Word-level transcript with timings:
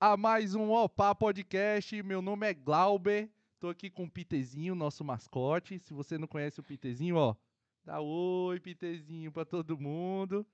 a 0.00 0.16
mais 0.16 0.54
um 0.54 0.70
Opa 0.70 1.14
Podcast. 1.14 2.02
Meu 2.02 2.22
nome 2.22 2.48
é 2.48 2.54
Glauber. 2.54 3.28
Tô 3.60 3.68
aqui 3.68 3.90
com 3.90 4.04
o 4.04 4.10
Pitezinho, 4.10 4.74
nosso 4.74 5.04
mascote. 5.04 5.78
Se 5.78 5.92
você 5.92 6.16
não 6.16 6.26
conhece 6.26 6.58
o 6.58 6.62
Pitezinho, 6.62 7.16
ó, 7.16 7.36
dá 7.84 8.00
oi, 8.00 8.58
Pitezinho, 8.58 9.30
para 9.30 9.44
todo 9.44 9.78
mundo. 9.78 10.46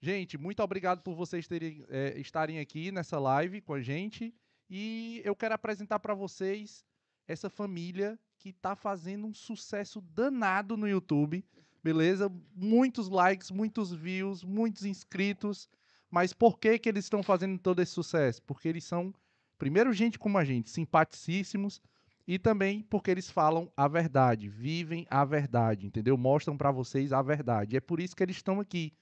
Gente, 0.00 0.36
muito 0.36 0.60
obrigado 0.64 1.00
por 1.00 1.14
vocês 1.14 1.46
terem, 1.46 1.84
é, 1.88 2.18
estarem 2.18 2.58
aqui 2.58 2.90
nessa 2.90 3.20
live 3.20 3.60
com 3.60 3.72
a 3.72 3.80
gente. 3.80 4.34
E 4.68 5.22
eu 5.24 5.36
quero 5.36 5.54
apresentar 5.54 6.00
para 6.00 6.12
vocês 6.12 6.84
essa 7.28 7.48
família 7.48 8.18
que 8.36 8.52
tá 8.52 8.74
fazendo 8.74 9.28
um 9.28 9.34
sucesso 9.34 10.00
danado 10.00 10.76
no 10.76 10.88
YouTube, 10.88 11.44
beleza? 11.84 12.28
Muitos 12.52 13.08
likes, 13.08 13.52
muitos 13.52 13.92
views, 13.92 14.42
muitos 14.42 14.84
inscritos. 14.84 15.68
Mas 16.10 16.32
por 16.32 16.58
que 16.58 16.78
que 16.78 16.88
eles 16.88 17.04
estão 17.04 17.22
fazendo 17.22 17.58
todo 17.58 17.80
esse 17.80 17.92
sucesso? 17.92 18.42
Porque 18.42 18.68
eles 18.68 18.84
são, 18.84 19.14
primeiro, 19.58 19.92
gente 19.92 20.18
como 20.18 20.38
a 20.38 20.44
gente, 20.44 20.70
simpaticíssimos, 20.70 21.82
e 22.26 22.38
também 22.38 22.82
porque 22.82 23.10
eles 23.10 23.30
falam 23.30 23.72
a 23.76 23.88
verdade, 23.88 24.48
vivem 24.48 25.06
a 25.08 25.24
verdade, 25.24 25.86
entendeu? 25.86 26.16
Mostram 26.16 26.56
para 26.56 26.70
vocês 26.70 27.12
a 27.12 27.22
verdade. 27.22 27.76
É 27.76 27.80
por 27.80 28.00
isso 28.00 28.14
que 28.14 28.22
eles 28.22 28.36
estão 28.36 28.60
aqui, 28.60 28.92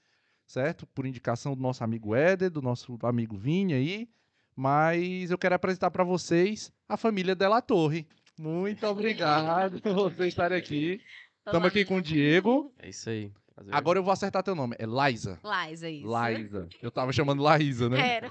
certo? 0.45 0.87
Por 0.87 1.05
indicação 1.05 1.53
do 1.53 1.61
nosso 1.61 1.83
amigo 1.83 2.15
Éder, 2.15 2.49
do 2.49 2.61
nosso 2.61 2.97
amigo 3.03 3.37
Vini 3.37 3.73
aí. 3.73 4.09
Mas 4.55 5.29
eu 5.29 5.37
quero 5.37 5.55
apresentar 5.55 5.91
para 5.91 6.03
vocês 6.03 6.71
a 6.87 6.95
família 6.97 7.35
Della 7.35 7.61
Torre. 7.61 8.07
Muito 8.39 8.85
obrigado 8.87 9.81
por 9.81 9.93
vocês 9.93 10.29
estarem 10.29 10.57
aqui. 10.57 11.01
Estamos 11.45 11.67
aqui 11.67 11.83
com 11.85 11.97
o 11.97 12.01
Diego. 12.01 12.73
É 12.79 12.89
isso 12.89 13.09
aí. 13.09 13.31
Prazer. 13.57 13.73
Agora 13.73 13.97
eu 13.97 14.03
vou 14.03 14.11
acertar 14.11 14.43
teu 14.43 14.53
nome. 14.53 14.75
É 14.77 14.85
Liza. 14.85 15.39
Liza, 15.43 15.89
isso. 15.89 16.07
Liza. 16.07 16.69
Eu 16.79 16.91
tava 16.91 17.11
chamando 17.11 17.41
Laísa, 17.41 17.89
né? 17.89 18.17
Era. 18.17 18.29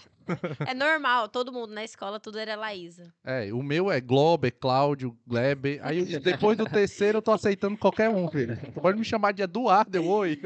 É 0.65 0.73
normal, 0.73 1.29
todo 1.29 1.53
mundo 1.53 1.75
na 1.75 1.83
escola, 1.83 2.21
tudo 2.21 2.39
era 2.39 2.55
Laísa. 2.55 3.13
É, 3.25 3.53
o 3.53 3.61
meu 3.61 3.91
é 3.91 4.01
Glober, 4.01 4.55
Cláudio, 4.57 5.19
Gleber. 5.27 5.81
Aí 5.83 6.05
depois 6.21 6.57
do 6.57 6.65
terceiro 6.65 7.19
eu 7.19 7.23
tô 7.23 7.33
aceitando 7.33 7.77
qualquer 7.77 8.09
um, 8.09 8.29
filho. 8.29 8.57
Tu 8.57 8.81
pode 8.81 8.97
me 8.97 9.05
chamar 9.05 9.33
de 9.33 9.43
Eduardo, 9.43 9.97
eu 9.97 10.07
oi. 10.07 10.41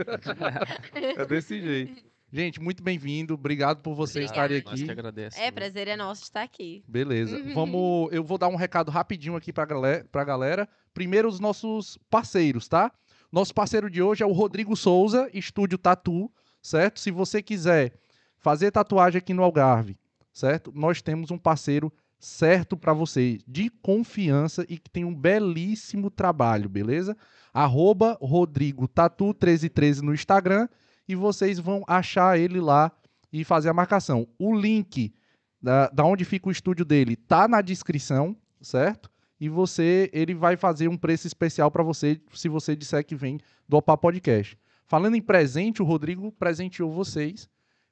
é 1.15 1.27
desse 1.27 1.61
jeito. 1.61 2.03
Gente, 2.33 2.59
muito 2.59 2.83
bem-vindo. 2.83 3.35
Obrigado 3.35 3.83
por 3.83 3.95
vocês 3.95 4.31
estarem 4.31 4.63
Nós 4.65 4.75
que 4.75 4.83
aqui. 4.85 4.91
agradecemos. 4.91 5.47
É, 5.47 5.51
prazer 5.51 5.89
é 5.89 5.97
nosso 5.97 6.23
estar 6.23 6.43
aqui. 6.43 6.83
Beleza. 6.89 7.37
Uhum. 7.37 7.53
Vamos, 7.53 8.13
eu 8.13 8.25
vou 8.25 8.39
dar 8.39 8.49
um 8.49 8.57
recado 8.57 8.91
rapidinho 8.91 9.37
aqui 9.37 9.53
pra 9.53 9.67
galera, 9.67 10.07
pra 10.11 10.25
galera. 10.25 10.67
Primeiro 10.95 11.29
os 11.29 11.39
nossos 11.39 11.99
parceiros, 12.09 12.67
tá? 12.67 12.91
Nosso 13.33 13.55
parceiro 13.55 13.89
de 13.89 14.03
hoje 14.03 14.25
é 14.25 14.27
o 14.27 14.33
Rodrigo 14.33 14.77
Souza, 14.77 15.31
Estúdio 15.33 15.79
Tatu, 15.79 16.29
certo? 16.61 16.99
Se 16.99 17.13
você 17.13 17.41
quiser 17.41 17.95
fazer 18.37 18.73
tatuagem 18.73 19.19
aqui 19.19 19.33
no 19.33 19.45
Algarve, 19.45 19.97
certo? 20.33 20.73
Nós 20.75 21.01
temos 21.01 21.31
um 21.31 21.39
parceiro 21.39 21.93
certo 22.19 22.77
para 22.77 22.93
você, 22.93 23.39
de 23.47 23.71
confiança 23.71 24.67
e 24.69 24.77
que 24.77 24.91
tem 24.91 25.05
um 25.05 25.15
belíssimo 25.15 26.11
trabalho, 26.11 26.69
beleza? 26.69 27.17
Arroba 27.53 28.19
Rodrigo 28.21 28.89
Tatu 28.89 29.27
1313 29.27 30.03
no 30.03 30.13
Instagram 30.13 30.69
e 31.09 31.15
vocês 31.15 31.59
vão 31.59 31.85
achar 31.87 32.39
ele 32.39 32.61
lá 32.61 32.91
e 33.33 33.45
fazer 33.45 33.69
a 33.69 33.75
marcação. 33.75 34.27
O 34.39 34.55
link 34.55 35.15
da, 35.63 35.89
da 35.89 36.05
onde 36.05 36.25
fica 36.25 36.49
o 36.49 36.53
estúdio 36.53 36.85
dele 36.85 37.17
tá 37.17 37.47
na 37.47 37.61
descrição, 37.63 38.37
certo? 38.61 39.10
E 39.41 39.49
você, 39.49 40.11
ele 40.13 40.35
vai 40.35 40.57
fazer 40.57 40.87
um 40.89 40.97
preço 40.97 41.27
especial 41.27 41.71
para 41.71 41.83
você 41.83 42.21
se 42.35 42.49
você 42.49 42.77
disser 42.77 43.05
que 43.05 43.15
vem 43.15 43.41
do 43.67 43.79
Opa 43.79 43.97
Podcast. 43.97 44.59
Falando 44.87 45.15
em 45.15 45.23
presente, 45.23 45.81
o 45.81 45.85
Rodrigo 45.85 46.31
presenteou 46.33 46.93
vocês 46.93 47.49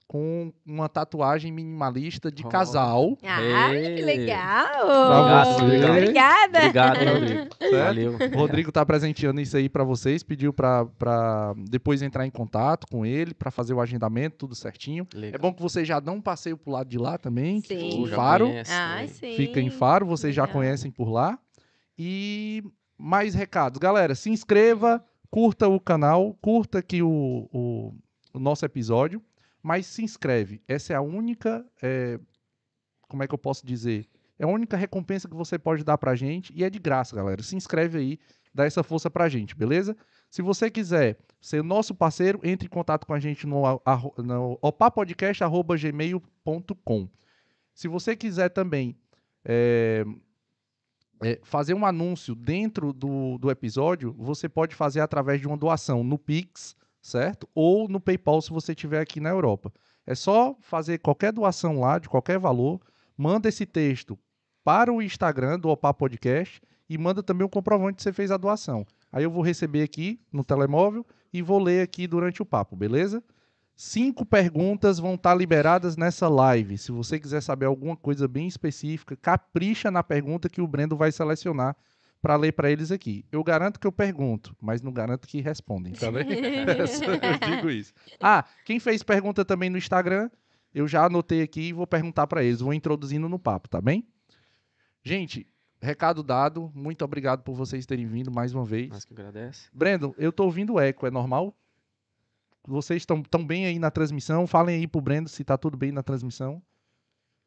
com 0.09 0.51
uma 0.67 0.89
tatuagem 0.89 1.53
minimalista 1.53 2.33
de 2.33 2.43
Oh. 2.45 2.49
casal. 2.49 3.19
Ah, 3.23 3.75
Ei. 3.75 3.97
que 3.97 4.03
legal! 4.03 4.87
Você. 5.45 5.85
Obrigada! 5.87 6.59
Obrigado, 6.61 6.99
Rodrigo. 7.05 7.49
Certo? 7.61 7.85
Valeu. 7.85 8.17
O 8.35 8.39
Rodrigo 8.39 8.73
tá 8.73 8.87
presenteando 8.87 9.39
isso 9.39 9.55
aí 9.55 9.69
para 9.69 9.85
vocês, 9.85 10.23
pediu 10.23 10.51
para 10.51 10.87
depois 11.69 12.01
entrar 12.01 12.27
em 12.27 12.31
contato 12.31 12.87
com 12.91 13.05
ele 13.05 13.35
para 13.35 13.51
fazer 13.51 13.75
o 13.75 13.81
agendamento, 13.83 14.37
tudo 14.39 14.55
certinho. 14.55 15.07
Legal. 15.15 15.35
É 15.35 15.39
bom 15.39 15.53
que 15.53 15.61
vocês 15.61 15.87
já 15.87 16.01
dão 16.01 16.15
um 16.17 16.23
passeio 16.23 16.57
pro 16.57 16.73
lado 16.73 16.89
de 16.89 16.97
lá 16.97 17.19
também, 17.19 17.61
Sim. 17.61 18.07
Faro. 18.09 18.47
conhece 18.47 18.73
Ah, 18.73 18.93
também. 18.95 19.09
sim. 19.09 19.37
Fica 19.37 19.61
em 19.61 19.69
Faro, 19.69 20.07
vocês 20.07 20.35
já 20.35 20.47
conhecem 20.47 20.91
por 20.91 21.11
lá. 21.11 21.39
E 21.99 22.63
mais 22.97 23.35
recados. 23.35 23.79
Galera, 23.79 24.15
se 24.15 24.31
inscreva, 24.31 25.05
curta 25.31 25.69
o 25.69 25.79
canal, 25.79 26.35
curta 26.41 26.79
aqui 26.79 27.03
o, 27.03 27.47
o, 27.53 27.93
o 28.33 28.39
nosso 28.39 28.65
episódio, 28.65 29.21
mas 29.63 29.87
se 29.87 30.03
inscreve. 30.03 30.61
Essa 30.67 30.93
é 30.93 30.97
a 30.97 31.01
única. 31.01 31.65
é, 31.83 32.19
como 33.09 33.23
é 33.23 33.29
que 33.29 33.35
eu 33.35 33.39
posso 33.39 33.67
dizer? 33.67 34.07
É 34.39 34.45
a 34.45 34.49
única 34.49 34.77
recompensa 34.77 35.29
que 35.29 35.35
você 35.35 35.59
pode 35.59 35.83
dar 35.83 35.99
pra 35.99 36.15
gente 36.15 36.53
e 36.55 36.63
é 36.63 36.71
de 36.71 36.79
graça, 36.79 37.17
galera. 37.17 37.43
Se 37.43 37.57
inscreve 37.57 37.99
aí, 37.99 38.21
dá 38.55 38.65
essa 38.65 38.85
força 38.85 39.11
pra 39.11 39.29
gente, 39.29 39.57
beleza? 39.57 39.97
Se 40.31 40.41
você 40.43 40.71
quiser 40.71 41.19
ser 41.41 41.65
nosso 41.65 41.95
parceiro, 41.95 42.41
entre 42.43 42.67
em 42.67 42.71
contato 42.71 43.07
com 43.07 43.15
a 43.15 43.21
gente 43.21 43.47
no, 43.47 43.63
no 44.19 44.59
opapodcast.gmail.com. 44.61 47.09
Se 47.75 47.89
você 47.89 48.15
quiser 48.17 48.51
também 48.51 48.95
é, 49.45 50.05
é, 51.23 51.39
fazer 51.43 51.75
um 51.75 51.87
anúncio 51.87 52.35
dentro 52.35 52.93
do, 52.93 53.39
do 53.39 53.51
episódio, 53.51 54.15
você 54.19 54.49
pode 54.49 54.75
fazer 54.75 55.01
através 55.01 55.41
de 55.41 55.47
uma 55.47 55.57
doação 55.57 56.05
no 56.05 56.19
Pix, 56.19 56.77
certo? 57.09 57.49
Ou 57.55 57.89
no 57.89 58.01
PayPal 58.01 58.41
se 58.41 58.51
você 58.51 58.73
estiver 58.73 59.01
aqui 59.01 59.21
na 59.21 59.31
Europa. 59.31 59.73
É 60.07 60.15
só 60.15 60.57
fazer 60.61 60.99
qualquer 60.99 61.33
doação 61.33 61.81
lá, 61.81 61.99
de 61.99 62.09
qualquer 62.09 62.39
valor, 62.39 62.81
manda 63.17 63.49
esse 63.49 63.67
texto 63.67 64.19
para 64.63 64.93
o 64.93 65.03
Instagram 65.03 65.59
do 65.59 65.69
Opa 65.69 65.93
Podcast 65.93 66.61
e 66.89 66.97
manda 66.97 67.23
também 67.23 67.45
o 67.45 67.49
comprovante 67.49 67.97
que 67.97 68.03
você 68.03 68.13
fez 68.13 68.31
a 68.31 68.37
doação. 68.37 68.87
Aí 69.11 69.25
eu 69.25 69.31
vou 69.31 69.43
receber 69.43 69.83
aqui 69.83 70.21
no 70.33 70.45
telemóvel 70.45 71.05
e 71.33 71.43
vou 71.43 71.59
ler 71.59 71.83
aqui 71.83 72.07
durante 72.07 72.43
o 72.43 72.47
papo, 72.47 72.77
beleza? 72.77 73.23
Cinco 73.77 74.27
perguntas 74.27 74.99
vão 74.99 75.15
estar 75.15 75.35
liberadas 75.35 75.97
nessa 75.97 76.29
live. 76.29 76.77
Se 76.77 76.91
você 76.91 77.19
quiser 77.19 77.41
saber 77.41 77.67
alguma 77.67 77.97
coisa 77.97 78.27
bem 78.27 78.49
específica, 78.49 79.17
capricha 79.17 79.91
na 79.91 80.03
pergunta 80.03 80.49
que 80.49 80.61
o 80.61 80.67
Brendo 80.67 80.97
vai 80.97 81.13
selecionar 81.13 81.77
para 82.21 82.37
ler 82.37 82.53
para 82.53 82.71
eles 82.71 82.91
aqui. 82.91 83.25
Eu 83.31 83.43
garanto 83.45 83.79
que 83.79 83.87
eu 83.87 83.93
pergunto, 83.93 84.57
mas 84.61 84.83
não 84.83 84.93
garanto 84.93 85.27
que 85.27 85.41
respondem, 85.41 85.93
tá 85.93 86.11
bem? 86.11 86.27
eu 86.29 87.57
digo 87.57 87.71
isso. 87.71 87.93
Ah, 88.21 88.45
quem 88.65 88.81
fez 88.81 89.03
pergunta 89.03 89.45
também 89.45 89.71
no 89.71 89.79
Instagram, 89.79 90.31
eu 90.75 90.87
já 90.89 91.05
anotei 91.05 91.43
aqui 91.43 91.69
e 91.69 91.73
vou 91.73 91.87
perguntar 91.87 92.27
para 92.27 92.43
eles. 92.43 92.61
Vou 92.61 92.75
introduzindo 92.75 93.29
no 93.29 93.39
papo, 93.39 93.69
tá 93.69 93.81
bem? 93.81 94.07
Gente, 95.03 95.47
recado 95.81 96.23
dado. 96.23 96.71
Muito 96.75 97.05
obrigado 97.05 97.43
por 97.43 97.55
vocês 97.55 97.87
terem 97.87 98.07
vindo 98.07 98.31
mais 98.31 98.53
uma 98.55 98.65
vez. 98.65 98.89
Nós 98.91 99.05
que 99.05 99.13
agradece. 99.13 99.69
Brandon, 99.73 100.15
eu 100.19 100.33
tô 100.33 100.45
ouvindo 100.45 100.79
eco, 100.79 101.07
é 101.07 101.11
normal? 101.11 101.57
Vocês 102.67 103.03
estão 103.03 103.23
tão 103.23 103.47
bem 103.47 103.65
aí 103.65 103.79
na 103.79 103.91
transmissão? 103.91 104.47
Falem 104.47 104.77
aí 104.77 104.87
pro 104.87 105.01
Brendo 105.01 105.29
se 105.29 105.43
tá 105.43 105.57
tudo 105.57 105.77
bem 105.77 105.91
na 105.91 106.03
transmissão. 106.03 106.63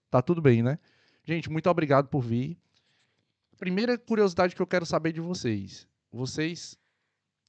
Tá 0.10 0.22
tudo 0.22 0.42
bem, 0.42 0.64
né? 0.64 0.80
Gente, 1.24 1.50
muito 1.50 1.70
obrigado 1.70 2.08
por 2.08 2.22
vir. 2.22 2.58
Primeira 3.62 3.96
curiosidade 3.96 4.56
que 4.56 4.62
eu 4.62 4.66
quero 4.66 4.88
saber 4.88 5.12
de 5.14 5.22
vocês. 5.22 5.88
Vocês 6.12 6.76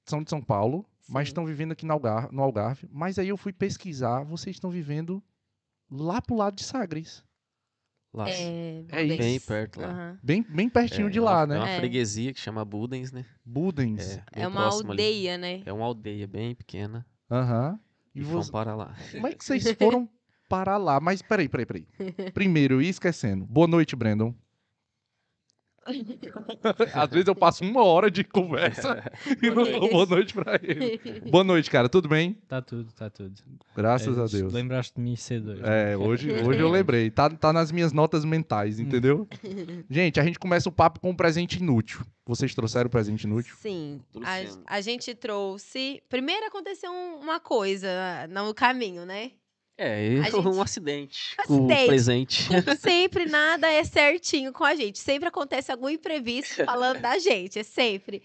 são 0.07 0.23
de 0.23 0.29
São 0.29 0.43
Paulo, 0.43 0.85
mas 1.09 1.29
Sim. 1.29 1.31
estão 1.31 1.47
vivendo 1.47 1.73
aqui 1.73 1.87
no 1.87 1.93
Algarve, 1.95 2.29
no 2.37 2.43
Algarve. 2.43 2.87
Mas 2.93 3.19
aí 3.19 3.29
eu 3.31 3.37
fui 3.39 3.51
pesquisar, 3.51 4.23
vocês 4.23 4.57
estão 4.57 4.69
vivendo 4.71 5.23
lá 5.91 6.21
pro 6.21 6.37
lado 6.37 6.55
de 6.57 6.65
Sagres. 6.65 7.25
Lá. 8.13 8.29
É, 8.29 8.85
É 8.93 9.03
isso. 9.05 9.17
Bem 9.17 9.41
perto 9.41 9.81
lá. 9.81 9.89
Aham. 9.89 10.19
Bem, 10.23 10.43
bem 10.43 10.69
pertinho 10.69 11.07
É, 11.07 11.11
de 11.11 11.19
é 11.19 11.23
lá, 11.23 11.37
uma- 11.39 11.43
É 11.45 11.47
né? 11.47 11.59
uma 11.61 11.69
É. 11.71 11.79
freguesia 11.79 12.35
que 12.35 12.41
chama 12.41 12.63
Budens, 12.63 13.11
né? 13.11 13.25
Budens. 13.43 14.17
bem 14.35 14.43
É 14.45 14.47
uma 14.47 14.61
próximo 14.61 14.93
ali. 14.93 15.03
aldeia, 15.03 15.39
né? 15.39 15.63
É 15.65 15.71
É 15.71 15.73
uma 15.73 15.87
aldeia 15.87 16.27
bem 16.27 16.55
pequena. 16.55 17.07
Aham. 17.31 17.81
E, 18.15 18.21
E 18.21 18.25
fomos 18.25 18.47
você- 18.49 18.53
para 18.53 18.75
lá. 18.75 18.95
Como 19.13 19.27
é 19.27 19.33
que 19.33 19.43
vocês 19.43 19.65
foram 19.79 20.07
parar 20.47 20.77
lá? 20.77 21.01
Mas 21.01 21.23
peraí, 21.23 21.49
peraí, 21.49 21.65
peraí. 21.65 21.87
Primeiro, 22.35 22.75
eu 22.75 22.83
ia 22.83 22.91
esquecendo. 22.91 23.47
Boa 23.47 23.67
noite, 23.67 23.97
Brandon. 23.97 24.35
Às 26.95 27.11
vezes 27.11 27.27
eu 27.27 27.35
passo 27.35 27.65
uma 27.65 27.85
hora 27.85 28.11
de 28.11 28.23
conversa 28.25 29.03
e 29.43 29.51
não 29.51 29.65
dou 29.65 29.91
boa 29.91 30.07
noite 30.07 30.33
pra 30.35 30.59
ele. 30.63 31.01
Boa 31.31 31.43
noite, 31.45 31.71
cara. 31.71 31.89
Tudo 31.89 32.09
bem? 32.09 32.35
Tá 32.49 32.63
tudo, 32.63 32.93
tá 32.93 33.11
tudo. 33.11 33.35
Graças 33.77 34.17
É, 34.17 34.21
a 34.23 34.27
Deus. 34.27 34.53
Lembraste 34.53 34.95
de 34.95 35.01
mim 35.01 35.17
cedo 35.17 35.51
hoje. 35.53 35.63
né? 35.63 35.93
É, 35.93 35.97
hoje, 35.97 36.31
hoje 36.47 36.61
eu 36.61 36.69
lembrei. 36.71 37.11
Tá, 37.11 37.29
tá 37.31 37.53
nas 37.53 37.73
minhas 37.73 37.93
notas 37.93 38.25
mentais, 38.25 38.79
entendeu? 38.79 39.29
Gente, 39.91 40.21
a 40.21 40.25
gente 40.25 40.39
começa 40.39 40.69
o 40.69 40.73
papo 40.73 41.01
com 41.01 41.11
um 41.11 41.17
presente 41.17 41.59
inútil. 41.59 42.01
Vocês 42.25 42.55
trouxeram 42.55 42.87
o 42.87 42.91
presente 42.91 43.25
inútil? 43.25 43.57
Sim. 43.59 44.01
A, 44.23 44.77
a 44.77 44.81
gente 44.81 45.13
trouxe. 45.15 46.01
Primeiro 46.09 46.47
aconteceu 46.47 46.91
um- 46.93 47.19
uma 47.21 47.41
coisa 47.41 47.89
no 48.31 48.55
caminho, 48.55 49.05
né? 49.05 49.33
É, 49.79 50.19
A 50.21 50.31
gente- 50.31 50.37
um 50.37 50.61
acidente. 50.63 51.35
Um 51.49 51.65
acidente. 51.67 51.87
presente. 51.87 52.43
Sempre, 52.81 53.27
nada 53.27 53.71
é 53.71 53.83
certinho 53.85 54.53
com 54.53 54.65
a 54.65 54.75
gente. 54.75 54.99
Sempre 54.99 55.29
acontece 55.29 55.73
algum 55.73 55.89
imprevisto 55.89 56.65
falando 56.65 57.01
da 57.01 57.19
gente. 57.19 57.59
É 57.59 57.63
sempre. 57.63 58.23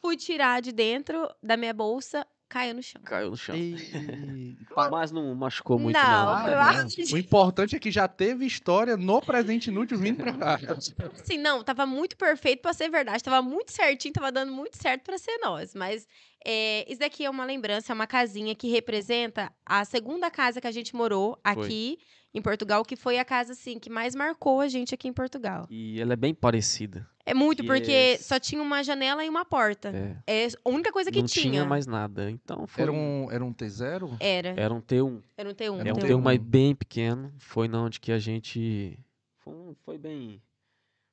Fui 0.00 0.16
tirar 0.16 0.60
de 0.60 0.72
dentro 0.72 1.28
da 1.42 1.56
minha 1.56 1.72
bolsa 1.74 2.26
caiu 2.50 2.74
no 2.74 2.82
chão. 2.82 3.00
Caiu 3.02 3.30
no 3.30 3.36
chão. 3.36 3.56
E... 3.56 4.56
Mas 4.90 5.10
não 5.10 5.34
machucou 5.34 5.78
muito, 5.78 5.94
Não, 5.96 6.02
não. 6.02 6.28
Ah, 6.34 6.44
eu 6.46 6.50
não. 6.50 6.84
acho 6.84 6.96
que- 6.96 7.14
O 7.14 7.18
importante 7.18 7.76
é 7.76 7.78
que 7.78 7.90
já 7.90 8.06
teve 8.08 8.44
história 8.44 8.96
no 8.96 9.22
presente 9.22 9.68
inútil 9.70 9.96
vindo 9.98 10.18
pra 10.18 10.32
cá. 10.32 10.58
Assim, 11.22 11.38
não, 11.38 11.62
tava 11.64 11.86
muito 11.86 12.16
perfeito 12.16 12.60
pra 12.60 12.72
ser 12.72 12.90
verdade. 12.90 13.22
Tava 13.22 13.40
muito 13.40 13.72
certinho, 13.72 14.12
tava 14.12 14.30
dando 14.32 14.52
muito 14.52 14.76
certo 14.76 15.04
pra 15.04 15.16
ser 15.16 15.38
nós. 15.38 15.74
Mas 15.74 16.06
é, 16.44 16.84
isso 16.90 17.00
daqui 17.00 17.24
é 17.24 17.30
uma 17.30 17.44
lembrança, 17.44 17.92
é 17.92 17.94
uma 17.94 18.06
casinha 18.06 18.54
que 18.54 18.68
representa 18.68 19.50
a 19.64 19.84
segunda 19.84 20.30
casa 20.30 20.60
que 20.60 20.66
a 20.66 20.72
gente 20.72 20.94
morou 20.94 21.38
aqui 21.44 21.98
em 22.32 22.40
Portugal, 22.40 22.84
que 22.84 22.94
foi 22.96 23.18
a 23.18 23.24
casa, 23.24 23.52
assim, 23.52 23.78
que 23.78 23.90
mais 23.90 24.14
marcou 24.14 24.60
a 24.60 24.68
gente 24.68 24.94
aqui 24.94 25.08
em 25.08 25.12
Portugal. 25.12 25.66
E 25.70 26.00
ela 26.00 26.12
é 26.12 26.16
bem 26.16 26.32
parecida. 26.34 27.08
É 27.26 27.34
muito, 27.34 27.62
Que 27.62 27.66
porque 27.68 27.90
é- 27.92 28.16
só 28.18 28.38
tinha 28.40 28.62
uma 28.62 28.82
janela 28.82 29.24
e 29.24 29.28
uma 29.28 29.44
porta. 29.44 29.90
É, 30.26 30.44
É 30.44 30.48
a 30.64 30.68
única 30.68 30.90
coisa 30.92 31.10
que 31.10 31.18
não 31.20 31.26
tinha. 31.26 31.50
tinha 31.50 31.64
mais 31.64 31.86
nada. 31.86 32.30
Então 32.30 32.66
foi. 32.66 32.82
Era 32.82 32.92
um, 32.92 33.30
era 33.30 33.44
um 33.44 33.52
T0? 33.52 34.16
Era. 34.20 34.48
Era 34.56 34.72
um 34.74 34.80
T1. 34.80 35.22
Era 35.36 35.48
um 35.48 35.52
T1. 35.54 35.80
Era 35.80 35.88
É 35.88 35.92
um 35.92 35.96
um 35.96 35.98
T1. 35.98 36.02
T1, 36.06 36.08
T1. 36.18 36.22
mas 36.22 36.38
bem 36.38 36.74
pequeno. 36.74 37.32
Foi 37.38 37.68
na 37.68 37.82
onde 37.82 38.00
que 38.00 38.10
a 38.12 38.18
gente. 38.18 38.98
Foi, 39.38 39.54
um- 39.54 39.74
foi 39.84 39.98
bem. 39.98 40.40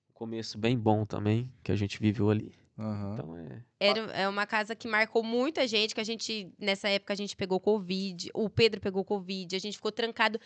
Um 0.10 0.14
começo 0.14 0.58
bem 0.58 0.78
bom 0.78 1.06
também, 1.06 1.52
que 1.64 1.72
a 1.72 1.76
gente 1.76 2.00
viveu 2.00 2.30
ali. 2.30 2.54
Aham. 2.80 3.14
Então 3.14 3.38
é. 3.38 3.64
Era 3.80 4.00
é 4.14 4.28
uma 4.30 4.46
casa 4.48 4.76
que 4.76 4.88
marcou 4.88 5.24
muita 5.24 5.68
gente, 5.68 5.94
que 5.96 6.02
a 6.02 6.04
gente, 6.04 6.52
nessa 6.60 6.88
época, 6.90 7.14
a 7.14 7.16
gente 7.18 7.36
pegou 7.36 7.60
Covid, 7.60 8.30
o 8.34 8.50
Pedro 8.50 8.80
pegou 8.80 9.04
Covid, 9.04 9.56
a 9.56 9.60
gente 9.60 9.76
ficou 9.78 9.92
trancado 9.92 10.40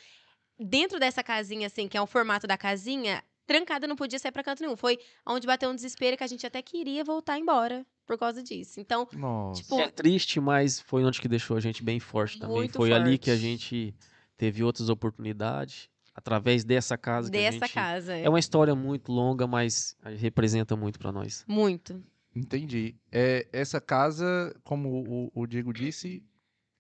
dentro 0.63 0.99
dessa 0.99 1.23
casinha, 1.23 1.67
assim, 1.67 1.87
que 1.87 1.97
é 1.97 2.01
o 2.01 2.07
formato 2.07 2.47
da 2.47 2.57
casinha, 2.57 3.23
trancada 3.45 3.87
não 3.87 3.95
podia 3.95 4.19
sair 4.19 4.31
pra 4.31 4.43
canto 4.43 4.61
nenhum. 4.61 4.77
Foi 4.77 4.97
onde 5.25 5.45
bateu 5.47 5.69
um 5.69 5.75
desespero 5.75 6.15
que 6.17 6.23
a 6.23 6.27
gente 6.27 6.45
até 6.45 6.61
queria 6.61 7.03
voltar 7.03 7.37
embora 7.37 7.85
por 8.05 8.17
causa 8.17 8.41
disso. 8.43 8.79
Então, 8.79 9.07
Nossa. 9.13 9.61
tipo, 9.61 9.79
É 9.79 9.89
triste, 9.89 10.39
mas 10.39 10.79
foi 10.79 11.03
onde 11.03 11.19
que 11.19 11.27
deixou 11.27 11.57
a 11.57 11.59
gente 11.59 11.83
bem 11.83 11.99
forte 11.99 12.39
também. 12.39 12.57
Muito 12.57 12.77
foi 12.77 12.91
ali 12.91 13.17
que 13.17 13.29
a 13.29 13.33
forte. 13.33 13.45
gente 13.45 13.95
teve 14.37 14.63
outras 14.63 14.89
oportunidades. 14.89 15.89
Através 16.13 16.65
dessa 16.65 16.97
casa 16.97 17.31
que 17.31 17.37
a 17.37 17.41
dessa 17.41 17.65
gente... 17.65 17.73
casa. 17.73 18.13
É 18.17 18.27
uma 18.27 18.37
história 18.37 18.75
muito 18.75 19.13
longa, 19.13 19.47
mas 19.47 19.95
representa 20.17 20.75
muito 20.75 20.99
pra 20.99 21.09
nós. 21.09 21.45
Muito. 21.47 22.03
Entendi. 22.35 22.95
É, 23.09 23.47
essa 23.53 23.79
casa, 23.79 24.53
como 24.61 24.89
o, 25.07 25.31
o 25.33 25.47
Diego 25.47 25.71
disse, 25.71 26.21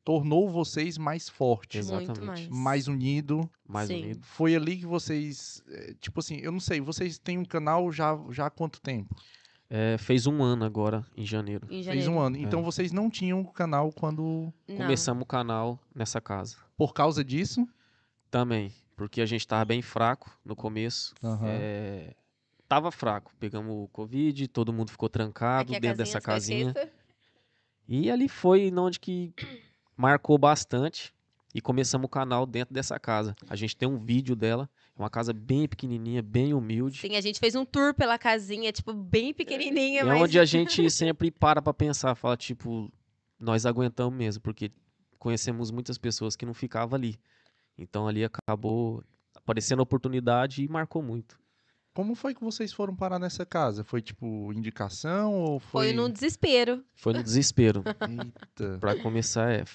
tornou 0.03 0.49
vocês 0.49 0.97
mais 0.97 1.29
fortes, 1.29 1.87
Exatamente. 1.87 2.21
mais. 2.21 2.47
mais 2.47 2.87
unidos. 2.87 3.45
Mais 3.67 3.87
Sim. 3.87 4.03
unido. 4.03 4.19
Foi 4.23 4.55
ali 4.55 4.77
que 4.77 4.85
vocês, 4.85 5.61
é, 5.69 5.93
tipo 5.99 6.19
assim, 6.19 6.37
eu 6.37 6.51
não 6.51 6.59
sei, 6.59 6.81
vocês 6.81 7.17
têm 7.19 7.37
um 7.37 7.45
canal 7.45 7.91
já, 7.91 8.19
já 8.29 8.47
há 8.47 8.49
quanto 8.49 8.81
tempo? 8.81 9.15
É, 9.69 9.97
fez 9.97 10.27
um 10.27 10.43
ano 10.43 10.65
agora, 10.65 11.05
em 11.15 11.25
janeiro. 11.25 11.65
Em 11.67 11.81
Fez 11.81 11.85
janeiro. 11.85 12.11
um 12.11 12.19
ano. 12.19 12.35
É. 12.35 12.39
Então 12.41 12.61
vocês 12.61 12.91
não 12.91 13.09
tinham 13.09 13.39
o 13.39 13.51
canal 13.51 13.89
quando, 13.93 14.51
Não. 14.67 14.75
Começamos 14.77 15.23
o 15.23 15.25
canal 15.25 15.79
nessa 15.95 16.19
casa. 16.19 16.57
por 16.75 16.93
causa 16.93 17.23
disso? 17.23 17.65
Também, 18.29 18.73
porque 18.97 19.21
a 19.21 19.25
gente 19.25 19.47
tava 19.47 19.63
bem 19.63 19.81
fraco 19.81 20.29
no 20.43 20.55
começo. 20.57 21.13
Aham. 21.23 21.45
É, 21.47 22.13
tava 22.67 22.91
fraco. 22.91 23.31
Pegamos 23.39 23.71
o 23.73 23.87
Covid, 23.89 24.45
todo 24.49 24.73
mundo 24.73 24.91
ficou 24.91 25.07
trancado 25.07 25.71
Aqui 25.71 25.79
dentro 25.79 25.99
dessa 25.99 26.19
casinha, 26.19 26.67
só 26.67 26.73
casinha. 26.73 26.85
esqueça. 26.89 27.01
E 27.87 28.11
ali 28.11 28.27
foi 28.27 28.71
onde 28.75 28.99
que 28.99 29.33
marcou 30.01 30.37
bastante. 30.37 31.13
E 31.53 31.59
começamos 31.59 32.05
o 32.05 32.09
canal 32.09 32.45
dentro 32.45 32.73
dessa 32.73 32.97
casa. 32.97 33.35
A 33.49 33.57
gente 33.57 33.75
tem 33.75 33.87
um 33.87 33.97
vídeo 33.97 34.37
dela. 34.37 34.69
É 34.97 35.01
uma 35.01 35.09
casa 35.09 35.33
bem 35.33 35.67
pequenininha, 35.67 36.21
bem 36.21 36.53
humilde. 36.53 36.99
Sim, 36.99 37.17
a 37.17 37.21
gente 37.21 37.41
fez 37.41 37.55
um 37.55 37.65
tour 37.65 37.93
pela 37.93 38.17
casinha, 38.17 38.71
tipo, 38.71 38.93
bem 38.93 39.33
pequenininha, 39.33 39.99
É 39.99 40.03
mas... 40.05 40.21
onde 40.21 40.39
a 40.39 40.45
gente 40.45 40.89
sempre 40.89 41.29
para 41.29 41.61
pra 41.61 41.73
pensar, 41.73 42.15
fala, 42.15 42.37
tipo, 42.37 42.89
nós 43.37 43.65
aguentamos 43.65 44.17
mesmo, 44.17 44.41
porque 44.41 44.71
conhecemos 45.19 45.71
muitas 45.71 45.97
pessoas 45.97 46.37
que 46.37 46.45
não 46.45 46.53
ficavam 46.53 46.95
ali. 46.95 47.19
Então 47.77 48.07
ali 48.07 48.23
acabou 48.23 49.03
aparecendo 49.35 49.81
a 49.81 49.83
oportunidade 49.83 50.63
e 50.63 50.69
marcou 50.69 51.03
muito. 51.03 51.37
Como 51.93 52.15
foi 52.15 52.33
que 52.33 52.41
vocês 52.43 52.71
foram 52.71 52.95
parar 52.95 53.19
nessa 53.19 53.45
casa? 53.45 53.83
Foi 53.83 54.01
tipo 54.01 54.51
indicação 54.53 55.33
ou 55.33 55.59
foi? 55.59 55.87
Foi 55.87 55.93
num 55.93 56.09
desespero. 56.09 56.83
Foi 56.95 57.13
no 57.13 57.21
desespero. 57.21 57.83
Eita. 58.09 58.77
Pra 58.79 58.95
começar, 59.01 59.51
é. 59.51 59.65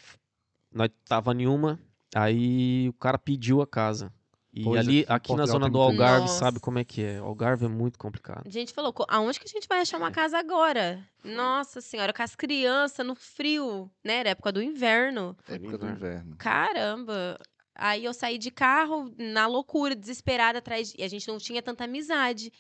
Nós 0.73 0.89
tava 1.07 1.33
em 1.35 1.47
uma, 1.47 1.79
aí 2.15 2.89
o 2.89 2.93
cara 2.95 3.19
pediu 3.19 3.61
a 3.61 3.67
casa. 3.67 4.13
E 4.53 4.65
Pois, 4.65 4.81
ali, 4.81 5.01
aqui 5.03 5.13
em 5.13 5.15
aqui 5.15 5.35
na 5.37 5.45
zona 5.45 5.69
do. 5.69 5.79
Algarve, 5.79 6.21
Nossa. 6.23 6.39
sabe 6.39 6.59
como 6.61 6.79
é 6.79 6.85
que 6.85 7.03
é? 7.03 7.19
Algarve 7.19 7.67
é 7.67 7.69
muito 7.69 7.99
complicado. 7.99 8.45
A 8.47 8.51
gente 8.51 8.73
falou, 8.73 8.91
"Co- 8.91 9.05
aonde 9.07 9.39
que 9.39 9.45
a 9.47 9.51
gente 9.51 9.69
vai 9.69 9.81
achar 9.81 9.99
uma 9.99 10.11
casa 10.11 10.39
agora? 10.39 11.07
Nossa 11.23 11.83
senhora, 11.83 12.11
com 12.15 12.23
as 12.23 12.35
crianças 12.35 13.07
no 13.07 13.15
frio, 13.15 13.91
né? 14.03 14.15
Era 14.21 14.31
época 14.31 14.51
do 14.51 14.63
inverno. 14.63 15.37
Foi 15.43 15.59
no 15.59 15.65
Época 15.67 15.77
do 15.79 15.85
inverno. 15.87 16.07
inverno. 16.09 16.37
Caramba! 16.39 17.39
Aí 17.79 18.05
eu 18.05 18.13
saí 18.15 18.39
de 18.39 18.51
carro, 18.51 19.13
na 19.19 19.47
loucura, 19.47 19.95
desesperada 19.95 20.59
atrás. 20.59 20.93
de- 20.93 21.01
E 21.01 21.05
a 21.05 21.09
gente 21.09 21.29
não 21.29 21.39
tinha 21.39 21.63
tanta 21.63 21.85
amizade. 21.85 22.53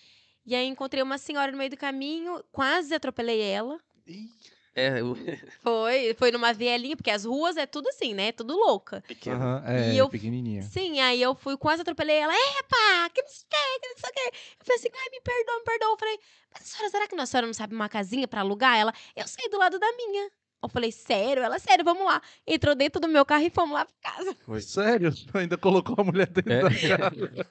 E 0.44 0.54
aí 0.54 0.66
encontrei 0.66 1.02
uma 1.02 1.18
senhora 1.18 1.50
no 1.50 1.58
meio 1.58 1.70
do 1.70 1.76
caminho, 1.76 2.42
quase 2.52 2.94
atropelei 2.94 3.40
ela. 3.40 3.78
Ih, 4.06 4.28
É, 4.74 5.02
o 5.02 5.14
Foi, 5.62 6.14
foi 6.18 6.30
numa 6.30 6.52
vielinha, 6.52 6.94
porque 6.96 7.10
as 7.10 7.24
ruas 7.24 7.56
é 7.56 7.64
tudo 7.64 7.88
assim, 7.88 8.12
né? 8.12 8.30
Tudo 8.30 8.54
louca. 8.54 9.02
pequeno. 9.08 9.36
aham, 9.36 9.62
é, 9.66 9.94
E 9.94 9.98
eu- 9.98 10.08
pequenininha. 10.10 10.60
Sim, 10.62 11.00
aí 11.00 11.20
eu 11.22 11.34
fui, 11.34 11.56
quase 11.56 11.80
atropelei 11.80 12.16
ela. 12.16 12.32
Epa, 12.34 13.10
que 13.14 13.22
não 13.22 13.28
sei 13.28 13.46
o 13.46 13.48
que, 13.48 13.80
que 13.80 13.88
não 13.88 13.96
sei 13.96 14.10
o 14.10 14.12
que. 14.12 14.20
Eu 14.60 14.64
falei 14.66 14.78
assim, 14.78 14.88
ai, 14.94 15.08
me 15.10 15.20
perdoa, 15.22 15.58
me 15.58 15.64
perdoa. 15.64 15.90
Eu 15.92 15.96
falei, 15.98 16.18
mas 16.52 16.62
senhora, 16.68 16.90
será 16.90 17.08
que 17.08 17.14
a 17.18 17.26
senhora 17.26 17.46
não 17.46 17.54
sabe 17.54 17.74
uma 17.74 17.88
casinha 17.88 18.28
pra 18.28 18.42
alugar? 18.42 18.76
Ela, 18.78 18.92
eu 19.16 19.26
saí 19.26 19.48
do 19.48 19.56
lado 19.56 19.78
da 19.78 19.90
minha. 19.96 20.30
Eu 20.62 20.68
falei, 20.68 20.90
sério? 20.90 21.42
Ela, 21.42 21.58
sério, 21.58 21.84
vamos 21.84 22.04
lá. 22.04 22.20
Entrou 22.46 22.74
dentro 22.74 23.00
do 23.00 23.06
meu 23.06 23.24
carro 23.24 23.44
e 23.44 23.50
fomos 23.50 23.72
lá 23.74 23.84
pra 23.84 23.94
casa. 24.12 24.36
Foi. 24.44 24.60
Sério? 24.60 25.12
Ainda 25.34 25.56
colocou 25.56 25.94
a 25.98 26.04
mulher 26.04 26.26
dentro 26.28 26.52
É. 26.52 26.62
da 26.62 26.70
casa. 27.10 27.46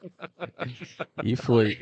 E 1.24 1.36
foi. 1.36 1.78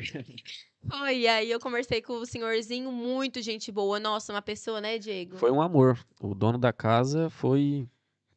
Foi, 0.88 1.18
e 1.18 1.26
aí 1.28 1.50
eu 1.50 1.58
conversei 1.58 2.02
com 2.02 2.12
o 2.14 2.26
senhorzinho, 2.26 2.92
muito 2.92 3.40
gente 3.40 3.72
boa. 3.72 3.98
Nossa, 3.98 4.32
uma 4.32 4.42
pessoa, 4.42 4.80
né, 4.80 4.98
Diego? 4.98 5.36
Foi 5.38 5.50
um 5.50 5.60
amor. 5.62 5.98
O 6.20 6.34
dono 6.34 6.58
da 6.58 6.72
casa 6.72 7.30
foi 7.30 7.88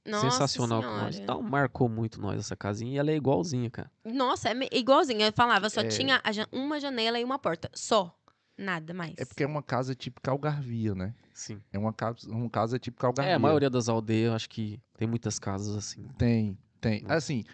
Nossa 0.06 0.32
sensacional 0.32 0.82
com 0.82 0.88
nós. 0.88 1.16
Senhora. 1.18 1.24
Então 1.24 1.42
marcou 1.42 1.90
muito 1.90 2.20
nós 2.22 2.40
essa 2.40 2.56
casinha 2.56 2.94
e 2.96 2.98
ela 2.98 3.12
é 3.12 3.16
igualzinha, 3.16 3.70
cara. 3.70 3.92
Nossa, 4.06 4.50
é 4.50 4.54
igualzinho. 4.72 5.22
Eu 5.22 5.34
falava, 5.34 5.70
só 5.70 5.82
É. 5.82 5.88
tinha 5.88 6.22
uma 6.52 6.80
janela 6.80 7.20
e 7.20 7.24
uma 7.24 7.38
porta. 7.38 7.70
Só. 7.74 8.16
Nada 8.58 8.94
mais. 8.94 9.14
É 9.18 9.26
porque 9.26 9.44
é 9.44 9.48
uma 9.48 9.62
casa 9.62 9.94
típica 9.94 10.32
algarvia, 10.32 10.96
né? 10.96 11.14
Sim. 11.34 11.62
É 11.72 11.78
uma 11.78 11.94
casa, 11.94 12.30
uma 12.30 12.50
casa 12.50 12.80
típica 12.80 13.06
algarvia. 13.08 13.34
É, 13.34 13.36
a 13.36 13.40
maioria 13.40 13.70
das 13.70 13.88
aldeias, 13.88 14.30
eu 14.30 14.34
acho 14.34 14.50
que 14.50 14.82
tem 14.98 15.08
muitas 15.08 15.38
casas 15.38 15.76
assim. 15.76 16.08
Tem, 16.18 16.58
tem. 16.82 17.04
Assim, 17.08 17.46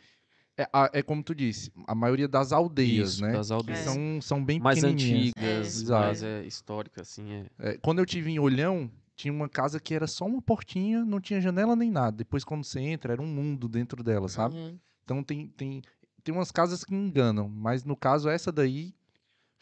é, 0.57 0.67
é 0.93 1.01
como 1.01 1.21
tu 1.23 1.35
disse, 1.35 1.71
a 1.87 1.93
maioria 1.93 2.27
das 2.27 2.53
aldeias, 2.53 3.13
Isso, 3.13 3.21
né? 3.23 3.33
das 3.33 3.51
aldeias. 3.51 3.79
É. 3.79 3.83
São, 3.83 4.21
são 4.21 4.45
bem 4.45 4.59
mais 4.59 4.83
antigas, 4.83 5.83
É. 5.83 5.91
mais 5.91 6.23
é, 6.23 6.45
históricas, 6.45 7.09
assim, 7.09 7.31
é. 7.33 7.45
É, 7.59 7.77
quando 7.79 7.99
eu 7.99 8.05
tive 8.05 8.31
em 8.31 8.39
Olhão, 8.39 8.89
tinha 9.15 9.33
uma 9.33 9.49
casa 9.49 9.79
que 9.79 9.93
era 9.93 10.07
só 10.07 10.25
uma 10.25 10.41
portinha, 10.41 11.03
não 11.03 11.19
tinha 11.19 11.41
janela 11.41 11.75
nem 11.75 11.91
nada. 11.91 12.17
Depois, 12.17 12.43
quando 12.43 12.63
você 12.63 12.79
entra, 12.79 13.13
era 13.13 13.21
um 13.21 13.27
mundo 13.27 13.67
dentro 13.67 14.03
dela, 14.03 14.29
sabe? 14.29 14.55
Uhum. 14.55 14.79
Então 15.03 15.23
tem, 15.23 15.47
tem, 15.47 15.81
tem 16.23 16.33
umas 16.33 16.51
casas 16.51 16.83
que 16.83 16.95
enganam, 16.95 17.49
mas 17.49 17.83
no 17.83 17.95
caso, 17.95 18.29
essa 18.29 18.51
daí 18.51 18.93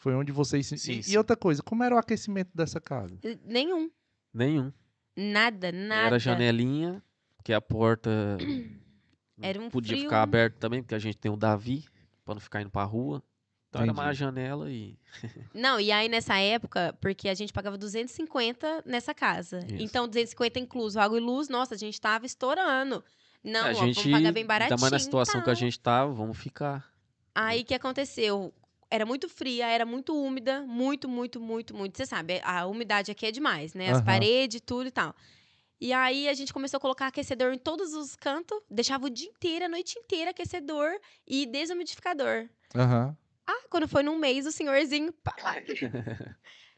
foi 0.02 0.14
onde 0.16 0.32
vocês. 0.32 0.66
se- 0.66 0.76
Sim, 0.78 1.00
e, 1.06 1.12
e 1.12 1.16
outra 1.18 1.36
coisa, 1.36 1.62
como 1.62 1.84
era 1.84 1.94
o 1.94 1.98
aquecimento 1.98 2.50
dessa 2.52 2.80
casa? 2.80 3.16
Nenhum. 3.44 3.88
Nenhum. 4.34 4.72
Nada, 5.16 5.70
nada. 5.70 6.06
Era 6.08 6.18
janelinha, 6.18 7.00
que 7.44 7.52
a 7.52 7.60
porta 7.60 8.10
Era 9.40 9.60
um 9.60 9.70
podia 9.70 9.92
frio. 9.96 10.04
ficar 10.08 10.22
aberta 10.22 10.58
também, 10.58 10.82
porque 10.82 10.94
a 10.94 10.98
gente 10.98 11.16
tem 11.18 11.30
o 11.30 11.36
Davi, 11.36 11.84
pra 12.24 12.34
não 12.34 12.40
ficar 12.40 12.60
indo 12.62 12.70
pra 12.70 12.82
rua. 12.84 13.22
Então 13.68 13.80
era 13.82 13.90
Entendi. 13.92 14.04
mais 14.06 14.16
janela 14.18 14.70
e. 14.70 14.98
Não, 15.54 15.80
e 15.80 15.90
aí 15.90 16.08
nessa 16.08 16.36
época, 16.38 16.94
porque 17.00 17.28
a 17.28 17.34
gente 17.34 17.52
pagava 17.52 17.78
250 17.78 18.82
nessa 18.84 19.14
casa. 19.14 19.60
Isso. 19.60 19.76
Então, 19.82 20.06
250 20.06 20.58
incluso 20.58 21.00
água 21.00 21.16
e 21.16 21.20
luz, 21.20 21.48
nossa, 21.48 21.74
a 21.74 21.78
gente 21.78 21.98
tava 22.00 22.26
estourando. 22.26 23.02
Não, 23.42 23.64
a 23.66 23.70
ó, 23.70 23.72
gente, 23.72 23.94
vamos 23.96 24.10
pagar 24.18 24.32
bem 24.32 24.44
baratinho. 24.44 24.74
ainda 24.74 24.80
mais 24.80 24.92
na 24.92 24.98
situação 24.98 25.42
que 25.42 25.48
a 25.50 25.54
gente 25.54 25.80
tava, 25.80 26.12
vamos 26.12 26.36
ficar. 26.38 26.86
Aí 27.34 27.62
o 27.62 27.64
que 27.64 27.72
aconteceu? 27.74 28.52
Era 28.92 29.06
muito 29.06 29.26
fria, 29.26 29.66
era 29.68 29.86
muito 29.86 30.14
úmida, 30.14 30.60
muito, 30.66 31.08
muito, 31.08 31.40
muito, 31.40 31.74
muito. 31.74 31.96
Você 31.96 32.04
sabe, 32.04 32.42
a 32.44 32.66
umidade 32.66 33.10
aqui 33.10 33.24
é 33.24 33.30
demais, 33.30 33.72
né? 33.72 33.88
As 33.88 33.96
Aham. 33.96 34.04
paredes, 34.04 34.60
tudo 34.60 34.86
e 34.86 34.90
tal. 34.90 35.16
E 35.80 35.94
aí 35.94 36.28
a 36.28 36.34
gente 36.34 36.52
começou 36.52 36.76
a 36.76 36.80
colocar 36.80 37.06
aquecedor 37.06 37.54
em 37.54 37.58
todos 37.58 37.94
os 37.94 38.14
cantos, 38.14 38.60
deixava 38.70 39.06
o 39.06 39.10
dia 39.10 39.30
inteiro, 39.30 39.64
a 39.64 39.68
noite 39.68 39.98
inteira 39.98 40.32
aquecedor 40.32 40.90
e 41.26 41.46
desumidificador. 41.46 42.50
Aham. 42.76 43.16
Ah, 43.46 43.64
quando 43.70 43.88
foi 43.88 44.02
num 44.02 44.18
mês, 44.18 44.44
o 44.44 44.52
senhorzinho. 44.52 45.14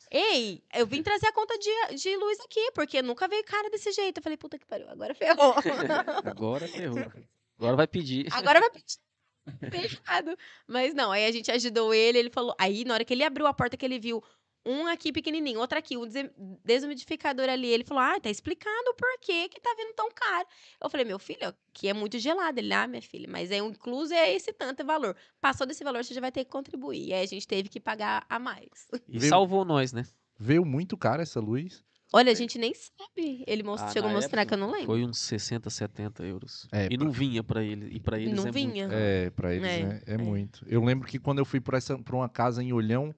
Ei, 0.08 0.62
eu 0.72 0.86
vim 0.86 1.02
trazer 1.02 1.26
a 1.26 1.32
conta 1.32 1.58
de, 1.58 1.96
de 1.96 2.16
luz 2.16 2.38
aqui, 2.42 2.70
porque 2.76 3.02
nunca 3.02 3.26
veio 3.26 3.42
cara 3.42 3.68
desse 3.70 3.90
jeito. 3.90 4.18
Eu 4.18 4.22
falei, 4.22 4.36
puta 4.36 4.56
que 4.56 4.66
pariu, 4.66 4.88
agora 4.88 5.16
ferrou. 5.16 5.52
Agora 6.24 6.68
ferrou. 6.68 7.10
Agora 7.58 7.74
vai 7.74 7.88
pedir. 7.88 8.28
Agora 8.30 8.60
vai 8.60 8.70
pedir. 8.70 8.98
Fechado. 9.70 10.36
Mas 10.66 10.94
não, 10.94 11.10
aí 11.12 11.26
a 11.26 11.32
gente 11.32 11.50
ajudou 11.50 11.92
ele, 11.92 12.18
ele 12.18 12.30
falou. 12.30 12.54
Aí, 12.58 12.84
na 12.84 12.94
hora 12.94 13.04
que 13.04 13.12
ele 13.14 13.24
abriu 13.24 13.46
a 13.46 13.54
porta, 13.54 13.76
que 13.76 13.84
ele 13.84 13.98
viu 13.98 14.22
Um 14.66 14.86
aqui 14.86 15.12
pequenininho, 15.12 15.60
outro 15.60 15.78
aqui, 15.78 15.94
um 15.96 16.06
des- 16.06 16.30
desumidificador 16.64 17.48
ali. 17.50 17.68
Ele 17.68 17.84
falou: 17.84 18.02
Ah, 18.02 18.18
tá 18.18 18.30
explicado 18.30 18.90
o 18.90 18.94
porquê 18.94 19.48
que 19.50 19.60
tá 19.60 19.74
vindo 19.76 19.92
tão 19.94 20.10
caro. 20.10 20.46
Eu 20.82 20.88
falei: 20.88 21.04
Meu 21.04 21.18
filho, 21.18 21.54
que 21.72 21.86
é 21.88 21.92
muito 21.92 22.18
gelado. 22.18 22.58
Ele, 22.58 22.72
ah, 22.72 22.86
minha 22.86 23.02
filha, 23.02 23.28
mas 23.30 23.50
é 23.50 23.62
um 23.62 23.68
incluso 23.68 24.14
é 24.14 24.34
esse 24.34 24.52
tanto 24.52 24.84
valor. 24.84 25.14
Passou 25.40 25.66
desse 25.66 25.84
valor, 25.84 26.02
você 26.02 26.14
já 26.14 26.20
vai 26.20 26.32
ter 26.32 26.44
que 26.44 26.50
contribuir. 26.50 27.08
E 27.08 27.12
aí 27.12 27.22
a 27.22 27.26
gente 27.26 27.46
teve 27.46 27.68
que 27.68 27.78
pagar 27.78 28.24
a 28.28 28.38
mais. 28.38 28.88
E 29.06 29.20
salvou 29.28 29.64
nós, 29.64 29.92
né? 29.92 30.04
Veio 30.38 30.64
muito 30.64 30.96
caro 30.96 31.20
essa 31.22 31.40
luz. 31.40 31.84
Olha, 32.14 32.30
a 32.30 32.34
gente 32.34 32.58
nem 32.58 32.72
sabe. 32.74 33.42
Ele 33.46 33.62
most- 33.64 33.84
Ah, 33.84 33.88
chegou 33.88 34.08
a 34.08 34.12
mostrar 34.12 34.42
época 34.42 34.56
que 34.56 34.62
eu 34.62 34.66
não 34.66 34.72
lembro. 34.72 34.86
Foi 34.86 35.04
uns 35.04 35.18
60, 35.18 35.68
70 35.68 36.22
euros. 36.24 36.68
É, 36.70 36.88
e 36.90 36.96
não 36.96 37.10
vinha 37.10 37.42
pra 37.42 37.62
ele. 37.62 37.88
E 37.94 37.98
pra 37.98 38.18
eles 38.20 38.34
Não 38.34 38.42
é 38.46 38.52
muito 38.52 38.54
vinha. 38.54 38.88
caro. 38.88 39.00
É, 39.00 39.30
pra 39.30 39.54
eles, 39.54 39.68
É, 39.68 39.82
né? 39.84 40.02
É, 40.06 40.14
é. 40.14 40.18
muito. 40.18 40.64
Eu 40.68 40.84
lembro 40.84 41.08
que 41.08 41.18
quando 41.18 41.38
eu 41.40 41.44
fui 41.44 41.60
pra, 41.60 41.76
essa, 41.78 41.98
pra 41.98 42.14
uma 42.14 42.28
casa 42.28 42.62
em 42.62 42.72
Olhão, 42.72 43.12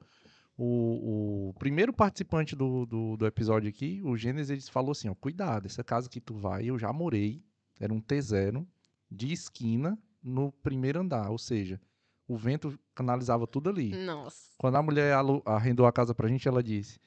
o, 0.56 1.48
o 1.50 1.54
primeiro 1.58 1.92
participante 1.92 2.56
do, 2.56 2.86
do, 2.86 3.16
do 3.16 3.26
episódio 3.26 3.68
aqui, 3.68 4.00
o 4.02 4.16
Gênesis, 4.16 4.50
ele 4.50 4.62
falou 4.62 4.92
assim, 4.92 5.08
ó, 5.08 5.14
cuidado, 5.14 5.66
essa 5.66 5.84
casa 5.84 6.08
que 6.08 6.20
tu 6.20 6.34
vai, 6.34 6.64
eu 6.64 6.78
já 6.78 6.92
morei, 6.92 7.42
era 7.78 7.92
um 7.92 8.00
T0, 8.00 8.66
de 9.10 9.32
esquina, 9.32 9.98
no 10.22 10.50
primeiro 10.50 11.00
andar, 11.00 11.30
ou 11.30 11.38
seja, 11.38 11.78
o 12.26 12.36
vento 12.36 12.78
canalizava 12.94 13.46
tudo 13.46 13.68
ali. 13.68 13.90
Nossa. 13.94 14.50
Quando 14.56 14.76
a 14.76 14.82
mulher 14.82 15.14
arrendou 15.44 15.84
a 15.86 15.92
casa 15.92 16.14
pra 16.14 16.26
gente, 16.28 16.48
ela 16.48 16.62
disse, 16.62 16.98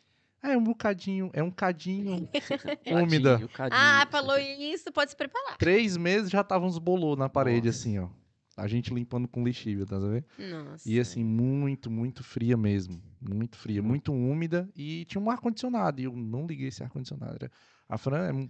é 0.42 0.58
um 0.58 0.64
bocadinho, 0.64 1.30
é 1.34 1.44
um 1.44 1.52
cadinho 1.52 2.30
úmida. 2.88 3.32
Cadinho, 3.32 3.50
cadinho. 3.50 3.82
Ah, 3.82 4.08
falou 4.10 4.38
isso, 4.38 4.92
pode 4.92 5.12
se 5.12 5.18
preparar. 5.18 5.58
Três 5.58 5.98
meses 5.98 6.30
já 6.30 6.44
tava 6.44 6.66
uns 6.66 6.78
bolô 6.78 7.16
na 7.16 7.30
parede, 7.30 7.68
assim, 7.70 8.00
ó. 8.00 8.10
A 8.56 8.68
gente 8.68 8.94
limpando 8.94 9.28
com 9.28 9.44
lixívia, 9.44 9.86
tá 9.86 9.98
vendo? 9.98 10.26
Nossa. 10.38 10.90
E 10.90 11.00
assim, 11.00 11.24
muito, 11.24 11.90
muito 11.90 12.24
fria 12.24 12.58
mesmo. 12.58 13.02
Muito 13.22 13.58
fria, 13.58 13.82
muito 13.82 14.12
úmida. 14.12 14.70
E 14.76 15.06
tinha 15.06 15.22
um 15.22 15.30
ar-condicionado. 15.30 16.02
E 16.02 16.04
eu 16.04 16.14
não 16.14 16.46
liguei 16.46 16.68
esse 16.68 16.84
ar-condicionado. 16.84 17.50
A 17.88 17.98
Fran 17.98 18.18
é, 18.18 18.50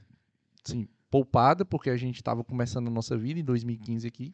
assim, 0.65 0.88
poupada, 1.12 1.63
porque 1.63 1.91
a 1.91 1.98
gente 1.98 2.24
tava 2.24 2.43
começando 2.43 2.88
a 2.88 2.91
nossa 2.91 3.15
vida 3.15 3.39
em 3.39 3.43
2015 3.43 4.08
aqui. 4.08 4.34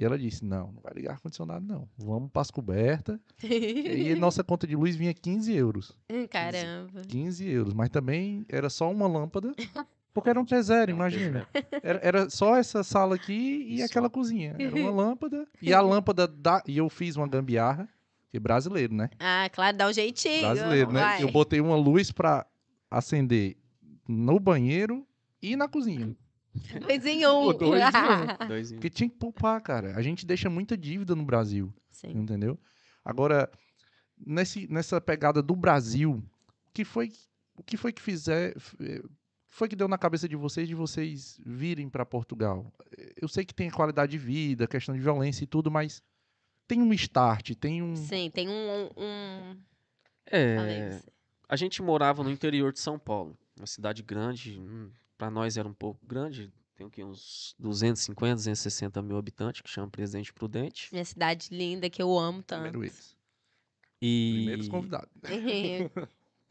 E 0.00 0.04
ela 0.04 0.18
disse: 0.18 0.42
Não, 0.42 0.72
não 0.72 0.80
vai 0.80 0.94
ligar 0.94 1.12
ar-condicionado, 1.12 1.62
não. 1.66 1.86
Vamos 1.98 2.30
para 2.30 2.40
as 2.40 2.50
cobertas. 2.50 3.20
E 3.44 4.14
nossa 4.14 4.42
conta 4.42 4.66
de 4.66 4.74
luz 4.74 4.96
vinha 4.96 5.12
15 5.12 5.52
euros. 5.54 5.94
Hum, 6.10 6.26
Caramba. 6.26 7.02
15 7.06 7.46
euros. 7.46 7.74
Mas 7.74 7.90
também 7.90 8.46
era 8.48 8.70
só 8.70 8.90
uma 8.90 9.06
lâmpada. 9.06 9.52
Porque 10.14 10.30
era 10.30 10.40
um 10.40 10.44
T0, 10.44 10.86
Não, 10.88 10.94
imagina. 10.94 11.46
Era, 11.82 12.00
era 12.02 12.30
só 12.30 12.56
essa 12.56 12.82
sala 12.82 13.14
aqui 13.14 13.66
e 13.68 13.78
Só. 13.78 13.84
aquela 13.84 14.08
cozinha. 14.10 14.56
Era 14.58 14.74
uma 14.74 14.90
lâmpada. 14.90 15.46
E 15.60 15.72
a 15.72 15.80
lâmpada 15.82 16.26
da. 16.26 16.62
E 16.66 16.78
eu 16.78 16.88
fiz 16.88 17.16
uma 17.16 17.28
gambiarra. 17.28 17.86
Que 18.30 18.40
brasileiro, 18.40 18.94
né? 18.94 19.10
Ah, 19.18 19.48
claro, 19.52 19.76
dá 19.76 19.86
um 19.86 19.92
jeitinho. 19.92 20.40
Brasileiro, 20.40 20.92
né? 20.92 21.00
vai. 21.00 21.22
Eu 21.22 21.30
botei 21.30 21.60
uma 21.60 21.76
luz 21.76 22.10
pra 22.10 22.46
acender 22.90 23.56
no 24.08 24.40
banheiro 24.40 25.06
e 25.42 25.54
na 25.56 25.68
cozinha. 25.68 26.16
Dois 26.80 27.06
em 27.06 27.26
um. 27.26 27.44
Pô, 27.52 27.52
dois 27.52 27.82
em 27.82 27.98
um. 27.98 28.46
Dois 28.48 28.70
em 28.70 28.74
um. 28.74 28.76
Porque 28.78 28.90
tinha 28.90 29.08
que 29.08 29.16
poupar, 29.16 29.60
cara. 29.60 29.96
A 29.96 30.02
gente 30.02 30.26
deixa 30.26 30.50
muita 30.50 30.76
dívida 30.76 31.14
no 31.14 31.24
Brasil. 31.24 31.72
Sim. 31.90 32.10
Entendeu? 32.10 32.58
Agora, 33.04 33.50
nesse, 34.18 34.66
nessa 34.70 35.00
pegada 35.00 35.42
do 35.42 35.54
Brasil, 35.56 36.22
o 36.68 36.72
que 36.72 36.84
foi, 36.84 37.12
o 37.56 37.62
que 37.62 37.76
foi 37.76 37.92
que 37.92 38.02
fizer. 38.02 38.54
eh, 38.80 39.00
o 39.04 39.52
que 39.52 39.56
foi 39.56 39.68
que 39.68 39.74
deu 39.76 39.88
na 39.88 39.98
cabeça 39.98 40.28
de 40.28 40.36
vocês 40.36 40.68
de 40.68 40.76
vocês 40.76 41.40
virem 41.44 41.88
para 41.88 42.06
Portugal? 42.06 42.72
Eu 43.20 43.26
sei 43.26 43.44
que 43.44 43.54
tem 43.54 43.68
a 43.68 43.72
qualidade 43.72 44.12
de 44.12 44.18
vida, 44.18 44.66
questão 44.66 44.94
de 44.94 45.00
violência 45.00 45.42
e 45.42 45.46
tudo, 45.46 45.70
mas 45.70 46.00
tem 46.68 46.80
um 46.80 46.92
start, 46.92 47.54
tem 47.56 47.82
um. 47.82 47.96
Sim, 47.96 48.30
tem 48.30 48.48
um. 48.48 48.88
um... 48.96 49.56
É, 50.30 51.00
a 51.48 51.56
gente 51.56 51.82
morava 51.82 52.22
no 52.22 52.30
interior 52.30 52.72
de 52.72 52.78
São 52.78 52.96
Paulo, 52.96 53.36
uma 53.56 53.66
cidade 53.66 54.04
grande, 54.04 54.62
pra 55.20 55.30
nós 55.30 55.58
era 55.58 55.68
um 55.68 55.74
pouco 55.74 56.00
grande, 56.06 56.50
tem 56.74 56.86
o 56.86 56.90
quê? 56.90 57.04
uns 57.04 57.54
250, 57.58 58.36
260 58.36 59.02
mil 59.02 59.18
habitantes, 59.18 59.60
que 59.60 59.68
chama 59.68 59.86
Presidente 59.88 60.32
Prudente. 60.32 60.88
Minha 60.92 61.04
cidade 61.04 61.48
linda 61.54 61.90
que 61.90 62.00
eu 62.02 62.18
amo 62.18 62.42
tanto. 62.42 62.62
Primeiro 62.62 62.82
eles. 62.84 63.14
E 64.00 64.32
Primeiros 64.36 64.68
convidados. 64.68 65.10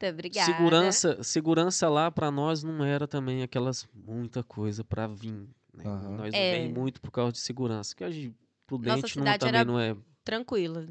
Muito 0.00 0.14
obrigada. 0.14 0.52
segurança, 0.52 1.22
segurança 1.22 1.88
lá 1.88 2.10
pra 2.12 2.30
nós 2.30 2.62
não 2.62 2.84
era 2.84 3.08
também 3.08 3.42
aquelas 3.42 3.88
muita 3.92 4.42
coisa 4.44 4.84
pra 4.84 5.06
vir. 5.08 5.32
né? 5.74 5.84
Aham. 5.84 6.16
Nós 6.16 6.32
É. 6.32 6.52
não 6.52 6.58
vem 6.64 6.72
muito 6.72 7.00
por 7.00 7.10
causa 7.10 7.32
de 7.32 7.38
segurança, 7.40 7.94
que 7.94 8.04
a 8.04 8.10
gente 8.10 8.32
Prudente 8.66 9.02
não, 9.02 9.08
cidade 9.08 9.40
também 9.40 9.60
era- 9.60 9.64
não 9.70 9.80
é 9.80 9.96
Tranquila. 10.24 10.86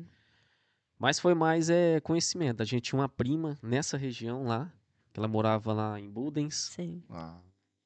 Mas 0.99 1.17
foi 1.17 1.33
mais 1.33 1.69
é, 1.69 2.01
conhecimento. 2.01 2.61
A 2.61 2.65
gente 2.65 2.83
tinha 2.89 2.99
uma 2.99 3.07
prima 3.07 3.57
nessa 3.63 3.95
região 3.97 4.43
lá, 4.43 4.69
que 5.13 5.19
ela 5.19 5.29
morava 5.29 5.71
lá 5.71 5.97
em 5.99 6.09
Budens. 6.09 6.55
Sim. 6.75 7.01
Ah, 7.09 7.39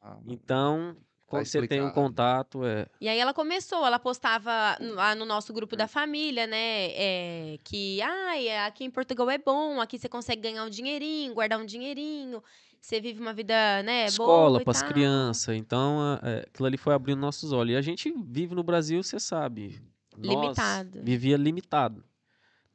ah, 0.03 0.17
Então, 0.27 0.95
quando 1.25 1.45
você 1.45 1.65
tem 1.67 1.81
um 1.81 1.89
contato, 1.91 2.63
é. 2.65 2.85
E 3.01 3.07
aí 3.07 3.17
ela 3.17 3.33
começou, 3.33 3.85
ela 3.85 3.97
postava 3.97 4.77
lá 4.79 5.15
no 5.15 5.25
nosso 5.25 5.53
grupo 5.53 5.75
da 5.75 5.87
família, 5.87 6.45
né? 6.45 6.91
é, 6.91 7.57
que 7.63 8.01
ai, 8.01 8.49
aqui 8.65 8.83
em 8.83 8.91
Portugal 8.91 9.29
é 9.29 9.37
bom, 9.37 9.81
aqui 9.81 9.97
você 9.97 10.09
consegue 10.09 10.41
ganhar 10.41 10.65
um 10.65 10.69
dinheirinho, 10.69 11.33
guardar 11.33 11.57
um 11.57 11.65
dinheirinho, 11.65 12.43
você 12.79 12.99
vive 12.99 13.21
uma 13.21 13.33
vida, 13.33 13.81
né, 13.81 14.05
escola 14.05 14.59
boa 14.59 14.61
para 14.61 14.71
as 14.71 14.83
crianças. 14.83 15.55
Então, 15.55 16.19
é, 16.21 16.39
aquilo 16.41 16.67
ali 16.67 16.77
foi 16.77 16.93
abrindo 16.93 17.19
nossos 17.19 17.53
olhos. 17.53 17.73
E 17.73 17.77
a 17.77 17.81
gente 17.81 18.13
vive 18.27 18.53
no 18.53 18.61
Brasil, 18.61 19.01
você 19.01 19.19
sabe. 19.21 19.81
nós 20.17 20.35
Limitado. 20.35 21.01
Vivia 21.01 21.37
limitado. 21.37 22.03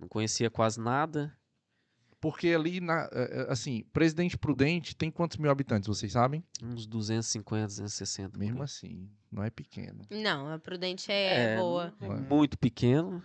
Não 0.01 0.09
conhecia 0.09 0.49
quase 0.49 0.81
nada. 0.81 1.38
Porque 2.21 2.49
ali, 2.49 2.81
na, 2.81 3.09
eh, 3.13 3.29
eh, 3.31 3.47
assim, 3.49 3.85
Presidente 3.93 4.37
Prudente 4.37 4.97
tem 4.97 5.09
quantos 5.11 5.37
mil 5.37 5.51
habitantes, 5.51 5.87
vocês 5.87 6.13
sabem? 6.13 6.43
Uns 6.63 6.85
250, 6.87 7.67
260. 7.69 8.31
por 8.31 8.39
Mesmo 8.39 8.63
assim, 8.63 9.09
não 9.31 9.45
é 9.45 9.51
pequeno. 9.51 10.05
Não, 10.11 10.53
a 10.53 10.59
Prudente 10.59 11.13
é, 11.13 11.57
boa. 11.57 11.95
não 12.01 12.09
Não 12.09 12.17
é 12.17 12.19
é. 12.19 12.21
muito 12.23 12.59
pequeno. 12.59 13.23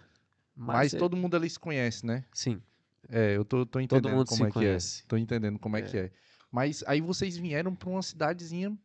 Mas, 0.55 0.77
Mas, 0.77 0.93
é- 0.93 0.97
todo 0.99 1.17
mundo 1.17 1.35
ali 1.35 1.49
se 1.49 1.59
conhece, 1.59 2.05
né? 2.05 2.23
Sim, 2.31 2.61
É, 3.09 3.35
eu 3.35 3.43
tô, 3.43 3.65
tô 3.65 3.79
entendendo 3.79 4.13
mundo 4.15 4.27
como 4.27 4.37
se 4.37 4.43
é 4.43 4.47
que 4.47 4.53
conhece. 4.53 5.01
é. 5.01 5.05
Tô 5.07 5.17
entendendo 5.17 5.57
como 5.59 5.75
é. 5.75 5.79
É. 5.79 5.83
que 5.83 5.97
é. 5.97 6.11
Mas 6.51 6.83
aí 6.85 7.01
vocês 7.01 7.35
vieram 7.35 7.73
pra 7.75 7.89
uma 7.89 8.01
cidadezinha. 8.03 8.77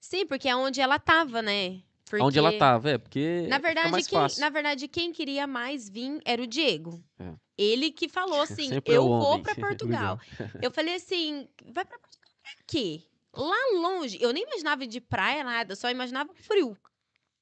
Sim, 0.00 0.26
porque 0.26 0.48
é 0.48 0.56
onde 0.56 0.80
ela 0.80 0.98
tava, 0.98 1.40
né? 1.40 1.80
Porque, 2.08 2.22
onde 2.24 2.38
ela 2.38 2.52
tava, 2.58 2.90
é, 2.90 2.98
porque 2.98 3.46
Na 3.48 3.56
fica 3.56 3.66
verdade, 3.68 3.90
mais 3.90 4.06
quem, 4.06 4.18
fácil. 4.18 4.40
na 4.40 4.50
verdade, 4.50 4.88
quem 4.88 5.12
queria 5.12 5.46
mais 5.46 5.88
vir 5.88 6.20
era 6.24 6.42
o 6.42 6.46
Diego. 6.46 7.02
É. 7.18 7.32
Ele 7.56 7.90
que 7.90 8.08
falou 8.08 8.40
assim: 8.42 8.68
Sempre 8.68 8.92
é 8.94 8.96
eu 8.98 9.02
vou 9.08 9.20
homem. 9.22 9.42
pra 9.42 9.54
Portugal. 9.56 10.20
eu 10.62 10.70
falei 10.70 10.94
assim: 10.96 11.48
vai 11.64 11.84
pra 11.84 11.98
Portugal 11.98 12.30
pra 12.42 12.52
quê? 12.66 13.02
Lá 13.36 13.56
longe, 13.80 14.18
eu 14.20 14.32
nem 14.32 14.44
imaginava 14.44 14.86
de 14.86 15.00
praia, 15.00 15.42
nada, 15.42 15.74
só 15.74 15.90
imaginava 15.90 16.32
frio. 16.34 16.76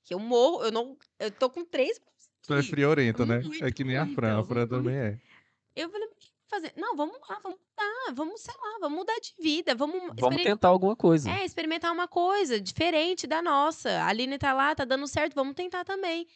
Que 0.05 0.15
eu 0.15 0.19
morro, 0.19 0.65
eu 0.65 0.73
não. 0.73 0.97
Eu 1.19 1.31
tô 1.31 1.51
com 1.51 1.65
três. 1.65 2.01
Tu 2.47 2.55
é 2.55 2.63
friorenta, 2.63 3.25
né? 3.27 3.41
Muito 3.41 3.65
É 3.65 3.71
que 3.71 3.85
nem 3.85 3.97
a 3.97 4.07
Fran. 4.07 4.41
A 4.41 4.45
Fran 4.45 4.67
também 4.67 4.97
é. 4.97 5.21
Eu 5.77 5.89
falei, 5.91 6.09
fazer? 6.53 6.73
Não, 6.77 6.95
vamos 6.97 7.17
lá, 7.29 7.41
vamos 7.43 7.59
mudar, 7.59 8.15
vamos, 8.15 8.41
sei 8.41 8.55
lá, 8.55 8.79
vamos 8.81 8.99
mudar 8.99 9.19
de 9.21 9.35
vida, 9.41 9.75
vamos, 9.75 10.01
Vamos 10.19 10.43
tentar 10.43 10.69
alguma 10.69 10.95
coisa. 10.95 11.31
é, 11.31 11.45
experimentar 11.45 11.93
uma 11.93 12.07
coisa 12.07 12.61
diferente 12.61 13.27
da 13.27 13.41
nossa. 13.41 13.91
A 13.91 14.09
Aline 14.09 14.39
tá 14.39 14.53
lá, 14.53 14.75
tá 14.75 14.85
dando 14.85 15.07
certo, 15.07 15.35
vamos 15.35 15.55
tentar 15.55 15.85
também. 15.85 16.27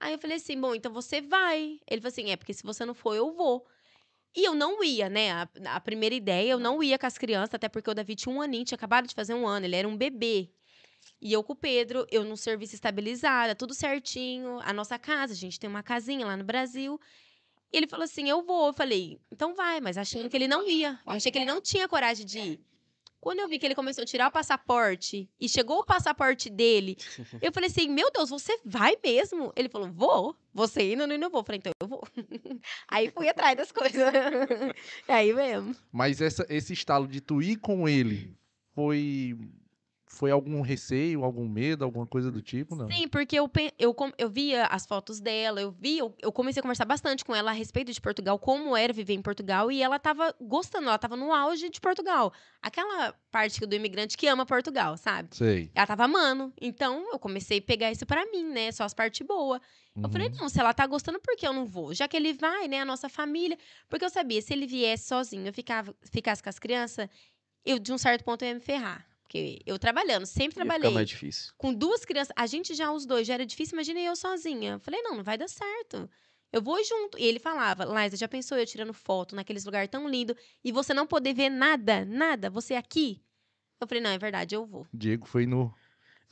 Aí 0.00 0.12
eu 0.12 0.18
falei 0.18 0.36
assim, 0.36 0.58
bom, 0.60 0.74
então 0.74 0.92
você 0.92 1.20
vai. 1.20 1.78
Ele 1.88 2.00
falou 2.00 2.12
assim, 2.12 2.30
é, 2.30 2.36
porque 2.36 2.54
se 2.54 2.62
você 2.62 2.84
não 2.84 2.94
for, 2.94 3.14
eu 3.14 3.32
vou. 3.32 3.66
E 4.34 4.44
eu 4.44 4.54
não 4.54 4.82
ia, 4.84 5.08
né? 5.08 5.32
A, 5.32 5.48
a 5.76 5.80
primeira 5.80 6.14
ideia, 6.14 6.52
eu 6.52 6.58
não 6.58 6.82
ia 6.82 6.98
com 6.98 7.06
as 7.06 7.18
crianças, 7.18 7.54
até 7.54 7.68
porque 7.68 7.90
o 7.90 7.94
Davi 7.94 8.14
tinha 8.14 8.34
um 8.34 8.40
aninho, 8.40 8.64
tinha 8.64 8.76
acabado 8.76 9.08
de 9.08 9.14
fazer 9.14 9.34
um 9.34 9.46
ano, 9.46 9.66
ele 9.66 9.74
era 9.76 9.88
um 9.88 9.96
bebê. 9.96 10.50
E 11.20 11.32
eu 11.32 11.42
com 11.42 11.52
o 11.52 11.56
Pedro, 11.56 12.06
eu 12.12 12.24
num 12.24 12.36
serviço 12.36 12.74
estabilizado, 12.74 13.54
tudo 13.56 13.74
certinho. 13.74 14.60
A 14.60 14.72
nossa 14.72 14.98
casa, 14.98 15.32
a 15.32 15.36
gente 15.36 15.58
tem 15.58 15.68
uma 15.68 15.82
casinha 15.82 16.24
lá 16.24 16.36
no 16.36 16.44
Brasil. 16.44 17.00
E 17.72 17.76
ele 17.76 17.86
falou 17.86 18.04
assim: 18.04 18.28
eu 18.28 18.42
vou. 18.42 18.68
Eu 18.68 18.72
falei, 18.72 19.20
então 19.30 19.54
vai, 19.54 19.80
mas 19.80 19.98
achando 19.98 20.28
que 20.28 20.36
ele 20.36 20.48
não 20.48 20.66
ia. 20.66 20.98
Eu 21.06 21.12
achei 21.12 21.30
que 21.30 21.38
ele 21.38 21.44
não 21.44 21.60
tinha 21.60 21.88
coragem 21.88 22.24
de 22.24 22.38
ir. 22.38 22.60
Quando 23.20 23.40
eu 23.40 23.48
vi 23.48 23.58
que 23.58 23.66
ele 23.66 23.74
começou 23.74 24.02
a 24.02 24.06
tirar 24.06 24.28
o 24.28 24.32
passaporte 24.32 25.28
e 25.40 25.48
chegou 25.48 25.80
o 25.80 25.84
passaporte 25.84 26.48
dele, 26.48 26.96
eu 27.42 27.52
falei 27.52 27.68
assim: 27.68 27.88
Meu 27.88 28.10
Deus, 28.12 28.30
você 28.30 28.58
vai 28.64 28.96
mesmo? 29.02 29.52
Ele 29.56 29.68
falou: 29.68 29.90
Vou. 29.90 30.36
Você 30.54 30.92
indo, 30.92 31.06
não, 31.06 31.18
não 31.18 31.30
vou. 31.30 31.40
Eu 31.40 31.44
falei: 31.44 31.58
Então 31.58 31.72
eu 31.80 31.88
vou. 31.88 32.06
Aí 32.88 33.10
fui 33.10 33.28
atrás 33.28 33.56
das 33.56 33.72
coisas. 33.72 34.02
Aí 35.08 35.32
mesmo. 35.32 35.74
Mas 35.92 36.20
essa, 36.20 36.46
esse 36.48 36.72
estalo 36.72 37.06
de 37.06 37.20
tu 37.20 37.42
ir 37.42 37.56
com 37.56 37.88
ele 37.88 38.34
foi 38.74 39.36
foi 40.08 40.30
algum 40.30 40.60
receio, 40.62 41.22
algum 41.22 41.46
medo, 41.48 41.84
alguma 41.84 42.06
coisa 42.06 42.30
do 42.30 42.40
tipo, 42.42 42.74
não? 42.74 42.90
Sim, 42.90 43.06
porque 43.08 43.38
eu, 43.38 43.50
eu, 43.78 43.94
eu 44.16 44.28
via 44.30 44.64
as 44.66 44.86
fotos 44.86 45.20
dela, 45.20 45.60
eu 45.60 45.70
vi, 45.70 45.98
eu, 45.98 46.14
eu 46.20 46.32
comecei 46.32 46.60
a 46.60 46.62
conversar 46.62 46.84
bastante 46.84 47.24
com 47.24 47.34
ela 47.34 47.50
a 47.50 47.54
respeito 47.54 47.92
de 47.92 48.00
Portugal, 48.00 48.38
como 48.38 48.76
era 48.76 48.92
viver 48.92 49.14
em 49.14 49.22
Portugal, 49.22 49.70
e 49.70 49.82
ela 49.82 49.98
tava 49.98 50.34
gostando, 50.40 50.88
ela 50.88 50.98
tava 50.98 51.14
no 51.16 51.32
auge 51.32 51.68
de 51.68 51.80
Portugal. 51.80 52.32
Aquela 52.62 53.12
parte 53.30 53.64
do 53.66 53.74
imigrante 53.74 54.16
que 54.16 54.26
ama 54.26 54.46
Portugal, 54.46 54.96
sabe? 54.96 55.36
Sei. 55.36 55.70
Ela 55.74 55.86
tava 55.86 56.04
amando. 56.04 56.52
Então, 56.60 57.10
eu 57.12 57.18
comecei 57.18 57.58
a 57.58 57.62
pegar 57.62 57.92
isso 57.92 58.06
pra 58.06 58.24
mim, 58.30 58.44
né? 58.44 58.72
Só 58.72 58.84
as 58.84 58.94
partes 58.94 59.26
boas. 59.26 59.60
Eu 59.96 60.08
falei, 60.08 60.28
Uhum. 60.28 60.34
não, 60.42 60.48
se 60.48 60.60
ela 60.60 60.72
tá 60.72 60.86
gostando, 60.86 61.18
por 61.20 61.36
que 61.36 61.46
eu 61.46 61.52
não 61.52 61.66
vou? 61.66 61.92
Já 61.92 62.06
que 62.06 62.16
ele 62.16 62.32
vai, 62.32 62.68
né? 62.68 62.80
A 62.80 62.84
nossa 62.84 63.08
família. 63.08 63.58
Porque 63.88 64.04
eu 64.04 64.10
sabia, 64.10 64.40
se 64.40 64.52
ele 64.52 64.66
viesse 64.66 65.08
sozinho, 65.08 65.46
eu 65.46 65.52
ficava, 65.52 65.92
ficasse 66.10 66.40
com 66.42 66.48
as 66.48 66.58
crianças, 66.58 67.08
eu, 67.64 67.78
de 67.78 67.92
um 67.92 67.98
certo 67.98 68.24
ponto, 68.24 68.42
eu 68.42 68.48
ia 68.48 68.54
me 68.54 68.60
ferrar. 68.60 69.04
Porque 69.28 69.60
eu 69.66 69.78
trabalhando, 69.78 70.24
sempre 70.24 70.54
trabalhei. 70.54 70.90
mais 70.90 71.06
difícil. 71.06 71.52
Com 71.58 71.74
duas 71.74 72.02
crianças, 72.02 72.32
a 72.34 72.46
gente 72.46 72.74
já, 72.74 72.90
os 72.90 73.04
dois, 73.04 73.26
já 73.26 73.34
era 73.34 73.44
difícil, 73.44 73.74
imagina 73.74 74.00
eu 74.00 74.16
sozinha. 74.16 74.72
Eu 74.72 74.80
falei, 74.80 75.02
não, 75.02 75.16
não 75.16 75.22
vai 75.22 75.36
dar 75.36 75.48
certo. 75.48 76.08
Eu 76.50 76.62
vou 76.62 76.82
junto. 76.82 77.18
E 77.18 77.24
ele 77.24 77.38
falava, 77.38 77.84
Liza, 77.84 78.16
já 78.16 78.26
pensou 78.26 78.56
eu 78.56 78.64
tirando 78.64 78.94
foto 78.94 79.36
naqueles 79.36 79.66
lugares 79.66 79.90
tão 79.90 80.08
lindo 80.08 80.34
e 80.64 80.72
você 80.72 80.94
não 80.94 81.06
poder 81.06 81.34
ver 81.34 81.50
nada, 81.50 82.06
nada, 82.06 82.48
você 82.48 82.74
aqui? 82.74 83.22
Eu 83.78 83.86
falei, 83.86 84.02
não, 84.02 84.10
é 84.10 84.16
verdade, 84.16 84.54
eu 84.54 84.64
vou. 84.64 84.86
Diego 84.94 85.26
foi 85.26 85.44
no. 85.44 85.74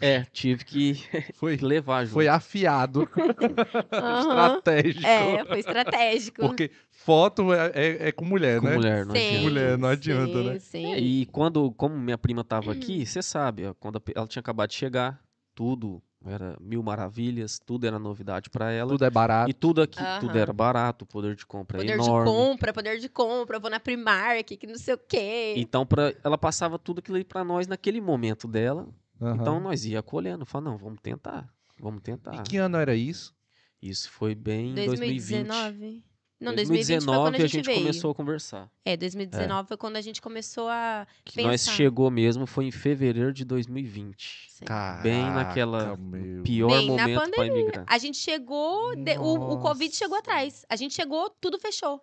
É, 0.00 0.24
tive 0.24 0.64
que 0.64 0.94
Foi, 1.34 1.56
levar 1.56 2.04
junto. 2.04 2.14
foi 2.14 2.28
afiado. 2.28 3.08
Estratégico. 4.20 5.06
É, 5.06 5.44
foi 5.44 5.58
estratégico. 5.58 6.40
Porque 6.42 6.70
foto 6.90 7.52
é, 7.52 7.70
é- 7.74 8.08
é 8.08 8.12
com 8.12 8.24
mulher, 8.24 8.60
com 8.60 8.66
né? 8.66 8.74
mulher, 8.74 9.06
não 9.06 9.14
Sim, 9.14 9.26
adianta. 9.26 9.42
Mulher, 9.42 9.78
não 9.78 9.88
adianta, 9.88 10.38
sim, 10.38 10.44
né? 10.44 10.58
Sim. 10.58 10.92
É, 10.94 10.98
e 11.00 11.26
quando, 11.26 11.70
como 11.72 11.96
minha 11.96 12.18
prima 12.18 12.44
tava 12.44 12.66
Uhum. 12.66 12.72
aqui, 12.72 13.06
você 13.06 13.22
sabe, 13.22 13.66
ó, 13.66 13.74
quando 13.74 14.02
ela 14.14 14.26
tinha 14.26 14.40
acabado 14.40 14.68
de 14.70 14.76
chegar, 14.76 15.20
tudo 15.54 16.02
era 16.26 16.56
mil 16.60 16.82
maravilhas, 16.82 17.58
tudo 17.64 17.86
era 17.86 17.98
novidade 17.98 18.50
pra 18.50 18.72
ela. 18.72 18.90
Tudo 18.90 19.04
é 19.04 19.10
barato. 19.10 19.48
E 19.50 19.54
tudo 19.54 19.80
aqui, 19.80 20.02
tudo 20.20 20.30
Aham. 20.32 20.38
era 20.40 20.52
barato, 20.52 21.04
o 21.04 21.06
poder 21.06 21.36
de 21.36 21.46
compra 21.46 21.78
é 21.78 21.80
Poder 21.82 21.98
de 21.98 22.04
enorme. 22.04 22.30
compra, 22.32 22.72
poder 22.72 22.98
de 22.98 23.08
compra, 23.08 23.58
vou 23.60 23.70
na 23.70 23.78
Primark, 23.78 24.56
que 24.56 24.66
não 24.66 24.76
sei 24.76 24.94
o 24.94 24.98
quê. 24.98 25.54
Então, 25.56 25.86
pra, 25.86 26.12
ela 26.24 26.36
passava 26.36 26.78
tudo 26.78 26.98
aquilo 26.98 27.16
aí 27.16 27.24
pra 27.24 27.44
nós 27.44 27.66
naquele 27.66 28.00
momento 28.00 28.48
dela. 28.48 28.88
Aham. 29.20 29.36
Então, 29.40 29.60
nós 29.60 29.84
ia 29.84 30.00
acolhendo. 30.00 30.44
Falando, 30.44 30.70
não, 30.70 30.76
vamos 30.78 31.00
tentar. 31.02 31.48
Vamos 31.78 32.02
tentar. 32.02 32.34
E 32.34 32.42
que 32.42 32.56
ano 32.56 32.76
era 32.76 32.94
isso? 32.94 33.34
Isso 33.80 34.10
foi 34.10 34.34
bem 34.34 34.70
em 34.70 34.74
2020. 34.86 35.44
2019? 35.44 36.04
Não, 36.38 36.54
2020 36.54 36.66
foi 36.86 36.96
2019 36.96 37.18
quando 37.18 37.34
a 37.34 37.36
a 37.36 37.40
gente, 37.40 37.52
gente 37.52 37.64
veio. 37.66 37.78
começou 37.78 38.10
a 38.10 38.14
conversar. 38.14 38.70
É, 38.84 38.94
2019 38.96 39.68
foi 39.68 39.76
quando 39.78 39.96
a 39.96 40.00
gente 40.02 40.20
começou 40.20 40.68
a 40.68 41.06
Que 41.24 41.42
nós 41.42 41.62
Pensar. 41.62 41.72
chegou 41.76 42.10
mesmo 42.10 42.46
foi 42.46 42.66
em 42.66 42.70
fevereiro 42.70 43.32
de 43.32 43.42
2020. 43.44 44.46
Sim. 44.50 44.64
Bem 45.02 45.22
naquela 45.30 45.78
Caraca, 45.80 45.96
meu. 46.02 46.42
Pior 46.42 46.68
Bem 46.68 46.86
na 46.90 46.92
momento 47.08 47.14
pra 47.14 47.24
pandemia. 47.40 47.62
imigrar. 47.62 47.84
A 47.88 47.96
gente 47.98 48.18
chegou, 48.18 48.94
de- 48.96 49.16
o, 49.18 49.52
o 49.54 49.60
Covid 49.60 49.94
chegou 49.96 50.18
atrás. 50.18 50.64
A 50.68 50.76
gente 50.76 50.94
chegou, 50.94 51.30
tudo 51.40 51.58
fechou. 51.58 52.00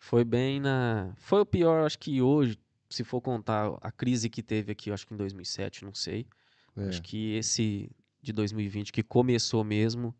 Foi 0.00 0.24
bem 0.24 0.58
na. 0.60 1.12
Foi 1.16 1.40
o 1.40 1.46
pior, 1.46 1.84
acho 1.86 1.98
que 2.00 2.20
hoje, 2.22 2.58
se 2.90 3.04
for 3.04 3.20
contar 3.20 3.76
a 3.80 3.92
crise 3.92 4.28
que 4.28 4.42
teve 4.42 4.72
aqui, 4.72 4.90
acho 4.90 5.06
que 5.06 5.14
em 5.14 5.16
2007, 5.16 5.84
não 5.84 5.94
sei. 5.94 6.26
É. 6.78 6.88
Acho 6.88 7.02
que 7.02 7.34
esse 7.34 7.90
de 8.20 8.32
2020, 8.32 8.92
que 8.92 9.02
começou 9.02 9.64
mesmo, 9.64 10.14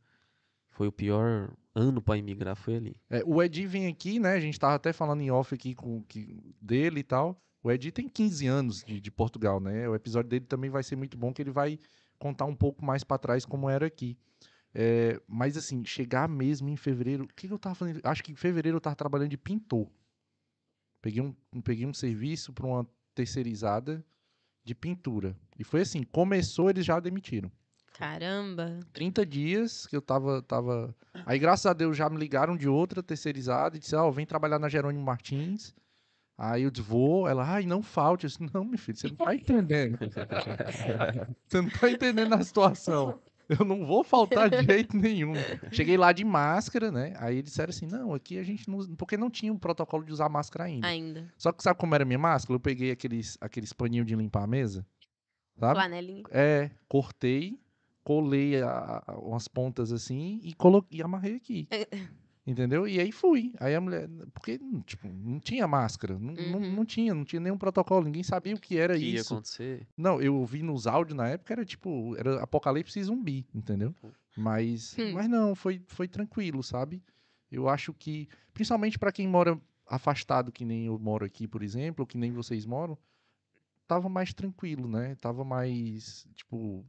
foi 0.71 0.89
o 0.89 0.93
pior 0.93 1.53
ano 1.75 2.03
pra 2.03 2.17
imigrar, 2.17 2.57
foi 2.57 2.77
ali. 2.77 2.97
É, 3.11 3.23
o 3.25 3.43
Edi 3.43 3.67
vem 3.67 3.87
aqui, 3.87 4.19
né? 4.19 4.35
A 4.35 4.41
gente 4.41 4.59
tava 4.59 4.75
até 4.75 4.93
falando 4.93 5.21
em 5.21 5.31
off 5.31 5.55
aqui 5.55 5.75
com 5.75 6.03
que, 6.03 6.55
dele 6.61 7.01
e 7.01 7.05
tal. 7.05 7.41
O 7.63 7.71
Edi 7.71 7.91
tem 7.91 8.09
15 8.09 8.47
anos 8.47 8.85
de, 8.85 9.01
de 9.01 9.11
Portugal, 9.11 9.61
né? 9.61 9.89
O 9.89 9.95
episódio 9.95 10.31
dele 10.31 10.47
também 10.47 10.71
vai 10.71 10.83
ser 10.83 10.97
muito 10.97 11.17
bom, 11.17 11.33
que 11.33 11.43
ele 11.43 11.51
vai 11.51 11.79
contar 12.19 12.45
um 12.45 12.55
pouco 12.55 12.85
mais 12.85 13.05
pra 13.05 13.19
trás 13.19 13.45
como 13.45 13.69
era 13.69 13.87
aqui. 13.87 14.17
É, 14.75 15.21
mas 15.27 15.57
assim, 15.57 15.85
chegar 15.85 16.29
mesmo 16.29 16.69
em 16.69 16.77
fevereiro. 16.77 17.25
O 17.25 17.29
que, 17.29 17.49
que 17.49 17.53
eu 17.53 17.59
tava 17.59 17.75
fazendo? 17.75 18.01
Acho 18.05 18.23
que 18.23 18.33
em 18.33 18.37
fevereiro 18.37 18.77
eu 18.77 18.81
tava 18.81 18.97
trabalhando 18.97 19.31
de 19.31 19.39
pintor. 19.39 19.91
Peguei 21.01 21.23
um, 21.23 21.35
peguei 21.63 21.87
um 21.87 21.95
serviço 21.95 22.53
pra 22.53 22.67
uma 22.67 22.87
terceirizada 23.15 24.05
de 24.69 24.75
pintura. 24.75 25.35
E 25.59 25.65
foi 25.65 25.81
assim, 25.81 26.03
começou, 26.03 26.69
eles 26.69 26.85
já 26.85 27.01
demitiram. 27.01 27.51
Caramba. 27.95 28.79
30 28.93 29.27
dias 29.27 29.87
que 29.87 29.97
eu 29.97 30.03
tava, 30.03 30.41
tava. 30.43 30.95
Aí, 31.27 31.37
graças 31.39 31.67
a 31.67 31.73
Deus, 31.73 31.97
já 31.97 32.09
me 32.09 32.17
ligaram 32.17 32.57
de 32.57 32.69
outra 32.69 33.03
terceirizada 33.03 33.77
e 33.77 33.81
disseram: 33.81 34.05
Ó, 34.05 34.11
vem 34.11 34.25
trabalhar 34.25 34.59
na 34.59 34.69
Jerônimo 34.69 35.05
Martins. 35.05 35.75
Aí 36.37 36.63
eu 36.63 36.71
disse: 36.71 36.87
Vou. 36.87 37.27
Ela, 37.27 37.45
ai, 37.45 37.67
não 37.67 37.83
falte. 37.83 38.25
Eu 38.25 38.29
disse: 38.29 38.51
Não, 38.55 38.65
meu 38.65 38.79
filho, 38.79 38.97
você 38.97 39.09
não 39.09 39.17
tá 39.17 39.35
entendendo. 39.35 39.99
você 41.49 41.61
não 41.61 41.71
tá 41.71 41.91
entendendo 41.91 42.35
a 42.35 42.45
situação. 42.45 43.21
Eu 43.61 43.65
não 43.65 43.87
vou 43.87 44.05
faltar 44.05 44.51
de 44.51 44.63
jeito 44.63 44.95
nenhum. 44.97 45.33
Cheguei 45.73 45.97
lá 45.97 46.13
de 46.13 46.25
máscara, 46.25 46.93
né? 46.93 47.15
Aí 47.19 47.41
disseram 47.43 47.71
assim: 47.71 47.87
Não, 47.87 48.13
aqui 48.13 48.39
a 48.39 48.43
gente 48.43 48.69
não. 48.69 48.79
usa-" 48.79 48.95
Porque 48.97 49.17
não 49.17 49.31
tinha 49.31 49.53
o 49.53 49.59
protocolo 49.59 50.05
de 50.05 50.13
usar 50.13 50.29
máscara 50.29 50.65
ainda. 50.65 50.87
Ainda. 50.87 51.33
Só 51.39 51.51
que 51.53 51.63
sabe 51.63 51.79
como 51.81 51.95
era 51.95 52.05
a 52.05 52.07
minha 52.07 52.19
máscara? 52.19 52.55
Eu 52.57 52.61
peguei 52.61 52.91
aqueles, 52.91 53.39
aqueles 53.41 53.73
paninhos 53.73 54.07
de 54.07 54.15
limpar 54.15 54.45
a 54.45 54.47
mesa. 54.47 54.87
Sabe? 55.59 55.75
Flanelinha. 55.81 56.23
É, 56.31 56.71
cortei, 56.89 57.59
colei 58.05 58.63
a- 58.63 59.03
a- 59.07 59.19
umas 59.19 59.49
pontas 59.49 59.93
assim 59.93 60.41
e 60.43 60.53
coloquei 60.55 61.01
e 61.01 61.03
amarrei 61.03 61.37
aqui. 61.37 61.67
Entendeu? 62.51 62.89
E 62.89 62.99
aí 62.99 63.13
fui. 63.13 63.53
Aí 63.61 63.75
a 63.75 63.81
mulher. 63.81 64.09
Porque, 64.33 64.59
tipo, 64.87 65.07
não 65.07 65.39
tinha 65.39 65.69
máscara. 65.69 66.19
Não, 66.19 66.33
não, 66.33 66.59
Uhum. 66.61 66.77
não 66.77 66.85
tinha, 66.87 67.13
não 67.13 67.23
tinha 67.23 67.41
nenhum 67.41 67.59
protocolo. 67.59 68.07
Ninguém 68.07 68.23
sabia 68.23 68.55
o 68.55 68.59
que 68.59 68.79
era 68.79 68.97
que 68.97 69.05
ia 69.05 69.17
isso. 69.21 69.35
acontecer. 69.35 69.87
Não, 69.95 70.19
eu 70.23 70.35
ouvi 70.35 70.63
nos 70.63 70.87
áudios 70.87 71.15
na 71.15 71.29
época, 71.29 71.53
era 71.53 71.63
tipo, 71.63 72.17
era 72.17 72.43
apocalipse 72.43 73.03
zumbi, 73.03 73.47
entendeu? 73.55 73.95
Mas, 74.35 74.97
Hum. 74.99 75.13
mas 75.13 75.29
não, 75.29 75.55
foi, 75.55 75.83
foi 75.89 76.09
tranquilo, 76.09 76.63
sabe? 76.63 77.03
Eu 77.53 77.69
acho 77.69 77.93
que, 77.93 78.27
principalmente 78.55 78.99
pra 78.99 79.13
quem 79.13 79.29
mora 79.29 79.61
afastado, 79.87 80.51
que 80.51 80.65
nem 80.65 80.87
eu 80.87 80.99
moro 80.99 81.27
aqui, 81.27 81.47
por 81.47 81.63
exemplo, 81.63 82.03
ou 82.03 82.07
que 82.07 82.17
nem 82.17 82.33
vocês 82.33 82.65
moram, 82.65 82.97
tava 83.87 84.09
mais 84.09 84.33
tranquilo, 84.33 84.89
né? 84.89 85.15
Tava 85.17 85.45
mais, 85.45 86.27
tipo. 86.35 86.83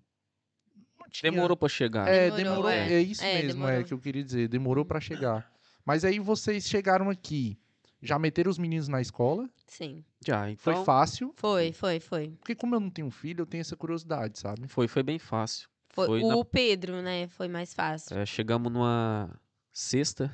Tinha- 1.09 1.31
Demorou 1.31 1.55
pra 1.57 1.69
chegar. 1.69 2.07
É, 2.07 2.25
Demorou, 2.31 2.43
demorou. 2.63 2.69
É, 2.69 2.93
é. 2.93 3.01
isso 3.01 3.23
É, 3.23 3.41
mesmo, 3.43 3.61
é 3.63 3.67
demorou. 3.67 3.83
que 3.85 3.93
eu 3.93 3.99
queria 3.99 4.23
dizer. 4.23 4.47
Demorou 4.47 4.85
pra 4.85 4.99
chegar. 4.99 5.51
Mas 5.85 6.03
aí 6.05 6.19
vocês 6.19 6.67
chegaram 6.67 7.09
aqui, 7.09 7.57
já 8.01 8.17
meteram 8.19 8.49
os 8.51 8.57
meninos 8.57 8.87
na 8.87 9.01
escola? 9.01 9.49
Sim. 9.67 10.03
Já, 10.25 10.43
Foi 10.57 10.73
então. 10.73 10.85
fácil? 10.85 11.33
Foi, 11.37 11.71
foi, 11.71 11.99
foi. 11.99 12.29
Porque 12.39 12.53
como 12.55 12.75
eu 12.75 12.79
não 12.79 12.89
tenho 12.89 13.09
filho, 13.09 13.41
eu 13.41 13.45
tenho 13.45 13.61
essa 13.61 13.75
curiosidade, 13.75 14.37
sabe? 14.39 14.67
Foi, 14.67 14.87
foi 14.87 15.01
bem 15.03 15.17
fácil. 15.19 15.69
Foi, 15.91 16.05
Foi 16.05 16.21
o 16.23 16.37
na- 16.39 16.45
Pedro, 16.45 17.01
né? 17.01 17.27
Foi 17.29 17.47
mais 17.47 17.73
fácil. 17.73 18.17
É, 18.17 18.25
chegamos 18.25 18.71
numa 18.71 19.29
sexta. 19.73 20.31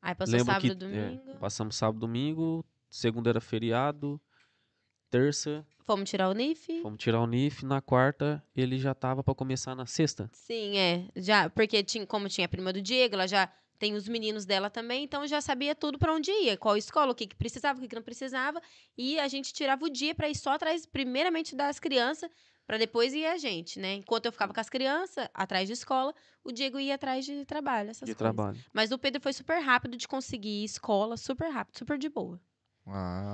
Aí 0.00 0.14
passou 0.14 0.32
Lembro 0.36 0.46
sábado, 0.54 0.68
que 0.68 0.74
domingo. 0.74 1.22
é, 1.30 1.34
passamos 1.34 1.76
sábado, 1.76 1.98
domingo. 1.98 2.64
Segunda 2.88 3.30
era 3.30 3.40
feriado. 3.40 4.20
Terça, 5.10 5.66
Fomos 5.84 6.08
tirar 6.08 6.28
o 6.28 6.32
NIF. 6.32 6.82
fomos 6.82 6.98
tirar 7.02 7.20
o 7.20 7.26
NIF. 7.26 7.64
Na 7.64 7.80
quarta, 7.80 8.40
ele 8.54 8.78
já 8.78 8.94
tava 8.94 9.24
pra 9.24 9.34
começar 9.34 9.74
na 9.74 9.86
sexta. 9.86 10.30
Sim, 10.32 10.78
é. 10.78 11.08
Já, 11.16 11.50
porque 11.50 11.82
tinha, 11.82 12.06
como 12.06 12.28
tinha 12.28 12.44
a 12.44 12.48
prima 12.48 12.72
do 12.72 12.80
Diego, 12.80 13.14
ela 13.14 13.26
já 13.26 13.50
tem 13.76 13.94
os 13.94 14.06
meninos 14.06 14.44
dela 14.44 14.68
também, 14.70 15.02
então 15.04 15.26
já 15.26 15.40
sabia 15.40 15.74
tudo 15.74 15.98
pra 15.98 16.12
onde 16.12 16.30
ia, 16.30 16.54
qual 16.56 16.76
escola, 16.76 17.10
o 17.12 17.14
que, 17.14 17.26
que 17.26 17.34
precisava, 17.34 17.78
o 17.78 17.82
que, 17.82 17.88
que 17.88 17.94
não 17.94 18.02
precisava. 18.02 18.60
E 18.96 19.18
a 19.18 19.26
gente 19.26 19.52
tirava 19.54 19.84
o 19.84 19.90
dia 19.90 20.14
pra 20.14 20.28
ir 20.28 20.36
só 20.36 20.50
atrás, 20.52 20.84
primeiramente, 20.86 21.56
das 21.56 21.80
crianças, 21.80 22.30
pra 22.66 22.76
depois 22.78 23.12
ir 23.14 23.24
a 23.26 23.36
gente, 23.38 23.80
né? 23.80 23.94
Enquanto 23.94 24.26
eu 24.26 24.32
ficava 24.32 24.52
com 24.54 24.60
as 24.60 24.68
crianças, 24.68 25.26
atrás 25.34 25.66
de 25.66 25.72
escola, 25.72 26.14
o 26.44 26.52
Diego 26.52 26.78
ia 26.78 26.94
atrás 26.94 27.24
de 27.24 27.44
trabalho, 27.46 27.90
essas 27.90 28.06
de 28.06 28.14
coisas. 28.14 28.18
trabalho. 28.36 28.58
Mas 28.72 28.92
o 28.92 28.98
Pedro 28.98 29.20
foi 29.20 29.32
super 29.32 29.58
rápido 29.60 29.96
de 29.96 30.06
conseguir 30.06 30.62
escola, 30.62 31.16
super 31.16 31.48
rápido, 31.48 31.78
super 31.78 31.98
de 31.98 32.08
boa. 32.10 32.38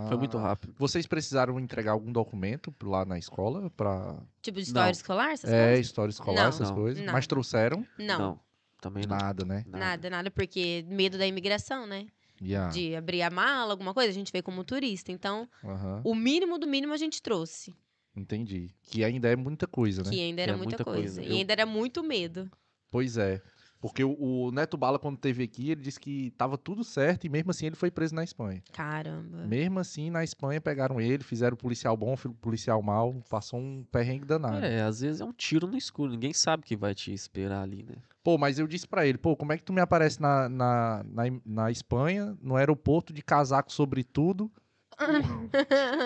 Foi 0.09 0.17
muito 0.19 0.37
Ah. 0.39 0.43
rápido. 0.43 0.75
Vocês 0.79 1.07
precisaram 1.07 1.59
entregar 1.59 1.93
algum 1.93 2.13
documento 2.13 2.75
lá 2.83 3.05
na 3.05 3.19
escola 3.19 3.71
para 3.71 4.17
Tipo 4.43 4.59
de 4.59 4.65
história 4.65 4.87
Não. 4.87 4.93
escolar, 4.93 5.31
essas 5.33 5.51
é 5.51 5.67
coisas? 5.69 5.87
história 5.87 6.11
escolar 6.11 6.43
Não, 6.43 6.49
essas 6.49 6.69
não, 6.69 6.77
coisas? 6.77 7.05
não. 7.05 7.13
Mas 7.13 7.27
trouxeram 7.27 7.87
Não, 7.99 8.39
também 8.81 9.05
não. 9.07 9.17
nada, 9.17 9.45
né? 9.45 9.65
nada, 9.67 10.11
nada, 10.11 10.31
porque 10.31 10.85
medo 10.89 11.17
da 11.17 11.27
imigração, 11.27 11.87
né? 11.87 12.07
Yeah. 12.43 12.71
De 12.71 12.95
abrir 12.95 13.23
a 13.23 13.31
mala, 13.31 13.73
alguma 13.73 13.95
coisa, 13.95 14.11
a 14.11 14.15
gente 14.15 14.31
veio 14.31 14.45
como 14.45 14.63
turista. 14.63 15.11
Então, 15.11 15.49
Aham, 15.65 16.03
o 16.05 16.15
mínimo 16.15 16.59
do 16.59 16.67
mínimo 16.67 16.93
a 16.93 16.97
gente 16.99 17.23
trouxe. 17.23 17.75
Entendi. 18.15 18.71
Que 18.83 19.05
ainda 19.05 19.29
é 19.29 19.37
muita 19.37 19.67
coisa, 19.67 20.03
né? 20.03 20.11
Que 20.11 20.21
ainda 20.21 20.37
Que 20.37 20.43
era 20.43 20.53
é 20.53 20.57
muita, 20.57 20.71
muita 20.77 20.85
coisa. 20.85 21.15
coisa. 21.21 21.23
E 21.23 21.31
Eu- 21.33 21.37
ainda 21.39 21.53
era 21.55 21.65
muito 21.65 22.03
medo. 22.03 22.51
Pois 22.91 23.17
é. 23.17 23.41
Porque 23.89 24.05
o, 24.05 24.17
o 24.19 24.51
Neto 24.51 24.77
Bala, 24.77 24.99
quando 24.99 25.17
teve 25.17 25.45
aqui, 25.45 25.71
ele 25.71 25.81
disse 25.81 26.01
que 26.01 26.31
tava 26.33 26.59
tudo 26.59 26.83
certo 26.83 27.25
e 27.25 27.29
mesmo 27.29 27.51
assim 27.51 27.67
ele 27.67 27.77
foi 27.77 27.91
preso 27.91 28.15
na 28.15 28.25
Espanha. 28.25 28.63
Caramba. 28.73 29.47
Mesmo 29.47 29.79
assim, 29.79 30.11
na 30.11 30.25
Espanha 30.25 30.61
pegaram 30.61 31.01
ele, 31.01 31.23
fizeram 31.23 31.57
policial 31.57 31.97
bom, 31.97 32.17
policial 32.41 32.83
mal, 32.83 33.15
passou 33.29 33.61
um 33.61 33.85
perrengue 33.91 34.25
danado. 34.25 34.65
É, 34.65 34.83
às 34.83 35.01
vezes 35.01 35.21
é 35.21 35.25
um 35.25 35.33
tiro 35.33 35.67
no 35.67 35.77
escuro. 35.77 36.13
Ninguém 36.13 36.33
sabe 36.33 36.63
o 36.63 36.67
que 36.67 36.77
vai 36.77 36.95
te 36.95 37.13
esperar 37.13 37.63
ali, 37.63 37.83
né? 37.83 37.97
Pô, 38.23 38.37
mas 38.37 38.59
eu 38.59 38.67
disse 38.67 38.89
pra 38.89 39.07
ele, 39.07 39.19
pô, 39.19 39.37
como 39.37 39.53
é 39.53 39.57
que 39.57 39.63
tu 39.63 39.73
me 39.73 39.81
aparece 39.81 40.21
na, 40.21 40.49
na, 40.49 41.05
na, 41.05 41.23
na 41.45 41.71
Espanha, 41.71 42.37
no 42.43 42.57
aeroporto 42.57 43.13
de 43.13 43.23
casaco 43.23 43.73
sobretudo, 43.73 44.51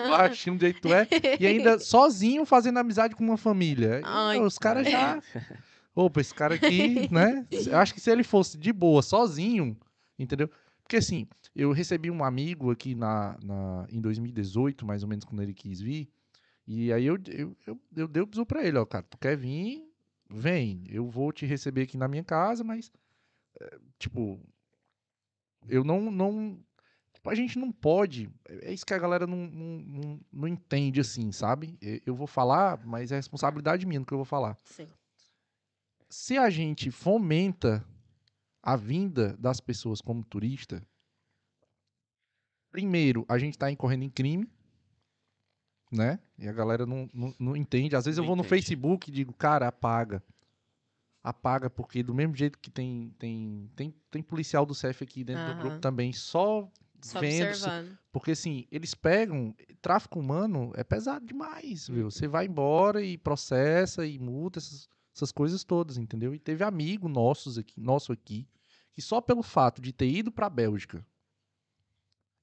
baixinho 0.09 0.55
do 0.57 0.61
jeito 0.61 0.75
que 0.75 0.81
tu 0.81 0.93
é, 0.93 1.07
e 1.39 1.47
ainda 1.47 1.79
sozinho 1.79 2.45
fazendo 2.45 2.77
amizade 2.77 3.15
com 3.15 3.23
uma 3.23 3.37
família. 3.37 4.01
Ai, 4.03 4.39
os 4.39 4.57
caras 4.57 4.89
já. 4.89 5.19
Opa, 5.95 6.21
esse 6.21 6.33
cara 6.33 6.55
aqui, 6.55 7.07
né? 7.11 7.45
Eu 7.67 7.77
acho 7.77 7.93
que 7.93 7.99
se 7.99 8.09
ele 8.09 8.23
fosse 8.23 8.57
de 8.57 8.71
boa, 8.71 9.01
sozinho, 9.01 9.77
entendeu? 10.17 10.49
Porque 10.83 10.97
assim, 10.97 11.27
eu 11.55 11.71
recebi 11.71 12.09
um 12.09 12.23
amigo 12.23 12.71
aqui 12.71 12.95
na, 12.95 13.37
na, 13.43 13.85
em 13.89 14.01
2018, 14.01 14.85
mais 14.85 15.03
ou 15.03 15.09
menos, 15.09 15.25
quando 15.25 15.41
ele 15.41 15.53
quis 15.53 15.79
vir. 15.81 16.09
E 16.67 16.91
aí 16.93 17.05
eu, 17.05 17.17
eu, 17.27 17.55
eu, 17.65 17.79
eu 17.95 18.07
dei 18.07 18.21
o 18.21 18.25
bisu 18.25 18.45
pra 18.45 18.65
ele, 18.65 18.77
ó, 18.77 18.85
cara, 18.85 19.03
tu 19.03 19.17
quer 19.17 19.35
vir? 19.35 19.85
Vem, 20.29 20.83
eu 20.87 21.07
vou 21.09 21.31
te 21.31 21.45
receber 21.45 21.83
aqui 21.83 21.97
na 21.97 22.07
minha 22.07 22.23
casa, 22.23 22.63
mas, 22.63 22.89
é, 23.59 23.77
tipo, 23.99 24.39
eu 25.67 25.83
não, 25.83 26.09
não, 26.09 26.57
a 27.25 27.35
gente 27.35 27.59
não 27.59 27.71
pode, 27.71 28.29
é 28.47 28.73
isso 28.73 28.85
que 28.85 28.93
a 28.93 28.99
galera 28.99 29.27
não, 29.27 29.37
não, 29.37 29.79
não, 29.79 30.19
não 30.31 30.47
entende, 30.47 31.01
assim, 31.01 31.31
sabe? 31.31 31.77
Eu 32.05 32.15
vou 32.15 32.27
falar, 32.27 32.85
mas 32.85 33.11
é 33.11 33.17
responsabilidade 33.17 33.85
minha 33.85 33.99
no 33.99 34.05
que 34.05 34.13
eu 34.13 34.17
vou 34.17 34.25
falar. 34.25 34.57
Sim. 34.63 34.87
Se 36.11 36.37
a 36.37 36.49
gente 36.49 36.91
fomenta 36.91 37.85
a 38.61 38.75
vinda 38.75 39.35
das 39.37 39.61
pessoas 39.61 40.01
como 40.01 40.25
turista, 40.25 40.85
primeiro, 42.69 43.25
a 43.29 43.37
gente 43.37 43.57
tá 43.57 43.71
incorrendo 43.71 44.03
em 44.03 44.09
crime, 44.09 44.45
né? 45.89 46.19
E 46.37 46.49
a 46.49 46.51
galera 46.51 46.85
não, 46.85 47.09
não, 47.13 47.33
não 47.39 47.55
entende. 47.55 47.95
Às 47.95 48.03
vezes 48.03 48.17
eu 48.17 48.23
Não 48.23 48.27
vou 48.27 48.35
no 48.35 48.41
entende. 48.41 48.49
Facebook 48.61 49.09
e 49.09 49.13
digo, 49.13 49.31
cara, 49.33 49.69
apaga. 49.69 50.21
Apaga, 51.23 51.69
porque 51.69 52.03
do 52.03 52.13
mesmo 52.13 52.35
jeito 52.35 52.59
que 52.59 52.69
tem, 52.69 53.15
tem, 53.17 53.71
tem, 53.75 53.95
tem 54.09 54.21
policial 54.21 54.65
do 54.65 54.75
CEF 54.75 55.03
aqui 55.05 55.23
dentro 55.23 55.53
do 55.53 55.61
grupo 55.61 55.79
também, 55.79 56.11
só, 56.11 56.69
Só 57.01 57.21
vendo. 57.21 57.47
observando. 57.47 57.97
Porque 58.11 58.31
assim, 58.31 58.67
eles 58.69 58.93
pegam. 58.93 59.55
Tráfico 59.81 60.19
humano 60.19 60.73
é 60.75 60.83
pesado 60.83 61.25
demais, 61.25 61.87
viu? 61.87 62.11
Você 62.11 62.27
vai 62.27 62.47
embora 62.47 63.01
e 63.01 63.17
processa 63.17 64.05
e 64.05 64.19
multa 64.19 64.59
essas, 64.59 64.89
essas 65.21 65.31
coisas 65.31 65.63
todas, 65.63 65.97
entendeu? 65.97 66.33
E 66.33 66.39
teve 66.39 66.63
amigo 66.63 67.07
nossos 67.07 67.57
aqui, 67.57 67.79
nosso 67.79 68.11
aqui, 68.11 68.47
que 68.91 69.01
só 69.01 69.21
pelo 69.21 69.43
fato 69.43 69.81
de 69.81 69.93
ter 69.93 70.09
ido 70.09 70.31
pra 70.31 70.49
Bélgica 70.49 71.05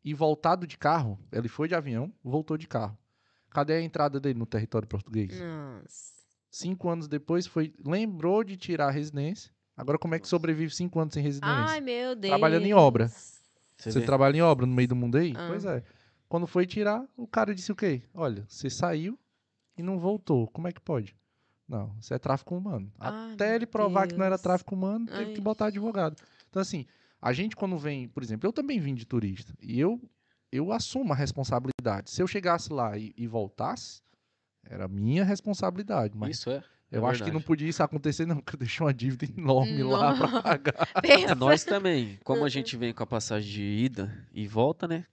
e 0.05 0.15
voltado 0.15 0.67
de 0.67 0.79
carro, 0.79 1.19
ele 1.33 1.49
foi 1.49 1.67
de 1.67 1.75
avião, 1.75 2.13
voltou 2.23 2.57
de 2.57 2.69
carro. 2.69 2.97
Cadê 3.51 3.75
a 3.75 3.83
entrada 3.83 4.21
dele 4.21 4.39
no 4.39 4.47
território 4.47 4.87
português? 4.87 5.39
Nossa. 5.41 6.19
Cinco 6.51 6.89
anos 6.89 7.09
depois 7.09 7.47
foi. 7.47 7.75
Lembrou 7.85 8.45
de 8.45 8.57
tirar 8.57 8.89
a 8.89 8.91
residência. 8.91 9.53
Agora, 9.77 9.99
como 9.99 10.15
é 10.15 10.19
que 10.19 10.29
sobrevive 10.29 10.73
cinco 10.75 11.01
anos 11.01 11.15
sem 11.15 11.23
residência? 11.23 11.57
Ai, 11.57 11.81
meu 11.81 12.15
Deus. 12.15 12.31
Trabalhando 12.31 12.67
em 12.67 12.75
obra. 12.75 13.09
Você 13.09 13.93
Você 13.93 14.01
trabalha 14.03 14.37
em 14.37 14.43
obra 14.43 14.67
no 14.67 14.75
meio 14.75 14.89
do 14.89 14.97
mundo 14.97 15.19
aí? 15.19 15.33
Ah. 15.37 15.47
Pois 15.49 15.65
é. 15.65 15.83
Quando 16.29 16.47
foi 16.47 16.67
tirar, 16.67 17.07
o 17.17 17.27
cara 17.27 17.55
disse 17.55 17.73
o 17.73 17.77
quê? 17.77 18.03
Olha, 18.13 18.45
você 18.49 18.69
saiu 18.69 19.19
e 19.77 19.83
não 19.83 19.99
voltou. 19.99 20.47
Como 20.49 20.69
é 20.69 20.73
que 20.73 20.81
pode? 20.81 21.17
Não, 21.69 21.95
isso 22.01 22.15
é 22.15 22.19
tráfico 22.19 22.57
humano. 22.57 22.91
Ai, 22.99 23.35
Até 23.35 23.55
ele 23.55 23.67
provar 23.67 24.07
que 24.09 24.15
não 24.17 24.25
era 24.25 24.37
Deus. 24.37 24.43
tráfico 24.43 24.75
humano, 24.75 25.07
teve 25.07 25.25
Ai. 25.25 25.33
que 25.35 25.41
botar 25.41 25.67
advogado. 25.67 26.17
Então, 26.49 26.63
assim, 26.63 26.87
a 27.21 27.33
gente 27.33 27.55
quando 27.55 27.77
vem, 27.77 28.09
por 28.09 28.23
exemplo, 28.23 28.49
eu 28.49 28.53
também 28.53 28.81
vim 28.81 28.95
de 28.95 29.05
turista. 29.05 29.53
E 29.61 29.79
eu, 29.79 30.01
eu 30.51 30.73
assumo 30.73 31.13
a 31.13 31.17
responsabilidade. 31.17 32.11
Se 32.11 32.23
eu 32.23 32.27
chegasse 32.27 32.73
lá 32.73 32.97
e, 32.97 33.13
e 33.17 33.27
voltasse, 33.27 34.01
era 34.65 34.89
minha 34.89 35.25
responsabilidade. 35.25 36.17
Mas 36.17 36.39
Isso 36.39 36.51
é. 36.51 36.63
eu 36.91 37.07
é 37.07 37.11
acho 37.11 37.23
que 37.23 37.31
não 37.31 37.43
podia 37.43 37.69
isso 37.69 37.83
acontecer, 37.83 38.25
não, 38.27 38.37
porque 38.41 38.55
eu 38.57 38.61
deixei 38.61 38.85
uma 38.87 38.95
dívida 38.95 39.27
enorme 39.39 39.83
lá 39.83 40.17
pra 40.17 40.43
pagar. 40.43 40.89
É, 41.05 41.35
nós 41.35 41.65
também. 41.65 42.19
Como 42.25 42.45
a 42.45 42.49
gente 42.49 42.77
vem 42.79 42.95
com 42.95 43.03
a 43.03 43.07
passagem 43.07 43.51
de 43.53 43.63
ida 43.63 44.27
e 44.33 44.47
volta, 44.47 44.89
né? 44.89 45.05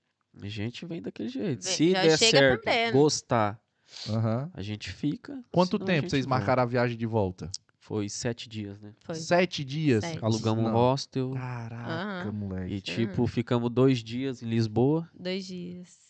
A 0.41 0.47
gente 0.47 0.85
vem 0.85 1.01
daquele 1.01 1.29
jeito. 1.29 1.63
Vem- 1.63 1.73
Se 1.73 1.93
der 1.93 2.17
certo, 2.17 2.63
perdendo. 2.63 2.93
gostar, 2.93 3.59
Aham. 4.09 4.49
a 4.53 4.61
gente 4.61 4.91
fica. 4.91 5.41
Quanto 5.51 5.71
senão 5.77 5.85
tempo 5.85 6.09
vocês 6.09 6.25
marcaram 6.25 6.63
a 6.63 6.65
viagem 6.65 6.97
de 6.97 7.05
volta? 7.05 7.51
Foi 7.79 8.09
sete 8.09 8.49
dias, 8.49 8.79
né? 8.81 8.93
Foi. 9.01 9.13
Sete 9.15 9.63
dias? 9.63 10.03
Sete. 10.03 10.23
Alugamos 10.25 10.63
um 10.63 10.67
Não. 10.69 10.73
hostel 10.73 11.31
Caraca, 11.33 12.23
Aham. 12.23 12.31
moleque. 12.31 12.73
e, 12.73 12.81
tipo, 12.81 13.27
ficamos 13.27 13.69
dois 13.69 13.99
dias 14.03 14.41
em 14.41 14.47
Lisboa. 14.49 15.07
Dois 15.13 15.45
dias. 15.45 16.03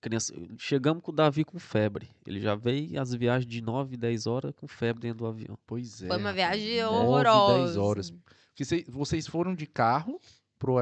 Criança... 0.00 0.32
Chegamos 0.58 1.02
com 1.02 1.10
o 1.12 1.14
Davi 1.14 1.44
com 1.44 1.58
febre. 1.58 2.08
Ele 2.26 2.40
já 2.40 2.54
veio 2.54 3.00
as 3.00 3.12
viagens 3.14 3.48
de 3.50 3.60
9, 3.60 3.96
10 3.96 4.26
horas 4.26 4.52
com 4.56 4.66
febre 4.68 5.02
dentro 5.02 5.18
do 5.18 5.26
avião. 5.26 5.56
Pois 5.66 6.02
é. 6.02 6.08
Foi 6.08 6.16
uma 6.18 6.32
viagem 6.32 6.82
Nove, 6.82 6.96
horrorosa. 6.96 7.64
dez 7.64 7.76
horas. 7.76 8.10
Porque 8.48 8.64
cê- 8.64 8.84
vocês 8.88 9.26
foram 9.26 9.54
de 9.54 9.66
carro 9.66 10.20
pro. 10.62 10.76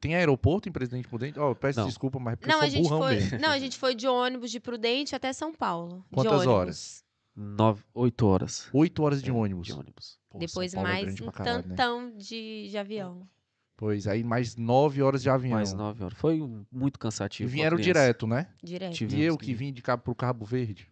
Tem 0.00 0.14
aeroporto 0.14 0.68
em 0.68 0.72
Presidente 0.72 1.06
Prudente? 1.06 1.38
Ó, 1.38 1.50
eu 1.50 1.54
peço 1.54 1.78
Não. 1.80 1.86
desculpa, 1.86 2.18
mas 2.18 2.38
Não, 2.40 2.50
eu 2.54 2.56
a 2.56 2.60
sou 2.62 2.70
gente 2.70 2.82
burrão 2.84 2.98
foi. 3.02 3.14
mesmo. 3.16 3.38
Não, 3.38 3.50
a 3.50 3.58
gente 3.58 3.76
foi 3.78 3.94
de 3.94 4.08
ônibus 4.08 4.50
de 4.50 4.58
Prudente 4.58 5.14
até 5.14 5.32
São 5.32 5.52
Paulo. 5.54 6.04
de 6.08 6.14
Quantas 6.14 6.46
horas? 6.46 7.04
Nove, 7.38 7.82
8 7.92 8.26
horas 8.26 8.70
Oito 8.72 9.02
horas 9.02 9.22
de 9.22 9.28
É, 9.28 9.32
ônibus. 9.32 9.66
de 9.66 9.72
ônibus. 9.74 10.18
Pô, 10.30 10.38
Depois 10.38 10.72
é 10.72 10.82
mais 10.82 11.04
grande 11.04 11.22
um 11.22 11.30
caralho, 11.30 11.68
né? 11.68 11.74
tantão 11.76 12.16
de, 12.16 12.68
de 12.70 12.78
avião. 12.78 13.28
Pois, 13.76 14.06
aí 14.06 14.24
mais 14.24 14.56
nove 14.56 15.02
horas 15.02 15.22
de 15.22 15.28
avião. 15.28 15.52
Mais 15.52 15.74
9 15.74 16.02
horas. 16.04 16.18
Foi 16.18 16.40
muito 16.72 16.96
E 16.96 16.98
cansativo. 16.98 17.50
pra 17.50 17.54
vieram 17.54 17.76
direto, 17.76 18.26
né? 18.26 18.48
Direto. 18.62 18.94
Tive- 18.94 19.16
E 19.18 19.22
eu 19.22 19.36
que 19.36 19.52
vim 19.52 19.70
de 19.70 19.82
Cabo 19.82 20.02
pro 20.02 20.14
Cabo 20.14 20.46
Verde. 20.46 20.90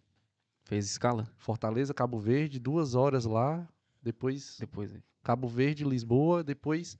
Fez 0.65 0.85
escala? 0.85 1.27
Fortaleza, 1.37 1.93
Cabo 1.95 2.19
Verde, 2.19 2.59
duas 2.59 2.93
horas 2.93 3.25
lá. 3.25 3.67
Depois 4.03 4.57
Depois. 4.59 4.91
Cabo 5.23 5.47
Verde, 5.47 5.83
Lisboa. 5.83 6.43
Depois 6.43 6.95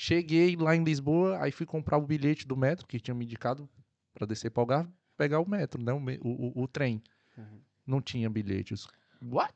cheguei 0.00 0.54
lá 0.54 0.76
em 0.76 0.84
Lisboa, 0.84 1.42
aí 1.42 1.50
fui 1.50 1.66
comprar 1.66 1.98
o 1.98 2.06
bilhete 2.06 2.46
do 2.46 2.56
metro, 2.56 2.86
que 2.86 3.00
tinha 3.00 3.12
me 3.16 3.24
indicado 3.24 3.68
pra 4.14 4.24
descer 4.24 4.48
para 4.48 4.62
Algarve, 4.62 4.90
pegar 5.16 5.40
o 5.40 5.48
metro, 5.50 5.82
né? 5.82 5.92
O, 5.92 5.98
o, 6.28 6.60
o- 6.60 6.62
o 6.62 6.68
trem. 6.68 7.02
Uhum. 7.36 7.60
Não 7.84 8.00
tinha 8.00 8.30
bilhete. 8.30 8.74
What? 9.20 9.52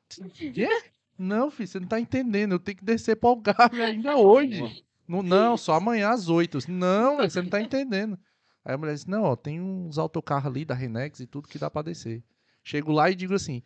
Quê? 0.52 0.66
Não, 1.16 1.48
filho, 1.50 1.68
você 1.68 1.78
não 1.78 1.86
tá 1.86 2.00
entendendo. 2.00 2.52
Eu 2.52 2.58
tenho 2.58 2.78
que 2.78 2.84
descer 2.84 3.14
para 3.14 3.28
Algarve 3.28 3.80
ainda 3.80 4.16
hoje. 4.16 4.84
Não, 5.06 5.22
não, 5.22 5.56
só 5.56 5.74
amanhã 5.74 6.08
às 6.10 6.28
oito. 6.28 6.58
Não, 6.68 7.18
você 7.18 7.40
não 7.42 7.48
tá 7.50 7.60
entendendo. 7.62 8.18
Aí 8.64 8.74
a 8.74 8.78
mulher 8.78 8.94
disse, 8.94 9.08
não, 9.08 9.22
ó, 9.24 9.36
tem 9.36 9.60
uns 9.60 9.98
autocarros 9.98 10.46
ali 10.50 10.64
da 10.64 10.74
Renex 10.74 11.20
e 11.20 11.26
tudo 11.26 11.46
que 11.48 11.58
dá 11.58 11.70
pra 11.70 11.82
descer. 11.82 12.24
Chego 12.64 12.90
lá 12.90 13.08
e 13.10 13.14
digo 13.14 13.34
assim, 13.34 13.62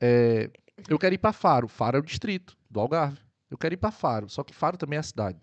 é, 0.00 0.48
eu 0.88 0.98
quero 0.98 1.14
ir 1.14 1.18
pra 1.18 1.32
Faro. 1.32 1.66
Faro 1.68 1.96
é 1.98 2.00
o 2.00 2.04
distrito 2.04 2.56
do 2.70 2.80
Algarve. 2.80 3.18
Eu 3.50 3.58
quero 3.58 3.74
ir 3.74 3.78
pra 3.78 3.90
Faro, 3.90 4.28
só 4.30 4.42
que 4.42 4.54
Faro 4.54 4.78
também 4.78 4.96
é 4.96 5.00
a 5.00 5.02
cidade. 5.02 5.38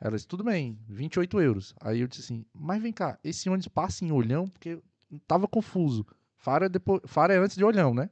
Ela 0.00 0.16
disse, 0.16 0.28
tudo 0.28 0.44
bem, 0.44 0.78
28 0.88 1.40
euros. 1.40 1.74
Aí 1.80 2.00
eu 2.00 2.06
disse 2.06 2.22
assim, 2.22 2.44
mas 2.54 2.80
vem 2.80 2.92
cá, 2.92 3.18
esse 3.24 3.48
ônibus 3.48 3.68
passa 3.68 4.04
em 4.04 4.12
Olhão? 4.12 4.46
Porque 4.48 4.70
eu 4.70 4.82
tava 5.26 5.48
confuso. 5.48 6.06
Faro 6.36 6.66
é, 6.66 6.68
depois, 6.68 7.00
Faro 7.04 7.32
é 7.32 7.36
antes 7.36 7.56
de 7.56 7.64
Olhão, 7.64 7.92
né? 7.92 8.08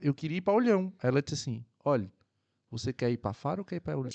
Eu 0.00 0.14
queria 0.14 0.38
ir 0.38 0.40
pra 0.40 0.54
Olhão. 0.54 0.92
Ela 1.02 1.20
disse 1.20 1.34
assim, 1.34 1.64
olha, 1.84 2.10
você 2.70 2.92
quer 2.92 3.10
ir 3.10 3.18
pra 3.18 3.32
Faro 3.34 3.60
ou 3.60 3.64
quer 3.64 3.76
ir 3.76 3.80
pra 3.80 3.96
Olhão? 3.96 4.10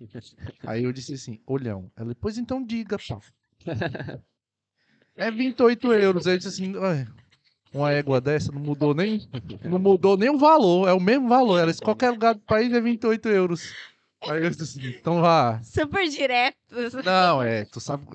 Aí 0.66 0.84
eu 0.84 0.92
disse 0.92 1.14
assim, 1.14 1.40
Olhão. 1.46 1.90
Ela, 1.96 2.08
disse, 2.10 2.20
pois 2.20 2.36
então 2.38 2.62
diga, 2.62 2.98
pá. 2.98 3.18
É 5.14 5.30
28 5.30 5.92
euros. 5.92 6.26
Aí 6.26 6.34
eu 6.34 6.38
disse 6.38 6.48
assim, 6.48 6.74
"Ué, 6.74 7.06
uma 7.72 7.90
égua 7.92 8.20
dessa 8.20 8.50
não 8.50 8.60
mudou 8.60 8.94
nem, 8.94 9.20
não 9.62 9.78
mudou 9.78 10.16
nem 10.16 10.30
o 10.30 10.38
valor, 10.38 10.88
é 10.88 10.92
o 10.92 11.00
mesmo 11.00 11.28
valor. 11.28 11.58
Ela 11.58 11.70
disse, 11.70 11.82
qualquer 11.82 12.10
lugar 12.10 12.34
do 12.34 12.40
país 12.40 12.72
é 12.72 12.80
28 12.80 13.28
euros. 13.28 13.74
Aí 14.28 14.42
eu 14.44 14.50
disse 14.50 14.62
assim, 14.62 14.88
então 14.88 15.20
vá. 15.20 15.60
Super 15.62 16.08
direto. 16.08 16.56
Não, 17.04 17.42
é, 17.42 17.64
tu 17.64 17.80
sabe, 17.80 18.06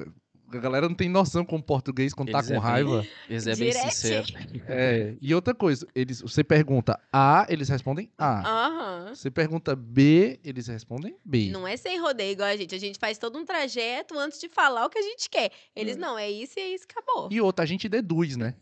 a 0.50 0.58
galera 0.58 0.88
não 0.88 0.96
tem 0.96 1.10
noção 1.10 1.44
com 1.44 1.58
o 1.58 1.62
português 1.64 2.14
quando 2.14 2.32
tá 2.32 2.38
Eles 2.40 2.48
com 2.48 2.54
é 2.54 2.58
bem- 2.60 2.64
raiva. 2.66 3.06
Eles 3.30 3.48
é 3.48 3.56
bem 3.56 3.72
sincero. 3.74 4.26
É, 4.68 5.16
e 5.22 5.36
outra 5.36 5.54
coisa, 5.54 5.86
eles, 5.94 6.22
você 6.22 6.44
pergunta 6.44 6.98
A, 7.12 7.46
eles 7.50 7.68
respondem 7.68 8.10
A. 8.18 8.40
Aham. 8.48 9.16
Você 9.16 9.30
pergunta 9.30 9.76
B, 9.76 10.40
eles 10.44 10.68
respondem 10.68 11.18
B. 11.26 11.50
Não 11.52 11.68
é 11.68 11.76
sem 11.76 12.00
rodeio 12.00 12.32
igual 12.32 12.48
a 12.50 12.56
gente. 12.56 12.74
A 12.74 12.80
gente 12.80 12.98
faz 13.00 13.18
todo 13.18 13.38
um 13.38 13.46
trajeto 13.46 14.18
antes 14.18 14.40
de 14.40 14.48
falar 14.48 14.86
o 14.86 14.90
que 14.90 14.98
a 15.00 15.02
gente 15.02 15.30
quer. 15.30 15.52
Eles 15.76 15.98
Hum. 15.98 16.00
não, 16.02 16.18
é 16.18 16.30
isso 16.30 16.54
e 16.58 16.62
é 16.62 16.74
isso, 16.74 16.86
acabou. 16.90 17.28
E 17.32 17.42
outra, 17.42 17.64
a 17.64 17.68
gente 17.68 17.90
deduz, 17.90 18.38
né? 18.38 18.54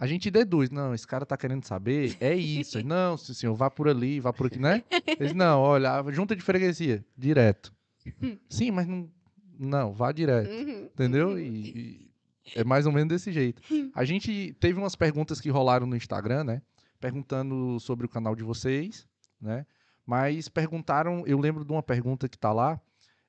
A 0.00 0.06
gente 0.06 0.30
deduz. 0.30 0.70
Não, 0.70 0.94
esse 0.94 1.06
cara 1.06 1.26
tá 1.26 1.36
querendo 1.36 1.62
saber, 1.66 2.16
é 2.20 2.34
isso. 2.34 2.78
Aí, 2.78 2.84
Não, 2.88 3.18
senhor, 3.18 3.54
vá 3.54 3.70
por 3.70 3.86
ali, 3.86 4.18
vá 4.18 4.32
por 4.32 4.46
aqui, 4.46 4.58
né? 4.58 4.82
Eles, 5.06 5.34
não, 5.34 5.60
olha, 5.60 6.02
junta 6.10 6.34
de 6.34 6.40
freguesia, 6.40 7.04
direto. 7.14 7.70
Sim, 8.48 8.70
mas 8.70 8.86
não, 8.86 9.10
não, 9.58 9.92
vá 9.92 10.10
direto. 10.10 10.50
Uhum. 10.50 10.84
Entendeu? 10.86 11.38
E, 11.38 12.08
e 12.46 12.58
é 12.58 12.64
mais 12.64 12.86
ou 12.86 12.92
menos 12.92 13.10
desse 13.10 13.30
jeito. 13.30 13.60
A 13.94 14.02
gente 14.06 14.56
teve 14.58 14.78
umas 14.78 14.96
perguntas 14.96 15.38
que 15.38 15.50
rolaram 15.50 15.86
no 15.86 15.94
Instagram, 15.94 16.44
né? 16.44 16.62
Perguntando 16.98 17.78
sobre 17.78 18.06
o 18.06 18.08
canal 18.08 18.34
de 18.34 18.42
vocês, 18.42 19.06
né? 19.38 19.66
Mas 20.06 20.48
perguntaram, 20.48 21.24
eu 21.26 21.38
lembro 21.38 21.62
de 21.62 21.72
uma 21.72 21.82
pergunta 21.82 22.26
que 22.26 22.38
tá 22.38 22.54
lá, 22.54 22.80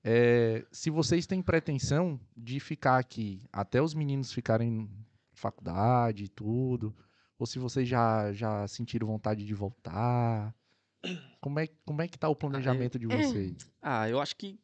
é, 0.06 0.66
se 0.72 0.90
vocês 0.90 1.28
têm 1.28 1.42
pretensão 1.42 2.18
de 2.36 2.62
ficar 2.62 2.98
aqui 2.98 3.44
até 3.52 3.82
os 3.82 3.94
meninos 3.94 4.32
ficarem 4.32 4.90
faculdade 5.42 6.26
e 6.26 6.30
tudo, 6.30 6.96
ou 7.38 7.46
se 7.46 7.60
vocês 7.60 7.88
já, 7.88 8.32
já 8.32 8.68
sentiram 8.68 9.08
vontade 9.08 9.44
de 9.46 9.54
voltar. 9.54 10.56
Como 11.42 11.60
é, 11.60 11.68
como 11.86 12.02
é 12.02 12.08
que 12.08 12.18
tá 12.18 12.30
o 12.30 12.36
planejamento 12.36 12.98
de 13.00 13.08
vocês? 13.08 13.70
Ah, 13.82 14.08
eu 14.08 14.22
acho 14.22 14.36
que. 14.36 14.60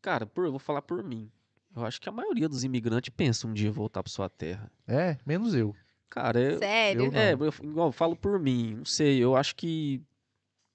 Cara, 0.00 0.24
por, 0.24 0.44
eu 0.44 0.50
vou 0.52 0.60
falar 0.60 0.80
por 0.82 1.02
mim. 1.02 1.28
Eu 1.74 1.84
acho 1.84 2.00
que 2.00 2.08
a 2.08 2.12
maioria 2.12 2.48
dos 2.48 2.62
imigrantes 2.62 3.12
pensa 3.16 3.48
um 3.48 3.52
dia 3.52 3.72
voltar 3.72 4.00
para 4.00 4.12
sua 4.12 4.30
terra. 4.30 4.70
É, 4.86 5.18
menos 5.26 5.56
eu. 5.56 5.74
Cara, 6.08 6.40
é, 6.40 6.56
Sério? 6.58 7.06
eu 7.06 7.12
é, 7.12 7.32
eu, 7.32 7.48
igual, 7.68 7.88
eu 7.88 7.92
falo 7.92 8.14
por 8.14 8.38
mim, 8.38 8.76
não 8.76 8.84
sei, 8.84 9.18
eu 9.18 9.34
acho 9.34 9.56
que 9.56 10.00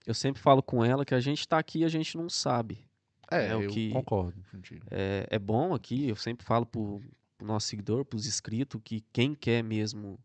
eu 0.06 0.14
sempre 0.14 0.42
falo 0.42 0.62
com 0.62 0.84
ela 0.84 1.06
que 1.06 1.16
a 1.16 1.22
gente 1.22 1.48
tá 1.48 1.58
aqui 1.58 1.80
e 1.80 1.86
a 1.86 1.88
gente 1.88 2.18
não 2.18 2.28
sabe. 2.28 2.86
É, 3.32 3.48
É 3.48 3.56
o 3.56 3.62
eu 3.62 3.70
que- 3.70 3.92
concordo 3.92 4.44
contigo. 4.52 4.86
É, 4.92 5.26
é 5.30 5.40
bom 5.40 5.74
aqui, 5.74 6.10
eu 6.10 6.18
sempre 6.18 6.46
falo 6.46 6.66
pro, 6.66 7.02
pro 7.40 7.48
nosso 7.48 7.68
seguidor, 7.68 8.04
pros 8.06 8.28
inscritos, 8.28 8.82
que 8.84 9.02
quem 9.14 9.34
quer 9.34 9.64
mesmo 9.64 10.20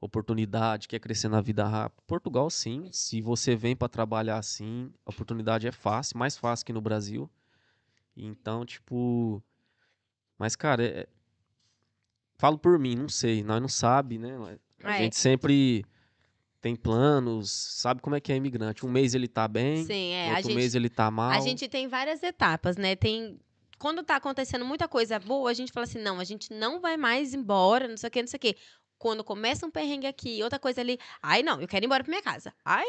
oportunidade, 0.00 0.86
quer 0.86 1.00
crescer 1.00 1.28
na 1.28 1.40
vida 1.40 1.66
rápido, 1.66 2.00
Portugal 2.06 2.48
sim, 2.48 2.88
se 2.92 3.20
você 3.20 3.56
vem 3.56 3.74
para 3.74 3.88
trabalhar 3.88 4.38
assim, 4.38 4.92
a 5.04 5.10
oportunidade 5.10 5.66
é 5.66 5.72
fácil, 5.72 6.16
mais 6.16 6.36
fácil 6.36 6.64
que 6.64 6.72
no 6.72 6.80
Brasil. 6.80 7.28
Então, 8.16 8.64
tipo, 8.64 9.42
mas 10.38 10.54
cara, 10.54 10.84
é- 10.84 11.08
falo 12.38 12.56
por 12.56 12.78
mim, 12.78 12.94
não 12.94 13.08
sei, 13.08 13.42
nós 13.42 13.60
não 13.60 13.68
sabe, 13.68 14.18
né? 14.18 14.30
A 14.84 14.92
É. 14.92 14.98
gente 14.98 15.16
sempre 15.16 15.84
tem 16.60 16.76
planos, 16.76 17.50
sabe 17.50 18.00
como 18.00 18.14
é 18.14 18.20
que 18.20 18.32
é 18.32 18.36
imigrante. 18.36 18.86
Um 18.86 18.90
mês 18.90 19.14
ele 19.14 19.26
tá 19.26 19.48
bem, 19.48 19.84
Sim, 19.84 20.12
é. 20.12 20.28
Outro 20.30 20.48
gente, 20.50 20.54
mês 20.54 20.74
ele 20.76 20.88
tá 20.88 21.10
mal. 21.10 21.32
a 21.32 21.40
gente 21.40 21.68
tem 21.68 21.88
várias 21.88 22.22
etapas, 22.22 22.76
né? 22.76 22.94
Tem. 22.94 23.36
Quando 23.78 24.02
tá 24.02 24.16
acontecendo 24.16 24.64
muita 24.64 24.88
coisa 24.88 25.18
boa, 25.18 25.50
a 25.50 25.54
gente 25.54 25.72
fala 25.72 25.84
assim: 25.84 26.00
não, 26.00 26.18
a 26.18 26.24
gente 26.24 26.52
não 26.52 26.80
vai 26.80 26.96
mais 26.96 27.34
embora, 27.34 27.86
não 27.86 27.96
sei 27.96 28.08
o 28.08 28.10
quê, 28.10 28.20
não 28.20 28.28
sei 28.28 28.36
o 28.36 28.40
quê. 28.40 28.56
Quando 28.98 29.22
começa 29.22 29.64
um 29.64 29.70
perrengue 29.70 30.06
aqui, 30.06 30.42
outra 30.42 30.58
coisa 30.58 30.80
ali, 30.80 30.98
ai 31.22 31.42
não, 31.42 31.60
eu 31.60 31.68
quero 31.68 31.84
ir 31.84 31.86
embora 31.86 32.02
pra 32.02 32.10
minha 32.10 32.22
casa. 32.22 32.52
Ai, 32.64 32.84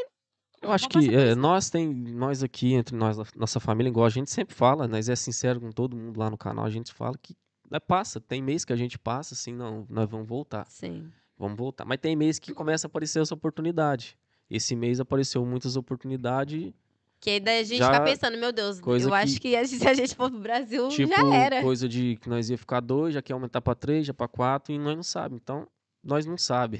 Eu 0.61 0.71
acho 0.71 0.89
que 0.89 1.13
é, 1.13 1.35
nós 1.35 1.69
tem, 1.69 1.87
nós 1.87 2.43
aqui, 2.43 2.73
entre 2.73 2.95
nós, 2.95 3.17
nossa 3.35 3.59
família, 3.59 3.89
igual 3.89 4.05
a 4.05 4.09
gente 4.09 4.31
sempre 4.31 4.55
fala, 4.55 4.87
nós 4.87 5.07
é 5.07 5.15
sincero 5.15 5.61
com 5.61 5.71
todo 5.71 5.95
mundo 5.95 6.19
lá 6.19 6.29
no 6.29 6.37
canal, 6.37 6.65
a 6.65 6.69
gente 6.69 6.91
fala 6.91 7.15
que 7.21 7.35
né, 7.69 7.79
passa, 7.79 8.19
tem 8.19 8.41
mês 8.41 8.65
que 8.65 8.73
a 8.73 8.75
gente 8.75 8.97
passa 8.97 9.35
assim, 9.35 9.53
não, 9.53 9.85
nós 9.89 10.09
vamos 10.09 10.27
voltar, 10.27 10.65
sim. 10.67 11.09
vamos 11.37 11.57
voltar. 11.57 11.85
Mas 11.85 11.99
tem 11.99 12.15
mês 12.15 12.39
que 12.39 12.53
começa 12.53 12.87
a 12.87 12.89
aparecer 12.89 13.21
essa 13.21 13.35
oportunidade. 13.35 14.17
Esse 14.49 14.75
mês 14.75 14.99
apareceu 14.99 15.45
muitas 15.45 15.75
oportunidades, 15.75 16.73
Que 17.21 17.31
aí 17.31 17.39
daí 17.39 17.59
a 17.59 17.63
gente 17.63 17.79
Já- 17.79 17.91
fica 17.91 18.03
pensando, 18.05 18.37
meu 18.37 18.51
Deus, 18.53 18.79
coisa 18.79 19.05
eu 19.07 19.09
que- 19.11 19.15
acho 19.17 19.41
que 19.41 19.63
se 19.67 19.87
a 19.87 19.93
gente 19.93 20.15
for 20.15 20.29
pro 20.31 20.39
Brasil, 20.39 20.87
tipo 20.89 21.09
já 21.09 21.35
era. 21.35 21.61
coisa 21.61 21.87
de 21.87 22.15
que 22.17 22.29
nós 22.29 22.49
ia 22.49 22.57
ficar 22.57 22.79
dois, 22.79 23.13
já 23.13 23.21
quer 23.21 23.33
aumentar 23.33 23.59
pra 23.61 23.75
três, 23.75 24.07
já 24.07 24.13
pra 24.13 24.27
quatro, 24.27 24.73
e 24.73 24.77
nós 24.79 24.95
não 24.95 25.03
sabe. 25.03 25.35
Então, 25.35 25.67
nós 26.03 26.25
não 26.25 26.37
sabe 26.37 26.79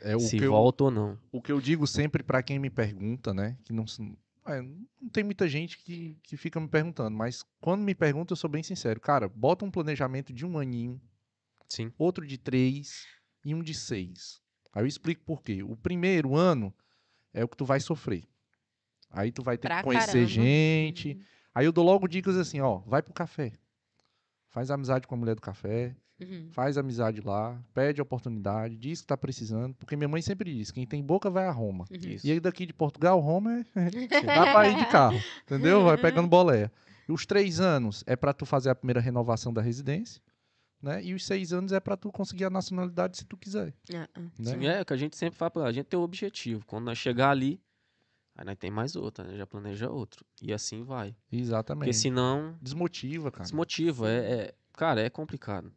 É 0.00 0.16
o 0.16 0.20
se 0.20 0.38
que 0.38 0.44
eu- 0.44 0.52
volta 0.52 0.84
ou 0.84 0.90
não. 0.90 1.18
o 1.30 1.42
que 1.42 1.52
eu 1.52 1.60
digo 1.60 1.86
sempre 1.86 2.22
pra 2.22 2.42
quem 2.42 2.58
me 2.58 2.70
pergunta, 2.70 3.34
né? 3.34 3.58
Que 3.64 3.72
não, 3.74 3.84
é, 4.46 4.62
não 4.62 5.08
tem 5.12 5.22
muita 5.22 5.46
gente 5.46 5.76
que, 5.76 6.16
que 6.22 6.36
fica 6.38 6.58
me 6.58 6.66
perguntando, 6.68 7.14
mas 7.14 7.44
quando 7.60 7.82
me 7.82 7.94
pergunta, 7.94 8.32
eu 8.32 8.36
sou 8.36 8.48
bem 8.48 8.62
sincero. 8.62 8.98
Cara, 8.98 9.28
bota 9.28 9.66
um 9.66 9.70
planejamento 9.70 10.32
de 10.32 10.46
um 10.46 10.58
aninho, 10.58 10.98
Sim. 11.68 11.92
outro 11.98 12.26
de 12.26 12.38
três 12.38 13.04
e 13.44 13.54
um 13.54 13.62
de 13.62 13.74
seis. 13.74 14.40
Aí 14.72 14.82
eu 14.82 14.86
explico 14.86 15.22
por 15.26 15.42
quê. 15.42 15.62
O 15.62 15.76
primeiro 15.76 16.34
ano 16.34 16.72
é 17.34 17.44
o 17.44 17.48
que 17.48 17.56
tu 17.56 17.66
vai 17.66 17.80
sofrer. 17.80 18.24
Aí 19.10 19.32
tu 19.32 19.42
vai 19.42 19.56
ter 19.56 19.68
Pra 19.68 19.78
que 19.78 19.84
conhecer 19.84 20.12
caramba. 20.12 20.26
gente. 20.28 21.18
Aí 21.54 21.64
eu 21.66 21.72
dou 21.72 21.84
logo 21.84 22.06
dicas 22.06 22.36
assim, 22.36 22.60
ó, 22.60 22.78
vai 22.86 23.02
pro 23.02 23.12
café. 23.12 23.52
Faz 24.48 24.70
amizade 24.70 25.06
com 25.06 25.14
a 25.14 25.18
mulher 25.18 25.34
do 25.34 25.42
café, 25.42 25.94
Uhum. 26.20 26.48
faz 26.50 26.76
amizade 26.76 27.20
lá, 27.20 27.62
pede 27.74 28.00
oportunidade, 28.02 28.76
diz 28.76 29.00
que 29.00 29.06
tá 29.06 29.16
precisando, 29.16 29.74
porque 29.74 29.94
minha 29.94 30.08
mãe 30.08 30.20
sempre 30.22 30.52
diz, 30.52 30.70
quem 30.70 30.86
tem 30.86 31.02
boca 31.02 31.30
vai 31.30 31.46
a 31.46 31.50
Roma. 31.52 31.84
Uhum. 31.90 32.16
E 32.24 32.32
aí 32.32 32.40
daqui 32.40 32.66
de 32.66 32.72
Portugal, 32.72 33.20
Roma 33.20 33.60
é 33.60 33.64
dá 34.26 34.52
pra 34.52 34.68
ir 34.68 34.76
de 34.78 34.86
carro, 34.86 35.20
entendeu? 35.44 35.84
Vai 35.84 35.96
pegando 35.98 36.28
boleia. 36.28 36.72
E 37.08 37.12
os 37.12 37.24
três 37.24 37.60
anos 37.60 38.02
é 38.06 38.16
pra 38.16 38.32
tu 38.32 38.44
fazer 38.44 38.70
a 38.70 38.74
primeira 38.74 39.00
renovação 39.00 39.52
da 39.52 39.62
residência, 39.62 40.20
né? 40.82 41.02
E 41.04 41.14
os 41.14 41.24
seis 41.24 41.52
anos 41.52 41.72
é 41.72 41.80
pra 41.80 41.96
tu 41.96 42.10
conseguir 42.10 42.44
a 42.44 42.50
nacionalidade 42.50 43.16
se 43.18 43.24
tu 43.24 43.36
quiser, 43.36 43.72
Ah, 43.94 44.08
ah. 44.14 44.20
né? 44.38 44.52
Sim, 44.52 44.66
é 44.66 44.80
o 44.80 44.84
que 44.84 44.92
a 44.92 44.96
gente 44.96 45.16
sempre 45.16 45.38
fala, 45.38 45.50
pra- 45.50 45.64
a 45.66 45.72
gente 45.72 45.86
tem 45.86 45.98
o 45.98 46.02
objetivo. 46.02 46.64
Quando 46.66 46.84
nós 46.86 46.98
chegar 46.98 47.30
ali, 47.30 47.60
aí 48.38 48.44
nós 48.46 48.56
tem 48.56 48.70
mais 48.70 48.96
outra, 48.96 49.24
né? 49.24 49.36
Já 49.36 49.46
planeja 49.46 49.90
outro. 49.90 50.24
E 50.40 50.52
assim 50.52 50.82
vai. 50.84 51.10
Porque 51.24 51.36
Exatamente. 51.36 51.96
senão 51.96 52.56
Desmotiva, 52.62 53.30
cara. 53.30 53.42
desmotiva. 53.42 54.08
É, 54.08 54.16
é- 54.32 54.54
cara, 54.72 55.02
é 55.02 55.10
complicado. 55.10 55.70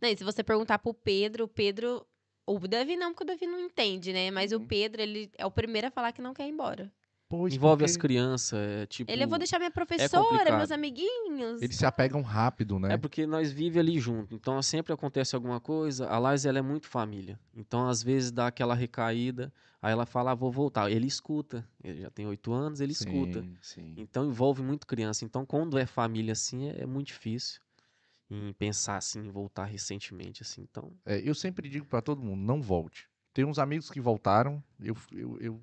Não, 0.00 0.08
e 0.08 0.16
se 0.16 0.22
você 0.24 0.42
perguntar 0.44 0.78
pro 0.78 0.94
Pedro, 0.94 1.44
o 1.44 1.48
Pedro. 1.48 2.06
O 2.46 2.58
Davi 2.66 2.96
não, 2.96 3.12
porque 3.12 3.24
o 3.24 3.26
Davi 3.26 3.46
não 3.46 3.60
entende, 3.60 4.10
né? 4.12 4.30
Mas 4.30 4.52
Uhum. 4.52 4.62
o 4.62 4.66
Pedro, 4.66 5.02
ele 5.02 5.30
é 5.36 5.44
o 5.44 5.50
primeiro 5.50 5.88
a 5.88 5.90
falar 5.90 6.12
que 6.12 6.22
não 6.22 6.32
quer 6.32 6.46
ir 6.46 6.50
embora. 6.52 6.90
Pois, 7.28 7.54
Envolve 7.54 7.84
as 7.84 7.92
porque 7.92 8.08
crianças, 8.08 8.58
é 8.58 8.86
tipo. 8.86 9.10
Ele, 9.12 9.24
eu 9.24 9.28
vou 9.28 9.36
deixar 9.36 9.58
minha 9.58 9.70
professora, 9.70 10.24
complicado. 10.24 10.56
meus 10.56 10.70
amiguinhos. 10.70 11.60
Eles 11.60 11.76
se 11.76 11.84
apegam 11.84 12.22
rápido, 12.22 12.78
né? 12.78 12.94
É 12.94 12.96
porque 12.96 13.26
nós 13.26 13.52
vive 13.52 13.78
ali 13.78 14.00
junto. 14.00 14.34
Então 14.34 14.60
sempre 14.62 14.94
acontece 14.94 15.34
alguma 15.34 15.60
coisa. 15.60 16.08
A 16.08 16.18
Lais 16.18 16.46
ela 16.46 16.58
é 16.58 16.62
muito 16.62 16.86
família. 16.86 17.38
Então 17.54 17.86
às 17.86 18.02
vezes 18.02 18.30
dá 18.30 18.46
aquela 18.46 18.74
recaída. 18.74 19.52
Aí 19.82 19.92
ela 19.92 20.06
fala, 20.06 20.30
ah, 20.30 20.34
vou 20.34 20.50
voltar. 20.50 20.90
Ele 20.90 21.06
escuta. 21.06 21.68
Ele 21.84 22.00
já 22.00 22.10
tem 22.10 22.26
oito 22.26 22.50
anos, 22.50 22.80
ele 22.80 22.92
escuta. 22.92 23.42
Sim, 23.42 23.56
sim. 23.60 23.94
Então 23.98 24.24
envolve 24.24 24.62
muito 24.62 24.86
criança. 24.86 25.22
Então 25.26 25.44
quando 25.44 25.76
é 25.76 25.84
família 25.84 26.32
assim 26.32 26.68
é, 26.70 26.80
é 26.80 26.86
muito 26.86 27.08
difícil 27.08 27.60
em 28.30 28.54
pensar 28.54 28.96
assim 28.96 29.20
em 29.20 29.30
voltar 29.30 29.66
recentemente 29.66 30.42
assim. 30.42 30.62
Então 30.62 30.90
É, 31.04 31.20
eu 31.22 31.34
sempre 31.34 31.68
digo 31.68 31.84
pra 31.84 32.00
todo 32.00 32.22
mundo, 32.22 32.40
não 32.40 32.62
volte. 32.62 33.06
Tem 33.34 33.44
uns 33.44 33.58
amigos 33.58 33.90
que 33.90 34.00
voltaram, 34.00 34.64
eu, 34.80 34.96
eu, 35.12 35.38
eu 35.40 35.62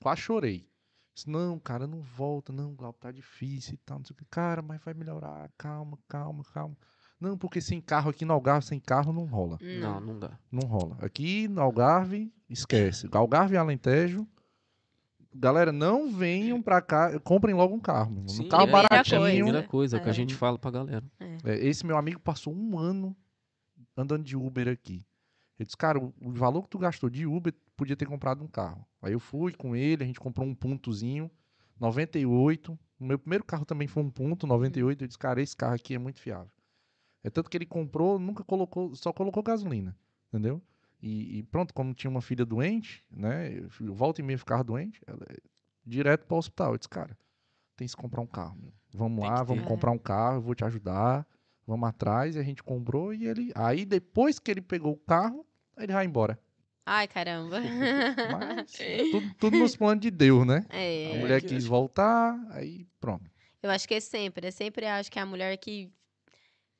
quase 0.00 0.22
chorei. 0.22 0.66
Disse, 1.14 1.28
não, 1.28 1.58
cara, 1.58 1.86
não 1.86 2.00
volta, 2.00 2.52
não, 2.52 2.74
Glauco, 2.74 2.98
tá 2.98 3.12
difícil 3.12 3.74
e 3.74 3.76
tal, 3.78 3.98
não 3.98 4.04
sei 4.06 4.14
o 4.14 4.16
que. 4.16 4.24
Cara, 4.24 4.62
mas 4.62 4.80
vai 4.82 4.94
melhorar, 4.94 5.50
calma, 5.58 5.98
calma, 6.08 6.42
calma. 6.54 6.76
Não, 7.20 7.36
porque 7.36 7.60
sem 7.60 7.80
carro 7.80 8.10
aqui 8.10 8.24
no 8.24 8.32
Algarve, 8.32 8.66
sem 8.66 8.80
carro 8.80 9.12
não 9.12 9.26
rola. 9.26 9.58
não, 9.60 10.00
não 10.00 10.18
dá. 10.18 10.38
Não 10.50 10.66
rola. 10.66 10.96
Aqui 11.00 11.46
no 11.48 11.60
Algarve, 11.60 12.32
esquece. 12.48 13.08
Algarve 13.12 13.54
e 13.54 13.58
Alentejo, 13.58 14.26
galera, 15.34 15.70
não 15.70 16.10
venham 16.10 16.60
pra 16.62 16.80
cá, 16.80 17.18
comprem 17.20 17.54
logo 17.54 17.74
um 17.74 17.80
carro. 17.80 18.24
Sim, 18.26 18.46
um 18.46 18.48
carro 18.48 18.62
é, 18.62 18.66
primeira 18.66 18.88
baratinho. 18.88 19.20
coisa. 19.20 19.34
Primeira 19.34 19.62
coisa, 19.68 19.96
é 19.98 20.00
que 20.00 20.08
a 20.08 20.10
É. 20.10 20.14
gente 20.14 20.34
fala 20.34 20.58
pra 20.58 20.70
galera. 20.70 21.04
É, 21.44 21.56
esse 21.66 21.84
meu 21.86 21.96
amigo 21.96 22.18
passou 22.20 22.54
um 22.54 22.78
ano 22.78 23.14
andando 23.96 24.24
de 24.24 24.36
Uber 24.36 24.66
aqui. 24.68 25.06
Ele 25.58 25.66
disse, 25.66 25.76
cara, 25.76 25.98
o, 25.98 26.12
o 26.20 26.32
valor 26.32 26.62
que 26.62 26.70
tu 26.70 26.78
gastou 26.78 27.08
de 27.10 27.26
Uber, 27.26 27.54
podia 27.76 27.94
ter 27.96 28.06
comprado 28.06 28.42
um 28.42 28.48
carro. 28.48 28.84
Aí 29.02 29.12
eu 29.12 29.20
fui 29.20 29.52
com 29.52 29.74
ele, 29.74 30.04
a 30.04 30.06
gente 30.06 30.20
comprou 30.20 30.46
um 30.46 30.54
pontozinho, 30.54 31.30
98. 31.80 32.78
O 33.00 33.04
meu 33.04 33.18
primeiro 33.18 33.44
carro 33.44 33.64
também 33.64 33.88
foi 33.88 34.02
um 34.02 34.10
ponto, 34.10 34.46
98. 34.46 35.02
Eu 35.02 35.08
disse, 35.08 35.18
cara, 35.18 35.42
esse 35.42 35.56
carro 35.56 35.74
aqui 35.74 35.94
é 35.94 35.98
muito 35.98 36.20
fiável. 36.20 36.50
É 37.24 37.28
tanto 37.30 37.50
que 37.50 37.56
ele 37.56 37.66
comprou, 37.66 38.18
nunca 38.18 38.44
colocou, 38.44 38.94
só 38.94 39.12
colocou 39.12 39.42
gasolina, 39.42 39.96
entendeu? 40.28 40.62
E, 41.00 41.38
e 41.38 41.42
pronto, 41.42 41.74
como 41.74 41.92
tinha 41.94 42.10
uma 42.10 42.20
filha 42.22 42.44
doente, 42.44 43.04
né? 43.10 43.52
Eu 43.80 43.94
volta 43.94 44.20
e 44.20 44.24
meia 44.24 44.38
ficava 44.38 44.62
doente, 44.62 45.00
ela, 45.06 45.26
direto 45.84 46.26
para 46.26 46.34
o 46.34 46.38
hospital. 46.38 46.72
Eu 46.72 46.78
disse, 46.78 46.88
cara, 46.88 47.16
tem 47.76 47.86
que 47.88 47.96
comprar 47.96 48.20
um 48.20 48.26
carro. 48.26 48.56
meu. 48.60 48.72
Vamos 48.94 49.20
Tem 49.20 49.30
lá, 49.30 49.42
vamos 49.42 49.64
ter. 49.64 49.68
comprar 49.68 49.90
um 49.90 49.98
carro, 49.98 50.36
eu 50.36 50.42
vou 50.42 50.54
te 50.54 50.64
ajudar. 50.64 51.26
Vamos 51.66 51.88
atrás, 51.88 52.34
e 52.34 52.38
a 52.38 52.42
gente 52.42 52.62
comprou 52.62 53.14
e 53.14 53.24
ele. 53.26 53.52
Aí 53.54 53.84
depois 53.84 54.38
que 54.38 54.50
ele 54.50 54.60
pegou 54.60 54.92
o 54.92 54.96
carro, 54.96 55.46
ele 55.78 55.92
vai 55.92 56.04
embora. 56.04 56.38
Ai, 56.84 57.06
caramba. 57.08 57.60
Mas 57.60 58.72
tudo, 59.12 59.34
tudo 59.38 59.58
nos 59.58 59.76
planos 59.76 60.00
de 60.02 60.10
Deus, 60.10 60.46
né? 60.46 60.64
A 60.68 60.76
É. 60.76 61.18
mulher 61.18 61.40
que 61.40 61.48
quis 61.48 61.64
voltar, 61.64 62.36
aí 62.50 62.86
pronto. 63.00 63.30
Eu 63.62 63.70
acho 63.70 63.86
que 63.86 63.94
é 63.94 64.00
sempre. 64.00 64.48
É 64.48 64.50
sempre 64.50 64.86
acho 64.86 65.10
que 65.10 65.18
é 65.18 65.22
a 65.22 65.26
mulher 65.26 65.56
que. 65.58 65.90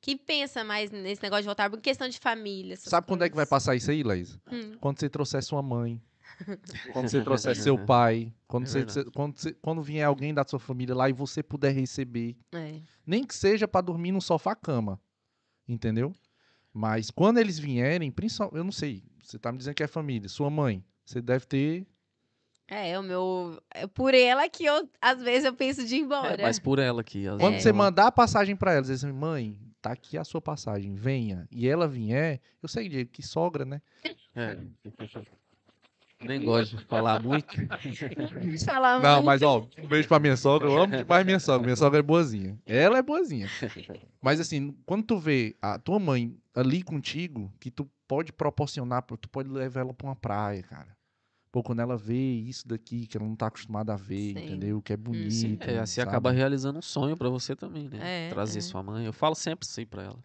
Que 0.01 0.17
pensa 0.17 0.65
mais 0.65 0.91
nesse 0.91 1.23
negócio 1.23 1.43
de 1.43 1.47
voltar 1.47 1.69
por 1.69 1.79
questão 1.79 2.09
de 2.09 2.17
família. 2.19 2.75
Sabe 2.75 3.07
quando 3.07 3.23
é 3.23 3.29
que 3.29 3.35
vai 3.35 3.45
coisas. 3.45 3.49
passar 3.49 3.73
isso 3.75 3.89
aí, 3.89 4.03
Leisa? 4.03 4.37
Hum. 4.51 4.73
Quando 4.81 4.99
você 4.99 5.09
trouxer 5.09 5.41
sua 5.41 5.61
mãe. 5.61 6.01
Quando 6.91 7.07
você 7.09 7.21
trouxer 7.21 7.55
seu 7.55 7.77
pai. 7.85 8.33
Quando, 8.47 8.65
É 8.65 8.67
você, 8.85 9.03
quando, 9.11 9.37
você- 9.37 9.53
quando 9.61 9.81
vier 9.83 10.05
alguém 10.05 10.33
da 10.33 10.43
sua 10.43 10.59
família 10.59 10.93
lá 10.95 11.07
e 11.09 11.13
você 11.13 11.41
puder 11.43 11.71
receber. 11.73 12.35
É. 12.51 12.81
Nem 13.05 13.23
que 13.23 13.33
seja 13.35 13.65
pra 13.67 13.79
dormir 13.81 14.11
no 14.11 14.19
sofá-cama. 14.21 14.99
Entendeu? 15.67 16.11
Mas 16.73 17.09
quando 17.11 17.37
eles 17.37 17.57
vierem, 17.59 18.11
principalmente. 18.11 18.57
Eu 18.57 18.63
não 18.65 18.71
sei. 18.73 19.03
Você 19.23 19.39
tá 19.39 19.51
me 19.51 19.57
dizendo 19.57 19.75
que 19.75 19.83
é 19.83 19.87
família. 19.87 20.27
Sua 20.29 20.49
mãe. 20.49 20.83
Você 21.05 21.21
deve 21.21 21.45
ter. 21.45 21.85
É, 22.67 22.97
o 22.97 23.03
meu. 23.03 23.61
É 23.71 23.87
por 23.87 24.13
ela 24.13 24.47
que 24.49 24.65
eu, 24.65 24.89
às 25.01 25.21
vezes, 25.21 25.45
eu 25.45 25.53
penso 25.53 25.85
de 25.85 25.95
ir 25.95 25.99
embora. 25.99 26.41
É, 26.41 26.43
mas 26.43 26.59
por 26.59 26.79
ela 26.79 27.01
aqui. 27.01 27.27
às 27.27 27.37
Quando 27.37 27.51
vezes 27.51 27.63
você 27.63 27.73
mandar 27.73 28.07
a 28.07 28.11
passagem 28.11 28.55
pra 28.55 28.73
ela, 28.73 28.81
dizer 28.81 28.93
assim, 28.93 29.11
mãe, 29.11 29.57
tá 29.81 29.91
aqui 29.91 30.17
a 30.17 30.23
sua 30.23 30.41
passagem, 30.41 30.93
venha. 30.95 31.47
E 31.51 31.67
ela 31.67 31.87
vier, 31.87 32.39
eu 32.61 32.69
sei, 32.69 32.87
Diego, 32.87 33.09
que 33.11 33.21
sogra, 33.21 33.65
né? 33.65 33.81
É. 34.35 34.57
Nem 36.21 36.41
gosto 36.43 36.77
de 36.77 36.85
falar 36.85 37.21
muito. 37.21 37.53
Falar 38.65 39.01
Não, 39.01 39.15
muito. 39.15 39.25
mas 39.25 39.41
ó, 39.41 39.67
um 39.77 39.87
beijo 39.87 40.07
pra 40.07 40.19
minha 40.19 40.37
sogra, 40.37 40.69
eu 40.69 40.81
amo 40.81 40.95
demais 40.95 41.25
minha 41.25 41.39
sogra. 41.39 41.65
Minha 41.65 41.75
sogra 41.75 41.99
é 41.99 42.01
boazinha. 42.01 42.57
Ela 42.65 42.97
é 42.97 43.01
boazinha. 43.01 43.49
Mas 44.21 44.39
assim, 44.39 44.73
quando 44.85 45.03
tu 45.03 45.17
vê 45.17 45.55
a 45.61 45.77
tua 45.77 45.99
mãe 45.99 46.33
ali 46.55 46.81
contigo, 46.81 47.51
que 47.59 47.69
tu 47.69 47.89
pode 48.15 48.31
proporcionar, 48.33 49.01
tu 49.03 49.29
pode 49.29 49.49
levar 49.49 49.81
ela 49.81 49.93
pra 49.93 50.07
uma 50.07 50.15
praia, 50.15 50.61
cara. 50.63 50.95
Pô, 51.51 51.61
quando 51.61 51.81
ela 51.81 51.95
vê 51.95 52.15
isso 52.15 52.67
daqui, 52.67 53.05
que 53.07 53.15
ela 53.17 53.27
não 53.27 53.35
tá 53.35 53.47
acostumada 53.47 53.93
a 53.93 53.95
ver, 53.95 54.33
Sim. 54.33 54.45
entendeu? 54.45 54.81
Que 54.81 54.93
é 54.93 54.97
bonito. 54.97 55.31
Sim, 55.31 55.57
é, 55.61 55.79
assim 55.79 55.95
sabe? 56.01 56.09
acaba 56.09 56.31
realizando 56.31 56.79
um 56.79 56.81
sonho 56.81 57.15
pra 57.15 57.29
você 57.29 57.55
também, 57.55 57.87
né? 57.89 58.27
É, 58.27 58.29
Trazer 58.29 58.59
é. 58.59 58.61
sua 58.61 58.81
mãe. 58.81 59.05
Eu 59.05 59.13
falo 59.13 59.35
sempre 59.35 59.67
isso 59.67 59.79
aí 59.79 59.85
pra 59.85 60.03
ela. 60.03 60.23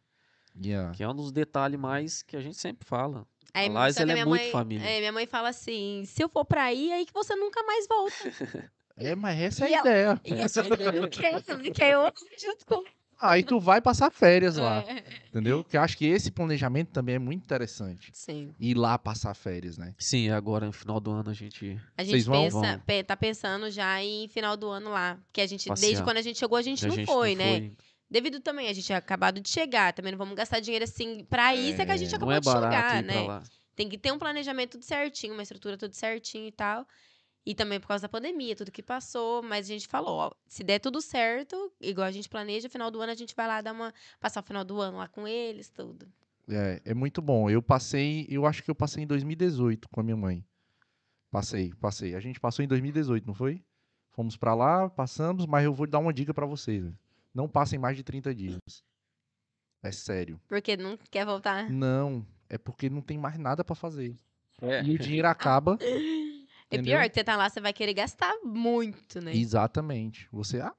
Yeah. 0.58 0.92
Que 0.94 1.02
é 1.02 1.08
um 1.08 1.14
dos 1.14 1.30
detalhes 1.30 1.78
mais 1.78 2.22
que 2.22 2.36
a 2.36 2.40
gente 2.40 2.56
sempre 2.56 2.86
fala. 2.88 3.26
Aí, 3.54 3.68
A 3.68 3.72
Lais, 3.72 3.96
ela 3.98 4.10
é 4.12 4.14
minha 4.14 4.26
muito 4.26 4.40
mãe- 4.42 4.50
família. 4.50 4.86
É, 4.88 4.98
minha 5.00 5.12
mãe 5.12 5.26
fala 5.26 5.48
assim: 5.50 6.02
se 6.06 6.22
eu 6.22 6.28
for 6.28 6.44
pra 6.44 6.64
aí, 6.64 6.92
aí 6.92 7.04
que 7.06 7.12
você 7.12 7.34
nunca 7.36 7.62
mais 7.62 7.86
volta. 7.86 8.14
É, 9.00 9.14
mas 9.14 9.38
essa 9.38 9.64
é 9.64 9.70
E 9.70 9.74
a 9.76 9.80
ideia. 9.80 10.20
E 10.24 10.34
não 10.34 11.08
quer, 11.08 11.32
não 11.56 11.72
quer 11.72 11.92
eu 11.94 12.12
junto 12.36 12.66
com 12.66 12.82
Aí 13.20 13.42
tu 13.42 13.58
vai 13.58 13.80
passar 13.80 14.10
férias 14.12 14.56
lá, 14.56 14.84
É. 14.86 15.02
entendeu? 15.28 15.64
Porque 15.64 15.76
eu 15.76 15.80
acho 15.80 15.96
que 15.98 16.06
esse 16.06 16.30
planejamento 16.30 16.90
também 16.90 17.16
é 17.16 17.18
muito 17.18 17.42
interessante. 17.42 18.10
Sim. 18.14 18.54
Ir 18.60 18.74
lá 18.74 18.96
passar 18.96 19.34
férias, 19.34 19.76
né? 19.76 19.94
Sim, 19.98 20.30
agora 20.30 20.66
no 20.66 20.72
final 20.72 21.00
do 21.00 21.10
ano 21.10 21.30
a 21.30 21.34
gente. 21.34 21.80
A 21.96 22.04
Vocês 22.04 22.08
gente 22.22 22.24
vão? 22.26 22.44
pensa, 22.44 22.82
Vão. 22.86 23.04
tá 23.04 23.16
pensando 23.16 23.70
já 23.70 24.00
em 24.02 24.28
final 24.28 24.56
do 24.56 24.68
ano 24.68 24.90
lá. 24.90 25.18
Porque 25.26 25.40
a 25.40 25.46
gente, 25.46 25.66
desde 25.68 25.86
Passear. 25.86 26.04
quando 26.04 26.16
a 26.18 26.22
gente 26.22 26.38
chegou, 26.38 26.56
a 26.56 26.62
gente 26.62 26.84
a 26.84 26.88
não 26.88 26.94
gente 26.94 27.06
foi, 27.06 27.34
não 27.34 27.44
né? 27.44 27.50
foi. 27.58 27.76
Devido 28.10 28.40
também, 28.40 28.68
a 28.68 28.72
gente 28.72 28.86
tinha 28.86 28.98
acabado 28.98 29.40
de 29.40 29.48
chegar. 29.48 29.92
Também 29.92 30.12
não 30.12 30.18
vamos 30.18 30.34
gastar 30.34 30.60
dinheiro 30.60 30.84
assim 30.84 31.24
pra 31.28 31.54
isso, 31.54 31.82
é 31.82 31.84
que 31.84 31.92
a 31.92 31.96
gente 31.96 32.12
É, 32.12 32.16
acabou 32.16 32.28
Não 32.30 32.36
é 32.36 32.40
de 32.40 32.46
chegar, 32.46 33.02
ir 33.02 33.04
pra 33.06 33.14
né? 33.14 33.26
lá. 33.26 33.42
Tem 33.74 33.88
que 33.88 33.98
ter 33.98 34.12
um 34.12 34.18
planejamento 34.18 34.72
tudo 34.72 34.84
certinho, 34.84 35.34
uma 35.34 35.42
estrutura 35.42 35.76
tudo 35.76 35.92
certinho 35.94 36.46
e 36.48 36.52
tal. 36.52 36.86
E 37.48 37.54
também 37.54 37.80
por 37.80 37.88
causa 37.88 38.02
da 38.02 38.10
pandemia, 38.10 38.54
tudo 38.54 38.70
que 38.70 38.82
passou. 38.82 39.42
Mas 39.42 39.64
a 39.64 39.68
gente 39.70 39.88
falou, 39.88 40.18
ó, 40.18 40.30
se 40.46 40.62
der 40.62 40.78
tudo 40.78 41.00
certo, 41.00 41.72
igual 41.80 42.06
a 42.06 42.10
gente 42.10 42.28
planeja, 42.28 42.68
final 42.68 42.90
do 42.90 43.00
ano 43.00 43.10
a 43.10 43.14
gente 43.14 43.34
vai 43.34 43.46
lá 43.46 43.62
dar 43.62 43.72
uma. 43.72 43.94
passar 44.20 44.40
o 44.40 44.42
final 44.42 44.62
do 44.66 44.78
ano 44.78 44.98
lá 44.98 45.08
com 45.08 45.26
eles, 45.26 45.70
tudo. 45.70 46.06
É, 46.46 46.82
é 46.84 46.92
muito 46.92 47.22
bom. 47.22 47.48
Eu 47.48 47.62
passei, 47.62 48.26
eu 48.28 48.44
acho 48.44 48.62
que 48.62 48.70
eu 48.70 48.74
passei 48.74 49.02
em 49.02 49.06
2018 49.06 49.88
com 49.88 49.98
a 49.98 50.02
minha 50.02 50.16
mãe. 50.16 50.44
Passei, 51.30 51.72
passei. 51.80 52.14
A 52.14 52.20
gente 52.20 52.38
passou 52.38 52.62
em 52.62 52.68
2018, 52.68 53.26
não 53.26 53.32
foi? 53.32 53.64
Fomos 54.10 54.36
pra 54.36 54.54
lá, 54.54 54.90
passamos, 54.90 55.46
mas 55.46 55.64
eu 55.64 55.72
vou 55.72 55.86
dar 55.86 56.00
uma 56.00 56.12
dica 56.12 56.34
pra 56.34 56.44
vocês. 56.44 56.84
né? 56.84 56.92
Não 57.32 57.48
passem 57.48 57.78
mais 57.78 57.96
de 57.96 58.02
30 58.02 58.34
dias. 58.34 58.58
É 59.82 59.90
sério. 59.90 60.38
Porque 60.46 60.76
não 60.76 60.98
quer 61.10 61.24
voltar. 61.24 61.70
Não, 61.70 62.26
é 62.46 62.58
porque 62.58 62.90
não 62.90 63.00
tem 63.00 63.16
mais 63.16 63.38
nada 63.38 63.64
pra 63.64 63.74
fazer. 63.74 64.14
É. 64.60 64.82
E 64.82 64.94
o 64.94 64.98
dinheiro 64.98 65.28
acaba. 65.28 65.78
É 66.70 66.76
entendeu? 66.76 66.98
pior 66.98 67.08
que 67.08 67.14
você 67.14 67.24
tá 67.24 67.36
lá, 67.36 67.48
você 67.48 67.60
vai 67.60 67.72
querer 67.72 67.94
gastar 67.94 68.34
muito, 68.44 69.20
né? 69.20 69.34
Exatamente. 69.34 70.28
Você, 70.32 70.60
ah, 70.60 70.74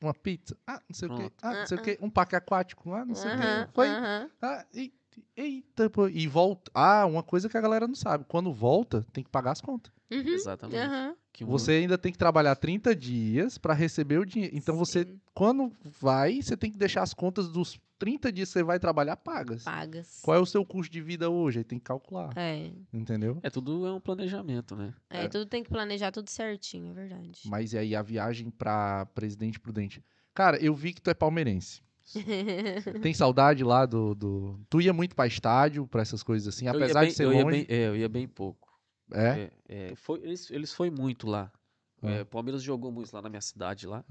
uma 0.00 0.12
pizza, 0.14 0.56
ah, 0.66 0.80
não 0.88 0.94
sei 0.94 1.08
o 1.08 1.10
quê, 1.14 1.16
Pronto. 1.22 1.34
ah, 1.42 1.54
não 1.54 1.66
sei 1.66 1.76
o 1.76 1.80
Ah, 1.80 1.84
quê, 1.84 1.98
um 2.00 2.10
parque 2.10 2.36
aquático, 2.36 2.92
ah, 2.92 3.04
não 3.04 3.14
sei 3.14 3.30
o 3.30 3.34
Aham, 3.34 3.64
quê. 3.64 3.70
Foi, 3.74 3.88
aham. 3.88 4.30
ah, 4.42 4.66
e- 4.74 4.92
eita, 5.36 5.88
pô, 5.90 6.08
e 6.08 6.26
volta. 6.28 6.70
Ah, 6.74 7.06
uma 7.06 7.22
coisa 7.22 7.48
que 7.48 7.56
a 7.56 7.60
galera 7.60 7.86
não 7.88 7.94
sabe, 7.94 8.24
quando 8.28 8.52
volta, 8.52 9.04
tem 9.12 9.24
que 9.24 9.30
pagar 9.30 9.52
as 9.52 9.60
contas. 9.60 9.92
Uhum, 10.10 10.26
Exatamente. 10.26 11.16
Que 11.32 11.44
Você 11.44 11.72
ainda 11.72 11.96
tem 11.96 12.10
que 12.10 12.18
trabalhar 12.18 12.56
30 12.56 12.94
dias 12.96 13.58
pra 13.58 13.72
receber 13.72 14.18
o 14.18 14.26
dinheiro. 14.26 14.56
Então 14.56 14.76
você, 14.76 15.04
Sim, 15.04 15.20
quando 15.32 15.72
vai, 16.00 16.42
você 16.42 16.56
tem 16.56 16.70
que 16.70 16.76
deixar 16.78 17.02
as 17.02 17.14
contas 17.14 17.48
dos 17.48 17.78
30 17.98 18.30
dias 18.32 18.48
você 18.48 18.62
vai 18.62 18.78
trabalhar 18.78 19.16
pagas. 19.16 19.64
pagas. 19.64 20.20
Qual 20.22 20.36
é 20.36 20.40
o 20.40 20.46
seu 20.46 20.64
custo 20.64 20.92
de 20.92 21.00
vida 21.00 21.28
hoje? 21.28 21.58
Aí 21.58 21.64
tem 21.64 21.78
que 21.78 21.84
calcular, 21.84 22.32
É, 22.36 22.70
entendeu? 22.92 23.38
É 23.42 23.50
tudo 23.50 23.86
é 23.86 23.92
um 23.92 24.00
planejamento, 24.00 24.76
né? 24.76 24.94
é, 25.10 25.24
É. 25.24 25.28
tudo 25.28 25.46
tem 25.46 25.62
que 25.62 25.70
planejar 25.70 26.12
tudo 26.12 26.30
certinho, 26.30 26.90
é 26.90 26.94
verdade. 26.94 27.40
Mas 27.46 27.72
e 27.72 27.78
aí 27.78 27.94
a 27.96 28.02
viagem 28.02 28.50
pra 28.50 29.06
Presidente 29.14 29.58
Prudente? 29.58 30.02
Cara, 30.34 30.56
eu 30.62 30.74
vi 30.74 30.92
que 30.92 31.00
tu 31.02 31.10
é 31.10 31.14
palmeirense. 31.14 31.82
Tem 33.02 33.12
saudade 33.12 33.62
lá 33.64 33.84
do, 33.84 34.14
do... 34.14 34.60
Tu 34.70 34.80
ia 34.82 34.92
muito 34.92 35.14
pra 35.14 35.26
estádio, 35.26 35.86
pra 35.86 36.00
essas 36.02 36.22
coisas 36.22 36.48
assim, 36.54 36.66
Eu 36.66 36.72
apesar 36.74 37.00
bem- 37.00 37.08
de 37.10 37.14
ser 37.14 37.24
eu 37.24 37.32
ia 37.32 37.44
longe. 37.44 37.56
bem- 37.58 37.66
é, 37.68 37.88
eu 37.88 37.96
ia 37.96 38.08
bem 38.08 38.26
pouco. 38.26 38.68
É? 39.12 39.28
É, 39.28 39.50
é, 39.90 39.94
foi, 39.96 40.20
eles, 40.22 40.50
eles 40.50 40.72
foi 40.72 40.90
muito 40.90 41.26
lá. 41.26 41.50
É, 42.02 42.22
Palmeiras 42.24 42.62
jogou 42.62 42.92
muito 42.92 43.12
lá 43.12 43.20
na 43.20 43.28
minha 43.28 43.40
cidade 43.40 43.86
lá, 43.86 44.04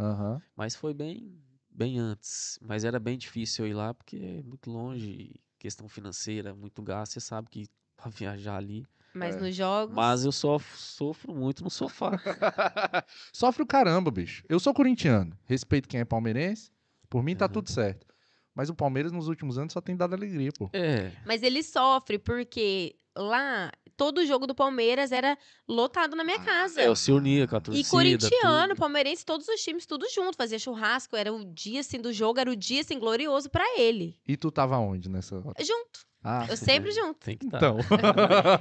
mas 0.55 0.75
foi 0.75 0.93
bem, 0.93 1.39
bem 1.77 1.99
antes. 1.99 2.57
Mas 2.61 2.83
era 2.83 2.99
bem 2.99 3.17
difícil 3.17 3.65
eu 3.65 3.71
ir 3.71 3.73
lá 3.75 3.93
porque 3.93 4.17
é 4.17 4.43
muito 4.43 4.69
longe, 4.71 5.35
questão 5.59 5.87
financeira, 5.87 6.53
muito 6.55 6.81
gasto. 6.81 7.13
Você 7.13 7.19
sabe 7.21 7.49
que 7.49 7.67
pra 7.95 8.09
viajar 8.09 8.57
ali. 8.57 8.85
Mas 9.13 9.35
É. 9.35 9.39
nos 9.39 9.55
jogos. 9.55 9.95
Mas 9.95 10.25
eu 10.25 10.31
sofro, 10.31 10.77
sofro 10.77 11.33
muito 11.33 11.63
no 11.63 11.69
sofá. 11.69 12.11
Sofre 13.33 13.63
o 13.63 13.65
caramba, 13.67 14.11
bicho. 14.11 14.43
Eu 14.47 14.59
sou 14.59 14.73
corintiano. 14.73 15.37
Respeito 15.45 15.87
quem 15.87 15.99
é 15.99 16.05
palmeirense. 16.05 16.71
Por 17.09 17.23
mim 17.23 17.35
tá 17.35 17.45
Uhum. 17.45 17.51
tudo 17.51 17.69
certo. 17.71 18.05
Mas 18.53 18.69
o 18.69 18.75
Palmeiras 18.75 19.11
nos 19.11 19.27
últimos 19.27 19.57
anos 19.57 19.73
só 19.73 19.79
tem 19.81 19.95
dado 19.95 20.13
alegria, 20.13 20.51
pô. 20.57 20.69
É, 20.73 21.11
Mas 21.25 21.41
ele 21.43 21.63
sofre 21.63 22.17
porque 22.19 22.95
lá, 23.17 23.71
todo 23.95 24.25
jogo 24.25 24.45
do 24.47 24.53
Palmeiras 24.55 25.11
era 25.11 25.37
lotado 25.67 26.15
na 26.15 26.23
minha 26.23 26.39
casa. 26.39 26.81
é, 26.81 26.87
eu 26.87 26.95
se 26.95 27.11
unia 27.11 27.47
com 27.47 27.55
a 27.55 27.61
torcida. 27.61 27.87
E 27.87 27.89
corintiano, 27.89 28.69
tudo. 28.69 28.79
palmeirense, 28.79 29.25
todos 29.25 29.47
os 29.47 29.59
times, 29.61 29.85
tudo 29.85 30.05
junto. 30.13 30.37
Fazia 30.37 30.59
churrasco, 30.59 31.15
era 31.15 31.33
o 31.33 31.43
dia 31.45 31.79
assim 31.81 31.99
do 31.99 32.13
jogo, 32.13 32.39
era 32.39 32.49
o 32.51 32.55
dia 32.55 32.81
assim 32.81 32.99
glorioso 32.99 33.49
pra 33.49 33.65
ele. 33.77 34.17
E 34.27 34.37
tu 34.37 34.51
tava 34.51 34.77
onde 34.77 35.09
nessa 35.09 35.35
hora? 35.35 35.53
Junto. 35.63 36.05
Ah, 36.23 36.45
Eu 36.49 36.57
sempre 36.57 36.91
junto. 36.91 37.19
Tem 37.19 37.37
que 37.37 37.45
estar. 37.45 37.57
então. 37.57 37.77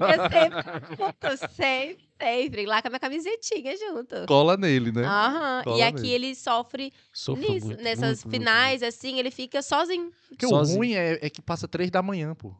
Eu 0.07 0.31
sempre 0.31 0.63
junto, 0.97 1.53
sempre, 1.55 2.09
sempre. 2.21 2.67
Lá 2.67 2.81
com 2.81 2.89
a 2.89 2.91
minha 2.91 3.01
camisetinha 3.01 3.77
junto. 3.77 4.15
Cola 4.29 4.57
nele, 4.57 4.93
né? 4.93 5.03
Aham. 5.05 5.63
Cola 5.65 5.79
E 5.79 5.83
aqui 5.83 5.95
mesmo. 6.03 6.07
ele 6.15 6.35
sofre 6.37 6.93
nisso, 7.13 7.67
muito, 7.67 7.83
nessas 7.83 8.25
muito, 8.25 8.29
muito, 8.29 8.31
finais, 8.31 8.83
assim, 8.83 9.19
ele 9.19 9.31
fica 9.31 9.63
sozinho. 9.63 10.13
Porque 10.29 10.47
sozinho. 10.47 10.77
o 10.77 10.79
ruim 10.79 10.95
é, 10.95 11.19
é 11.21 11.31
que 11.31 11.43
passa 11.43 11.67
três 11.67 11.91
da 11.91 12.03
manhã, 12.03 12.35
pô. 12.35 12.55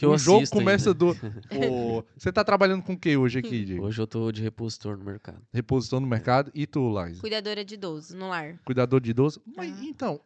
Eu 0.00 0.12
o 0.12 0.18
jogo 0.18 0.48
começa 0.50 0.90
ainda. 0.90 0.98
do. 0.98 1.10
Ô, 1.50 2.04
Você 2.16 2.32
tá 2.32 2.44
trabalhando 2.44 2.82
com 2.82 2.92
o 2.92 2.98
que 2.98 3.16
hoje 3.16 3.40
aqui, 3.40 3.64
Diego? 3.64 3.84
Hoje 3.84 4.00
eu 4.00 4.06
tô 4.06 4.30
de 4.30 4.42
repositor 4.42 4.96
no 4.96 5.04
mercado. 5.04 5.42
Reposição 5.52 5.98
no 5.98 6.06
mercado. 6.06 6.50
E 6.54 6.66
tu, 6.66 6.88
Laís? 6.88 7.20
Cuidadora 7.20 7.64
de 7.64 7.74
idoso, 7.74 8.16
no 8.16 8.28
lar. 8.28 8.58
Cuidador 8.64 9.00
de 9.00 9.10
idoso? 9.10 9.42
Mas, 9.56 9.72
Aham. 9.72 9.84
então. 9.84 10.20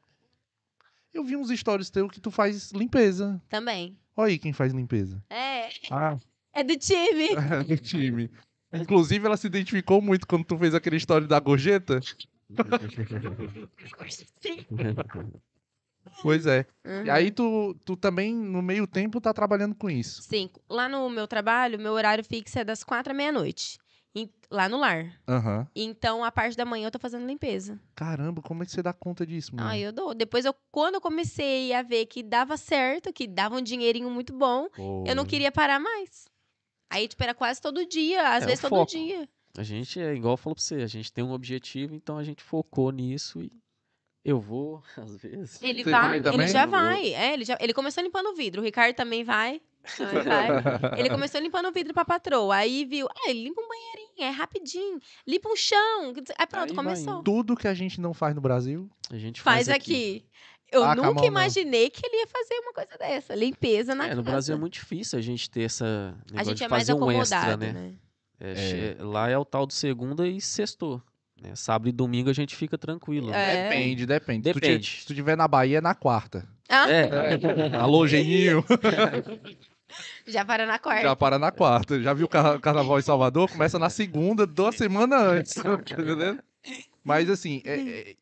Eu 1.13 1.25
vi 1.25 1.37
uns 1.37 1.49
stories 1.51 1.89
teus 1.91 2.11
que 2.11 2.21
tu 2.21 2.31
faz 2.31 2.73
limpeza. 2.73 3.41
Também. 3.49 3.97
Olha 4.17 4.31
aí 4.33 4.39
quem 4.39 4.53
faz 4.53 4.73
limpeza. 4.73 5.23
É, 5.31 5.69
Ah, 5.91 6.19
é 6.53 6.63
do 6.63 6.77
time. 6.77 7.29
do 7.67 7.77
time. 7.79 8.31
Inclusive, 8.73 9.25
ela 9.25 9.37
se 9.37 9.47
identificou 9.47 10.03
muito 10.03 10.27
quando 10.27 10.45
tu 10.45 10.59
fez 10.59 10.75
aquele 10.75 10.97
story 10.97 11.27
da 11.27 11.39
gorjeta. 11.41 12.01
Pois 16.23 16.47
é. 16.47 16.67
Uhum. 16.85 17.05
E 17.05 17.11
aí 17.11 17.31
tu, 17.31 17.75
tu 17.85 17.97
também, 17.97 18.35
no 18.35 18.63
meio 18.63 18.87
tempo, 18.87 19.21
tá 19.21 19.33
trabalhando 19.33 19.75
com 19.75 19.91
isso. 19.91 20.23
Sim, 20.23 20.51
lá 20.69 20.89
no 20.89 21.09
meu 21.11 21.27
trabalho, 21.27 21.79
meu 21.79 21.93
horário 21.93 22.25
fixo 22.25 22.59
é 22.59 22.65
das 22.65 22.83
quatro 22.85 23.13
à 23.13 23.15
meia-noite. 23.15 23.79
Lá 24.51 24.69
no 24.69 24.79
lar. 24.79 25.21
Aham. 25.27 25.67
Então, 25.75 26.23
a 26.23 26.31
parte 26.31 26.57
da 26.57 26.65
manhã 26.65 26.87
eu 26.87 26.91
tô 26.91 26.99
fazendo 27.01 27.27
limpeza. 27.27 27.81
Caramba, 27.97 28.41
como 28.41 28.63
é 28.63 28.67
que 28.67 28.71
você 28.71 28.81
dá 28.81 28.93
conta 28.93 29.27
disso, 29.27 29.57
mano? 29.57 29.69
Ah, 29.69 29.77
eu 29.77 29.93
dou. 29.93 30.15
Depois, 30.15 30.45
eu, 30.45 30.55
quando 30.71 30.95
eu 30.95 31.01
comecei 31.01 31.73
a 31.73 31.83
ver 31.83 32.07
que 32.07 32.23
dava 32.23 32.57
certo, 32.57 33.13
que 33.13 33.27
dava 33.27 33.57
um 33.57 33.61
dinheirinho 33.61 34.09
muito 34.09 34.33
bom, 34.33 34.69
eu 35.05 35.17
não 35.17 35.25
queria 35.27 35.51
parar 35.51 35.81
mais. 35.81 36.27
Aí, 36.89 37.09
tipo, 37.09 37.21
era 37.25 37.35
quase 37.35 37.61
todo 37.61 37.85
dia, 37.85 38.37
às 38.37 38.45
É, 38.45 38.47
vezes 38.47 38.61
todo 38.61 38.71
foco. 38.71 38.93
dia. 38.93 39.29
A 39.59 39.65
gente 39.65 40.01
é 40.01 40.15
igual 40.15 40.37
falou 40.37 40.55
pra 40.55 40.63
você, 40.63 40.77
a 40.77 40.87
gente 40.87 41.13
tem 41.13 41.25
um 41.25 41.33
objetivo, 41.33 41.93
então 41.95 42.17
a 42.17 42.23
gente 42.23 42.43
focou 42.43 42.93
nisso 42.93 43.43
e 43.43 43.51
eu 44.25 44.41
vou, 44.41 44.83
às 44.97 45.17
vezes. 45.17 45.63
Ele 45.63 45.85
Você 45.85 45.91
vai, 45.91 46.19
ele 46.19 46.47
já 46.49 46.67
vai. 46.67 47.15
É, 47.15 47.35
ele, 47.35 47.45
já, 47.45 47.57
ele 47.61 47.73
começou 47.75 48.03
limpando 48.03 48.31
o 48.31 48.35
vidro. 48.35 48.63
O 48.63 48.65
Ricardo 48.65 48.95
também 48.97 49.23
vai. 49.25 49.61
também 49.99 50.23
vai. 50.23 50.99
Ele 50.99 51.11
começou 51.11 51.41
limpando 51.41 51.69
o 51.69 51.73
vidro 51.73 51.93
pra 51.93 52.05
patroa. 52.05 52.57
Aí 52.57 52.85
viu, 52.87 53.07
ah, 53.11 53.29
ele 53.31 53.45
limpa 53.45 53.61
um 53.61 53.69
banheirinho, 53.69 54.15
é 54.19 54.31
rapidinho. 54.31 54.99
Limpa 55.27 55.49
um 55.51 55.57
chão. 55.57 56.15
Aí 56.39 56.47
pronto, 56.47 56.71
Aí 56.71 56.75
começou. 56.75 57.23
Tudo 57.23 57.55
que 57.57 57.69
a 57.69 57.75
gente 57.75 58.01
não 58.01 58.15
faz 58.15 58.35
no 58.35 58.41
Brasil. 58.41 58.89
A 59.11 59.19
gente 59.19 59.43
Faz 59.43 59.67
faz, 59.67 59.77
aqui. 59.77 60.25
Eu 60.73 60.83
Ah, 60.83 60.97
nunca 60.97 61.13
não. 61.21 61.25
imaginei 61.25 61.89
que 61.91 62.05
ele 62.05 62.17
ia 62.17 62.27
fazer 62.27 62.55
uma 62.61 62.73
coisa 62.73 62.97
dessa. 62.99 63.35
Limpeza 63.35 63.95
na 63.95 64.05
É, 64.05 64.09
casa. 64.09 64.17
no 64.21 64.25
Brasil 64.25 64.55
é 64.55 64.59
muito 64.59 64.73
difícil 64.73 65.19
a 65.19 65.23
gente 65.23 65.49
ter 65.51 65.63
essa 65.65 66.17
A 66.35 66.43
gente 66.43 66.57
de 66.57 66.65
é 66.65 66.69
mais 66.69 66.83
fazer 66.83 66.95
um 66.95 66.97
acomodado, 66.97 67.23
extra, 67.23 67.57
né? 67.59 67.73
né? 67.73 67.95
É, 68.41 68.55
che- 68.57 68.97
Lá 68.99 69.29
é 69.29 69.39
o 69.39 69.45
tal 69.45 69.67
de 69.67 69.75
segunda 69.75 70.27
e 70.27 70.41
sextou. 70.41 71.01
Né? 71.45 71.55
Sábado 71.55 71.89
e 71.89 71.93
domingo 71.93 72.31
a 72.31 72.33
gente 72.33 72.57
fica 72.57 72.79
tranquilo. 72.79 73.31
né? 73.31 73.67
É. 73.67 73.69
Depende, 73.69 74.07
depende. 74.07 74.49
Se 74.49 74.53
tu 74.55 74.61
ti- 74.61 74.67
Depende. 74.67 74.87
Se 75.01 75.07
tu 75.07 75.15
tiver 75.15 75.37
na 75.37 75.47
Bahia, 75.47 75.79
é 75.79 75.81
na 75.81 75.95
quarta. 75.95 76.47
Ah, 76.69 76.89
É, 76.91 77.09
Alô, 77.79 78.07
Geninho. 78.07 78.65
já 80.27 80.45
para 80.45 80.67
na 80.67 80.79
quarta. 80.79 81.03
Já 81.03 81.17
para 81.17 81.39
na 81.39 81.53
quarta. 81.53 82.01
Já 82.01 82.13
viu 82.15 82.27
o 82.27 82.29
carna- 82.29 82.59
carnaval 82.59 82.99
em 82.99 83.03
Salvador? 83.03 83.51
Começa 83.51 83.79
na 83.79 83.91
segunda, 83.91 84.47
duas 84.47 84.75
semanas 84.77 85.21
antes. 85.23 85.55
Tá? 85.65 86.43
Mas 87.05 87.29
assim, 87.29 87.61
é- 87.67 88.11
é- 88.11 88.15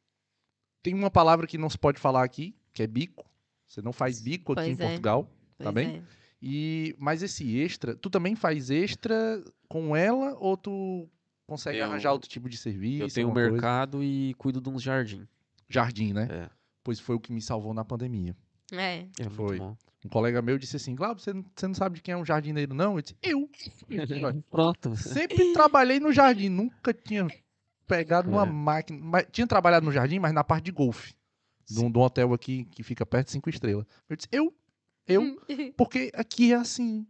tem 0.82 0.92
uma 0.94 1.10
palavra 1.10 1.46
que 1.46 1.56
não 1.56 1.70
se 1.70 1.78
pode 1.78 2.00
falar 2.00 2.24
aqui, 2.24 2.56
que 2.74 2.82
é 2.82 2.86
bico. 2.88 3.24
Você 3.68 3.80
não 3.80 3.92
faz 3.92 4.20
bico 4.20 4.52
aqui 4.52 4.62
Pois 4.64 4.80
em 4.80 4.82
é. 4.82 4.86
Portugal. 4.88 5.22
tá 5.58 5.72
Pois 5.72 5.74
bem? 5.74 5.96
é. 5.98 6.02
E, 6.42 6.96
mas 6.98 7.22
esse 7.22 7.56
extra, 7.60 7.94
tu 7.94 8.10
também 8.10 8.34
faz 8.34 8.68
extra 8.70 9.40
com 9.68 9.94
ela 9.94 10.36
ou 10.40 10.56
tu 10.56 11.08
consegue 11.46 11.78
Eu- 11.78 11.84
arranjar 11.86 12.12
outro 12.12 12.28
tipo 12.28 12.48
de 12.48 12.56
serviço? 12.56 13.02
eu 13.02 13.08
tenho 13.10 13.26
um 13.26 13.30
alguma 13.30 13.48
coisa? 13.48 13.52
mercado 13.52 14.02
e 14.02 14.34
cuido 14.34 14.60
de 14.60 14.68
uns 14.68 14.82
jardim. 14.82 15.26
Jardim, 15.68 16.12
né? 16.12 16.28
É, 16.30 16.50
Pois 16.84 16.98
foi 16.98 17.14
o 17.16 17.20
que 17.20 17.32
me 17.32 17.40
salvou 17.40 17.72
na 17.72 17.84
pandemia. 17.84 18.36
É. 18.72 19.06
é 19.20 19.28
Foi. 19.30 19.60
Um 19.60 20.08
colega 20.10 20.42
meu 20.42 20.58
disse 20.58 20.74
assim, 20.76 20.94
Glauber, 20.96 21.20
você 21.20 21.32
não, 21.32 21.44
você 21.54 21.66
não 21.68 21.74
sabe 21.74 21.96
de 21.96 22.02
quem 22.02 22.12
é 22.12 22.16
um 22.16 22.24
jardineiro, 22.24 22.74
não? 22.74 22.96
Eu 22.96 23.02
disse, 23.02 23.16
eu. 23.22 23.48
Pronto. 24.50 24.96
Sempre 24.96 25.52
trabalhei 25.52 26.00
no 26.00 26.12
jardim, 26.12 26.48
nunca 26.48 26.92
tinha 26.92 27.28
pegado 27.86 28.28
uma 28.30 28.42
É. 28.42 28.50
máquina. 28.50 28.98
Mas, 29.00 29.26
tinha 29.30 29.46
trabalhado 29.46 29.84
no 29.86 29.92
jardim, 29.92 30.18
mas 30.18 30.32
na 30.32 30.42
parte 30.42 30.64
de 30.64 30.72
golfe. 30.72 31.14
De 31.70 31.78
um, 31.80 31.90
de 31.90 31.98
um 31.98 32.02
hotel 32.02 32.32
aqui 32.34 32.64
que 32.64 32.82
fica 32.82 33.06
perto 33.06 33.26
de 33.26 33.32
cinco 33.32 33.48
estrelas. 33.48 33.86
Eu 34.08 34.16
disse, 34.16 34.28
eu? 34.32 34.52
Eu? 35.06 35.22
Porque 35.76 36.10
aqui 36.14 36.52
é 36.52 36.56
assim. 36.56 37.06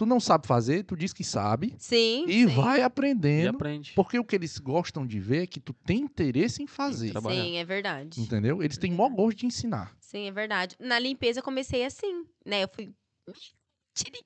Tu 0.00 0.06
não 0.06 0.18
sabe 0.18 0.46
fazer, 0.46 0.82
tu 0.84 0.96
diz 0.96 1.12
que 1.12 1.22
sabe. 1.22 1.74
Sim. 1.76 2.24
E 2.26 2.32
sim. 2.32 2.46
vai 2.46 2.80
E 2.80 2.82
aprendendo. 2.82 3.54
aprende. 3.54 3.92
Porque 3.94 4.18
o 4.18 4.24
que 4.24 4.34
eles 4.34 4.56
gostam 4.56 5.06
de 5.06 5.20
ver 5.20 5.42
é 5.42 5.46
que 5.46 5.60
tu 5.60 5.74
tem 5.74 5.98
interesse 5.98 6.62
em 6.62 6.66
fazer. 6.66 7.12
Sim, 7.20 7.58
é 7.58 7.64
verdade. 7.66 8.18
Entendeu? 8.18 8.62
Eles 8.62 8.78
têm 8.78 8.92
maior 8.92 9.10
gosto 9.10 9.36
de 9.40 9.44
ensinar. 9.44 9.94
Sim, 10.00 10.26
é 10.26 10.32
verdade. 10.32 10.74
Na 10.80 10.98
limpeza 10.98 11.40
eu 11.40 11.44
comecei 11.44 11.84
assim, 11.84 12.24
né? 12.46 12.64
Eu 12.64 12.68
fui. 12.68 12.94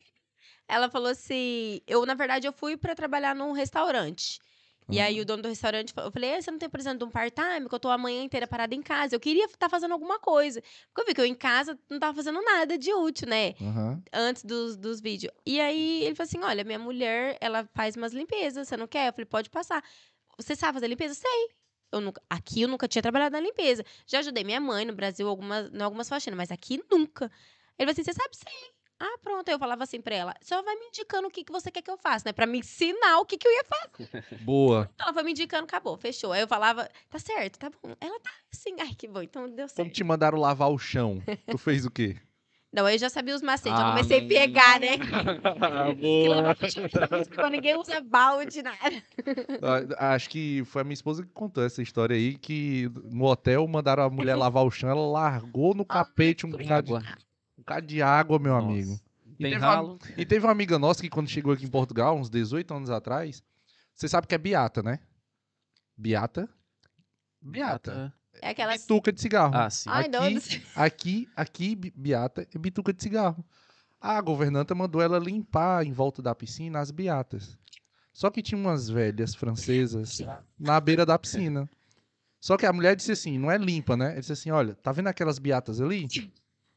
Ela 0.69 0.89
falou 0.89 1.09
assim. 1.09 1.81
Eu, 1.89 2.07
na 2.07 2.15
verdade, 2.15 2.47
eu 2.47 2.53
fui 2.53 2.77
pra 2.77 2.95
trabalhar 2.95 3.35
num 3.35 3.51
restaurante. 3.51 4.39
E 4.91 5.01
aí 5.01 5.21
o 5.21 5.25
dono 5.25 5.43
do 5.43 5.49
restaurante, 5.49 5.93
falou- 5.93 6.09
eu 6.09 6.13
falei, 6.13 6.35
"Ah, 6.35 6.43
você 6.43 6.51
não 6.51 6.59
tem 6.59 6.69
precisando 6.69 6.99
de 6.99 7.05
um 7.05 7.11
part-time? 7.11 7.69
Que 7.69 7.75
eu 7.75 7.79
tô 7.81 7.89
a 7.89 7.97
manhã 7.99 8.23
inteira 8.23 8.47
parada 8.47 8.75
em 8.75 8.83
casa. 8.83 9.15
Eu 9.17 9.21
queria 9.21 9.47
estar 9.47 9.69
fazendo 9.69 9.93
alguma 9.93 10.19
coisa. 10.19 10.61
Porque 10.89 11.01
eu 11.01 11.07
vi 11.07 11.15
que 11.15 11.21
eu 11.21 11.25
em 11.25 11.35
casa 11.35 11.79
não 11.89 11.99
tava 11.99 12.15
fazendo 12.15 12.41
nada 12.43 12.77
de 12.77 12.93
útil, 12.93 13.27
né? 13.29 13.55
Aham. 13.61 14.03
Antes 14.13 14.45
dos, 14.45 14.77
dos 14.77 15.01
vídeos. 15.01 15.33
E 15.47 15.61
aí 15.61 16.05
ele 16.05 16.15
falou 16.15 16.27
assim: 16.29 16.41
olha, 16.43 16.65
minha 16.65 16.79
mulher, 16.79 17.39
ela 17.41 17.69
faz 17.75 17.97
umas 17.97 18.13
limpezas, 18.13 18.69
você 18.69 18.77
não 18.77 18.87
quer? 18.87 19.09
Eu 19.09 19.13
falei, 19.13 19.25
pode 19.27 19.49
passar. 19.51 19.83
Você 20.37 20.55
sabe 20.55 20.75
fazer 20.75 20.89
limpeza? 20.89 21.15
Sei. 21.15 21.49
Eu 21.93 22.01
nunca, 22.01 22.21
aqui 22.29 22.63
eu 22.63 22.69
nunca 22.69 22.89
tinha 22.89 23.01
trabalhado 23.03 23.33
na 23.33 23.41
limpeza. 23.41 23.85
Já 24.07 24.19
ajudei 24.19 24.43
minha 24.45 24.61
mãe 24.61 24.85
no 24.85 24.93
Brasil 24.93 25.29
algumas, 25.29 25.73
em 25.73 25.81
algumas 25.81 26.09
faxinas, 26.09 26.37
mas 26.37 26.51
aqui 26.51 26.83
nunca. 26.91 27.31
Ele 27.79 27.91
falou 27.91 27.93
assim: 27.93 28.03
você 28.05 28.13
sabe 28.13 28.37
sim. 28.37 28.71
Ah, 28.99 29.19
pronto. 29.23 29.49
Aí 29.49 29.55
eu 29.55 29.59
falava 29.59 29.83
assim 29.85 30.01
pra 30.01 30.15
ela: 30.15 30.35
só 30.41 30.63
vai 30.63 30.75
me 30.77 30.87
indicando 30.87 31.29
o 31.29 31.31
que, 31.31 31.45
que 31.45 31.53
você 31.53 31.71
quer 31.71 31.83
que 31.83 31.91
eu 31.91 31.97
faça, 31.99 32.25
né? 32.27 32.33
Pra 32.33 32.47
me 32.47 32.59
ensinar 32.59 33.19
o 33.19 33.25
que, 33.27 33.37
que 33.37 33.47
eu 33.47 33.53
ia 33.53 33.65
fazer. 33.65 34.25
Boa. 34.45 34.91
Ela 34.99 35.13
foi 35.13 35.23
me 35.23 35.31
indicando, 35.33 35.65
acabou, 35.65 35.97
fechou. 35.97 36.33
Aí 36.33 36.41
eu 36.43 36.49
falava: 36.49 36.89
tá 37.11 37.19
certo, 37.19 37.59
tá 37.59 37.71
bom. 37.71 37.95
Ela 38.01 38.21
tá 38.21 38.31
assim, 38.53 38.75
ai, 38.81 38.95
que 38.95 39.09
bom, 39.09 39.23
então 39.23 39.49
deu 39.49 39.67
Quando 39.69 39.87
certo. 39.89 39.93
te 39.93 40.05
mandaram 40.05 40.39
lavar 40.39 40.71
o 40.71 40.79
chão, 40.79 41.23
tu 41.49 41.59
fez 41.59 41.85
o 41.85 41.91
quê? 41.91 42.17
Não, 42.73 42.87
aí 42.87 42.97
eu 42.97 42.99
já 42.99 43.09
sabia 43.09 43.37
os 43.37 43.43
macetes, 43.43 43.79
eu 43.79 43.87
Ah, 43.87 43.91
comecei 43.91 44.19
a 44.19 44.27
pegar, 44.27 44.81
né? 44.81 44.97
Boa. 46.01 46.57
Quando 47.37 47.53
ninguém 47.53 47.77
usa 47.77 48.01
balde, 48.01 48.63
nada. 48.63 49.03
Ah, 49.97 50.15
Acho 50.15 50.29
que 50.29 50.65
foi 50.65 50.83
a 50.83 50.85
minha 50.85 50.95
esposa 50.95 51.23
que 51.23 51.31
contou 51.33 51.63
essa 51.65 51.81
história 51.83 52.17
aí, 52.17 52.37
que 52.37 52.91
no 53.05 53.27
hotel 53.27 53.65
mandaram 53.69 54.03
a 54.03 54.11
mulher 54.11 54.35
lavar 54.37 54.65
o 54.65 54.71
chão, 54.73 54.91
ela 54.91 55.07
largou 55.07 55.73
no 55.73 55.85
capete 55.85 56.47
um 56.47 56.51
bocado 56.51 56.99
de, 56.99 57.05
bocado 57.65 57.87
de 57.87 58.03
água, 58.03 58.39
meu 58.39 58.53
Nossa. 58.53 58.67
amigo. 58.67 59.01
E 59.39 59.45
teve 59.45 59.57
uma-. 59.57 59.99
E 60.17 60.25
teve 60.25 60.47
uma 60.47 60.53
amiga 60.53 60.79
nossa 60.79 61.03
que 61.03 61.11
quando 61.11 61.29
chegou 61.29 61.53
aqui 61.53 61.65
em 61.65 61.71
Portugal, 61.71 62.17
uns 62.17 62.31
18 62.31 62.73
anos 62.75 62.91
atrás, 62.91 63.43
você 63.95 64.09
sabe 64.09 64.27
que 64.27 64.35
é 64.35 64.39
biata, 64.39 64.83
né? 64.83 65.01
Biata? 65.97 66.49
Biata. 67.41 68.13
É 68.43 68.51
aquelas. 68.51 68.83
Bituca 68.83 69.13
de 69.13 69.21
cigarro. 69.21 69.55
Ah, 69.55 69.71
sim. 69.71 69.89
Ai, 69.89 70.07
aqui-. 70.07 70.63
Aqui, 70.75 71.29
aqui, 71.37 71.77
biata 71.77 72.47
é 72.53 72.59
bituca 72.59 72.93
de 72.93 73.03
cigarro. 73.03 73.45
A 74.01 74.21
governanta 74.21 74.75
mandou 74.75 75.01
ela 75.01 75.19
limpar 75.19 75.87
em 75.87 75.93
volta 75.93 76.21
da 76.21 76.35
piscina 76.35 76.81
as 76.81 76.91
biatas. 76.91 77.59
Só 78.13 78.31
que 78.31 78.43
tinha 78.43 78.61
umas 78.61 78.89
velhas 78.89 79.35
francesas 79.35 80.21
na 80.59 80.79
beira 80.81 81.07
da 81.07 81.19
piscina. 81.19 81.69
Só 82.39 82.57
que 82.57 82.67
a 82.67 82.73
mulher 82.73 82.95
disse 82.95 83.11
assim, 83.11 83.39
não 83.39 83.51
é 83.51 83.57
limpa, 83.57 83.97
né? 83.97 84.13
Ela 84.13 84.21
disse 84.21 84.33
assim, 84.33 84.51
olha, 84.51 84.75
tá 84.75 84.93
vendo 84.93 85.09
aquelas 85.09 85.39
biatas 85.39 85.81
ali? 85.81 86.07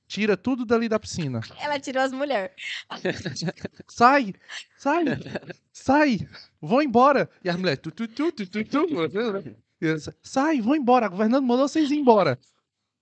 Tira 0.07 0.37
tudo 0.37 0.65
dali 0.65 0.87
da 0.87 0.97
piscina. 0.99 1.41
Ela 1.59 1.79
tirou 1.79 2.01
as 2.01 2.11
mulheres. 2.13 2.51
Sai! 3.87 4.33
Sai! 4.77 5.03
Sai! 5.73 6.27
Vão 6.61 6.81
embora! 6.81 7.29
E 7.43 7.49
as 7.49 7.55
mulheres... 7.57 7.79
Tu, 7.81 7.91
tu, 7.91 8.07
tu, 8.07 8.31
tu, 8.31 8.47
tu, 8.47 8.63
tu. 8.63 8.87
Sai, 10.23 10.61
vão 10.61 10.75
embora! 10.75 11.07
A 11.07 11.09
governanta 11.09 11.41
mandou 11.41 11.67
vocês 11.67 11.91
ir 11.91 11.97
embora. 11.97 12.39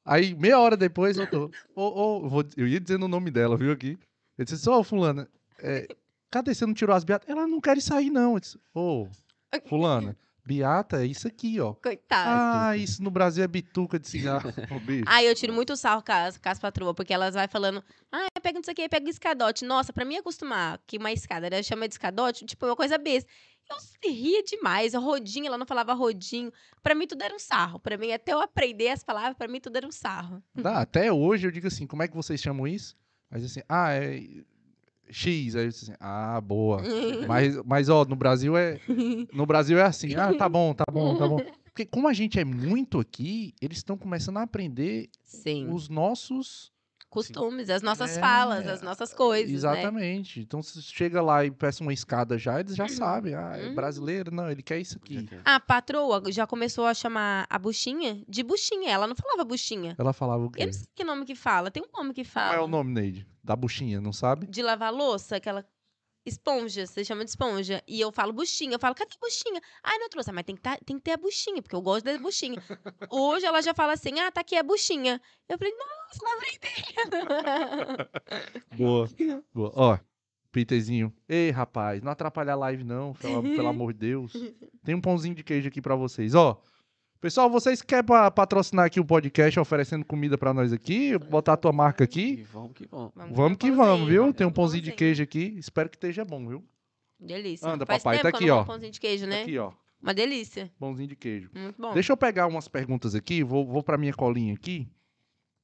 Aí, 0.03 0.33
meia 0.35 0.59
hora 0.59 0.75
depois, 0.75 1.17
eu 1.17 1.27
tô... 1.27 1.51
Ô, 1.75 1.83
ô, 1.83 2.29
vou- 2.29 2.45
eu 2.57 2.67
ia 2.67 2.79
dizendo 2.79 3.05
o 3.05 3.09
nome 3.09 3.29
dela, 3.31 3.55
viu, 3.57 3.71
aqui. 3.71 3.97
Eu 4.37 4.45
disse, 4.45 4.69
ô, 4.69 4.83
fulana, 4.83 5.27
é, 5.59 5.87
cadê 6.29 6.53
você 6.53 6.65
não 6.65 6.73
tirou 6.73 6.95
as 6.95 7.03
beatas? 7.03 7.29
Ela 7.29 7.47
não 7.47 7.61
quer 7.61 7.79
sair, 7.81 8.09
não. 8.09 8.33
Eu 8.33 8.39
disse, 8.39 8.59
ô, 8.73 9.07
fulana, 9.67 10.15
beata 10.45 11.03
é 11.03 11.07
isso 11.07 11.27
aqui, 11.27 11.59
ó. 11.59 11.73
Coitada. 11.73 12.69
Ah, 12.69 12.77
isso 12.77 13.01
no 13.01 13.09
Brasil 13.09 13.43
é 13.43 13.47
bituca 13.47 13.99
de 13.99 14.07
cigarro. 14.07 14.49
Ai, 15.07 15.27
eu 15.27 15.33
tiro 15.33 15.51
muito 15.51 15.75
sarro 15.75 16.03
com 16.03 16.11
as, 16.11 16.37
com 16.37 16.49
as 16.49 16.59
patroas, 16.59 16.95
porque 16.95 17.13
elas 17.13 17.33
vai 17.33 17.47
falando, 17.47 17.83
ah, 18.11 18.27
pega 18.41 18.59
isso 18.59 18.69
aqui, 18.69 18.87
pega 18.87 19.09
escadote. 19.09 19.65
Nossa, 19.65 19.91
pra 19.91 20.05
mim 20.05 20.17
acostumar 20.17 20.79
que 20.85 20.97
uma 20.97 21.11
escada, 21.11 21.47
ela 21.47 21.63
chama 21.63 21.87
de 21.87 21.95
escadote, 21.95 22.45
tipo, 22.45 22.65
é 22.65 22.69
uma 22.69 22.75
coisa 22.75 22.97
besta. 22.97 23.29
Eu 23.67 24.11
ria 24.11 24.43
demais, 24.43 24.93
a 24.93 24.99
rodinho, 24.99 25.47
ela 25.47 25.57
não 25.57 25.65
falava 25.65 25.93
rodinho. 25.93 26.51
Pra 26.83 26.93
mim 26.93 27.07
tudo 27.07 27.23
era 27.23 27.33
um 27.33 27.39
sarro. 27.39 27.79
Pra 27.79 27.97
mim, 27.97 28.11
até 28.11 28.33
eu 28.33 28.39
aprender 28.39 28.89
as 28.89 29.03
palavras, 29.03 29.35
pra 29.35 29.47
mim 29.47 29.59
tudo 29.59 29.75
era 29.75 29.87
um 29.87 29.91
sarro. 29.91 30.43
Até 30.63 31.11
hoje 31.11 31.47
eu 31.47 31.51
digo 31.51 31.65
assim, 31.65 31.87
como 31.87 32.03
é 32.03 32.07
que 32.07 32.15
vocês 32.15 32.39
chamam 32.39 32.67
isso? 32.67 32.95
Diz 33.31 33.45
assim, 33.45 33.61
ah, 33.67 33.91
é 33.91 34.21
X. 35.09 35.55
Aí 35.55 35.65
eu 35.65 35.69
disse 35.69 35.85
assim, 35.85 35.97
ah, 35.99 36.39
boa. 36.41 36.81
Mas, 37.27 37.63
mas, 37.65 37.89
ó, 37.89 38.05
no 38.05 38.15
Brasil 38.15 38.55
é. 38.57 38.79
No 39.33 39.45
Brasil 39.45 39.77
é 39.77 39.83
assim, 39.83 40.15
ah, 40.15 40.33
tá 40.33 40.47
bom, 40.47 40.73
tá 40.73 40.85
bom, 40.91 41.17
tá 41.17 41.27
bom. 41.27 41.39
Porque 41.63 41.85
como 41.85 42.07
a 42.07 42.13
gente 42.13 42.39
é 42.39 42.45
muito 42.45 42.99
aqui, 42.99 43.53
eles 43.61 43.77
estão 43.77 43.97
começando 43.97 44.37
a 44.37 44.43
aprender 44.43 45.09
Sim. 45.23 45.67
os 45.69 45.89
nossos. 45.89 46.71
Costumes, 47.15 47.69
as 47.69 47.81
nossas 47.81 48.17
É, 48.17 48.19
falas, 48.19 48.67
as 48.67 48.81
nossas 48.81 49.13
coisas, 49.13 49.49
né? 49.49 49.55
Exatamente. 49.55 50.39
Então, 50.41 50.61
se 50.61 50.81
chega 50.81 51.21
lá 51.21 51.43
e 51.45 51.51
peça 51.51 51.81
uma 51.81 51.93
escada 51.93 52.37
já, 52.37 52.59
eles 52.59 52.75
já 52.75 52.87
sabem. 52.87 53.33
Ah, 53.33 53.53
é 53.57 53.67
Uhum. 53.67 53.75
brasileiro? 53.75 54.31
Não, 54.33 54.49
ele 54.51 54.61
quer 54.61 54.79
isso 54.79 54.97
aqui. 54.97 55.27
A 55.43 55.59
patroa 55.59 56.21
já 56.31 56.45
começou 56.45 56.85
a 56.85 56.93
chamar 56.93 57.45
a 57.49 57.57
buchinha 57.59 58.21
de 58.27 58.43
buchinha. 58.43 58.89
Ela 58.91 59.07
não 59.07 59.15
falava 59.15 59.43
buchinha. 59.43 59.95
Ela 59.97 60.13
falava 60.13 60.43
o 60.45 60.49
quê? 60.51 60.61
Eu 60.63 60.67
não 60.67 60.73
sei 60.73 60.87
que 60.95 61.03
nome 61.03 61.25
que 61.25 61.35
fala. 61.35 61.71
Tem 61.71 61.81
um 61.83 61.97
nome 61.97 62.13
que 62.13 62.23
Qual 62.23 62.31
fala. 62.31 62.55
é 62.55 62.59
o 62.59 62.67
nome, 62.67 62.91
Neide? 62.93 63.27
Da 63.43 63.55
buchinha, 63.55 64.01
não 64.01 64.11
sabe? 64.11 64.47
de 64.47 64.61
lavar 64.63 64.91
louça, 64.91 65.35
aquela 65.35 65.63
esponja, 66.25 66.85
você 66.87 67.03
chama 67.05 67.23
de 67.23 67.29
esponja. 67.29 67.83
E 67.87 68.01
eu 68.01 68.11
falo 68.11 68.33
buchinha, 68.33 68.73
eu 68.75 68.79
falo, 68.79 68.95
cadê 68.95 69.13
a 69.15 69.19
buchinha? 69.19 69.61
Ai, 69.83 69.97
não 69.99 70.09
trouxe, 70.09 70.29
Ah, 70.29 70.33
mas 70.33 70.43
tem 70.45 70.55
que, 70.55 70.61
tá- 70.61 70.77
tem 70.85 70.97
que 70.97 71.03
ter 71.03 71.11
a 71.11 71.17
buchinha, 71.17 71.61
porque 71.61 71.75
eu 71.75 71.81
gosto 71.81 72.05
da 72.05 72.17
buchinha. 72.17 72.61
Hoje 73.09 73.45
ela 73.45 73.61
já 73.61 73.73
fala 73.73 73.93
assim, 73.93 74.19
ah, 74.19 74.31
tá 74.31 74.41
aqui 74.41 74.55
a 74.55 74.63
buchinha. 74.63 75.21
Eu 75.47 75.57
falei, 75.57 75.73
nossa, 75.75 76.19
não 76.21 76.33
aprendi. 76.37 78.07
Boa. 78.77 79.09
Boa. 79.53 79.71
Ó, 79.75 79.97
Peterzinho. 80.51 81.13
Ei, 81.27 81.51
rapaz, 81.51 82.01
não 82.01 82.11
atrapalha 82.11 82.53
a 82.53 82.55
live, 82.55 82.83
não, 82.83 83.13
pelo, 83.13 83.41
pelo 83.43 83.67
amor 83.67 83.93
de 83.93 83.99
Deus. 83.99 84.33
Tem 84.83 84.95
um 84.95 85.01
pãozinho 85.01 85.35
de 85.35 85.43
queijo 85.43 85.67
aqui 85.67 85.81
pra 85.81 85.95
vocês. 85.95 86.33
Ó, 86.33 86.61
pessoal, 87.25 87.49
vocês 87.49 87.81
querem 87.81 88.05
pa- 88.05 88.29
patrocinar 88.29 88.85
aqui 88.85 88.99
o 88.99 89.03
podcast 89.03 89.59
oferecendo 89.59 90.05
comida 90.05 90.37
pra 90.37 90.53
nós 90.53 90.71
aqui? 90.71 91.17
Botar 91.17 91.53
a 91.53 91.57
tua 91.57 91.73
marca 91.73 92.03
aqui? 92.03 92.33
E 92.39 92.43
vamos 92.43 92.73
que 92.73 92.87
vamos. 92.87 93.13
Vamos 93.15 93.57
que 93.57 93.71
comer 93.71 93.73
um 93.73 93.75
vamos, 93.77 93.99
pãozinho, 94.01 94.23
viu? 94.25 94.33
Tem 94.35 94.45
um 94.45 94.51
pãozinho 94.51 94.83
de 94.83 94.89
pãozinho. 94.91 94.97
queijo 94.97 95.23
aqui. 95.23 95.55
Espero 95.57 95.89
que 95.89 95.95
esteja 95.95 96.23
bom, 96.23 96.47
viu? 96.47 96.63
Delícia. 97.19 97.67
Anda, 97.67 97.83
Faz 97.83 98.03
papai, 98.03 98.17
tempo 98.17 98.31
tá 98.31 98.37
que 98.37 98.43
aqui, 98.43 98.51
ó. 98.51 98.63
pãozinho 98.63 98.91
de 98.91 98.99
queijo, 98.99 99.25
né? 99.25 99.41
Aqui, 99.41 99.57
ó. 99.57 99.71
Uma 100.03 100.13
delícia. 100.13 100.71
Pãozinho 100.79 101.07
de 101.07 101.15
queijo. 101.15 101.49
Muito 101.51 101.81
bom. 101.81 101.93
Deixa 101.95 102.13
eu 102.13 102.17
pegar 102.17 102.45
umas 102.45 102.67
perguntas 102.67 103.15
aqui. 103.15 103.43
Vou, 103.43 103.65
vou 103.65 103.81
pra 103.81 103.97
minha 103.97 104.13
colinha 104.13 104.53
aqui. 104.53 104.87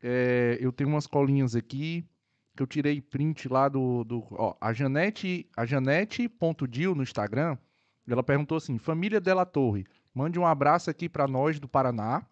É, 0.01 0.57
eu 0.59 0.71
tenho 0.71 0.89
umas 0.89 1.05
colinhas 1.05 1.55
aqui 1.55 2.03
que 2.57 2.63
eu 2.63 2.65
tirei 2.65 2.99
print 2.99 3.47
lá 3.47 3.69
do. 3.69 4.03
do 4.03 4.25
ó, 4.31 4.55
a 4.59 4.73
Janete, 4.73 5.47
a 5.55 5.63
Janete.dil 5.63 6.95
no 6.95 7.03
Instagram, 7.03 7.55
ela 8.07 8.23
perguntou 8.23 8.57
assim: 8.57 8.79
Família 8.79 9.21
Della 9.21 9.45
Torre, 9.45 9.85
mande 10.13 10.39
um 10.39 10.45
abraço 10.45 10.89
aqui 10.89 11.07
pra 11.09 11.27
nós 11.27 11.59
do 11.59 11.67
Paraná. 11.67 12.25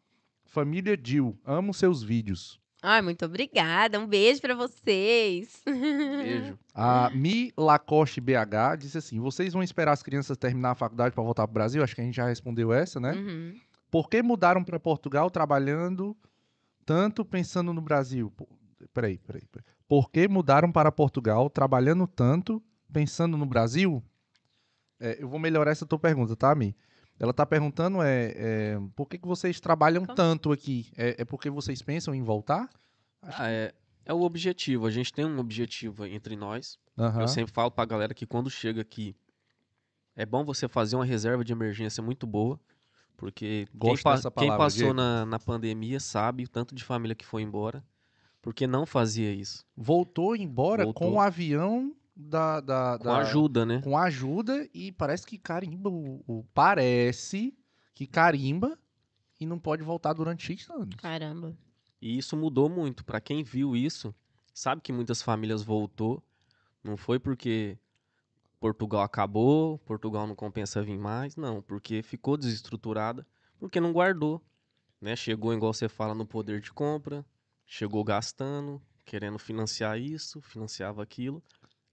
Família 0.45 0.97
Dil, 0.97 1.37
amo 1.45 1.73
seus 1.73 2.01
vídeos. 2.01 2.59
Ai, 2.81 3.01
muito 3.01 3.25
obrigada. 3.25 3.99
Um 3.99 4.07
beijo 4.07 4.41
pra 4.41 4.55
vocês. 4.55 5.61
Beijo. 5.65 6.57
A 6.73 7.09
Mi 7.09 7.51
Lacoste 7.57 8.21
BH 8.21 8.77
disse 8.79 8.97
assim: 8.97 9.19
vocês 9.19 9.53
vão 9.53 9.61
esperar 9.61 9.91
as 9.91 10.01
crianças 10.01 10.37
terminar 10.37 10.71
a 10.71 10.75
faculdade 10.75 11.13
pra 11.13 11.23
voltar 11.23 11.45
pro 11.45 11.53
Brasil? 11.53 11.83
Acho 11.83 11.93
que 11.93 12.01
a 12.01 12.05
gente 12.05 12.15
já 12.15 12.25
respondeu 12.25 12.71
essa, 12.71 12.99
né? 12.99 13.11
Uhum. 13.11 13.59
Por 13.91 14.09
que 14.09 14.23
mudaram 14.23 14.63
para 14.63 14.79
Portugal 14.79 15.29
trabalhando 15.29 16.15
tanto 16.85 17.25
pensando 17.25 17.73
no 17.73 17.81
Brasil? 17.81 18.31
Pô, 18.31 18.47
Peraí, 18.93 19.17
peraí, 19.17 19.45
peraí. 19.51 19.65
Por 19.87 20.09
que 20.09 20.27
mudaram 20.27 20.71
para 20.71 20.91
Portugal 20.91 21.49
trabalhando 21.49 22.07
tanto 22.07 22.63
pensando 22.91 23.37
no 23.37 23.45
Brasil? 23.45 24.03
É, 24.99 25.21
eu 25.21 25.27
vou 25.27 25.39
melhorar 25.39 25.71
essa 25.71 25.85
tua 25.85 25.99
pergunta, 25.99 26.35
tá, 26.35 26.53
Mi? 26.55 26.75
Ela 27.19 27.33
tá 27.33 27.45
perguntando 27.45 28.01
é, 28.01 28.33
é, 28.35 28.79
por 28.95 29.07
que, 29.07 29.17
que 29.17 29.27
vocês 29.27 29.59
trabalham 29.59 30.05
Como? 30.05 30.15
tanto 30.15 30.51
aqui? 30.51 30.89
É, 30.95 31.21
é 31.21 31.25
porque 31.25 31.49
vocês 31.49 31.81
pensam 31.81 32.15
em 32.15 32.23
voltar? 32.23 32.69
Ah, 33.21 33.49
é, 33.51 33.73
é 34.05 34.13
o 34.13 34.21
objetivo. 34.21 34.85
A 34.87 34.91
gente 34.91 35.11
tem 35.11 35.25
um 35.25 35.37
objetivo 35.37 36.05
entre 36.05 36.35
nós. 36.37 36.79
Aham. 36.97 37.21
Eu 37.21 37.27
sempre 37.27 37.51
falo 37.53 37.69
pra 37.71 37.83
galera 37.85 38.13
que 38.13 38.25
quando 38.25 38.49
chega 38.49 38.81
aqui, 38.81 39.15
é 40.15 40.25
bom 40.25 40.45
você 40.45 40.67
fazer 40.67 40.95
uma 40.95 41.03
reserva 41.05 41.43
de 41.43 41.51
emergência 41.51 42.01
muito 42.01 42.25
boa. 42.25 42.59
Porque 43.17 43.67
quem, 43.69 43.79
Gosto 43.79 44.03
pa- 44.03 44.15
dessa 44.15 44.31
quem 44.31 44.47
palavra, 44.47 44.65
passou 44.65 44.77
Diego. 44.79 44.93
na, 44.93 45.25
na 45.25 45.37
pandemia 45.39 45.99
sabe 45.99 46.45
o 46.45 46.47
tanto 46.47 46.73
de 46.73 46.85
família 46.85 47.13
que 47.13 47.25
foi 47.25 47.41
embora. 47.41 47.83
porque 48.41 48.65
não 48.65 48.85
fazia 48.85 49.29
isso. 49.33 49.65
Voltou 49.75 50.37
embora 50.37 50.85
Voltou. 50.85 51.09
com 51.09 51.15
o 51.15 51.19
avião 51.19 51.93
da, 52.21 52.59
da, 52.59 52.97
Com 52.97 53.03
da- 53.05 53.17
ajuda, 53.19 53.65
né? 53.65 53.81
com 53.81 53.97
ajuda 53.97 54.67
e 54.73 54.91
parece 54.91 55.25
que 55.25 55.37
carimba 55.37 55.89
o, 55.89 56.21
o- 56.27 56.43
parece 56.53 57.57
que 57.95 58.05
carimba 58.05 58.77
e 59.39 59.45
não 59.45 59.57
pode 59.57 59.83
voltar 59.83 60.11
durante 60.11 60.43
X 60.51 60.69
anos. 60.69 60.95
Caramba. 60.97 61.55
E 62.01 62.17
isso 62.17 62.35
mudou 62.35 62.69
muito. 62.69 63.05
Pra 63.05 63.21
quem 63.21 63.41
viu 63.43 63.73
isso, 63.75 64.13
sabe 64.53 64.81
que 64.81 64.91
muitas 64.91 65.21
famílias 65.21 65.63
voltou. 65.63 66.21
Não 66.83 66.97
foi 66.97 67.19
porque 67.19 67.77
Portugal 68.59 69.01
acabou, 69.01 69.77
Portugal 69.79 70.27
não 70.27 70.35
compensa 70.35 70.81
vir 70.83 70.97
mais, 70.97 71.35
não, 71.37 71.61
porque 71.61 72.01
ficou 72.03 72.35
desestruturada, 72.35 73.25
porque 73.57 73.79
não 73.79 73.93
guardou, 73.93 74.41
né? 74.99 75.15
Chegou 75.15 75.53
igual 75.53 75.73
você 75.73 75.87
fala 75.87 76.13
no 76.13 76.25
poder 76.25 76.59
de 76.59 76.71
compra, 76.73 77.25
chegou 77.65 78.03
gastando, 78.03 78.81
querendo 79.05 79.39
financiar 79.39 79.97
isso, 79.99 80.41
financiava 80.41 81.01
aquilo 81.01 81.41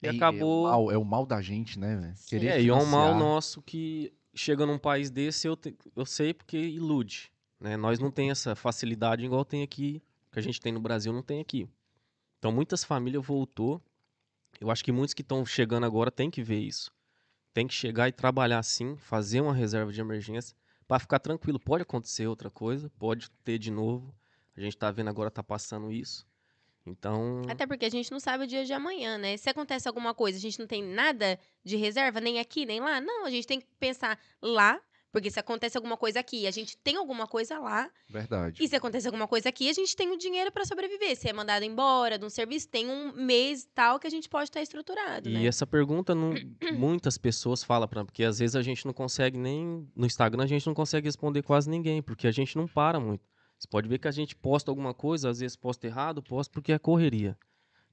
e, 0.02 0.06
É- 0.06 0.10
acabou 0.10 0.40
É 0.40 0.44
o, 0.44 0.62
mal, 0.62 0.90
é 0.92 0.98
o 0.98 1.04
mal 1.04 1.26
da 1.26 1.40
gente, 1.42 1.78
né, 1.78 1.96
velho? 1.96 2.16
Sim. 2.16 2.28
Querer 2.28 2.46
é, 2.48 2.62
e 2.62 2.68
é 2.68 2.74
um 2.74 2.84
mal 2.86 3.14
nosso 3.14 3.62
que 3.62 4.12
chega 4.34 4.66
num 4.66 4.78
país 4.78 5.10
desse, 5.10 5.48
eu, 5.48 5.56
te- 5.56 5.76
eu 5.94 6.04
sei 6.06 6.34
porque 6.34 6.58
ilude. 6.58 7.30
Né? 7.58 7.76
Nós 7.76 7.98
não 7.98 8.10
tem 8.10 8.30
essa 8.30 8.54
facilidade 8.54 9.24
igual 9.24 9.44
tem 9.44 9.62
aqui, 9.62 10.02
que 10.30 10.38
a 10.38 10.42
gente 10.42 10.60
tem 10.60 10.72
no 10.72 10.80
Brasil, 10.80 11.12
não 11.12 11.22
tem 11.22 11.40
aqui. 11.40 11.68
Então 12.38 12.52
muitas 12.52 12.84
famílias 12.84 13.24
voltou. 13.24 13.82
Eu 14.60 14.70
acho 14.70 14.84
que 14.84 14.92
muitos 14.92 15.14
que 15.14 15.22
estão 15.22 15.44
chegando 15.44 15.84
agora 15.84 16.10
têm 16.10 16.30
que 16.30 16.42
ver 16.42 16.60
isso. 16.60 16.90
Tem 17.54 17.66
que 17.66 17.72
chegar 17.74 18.08
e 18.08 18.12
trabalhar 18.12 18.58
assim, 18.58 18.96
fazer 18.98 19.40
uma 19.40 19.54
reserva 19.54 19.90
de 19.92 20.00
emergência 20.00 20.54
para 20.86 20.98
ficar 20.98 21.18
tranquilo. 21.18 21.58
Pode 21.58 21.82
acontecer 21.82 22.26
outra 22.26 22.50
coisa, 22.50 22.90
pode 22.98 23.30
ter 23.42 23.58
de 23.58 23.70
novo. 23.70 24.14
A 24.54 24.60
gente 24.60 24.76
tá 24.76 24.90
vendo 24.90 25.08
agora, 25.08 25.30
tá 25.30 25.42
passando 25.42 25.90
isso. 25.90 26.26
Então, 26.86 27.42
Até 27.48 27.66
porque 27.66 27.84
a 27.86 27.90
gente 27.90 28.10
não 28.12 28.20
sabe 28.20 28.44
o 28.44 28.46
dia 28.46 28.64
de 28.64 28.72
amanhã, 28.72 29.18
né? 29.18 29.36
Se 29.36 29.50
acontece 29.50 29.88
alguma 29.88 30.14
coisa, 30.14 30.38
a 30.38 30.40
gente 30.40 30.58
não 30.58 30.66
tem 30.66 30.82
nada 30.82 31.38
de 31.64 31.76
reserva, 31.76 32.20
nem 32.20 32.38
aqui, 32.38 32.64
nem 32.64 32.80
lá. 32.80 33.00
Não, 33.00 33.24
a 33.24 33.30
gente 33.30 33.46
tem 33.46 33.60
que 33.60 33.66
pensar 33.78 34.18
lá, 34.40 34.80
porque 35.12 35.30
se 35.30 35.40
acontece 35.40 35.76
alguma 35.78 35.96
coisa 35.96 36.20
aqui, 36.20 36.46
a 36.46 36.50
gente 36.50 36.76
tem 36.76 36.96
alguma 36.96 37.26
coisa 37.26 37.58
lá. 37.58 37.90
Verdade. 38.08 38.62
E 38.62 38.68
se 38.68 38.76
acontecer 38.76 39.08
alguma 39.08 39.26
coisa 39.26 39.48
aqui, 39.48 39.68
a 39.70 39.72
gente 39.72 39.96
tem 39.96 40.10
o 40.12 40.18
dinheiro 40.18 40.52
pra 40.52 40.64
sobreviver. 40.66 41.16
Se 41.16 41.28
é 41.28 41.32
mandado 41.32 41.64
embora 41.64 42.18
de 42.18 42.24
um 42.24 42.28
serviço, 42.30 42.68
tem 42.68 42.88
um 42.90 43.12
mês 43.14 43.66
tal 43.74 43.98
que 43.98 44.06
a 44.06 44.10
gente 44.10 44.28
pode 44.28 44.50
estar 44.50 44.60
estruturado, 44.60 45.28
E 45.28 45.32
né? 45.32 45.46
essa 45.46 45.66
pergunta 45.66 46.14
não, 46.14 46.34
muitas 46.76 47.16
pessoas 47.16 47.64
falam 47.64 47.88
para 47.88 48.04
porque 48.04 48.24
às 48.24 48.38
vezes 48.38 48.54
a 48.54 48.62
gente 48.62 48.84
não 48.84 48.92
consegue 48.92 49.38
nem 49.38 49.90
no 49.96 50.06
Instagram 50.06 50.44
a 50.44 50.46
gente 50.46 50.66
não 50.66 50.74
consegue 50.74 51.06
responder 51.08 51.42
quase 51.42 51.68
ninguém, 51.70 52.02
porque 52.02 52.26
a 52.26 52.32
gente 52.32 52.56
não 52.56 52.66
para 52.68 53.00
muito. 53.00 53.24
Você 53.58 53.66
pode 53.68 53.88
ver 53.88 53.98
que 53.98 54.08
a 54.08 54.12
gente 54.12 54.36
posta 54.36 54.70
alguma 54.70 54.92
coisa, 54.92 55.30
às 55.30 55.40
vezes 55.40 55.56
posta 55.56 55.86
errado, 55.86 56.22
posta 56.22 56.52
porque 56.52 56.72
é 56.72 56.78
correria. 56.78 57.36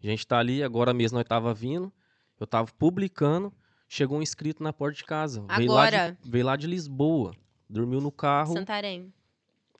A 0.03 0.07
gente 0.07 0.27
tá 0.27 0.37
ali, 0.37 0.61
agora 0.61 0.93
mesmo 0.93 1.17
nós 1.17 1.25
tava 1.27 1.53
vindo, 1.53 1.91
eu 2.39 2.45
tava 2.45 2.69
publicando, 2.77 3.53
chegou 3.87 4.17
um 4.17 4.21
inscrito 4.21 4.61
na 4.61 4.73
porta 4.73 4.97
de 4.97 5.05
casa. 5.05 5.41
Veio 5.55 5.71
lá 5.71 5.89
de, 5.89 5.95
Agora. 5.95 6.17
veio 6.25 6.45
lá 6.45 6.55
de 6.57 6.67
Lisboa, 6.67 7.33
dormiu 7.69 8.01
no 8.01 8.11
carro, 8.11 8.53
Santarém. 8.53 9.13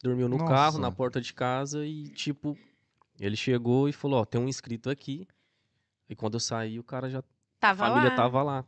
dormiu 0.02 0.30
no 0.30 0.38
Nossa. 0.38 0.50
carro, 0.54 0.80
na 0.80 0.90
porta 0.92 1.20
de 1.20 1.34
casa 1.34 1.86
e, 1.86 2.08
tipo, 2.10 2.58
ele 3.20 3.36
chegou 3.36 3.90
e 3.90 3.92
falou, 3.92 4.22
ó, 4.22 4.26
tem 4.26 4.40
um 4.40 4.48
inscrito 4.48 4.90
aqui. 4.90 5.28
E 6.10 6.16
quando 6.16 6.36
eu 6.36 6.40
saí, 6.40 6.80
o 6.80 6.84
cara 6.84 7.10
já, 7.10 7.20
a 7.20 7.24
Tava 7.60 7.86
família 7.86 8.10
lá. 8.10 8.16
tava 8.16 8.44
lá. 8.44 8.66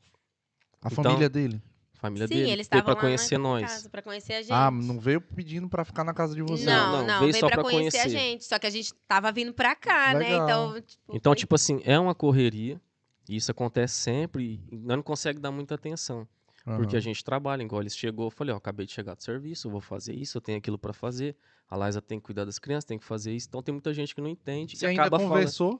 A 0.82 0.88
Então, 0.92 1.04
família 1.04 1.30
dele. 1.30 1.62
A 1.98 2.02
família 2.02 2.28
Sim, 2.28 2.36
dele 2.36 2.52
eles 2.52 2.66
estavam 2.66 2.84
pra 2.86 2.94
lá 2.94 3.00
conhecer 3.00 3.38
nós. 3.38 3.62
casa, 3.64 3.90
pra 3.90 4.02
conhecer 4.02 4.34
a 4.34 4.42
gente. 4.42 4.52
Ah, 4.52 4.70
não 4.70 5.00
veio 5.00 5.20
pedindo 5.22 5.68
pra 5.70 5.84
ficar 5.86 6.04
na 6.04 6.14
casa 6.14 6.36
de 6.36 6.42
vocês. 6.42 6.66
Não, 6.66 6.92
Não, 6.92 6.98
não, 7.00 7.08
não, 7.08 7.20
veio, 7.20 7.32
veio 7.32 7.40
só 7.42 7.48
pra 7.48 7.56
pra 7.62 7.64
conhecer, 7.64 7.98
a 7.98 8.04
conhecer. 8.04 8.20
gente. 8.20 8.46
Só 8.46 8.60
que 8.60 8.68
a 8.68 8.70
gente 8.70 8.94
tava 9.08 9.32
vindo 9.32 9.54
pra 9.54 9.76
cá, 9.76 10.14
né? 10.14 10.20
Legal. 10.20 10.70
Então, 10.78 10.82
tipo, 10.82 11.16
Então, 11.16 11.32
foi- 11.32 11.38
tipo 11.40 11.56
assim, 11.56 11.82
é 11.86 11.98
uma 12.00 12.14
correria. 12.14 12.80
E 13.28 13.36
isso 13.38 13.50
acontece 13.50 13.96
sempre. 13.96 14.62
E 14.72 14.76
nós 14.76 14.98
não 14.98 15.04
consegue 15.04 15.40
dar 15.40 15.52
muita 15.52 15.76
atenção. 15.76 16.28
Porque 16.64 16.98
a 16.98 17.00
gente 17.00 17.24
trabalha, 17.24 17.62
igual 17.62 17.80
eles 17.82 17.96
chegou, 17.96 18.26
eu 18.26 18.32
falei, 18.32 18.52
ó, 18.54 18.58
acabei 18.58 18.88
de 18.88 18.92
chegar 18.92 19.14
do 19.14 19.22
serviço, 19.22 19.68
eu 19.68 19.72
vou 19.72 19.80
fazer 19.82 20.16
isso, 20.16 20.38
eu 20.38 20.42
tenho 20.42 20.58
aquilo 20.58 20.80
pra 20.80 20.94
fazer. 20.94 21.36
A 21.70 21.78
Liza 21.78 22.02
tem 22.02 22.20
que 22.20 22.26
cuidar 22.26 22.44
das 22.44 22.58
crianças, 22.58 22.86
tem 22.86 22.98
que 22.98 23.06
fazer 23.06 23.34
isso. 23.36 23.48
Então 23.48 23.62
tem 23.62 23.72
muita 23.72 23.94
gente 23.94 24.16
que 24.16 24.22
não 24.22 24.28
entende 24.30 24.76
Você 24.76 24.86
e 24.86 24.90
ainda 24.90 25.04
acaba 25.04 25.20
falando. 25.20 25.80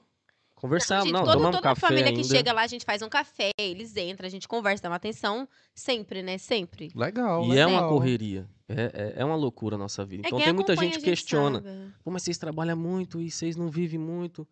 Conversamos, 0.66 1.04
gente, 1.04 1.12
não, 1.12 1.24
todo- 1.24 1.32
tomamos 1.34 1.56
toda 1.56 1.62
café 1.62 1.80
família 1.80 2.06
ainda. 2.08 2.20
que 2.20 2.26
chega 2.28 2.52
lá, 2.52 2.62
a 2.62 2.66
gente 2.66 2.84
faz 2.84 3.02
um 3.02 3.08
café, 3.08 3.50
eles 3.58 3.96
entram, 3.96 4.26
a 4.26 4.30
gente 4.30 4.46
conversa, 4.48 4.82
dá 4.82 4.88
uma 4.90 4.96
atenção 4.96 5.48
sempre, 5.74 6.22
né? 6.22 6.38
Sempre. 6.38 6.90
Legal, 6.94 7.44
E 7.44 7.56
é 7.58 7.66
uma 7.66 7.76
legal. 7.80 7.88
correria. 7.90 8.48
É, 8.68 9.14
é, 9.16 9.20
é 9.20 9.24
uma 9.24 9.36
loucura 9.36 9.76
a 9.76 9.78
nossa 9.78 10.04
vida. 10.04 10.22
Então 10.26 10.38
é, 10.38 10.42
tem 10.42 10.46
quem 10.46 10.54
muita 10.54 10.74
gente 10.76 10.98
que 10.98 11.04
questiona. 11.04 11.62
sabe. 11.62 11.92
Pô, 12.02 12.10
mas 12.10 12.22
vocês 12.22 12.36
trabalham 12.38 12.76
muito 12.76 13.20
e 13.20 13.30
vocês 13.30 13.54
não 13.56 13.70
vivem 13.70 13.98
muito. 13.98 14.46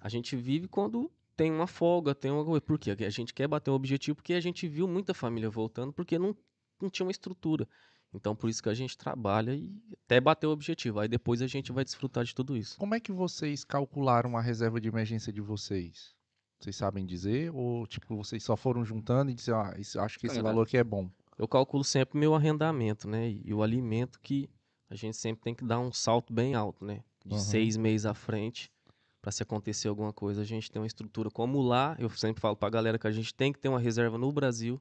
A 0.00 0.08
gente 0.08 0.34
vive 0.36 0.66
quando 0.68 1.10
tem 1.36 1.52
uma 1.52 1.66
folga, 1.66 2.14
tem 2.14 2.30
uma 2.30 2.44
coisa. 2.44 2.60
Por 2.60 2.78
quê? 2.78 2.90
A 3.04 3.10
gente 3.10 3.34
quer 3.34 3.46
bater 3.46 3.70
um 3.70 3.74
objetivo 3.74 4.16
porque 4.16 4.32
a 4.34 4.40
gente 4.40 4.66
viu 4.66 4.88
muita 4.88 5.12
família 5.12 5.50
voltando 5.50 5.92
porque 5.92 6.18
não, 6.18 6.34
não 6.80 6.88
tinha 6.88 7.04
uma 7.04 7.12
estrutura. 7.12 7.68
Então, 8.12 8.34
por 8.34 8.48
isso 8.48 8.62
que 8.62 8.68
a 8.68 8.74
gente 8.74 8.96
trabalha 8.96 9.54
e 9.54 9.70
até 10.04 10.20
bater 10.20 10.46
o 10.46 10.50
objetivo. 10.50 10.98
Aí 11.00 11.08
depois 11.08 11.42
a 11.42 11.46
gente 11.46 11.70
vai 11.72 11.84
desfrutar 11.84 12.24
de 12.24 12.34
tudo 12.34 12.56
isso. 12.56 12.78
Como 12.78 12.94
é 12.94 13.00
que 13.00 13.12
vocês 13.12 13.64
calcularam 13.64 14.36
a 14.36 14.40
reserva 14.40 14.80
de 14.80 14.88
emergência 14.88 15.32
de 15.32 15.40
vocês? 15.40 16.16
Vocês 16.58 16.74
sabem 16.74 17.04
dizer? 17.04 17.54
Ou, 17.54 17.86
tipo, 17.86 18.16
vocês 18.16 18.42
só 18.42 18.56
foram 18.56 18.84
juntando 18.84 19.30
e 19.30 19.34
disseram, 19.34 19.60
ah, 19.60 19.74
isso- 19.78 20.00
acho 20.00 20.18
que 20.18 20.26
esse 20.26 20.36
Cara, 20.36 20.48
valor 20.48 20.62
aqui 20.62 20.76
é 20.76 20.82
bom? 20.84 21.08
Eu 21.36 21.46
calculo 21.46 21.84
sempre 21.84 22.18
meu 22.18 22.34
arrendamento, 22.34 23.08
né? 23.08 23.28
E, 23.28 23.42
e 23.44 23.54
o 23.54 23.62
alimento 23.62 24.18
que 24.20 24.48
a 24.90 24.96
gente 24.96 25.16
sempre 25.16 25.42
tem 25.42 25.54
que 25.54 25.64
dar 25.64 25.78
um 25.78 25.92
salto 25.92 26.32
bem 26.32 26.54
alto, 26.54 26.84
né? 26.84 27.04
De 27.24 27.34
Aham. 27.34 27.44
seis 27.44 27.76
meses 27.76 28.06
à 28.06 28.14
frente, 28.14 28.72
para 29.20 29.30
se 29.30 29.42
acontecer 29.42 29.86
alguma 29.88 30.12
coisa, 30.12 30.40
a 30.40 30.44
gente 30.44 30.70
tem 30.70 30.80
uma 30.80 30.86
estrutura 30.86 31.30
como 31.30 31.60
lá. 31.60 31.94
Eu 31.98 32.08
sempre 32.10 32.40
falo 32.40 32.56
pra 32.56 32.70
galera 32.70 32.98
que 32.98 33.06
a 33.06 33.12
gente 33.12 33.32
tem 33.34 33.52
que 33.52 33.58
ter 33.58 33.68
uma 33.68 33.78
reserva 33.78 34.16
no 34.18 34.32
Brasil. 34.32 34.80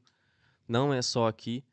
Não 0.67 0.91
é 0.93 1.01
só 1.01 1.27
aqui, 1.27 1.63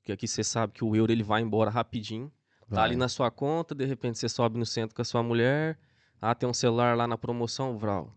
porque 0.00 0.12
aqui 0.12 0.26
você 0.26 0.42
sabe 0.42 0.72
que 0.72 0.84
o 0.84 0.96
euro 0.96 1.12
ele 1.12 1.22
vai 1.22 1.42
embora 1.42 1.70
rapidinho. 1.70 2.32
Tá 2.68 2.82
ali 2.82 2.94
Vai. 2.94 3.00
na 3.00 3.08
sua 3.08 3.30
conta, 3.30 3.74
de 3.74 3.84
repente 3.84 4.18
você 4.18 4.28
sobe 4.28 4.58
no 4.58 4.64
centro 4.64 4.94
com 4.94 5.02
a 5.02 5.04
sua 5.04 5.22
mulher. 5.22 5.78
Ah, 6.20 6.34
tem 6.34 6.48
um 6.48 6.54
celular 6.54 6.96
lá 6.96 7.06
na 7.06 7.18
promoção, 7.18 7.76
Vral. 7.76 8.14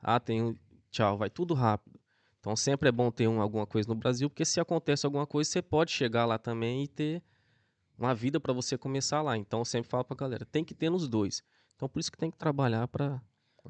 Ah, 0.00 0.18
tem 0.18 0.42
um. 0.42 0.54
Tchau, 0.90 1.16
vai 1.16 1.30
tudo 1.30 1.54
rápido. 1.54 1.98
Então 2.40 2.56
sempre 2.56 2.88
é 2.88 2.92
bom 2.92 3.10
ter 3.10 3.28
um, 3.28 3.40
alguma 3.40 3.66
coisa 3.66 3.88
no 3.88 3.94
Brasil, 3.94 4.30
porque 4.30 4.44
se 4.44 4.60
acontece 4.60 5.04
alguma 5.04 5.26
coisa, 5.26 5.50
você 5.50 5.60
pode 5.60 5.90
chegar 5.90 6.24
lá 6.24 6.38
também 6.38 6.84
e 6.84 6.88
ter 6.88 7.22
uma 7.98 8.14
vida 8.14 8.40
para 8.40 8.52
você 8.52 8.78
começar 8.78 9.22
lá. 9.22 9.36
Então 9.36 9.60
eu 9.60 9.64
sempre 9.64 9.90
falo 9.90 10.04
pra 10.04 10.16
galera, 10.16 10.44
tem 10.44 10.64
que 10.64 10.74
ter 10.74 10.90
nos 10.90 11.08
dois. 11.08 11.42
Então 11.76 11.88
por 11.88 12.00
isso 12.00 12.10
que 12.10 12.18
tem 12.18 12.30
que 12.30 12.38
trabalhar 12.38 12.88
para 12.88 13.20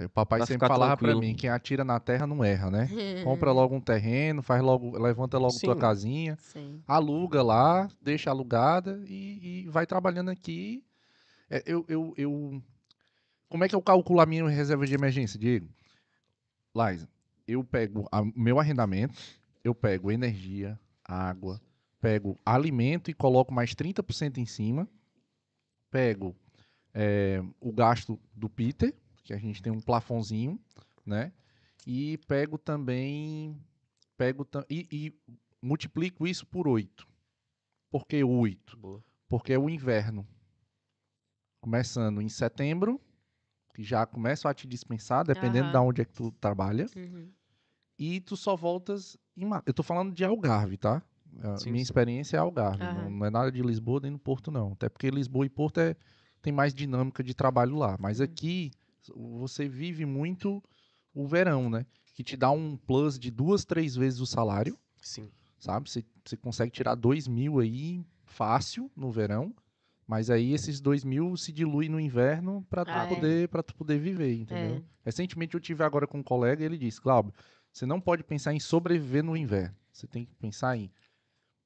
O 0.04 0.08
papai 0.08 0.38
pra 0.40 0.46
sempre 0.46 0.68
falava 0.68 0.96
pra 0.96 1.08
tranquilo. 1.08 1.20
mim, 1.20 1.34
quem 1.34 1.50
atira 1.50 1.84
na 1.84 1.98
terra 1.98 2.26
não 2.26 2.44
erra, 2.44 2.70
né? 2.70 2.88
Compra 3.24 3.50
logo 3.52 3.74
um 3.74 3.80
terreno, 3.80 4.42
faz 4.42 4.62
logo, 4.62 4.96
levanta 4.96 5.38
logo 5.38 5.58
tua 5.58 5.74
Sim. 5.74 5.80
casinha, 5.80 6.36
Sim. 6.40 6.82
aluga 6.86 7.42
lá, 7.42 7.88
deixa 8.00 8.30
alugada 8.30 9.02
e, 9.06 9.64
e 9.64 9.68
vai 9.68 9.86
trabalhando 9.86 10.30
aqui. 10.30 10.84
É, 11.50 11.62
eu, 11.66 11.84
eu, 11.88 12.14
eu- 12.16 12.62
Como 13.48 13.64
é 13.64 13.68
que 13.68 13.74
eu 13.74 13.82
calculo 13.82 14.20
a 14.20 14.26
minha 14.26 14.46
reserva 14.48 14.86
de 14.86 14.94
emergência, 14.94 15.38
Diego? 15.38 15.68
Liza, 16.74 17.08
eu 17.46 17.64
pego 17.64 18.06
o 18.12 18.32
meu 18.40 18.60
arrendamento, 18.60 19.18
eu 19.64 19.74
pego 19.74 20.12
energia, 20.12 20.78
água, 21.04 21.60
pego 22.00 22.38
alimento 22.46 23.10
e 23.10 23.14
coloco 23.14 23.52
mais 23.52 23.74
30% 23.74 24.38
em 24.38 24.46
cima, 24.46 24.86
pego 25.90 26.36
é, 26.94 27.42
o 27.60 27.72
gasto 27.72 28.18
do 28.34 28.48
Peter, 28.48 28.94
que 29.28 29.34
a 29.34 29.38
gente 29.38 29.62
tem 29.62 29.70
um 29.70 29.80
plafonzinho, 29.80 30.58
né? 31.04 31.30
E 31.86 32.16
pego 32.26 32.56
também. 32.56 33.54
Pego 34.16 34.48
e, 34.70 34.88
e 34.90 35.34
multiplico 35.60 36.26
isso 36.26 36.46
por 36.46 36.66
8. 36.66 37.06
Por 37.90 38.06
que 38.06 38.24
8? 38.24 39.02
Porque 39.28 39.52
é 39.52 39.58
o 39.58 39.68
inverno. 39.68 40.26
Começando 41.60 42.22
em 42.22 42.28
setembro, 42.30 42.98
que 43.74 43.82
já 43.84 44.06
começam 44.06 44.50
a 44.50 44.54
te 44.54 44.66
dispensar, 44.66 45.26
dependendo 45.26 45.68
Aham. 45.68 45.72
de 45.72 45.88
onde 45.88 46.00
é 46.02 46.04
que 46.06 46.12
tu 46.14 46.32
trabalha. 46.32 46.86
Uhum. 46.96 47.30
E 47.98 48.20
tu 48.20 48.34
só 48.34 48.56
voltas 48.56 49.18
em 49.36 49.44
março. 49.44 49.64
Eu 49.66 49.74
tô 49.74 49.82
falando 49.82 50.14
de 50.14 50.24
Algarve, 50.24 50.78
tá? 50.78 51.02
A 51.42 51.58
Sim, 51.58 51.72
minha 51.72 51.78
sim. 51.78 51.82
experiência 51.82 52.38
é 52.38 52.40
Algarve. 52.40 52.82
Não, 52.82 53.10
não 53.10 53.26
é 53.26 53.30
nada 53.30 53.52
de 53.52 53.60
Lisboa 53.60 54.00
nem 54.00 54.10
no 54.10 54.18
Porto, 54.18 54.50
não. 54.50 54.72
Até 54.72 54.88
porque 54.88 55.10
Lisboa 55.10 55.44
e 55.44 55.50
Porto 55.50 55.80
é, 55.80 55.94
tem 56.40 56.50
mais 56.52 56.72
dinâmica 56.72 57.22
de 57.22 57.34
trabalho 57.34 57.76
lá. 57.76 57.96
Mas 58.00 58.20
Uhum. 58.20 58.24
aqui 58.24 58.70
você 59.14 59.68
vive 59.68 60.04
muito 60.04 60.62
o 61.14 61.26
verão, 61.26 61.68
né? 61.70 61.86
Que 62.14 62.22
te 62.24 62.36
dá 62.36 62.50
um 62.50 62.76
plus 62.76 63.18
de 63.18 63.30
duas, 63.30 63.64
três 63.64 63.94
vezes 63.94 64.20
o 64.20 64.26
salário, 64.26 64.78
Sim. 65.00 65.30
sabe? 65.58 65.88
Você, 65.88 66.04
você 66.24 66.36
consegue 66.36 66.70
tirar 66.72 66.94
dois 66.94 67.26
mil 67.28 67.58
aí 67.60 68.04
fácil 68.24 68.90
no 68.96 69.10
verão. 69.10 69.54
Mas 70.06 70.30
aí 70.30 70.54
esses 70.54 70.80
dois 70.80 71.04
mil 71.04 71.36
se 71.36 71.52
diluem 71.52 71.88
no 71.90 72.00
inverno 72.00 72.66
para 72.70 72.82
tu, 72.84 72.90
Ah, 72.90 73.04
é. 73.04 73.06
poder, 73.06 73.48
pra 73.48 73.62
tu 73.62 73.74
poder 73.74 73.98
viver, 73.98 74.34
entendeu? 74.34 74.76
É. 74.76 74.82
Recentemente 75.04 75.54
eu 75.54 75.60
tive 75.60 75.84
agora 75.84 76.06
com 76.06 76.18
um 76.18 76.22
colega 76.22 76.62
e 76.62 76.66
ele 76.66 76.78
disse, 76.78 76.98
Cláudio, 76.98 77.32
você 77.70 77.84
não 77.84 78.00
pode 78.00 78.24
pensar 78.24 78.54
em 78.54 78.60
sobreviver 78.60 79.22
no 79.22 79.36
inverno. 79.36 79.76
Você 79.92 80.06
tem 80.06 80.24
que 80.24 80.34
pensar 80.36 80.76
em 80.78 80.90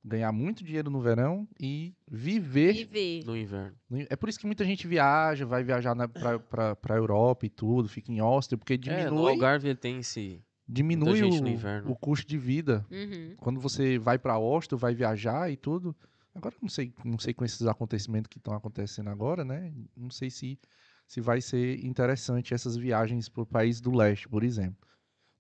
ganhar 0.05 0.32
muito 0.32 0.64
dinheiro 0.64 0.90
no 0.90 1.00
verão 1.00 1.46
e 1.61 1.94
viver. 2.11 2.72
Viver. 2.74 3.24
No 3.24 3.36
inverno. 3.36 3.76
no- 3.88 4.07
É 4.11 4.16
por 4.16 4.28
isso 4.28 4.38
que 4.38 4.46
muita 4.46 4.64
gente 4.64 4.86
viaja, 4.86 5.46
vai 5.46 5.62
viajar 5.62 5.94
na, 5.94 6.09
pra, 6.09 6.38
pra, 6.38 6.74
pra 6.76 6.96
Europa 6.96 7.46
e 7.46 7.48
tudo, 7.48 7.88
fica 7.88 8.11
em 8.11 8.20
hostel, 8.20 8.59
porque 8.59 8.74
É, 8.74 8.76
no 8.76 8.82
diminui, 8.82 9.30
Algarve 9.32 9.74
tem 9.76 9.98
esse. 9.98 10.42
diminui 10.68 11.22
o, 11.22 11.90
o 11.90 11.96
custo 11.96 12.26
de 12.26 12.36
vida. 12.38 12.84
Uhum. 12.90 13.34
Quando 13.36 13.61
você 13.61 13.98
vai 13.98 14.18
pra 14.18 14.36
hostel, 14.36 14.76
vai 14.78 14.94
viajar 14.94 15.50
e 15.50 15.57
tudo. 15.57 15.94
Agora 16.34 16.55
não 16.62 16.68
sei, 16.68 16.92
não 17.05 17.18
sei 17.18 17.34
com 17.34 17.44
esses 17.44 17.66
acontecimentos 17.66 18.28
que 18.28 18.38
estão 18.38 18.55
acontecendo 18.55 19.11
agora, 19.11 19.44
né? 19.44 19.72
Não 19.96 20.09
sei 20.11 20.30
se, 20.30 20.59
se 21.07 21.20
vai 21.20 21.40
ser 21.42 21.84
interessante 21.84 22.55
essas 22.55 22.74
viagens 22.76 23.28
pro 23.28 23.44
país 23.46 23.80
do 23.82 23.92
leste, 23.94 24.28
por 24.28 24.42
exemplo. 24.42 24.88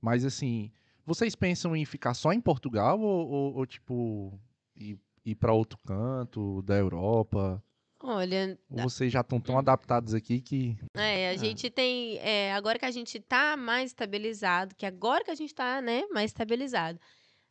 Mas 0.00 0.22
assim, 0.24 0.70
vocês 1.06 1.34
pensam 1.34 1.74
em 1.74 1.84
ficar 1.86 2.12
só 2.14 2.30
em 2.32 2.40
Portugal 2.40 3.00
ou, 3.00 3.26
ou- 3.28 3.54
ou, 3.56 3.66
tipo 3.66 4.38
ir, 4.76 4.98
ir 5.24 5.34
para 5.36 5.52
outro 5.52 5.78
canto 5.86 6.62
da 6.62 6.76
Europa? 6.76 7.62
Olha, 8.04 8.58
Ou 8.68 8.80
vocês 8.80 9.12
já 9.12 9.20
estão 9.20 9.40
tão 9.40 9.56
adaptados 9.56 10.12
aqui 10.12 10.40
que 10.40 10.76
É, 10.94 11.30
a 11.30 11.36
gente 11.36 11.70
tem. 11.70 12.18
é, 12.18 12.52
agora 12.52 12.76
que 12.78 12.84
a 12.84 12.90
gente 12.90 13.20
tá 13.20 13.56
mais 13.56 13.90
estabilizado, 13.90 14.74
que 14.74 14.84
agora 14.84 15.22
que 15.24 15.30
a 15.30 15.34
gente 15.36 15.54
tá, 15.54 15.80
né, 15.80 16.02
mais 16.10 16.30
estabilizado. 16.32 16.98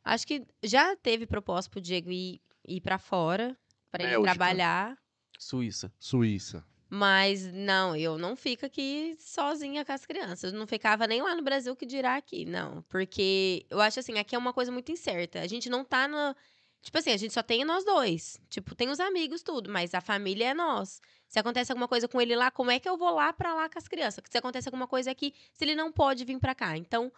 Acho 0.03 0.27
que 0.27 0.45
já 0.63 0.93
teve 0.97 1.25
proposta 1.25 1.69
pro 1.71 1.79
Diego 1.79 2.11
ir, 2.11 2.41
ir 2.67 2.81
para 2.81 2.97
fora, 2.97 3.57
para 3.89 4.03
ele 4.03 4.11
Bélgica. 4.13 4.35
trabalhar. 4.35 4.97
Suíça. 5.39 5.93
Suíça. 5.97 6.65
Mas 6.89 7.45
não, 7.53 7.95
eu 7.95 8.17
não 8.17 8.35
fico 8.35 8.65
aqui 8.65 9.15
sozinha 9.17 9.85
com 9.85 9.93
as 9.93 10.05
crianças. 10.05 10.51
Eu 10.51 10.59
não 10.59 10.67
ficava 10.67 11.07
nem 11.07 11.21
lá 11.21 11.33
no 11.33 11.41
Brasil 11.41 11.73
que 11.77 11.85
dirá 11.85 12.17
aqui, 12.17 12.43
não. 12.43 12.81
Porque 12.89 13.65
eu 13.69 13.79
acho 13.79 14.01
assim, 14.01 14.19
aqui 14.19 14.35
é 14.35 14.37
uma 14.37 14.51
coisa 14.51 14.69
muito 14.73 14.91
incerta. 14.91 15.39
A 15.39 15.47
gente 15.47 15.69
não 15.69 15.85
tá 15.85 16.07
no. 16.09 16.35
Tipo 16.81 16.97
assim, 16.97 17.11
a 17.11 17.17
gente 17.17 17.33
só 17.33 17.43
tem 17.43 17.63
nós 17.63 17.85
dois. 17.85 18.39
Tipo, 18.49 18.73
tem 18.73 18.89
os 18.89 18.99
amigos, 18.99 19.43
tudo, 19.43 19.69
mas 19.69 19.93
a 19.93 20.01
família 20.01 20.49
é 20.49 20.53
nós. 20.53 20.99
Se 21.27 21.39
acontece 21.39 21.71
alguma 21.71 21.87
coisa 21.87 22.07
com 22.07 22.19
ele 22.19 22.35
lá, 22.35 22.49
como 22.49 22.71
é 22.71 22.79
que 22.79 22.89
eu 22.89 22.97
vou 22.97 23.13
lá 23.13 23.31
pra 23.31 23.53
lá 23.53 23.69
com 23.69 23.77
as 23.77 23.87
crianças? 23.87 24.23
Se 24.29 24.37
acontece 24.37 24.67
alguma 24.67 24.87
coisa 24.87 25.11
aqui, 25.11 25.33
se 25.53 25.63
ele 25.63 25.75
não 25.75 25.91
pode 25.91 26.25
vir 26.25 26.39
pra 26.39 26.55
cá. 26.55 26.75
Então, 26.75 27.11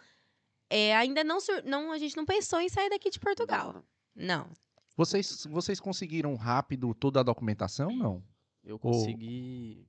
é, 0.68 0.94
ainda 0.94 1.24
não, 1.24 1.38
não. 1.64 1.92
A 1.92 1.98
gente 1.98 2.16
não 2.16 2.26
pensou 2.26 2.60
em 2.60 2.68
sair 2.68 2.90
daqui 2.90 3.10
de 3.10 3.18
Portugal. 3.18 3.82
Não. 4.14 4.48
Vocês, 4.96 5.46
vocês 5.50 5.80
conseguiram 5.80 6.34
rápido 6.36 6.94
toda 6.94 7.20
a 7.20 7.22
documentação? 7.22 7.90
Não. 7.96 8.22
Eu 8.62 8.78
consegui. 8.78 9.86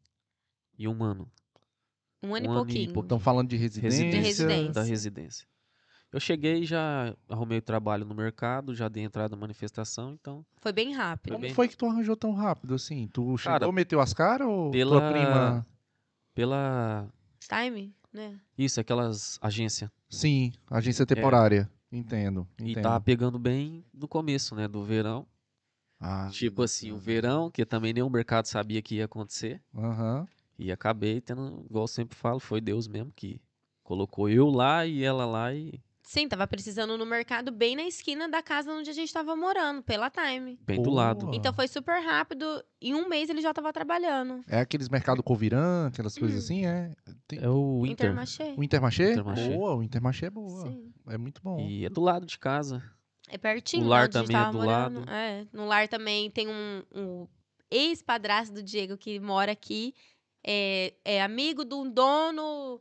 Em 0.77 0.87
um 0.87 1.03
ano. 1.03 1.31
Um 2.23 2.33
ano 2.33 2.49
Um 2.49 2.51
e 2.51 2.55
pouquinho. 2.55 2.99
Estão 3.01 3.19
falando 3.19 3.49
de 3.49 3.57
residência. 3.57 4.03
Residência. 4.03 4.47
residência. 4.47 4.73
Da 4.73 4.83
residência. 4.83 5.47
Eu 6.15 6.19
cheguei 6.21 6.61
e 6.61 6.65
já 6.65 7.13
arrumei 7.27 7.59
trabalho 7.59 8.05
no 8.05 8.15
mercado, 8.15 8.73
já 8.73 8.87
dei 8.87 9.03
entrada 9.03 9.35
na 9.35 9.41
manifestação, 9.41 10.13
então. 10.13 10.45
Foi 10.61 10.71
bem 10.71 10.93
rápido. 10.93 11.33
Como 11.33 11.41
bem 11.41 11.53
foi 11.53 11.67
que 11.67 11.75
tu 11.75 11.85
arranjou 11.85 12.15
tão 12.15 12.33
rápido 12.33 12.73
assim? 12.73 13.09
Tu 13.09 13.37
chegou, 13.37 13.59
Cara, 13.59 13.71
meteu 13.73 13.99
as 13.99 14.13
caras 14.13 14.47
ou 14.47 14.71
tua 14.71 14.79
pela- 14.79 15.09
prima? 15.11 15.67
Pela. 16.33 17.09
Time, 17.41 17.93
né? 18.13 18.39
Isso, 18.57 18.79
aquelas 18.79 19.37
agências. 19.41 19.89
Sim, 20.09 20.53
agência 20.71 21.05
temporária. 21.05 21.69
Entendo, 21.91 22.47
E 22.59 22.71
entendo. 22.71 22.83
tava 22.83 23.01
pegando 23.01 23.37
bem 23.37 23.83
no 23.93 24.07
começo, 24.07 24.55
né? 24.55 24.69
Do 24.69 24.85
verão. 24.85 25.27
Ah, 25.99 26.29
Tipo 26.31 26.63
assim, 26.63 26.93
o 26.93 26.97
verão, 26.97 27.51
que 27.51 27.65
também 27.65 27.91
nem 27.91 28.03
o 28.03 28.09
mercado 28.09 28.45
sabia 28.45 28.81
que 28.81 28.95
ia 28.95 29.05
acontecer. 29.05 29.61
aham. 29.75 30.25
E 30.57 30.71
acabei 30.71 31.19
tendo, 31.19 31.65
igual 31.69 31.83
eu 31.83 31.87
sempre 31.89 32.15
falo, 32.17 32.39
foi 32.39 32.61
Deus 32.61 32.87
mesmo 32.87 33.11
que 33.13 33.41
colocou 33.83 34.29
eu 34.29 34.47
lá 34.49 34.85
e 34.85 35.03
ela 35.03 35.25
lá 35.25 35.53
e 35.53 35.83
Sim, 36.07 36.27
tava 36.27 36.45
precisando 36.45 36.97
no 36.99 37.05
mercado 37.05 37.51
bem 37.51 37.75
na 37.75 37.81
esquina 37.83 38.29
da 38.29 38.41
casa 38.41 38.71
onde 38.71 38.89
a 38.89 38.93
gente 38.93 39.11
tava 39.11 39.35
morando, 39.35 39.81
pela 39.81 40.09
Time. 40.09 40.57
bem 40.61 40.79
do 40.81 40.91
lado. 40.91 41.31
Então 41.33 41.51
foi 41.51 41.67
super 41.67 41.99
rápido. 41.99 42.45
Em 42.79 42.93
um 42.93 43.09
mês 43.09 43.27
ele 43.29 43.41
já 43.41 43.51
tava 43.51 43.73
trabalhando. 43.73 44.43
É 44.47 44.59
aqueles 44.59 44.87
mercado 44.87 45.23
Covirã, 45.23 45.87
aquelas 45.87 46.15
coisas 46.15 46.43
assim, 46.43 46.65
é? 46.65 46.93
Tem- 47.27 47.39
É 47.39 47.49
o 47.49 47.79
Inter. 47.85 47.91
Intermarché. 48.11 48.53
O 48.55 48.63
Intermarché? 48.63 49.11
Intermarché. 49.13 49.49
Boa, 49.49 49.75
o 49.75 49.83
Intermarché 49.83 50.25
é 50.27 50.29
boa. 50.29 50.61
Sim. 50.67 50.93
É 51.07 51.17
muito 51.17 51.41
bom. 51.41 51.59
E 51.59 51.85
é 51.85 51.89
do 51.89 52.01
lado 52.01 52.25
de 52.27 52.37
casa. 52.37 52.83
É 53.27 53.37
pertinho. 53.39 53.83
O 53.85 53.87
lar 53.87 54.01
lá 54.01 54.05
onde 54.05 54.17
a 54.17 54.21
gente 54.21 54.27
também 54.27 54.39
é 54.41 54.45
tava 54.45 54.51
do 54.59 54.63
morando. 54.63 54.99
lado. 54.99 55.09
É. 55.11 55.47
No 55.51 55.65
lar 55.65 55.87
também 55.87 56.29
tem 56.29 56.47
um, 56.47 56.83
um 56.93 57.27
ex-padrasto 57.71 58.53
do 58.53 58.61
Diego 58.61 58.95
que 58.95 59.19
mora 59.19 59.51
aqui. 59.51 59.93
É, 60.45 60.93
é 61.03 61.23
amigo 61.23 61.65
de 61.65 61.73
um 61.73 61.89
dono. 61.89 62.79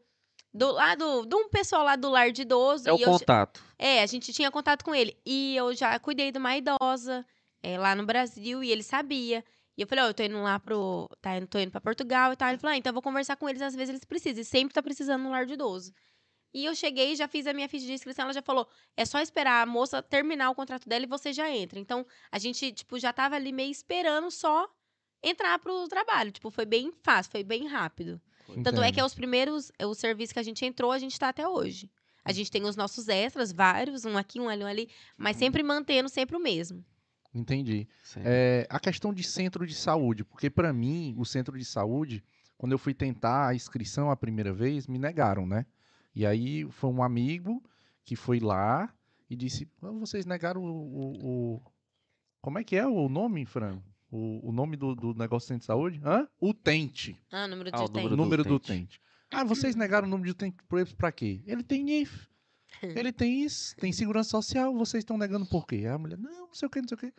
Do 0.54 0.70
lado 0.70 1.26
de 1.26 1.34
um 1.34 1.48
pessoal 1.48 1.82
lá 1.82 1.96
do 1.96 2.08
lar 2.08 2.30
de 2.30 2.42
idoso. 2.42 2.88
É 2.88 2.92
o 2.92 2.94
eu 2.94 2.98
já- 3.00 3.06
contato. 3.06 3.60
É, 3.76 4.02
a 4.02 4.06
gente 4.06 4.32
tinha 4.32 4.50
contato 4.52 4.84
com 4.84 4.94
ele. 4.94 5.16
E 5.26 5.56
eu 5.56 5.74
já 5.74 5.98
cuidei 5.98 6.30
de 6.30 6.38
uma 6.38 6.56
idosa 6.56 7.26
é, 7.60 7.76
lá 7.76 7.94
no 7.96 8.06
Brasil 8.06 8.62
e 8.62 8.70
ele 8.70 8.84
sabia. 8.84 9.44
E 9.76 9.82
eu 9.82 9.88
falei, 9.88 10.04
ó, 10.04 10.06
eu 10.08 10.14
tô 10.14 10.22
indo 10.22 10.40
lá 10.40 10.60
pro. 10.60 11.08
Tá, 11.20 11.36
eu 11.36 11.46
tô 11.48 11.58
indo 11.58 11.72
pra 11.72 11.80
Portugal 11.80 12.32
e 12.32 12.36
tal. 12.36 12.48
Ele 12.50 12.58
falou, 12.58 12.72
ah, 12.72 12.76
então 12.76 12.90
eu 12.90 12.94
vou 12.94 13.02
conversar 13.02 13.34
com 13.36 13.48
eles, 13.48 13.60
às 13.60 13.74
vezes 13.74 13.88
eles 13.88 14.04
precisam. 14.04 14.40
E 14.42 14.44
sempre 14.44 14.72
tá 14.72 14.80
precisando 14.80 15.22
no 15.24 15.30
lar 15.30 15.44
de 15.44 15.54
idoso. 15.54 15.92
E 16.54 16.64
eu 16.64 16.74
cheguei, 16.76 17.16
já 17.16 17.26
fiz 17.26 17.48
a 17.48 17.52
minha 17.52 17.68
ficha 17.68 17.84
de 17.84 17.92
inscrição, 17.92 18.22
ela 18.26 18.32
já 18.32 18.40
falou: 18.42 18.68
é 18.96 19.04
só 19.04 19.18
esperar 19.20 19.60
a 19.60 19.66
moça 19.66 20.00
terminar 20.00 20.50
o 20.50 20.54
contrato 20.54 20.88
dela 20.88 21.02
e 21.02 21.08
você 21.08 21.32
já 21.32 21.50
entra. 21.50 21.80
Então, 21.80 22.06
a 22.30 22.38
gente, 22.38 22.70
tipo, 22.70 22.96
já 22.96 23.12
tava 23.12 23.34
ali 23.34 23.50
meio 23.50 23.72
esperando 23.72 24.30
só 24.30 24.68
entrar 25.20 25.58
pro 25.58 25.88
trabalho. 25.88 26.30
Tipo, 26.30 26.52
foi 26.52 26.64
bem 26.64 26.92
fácil, 27.02 27.32
foi 27.32 27.42
bem 27.42 27.66
rápido. 27.66 28.20
Tanto 28.62 28.82
é 28.82 28.92
que 28.92 29.00
é 29.00 29.04
os 29.04 29.14
primeiros, 29.14 29.72
é 29.78 29.86
o 29.86 29.94
serviço 29.94 30.32
que 30.32 30.38
a 30.38 30.42
gente 30.42 30.64
entrou, 30.64 30.92
a 30.92 30.98
gente 30.98 31.18
tá 31.18 31.28
até 31.28 31.48
hoje. 31.48 31.90
A 32.24 32.32
gente 32.32 32.50
tem 32.50 32.64
os 32.64 32.76
nossos 32.76 33.08
extras, 33.08 33.52
vários, 33.52 34.04
um 34.04 34.16
aqui, 34.16 34.40
um 34.40 34.48
ali, 34.48 34.64
um 34.64 34.66
ali, 34.66 34.88
mas 35.16 35.36
sempre 35.36 35.62
mantendo 35.62 36.08
sempre 36.08 36.36
o 36.36 36.40
mesmo. 36.40 36.84
Entendi. 37.34 37.86
É, 38.24 38.66
a 38.70 38.78
questão 38.80 39.12
de 39.12 39.22
centro 39.24 39.66
de 39.66 39.74
saúde, 39.74 40.24
porque 40.24 40.48
pra 40.48 40.72
mim, 40.72 41.14
o 41.18 41.24
centro 41.24 41.58
de 41.58 41.64
saúde, 41.64 42.22
quando 42.56 42.72
eu 42.72 42.78
fui 42.78 42.94
tentar 42.94 43.48
a 43.48 43.54
inscrição 43.54 44.10
a 44.10 44.16
primeira 44.16 44.52
vez, 44.52 44.86
me 44.86 44.98
negaram, 44.98 45.46
né? 45.46 45.66
E 46.14 46.24
aí 46.24 46.64
foi 46.70 46.90
um 46.90 47.02
amigo 47.02 47.62
que 48.04 48.14
foi 48.16 48.38
lá 48.40 48.88
e 49.28 49.34
disse: 49.34 49.68
"Ah, 49.82 49.90
vocês 49.90 50.24
negaram 50.24 50.62
o, 50.62 50.66
o- 50.68 51.26
o- 51.56 51.62
Como 52.40 52.58
é 52.58 52.64
que 52.64 52.76
é 52.76 52.86
o 52.86 53.08
nome, 53.08 53.44
Fran? 53.44 53.82
O, 54.16 54.50
o 54.50 54.52
nome 54.52 54.76
do, 54.76 54.94
do 54.94 55.12
negócio 55.14 55.46
do 55.46 55.48
centro 55.48 55.60
de 55.62 55.66
saúde? 55.66 56.00
Hã? 56.04 56.28
Utente. 56.40 57.18
Ah, 57.32 57.46
o 57.46 57.48
número 57.48 57.70
de 57.70 57.76
Ah, 57.76 57.84
utente. 57.84 58.06
O 58.06 58.08
do 58.10 58.16
número 58.16 58.44
do 58.44 58.54
utente. 58.54 58.72
utente. 58.98 59.00
Ah, 59.32 59.42
vocês 59.42 59.74
negaram 59.74 60.06
o 60.06 60.10
número 60.10 60.26
de 60.26 60.30
utente 60.30 60.56
pra 60.96 61.10
quê? 61.10 61.42
Ele 61.46 61.64
tem 61.64 61.82
NIF. 61.82 62.28
Ele 62.82 63.12
tem 63.12 63.42
isso, 63.42 63.74
tem 63.76 63.92
segurança 63.92 64.30
social, 64.30 64.72
vocês 64.74 65.02
estão 65.02 65.16
negando 65.18 65.46
por 65.46 65.66
quê? 65.66 65.86
A 65.86 65.96
mulher, 65.98 66.16
não, 66.18 66.30
não 66.48 66.54
sei 66.54 66.66
o 66.66 66.70
que, 66.70 66.80
não 66.80 66.88
sei 66.88 66.96
o 66.96 66.98
que. 67.00 67.12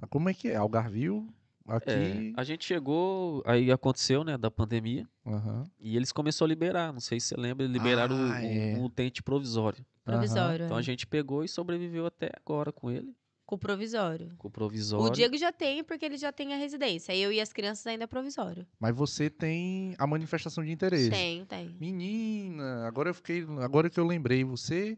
Ah, 0.00 0.06
Como 0.08 0.28
é 0.28 0.34
que 0.34 0.48
é? 0.48 0.56
Algarvio, 0.56 1.28
É, 1.68 1.74
aqui. 1.76 2.32
a 2.36 2.42
gente 2.44 2.64
chegou, 2.64 3.42
aí 3.46 3.70
aconteceu, 3.70 4.22
né, 4.24 4.36
da 4.38 4.50
pandemia, 4.50 5.08
Aham. 5.26 5.64
e 5.80 5.96
eles 5.96 6.10
começaram 6.12 6.46
a 6.46 6.48
liberar, 6.48 6.92
não 6.92 7.00
sei 7.00 7.18
se 7.20 7.28
você 7.28 7.36
lembra, 7.36 7.66
liberaram 7.66 8.16
Ah, 8.16 8.40
o, 8.40 8.44
é. 8.44 8.76
o 8.78 8.84
utente 8.84 9.22
provisório. 9.22 9.84
Provisório. 10.04 10.64
Então 10.64 10.76
é. 10.76 10.80
a 10.80 10.82
gente 10.82 11.06
pegou 11.06 11.42
e 11.44 11.48
sobreviveu 11.48 12.06
até 12.06 12.30
agora 12.44 12.72
com 12.72 12.90
ele, 12.90 13.14
Com 13.46 13.56
o 13.56 13.58
provisório. 13.58 14.34
com 14.38 14.48
o 14.48 14.50
provisório. 14.50 15.06
O 15.06 15.10
Diego 15.10 15.36
já 15.36 15.52
tem, 15.52 15.84
porque 15.84 16.04
ele 16.04 16.16
já 16.16 16.32
tem 16.32 16.54
a 16.54 16.56
residência. 16.56 17.14
Eu 17.14 17.30
e 17.30 17.40
as 17.40 17.52
crianças 17.52 17.86
ainda 17.86 18.04
é 18.04 18.06
provisório. 18.06 18.66
Mas 18.80 18.96
você 18.96 19.28
tem 19.28 19.94
a 19.98 20.06
manifestação 20.06 20.64
de 20.64 20.72
interesse. 20.72 21.10
Tem, 21.10 21.44
tem. 21.44 21.76
Menina, 21.78 22.86
agora 22.86 23.10
eu 23.10 23.14
fiquei. 23.14 23.44
Agora 23.60 23.90
que 23.90 24.00
eu 24.00 24.06
lembrei, 24.06 24.42
você. 24.44 24.96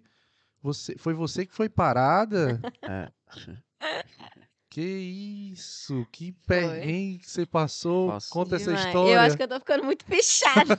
você 0.63 0.97
foi 0.97 1.13
você 1.13 1.45
que 1.45 1.55
foi 1.55 1.69
parada? 1.69 2.61
É. 2.83 3.11
Que 4.77 5.53
isso? 5.55 6.07
Que 6.13 6.33
perrengue 6.47 7.21
que 7.21 7.31
você 7.31 7.47
passou? 7.47 8.11
Passou. 8.11 8.31
Conta 8.31 8.57
essa 8.57 8.67
Demais. 8.67 8.85
história. 8.85 9.15
Eu 9.15 9.21
acho 9.21 9.35
que 9.35 9.43
eu 9.43 9.49
tô 9.49 9.59
ficando 9.59 9.85
muito 9.85 10.05
fechada. 10.05 10.79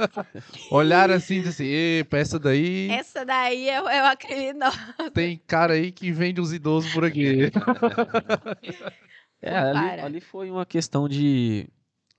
Olharam 0.72 1.12
assim 1.12 1.42
e 1.42 1.48
assim: 1.48 1.66
epa, 1.66 2.16
essa 2.16 2.38
daí 2.38 2.88
Essa 2.88 3.22
daí 3.22 3.68
é, 3.68 3.74
é 3.74 4.02
uma 4.02 4.16
criminosa. 4.16 5.10
tem 5.12 5.36
cara 5.46 5.74
aí 5.74 5.92
que 5.92 6.10
vende 6.10 6.40
uns 6.40 6.54
idosos 6.54 6.90
por 6.94 7.04
aqui. 7.04 7.50
É, 9.46 9.58
ali, 9.58 9.78
para. 9.78 10.04
ali 10.06 10.20
foi 10.22 10.50
uma 10.50 10.64
questão 10.64 11.06
de. 11.06 11.68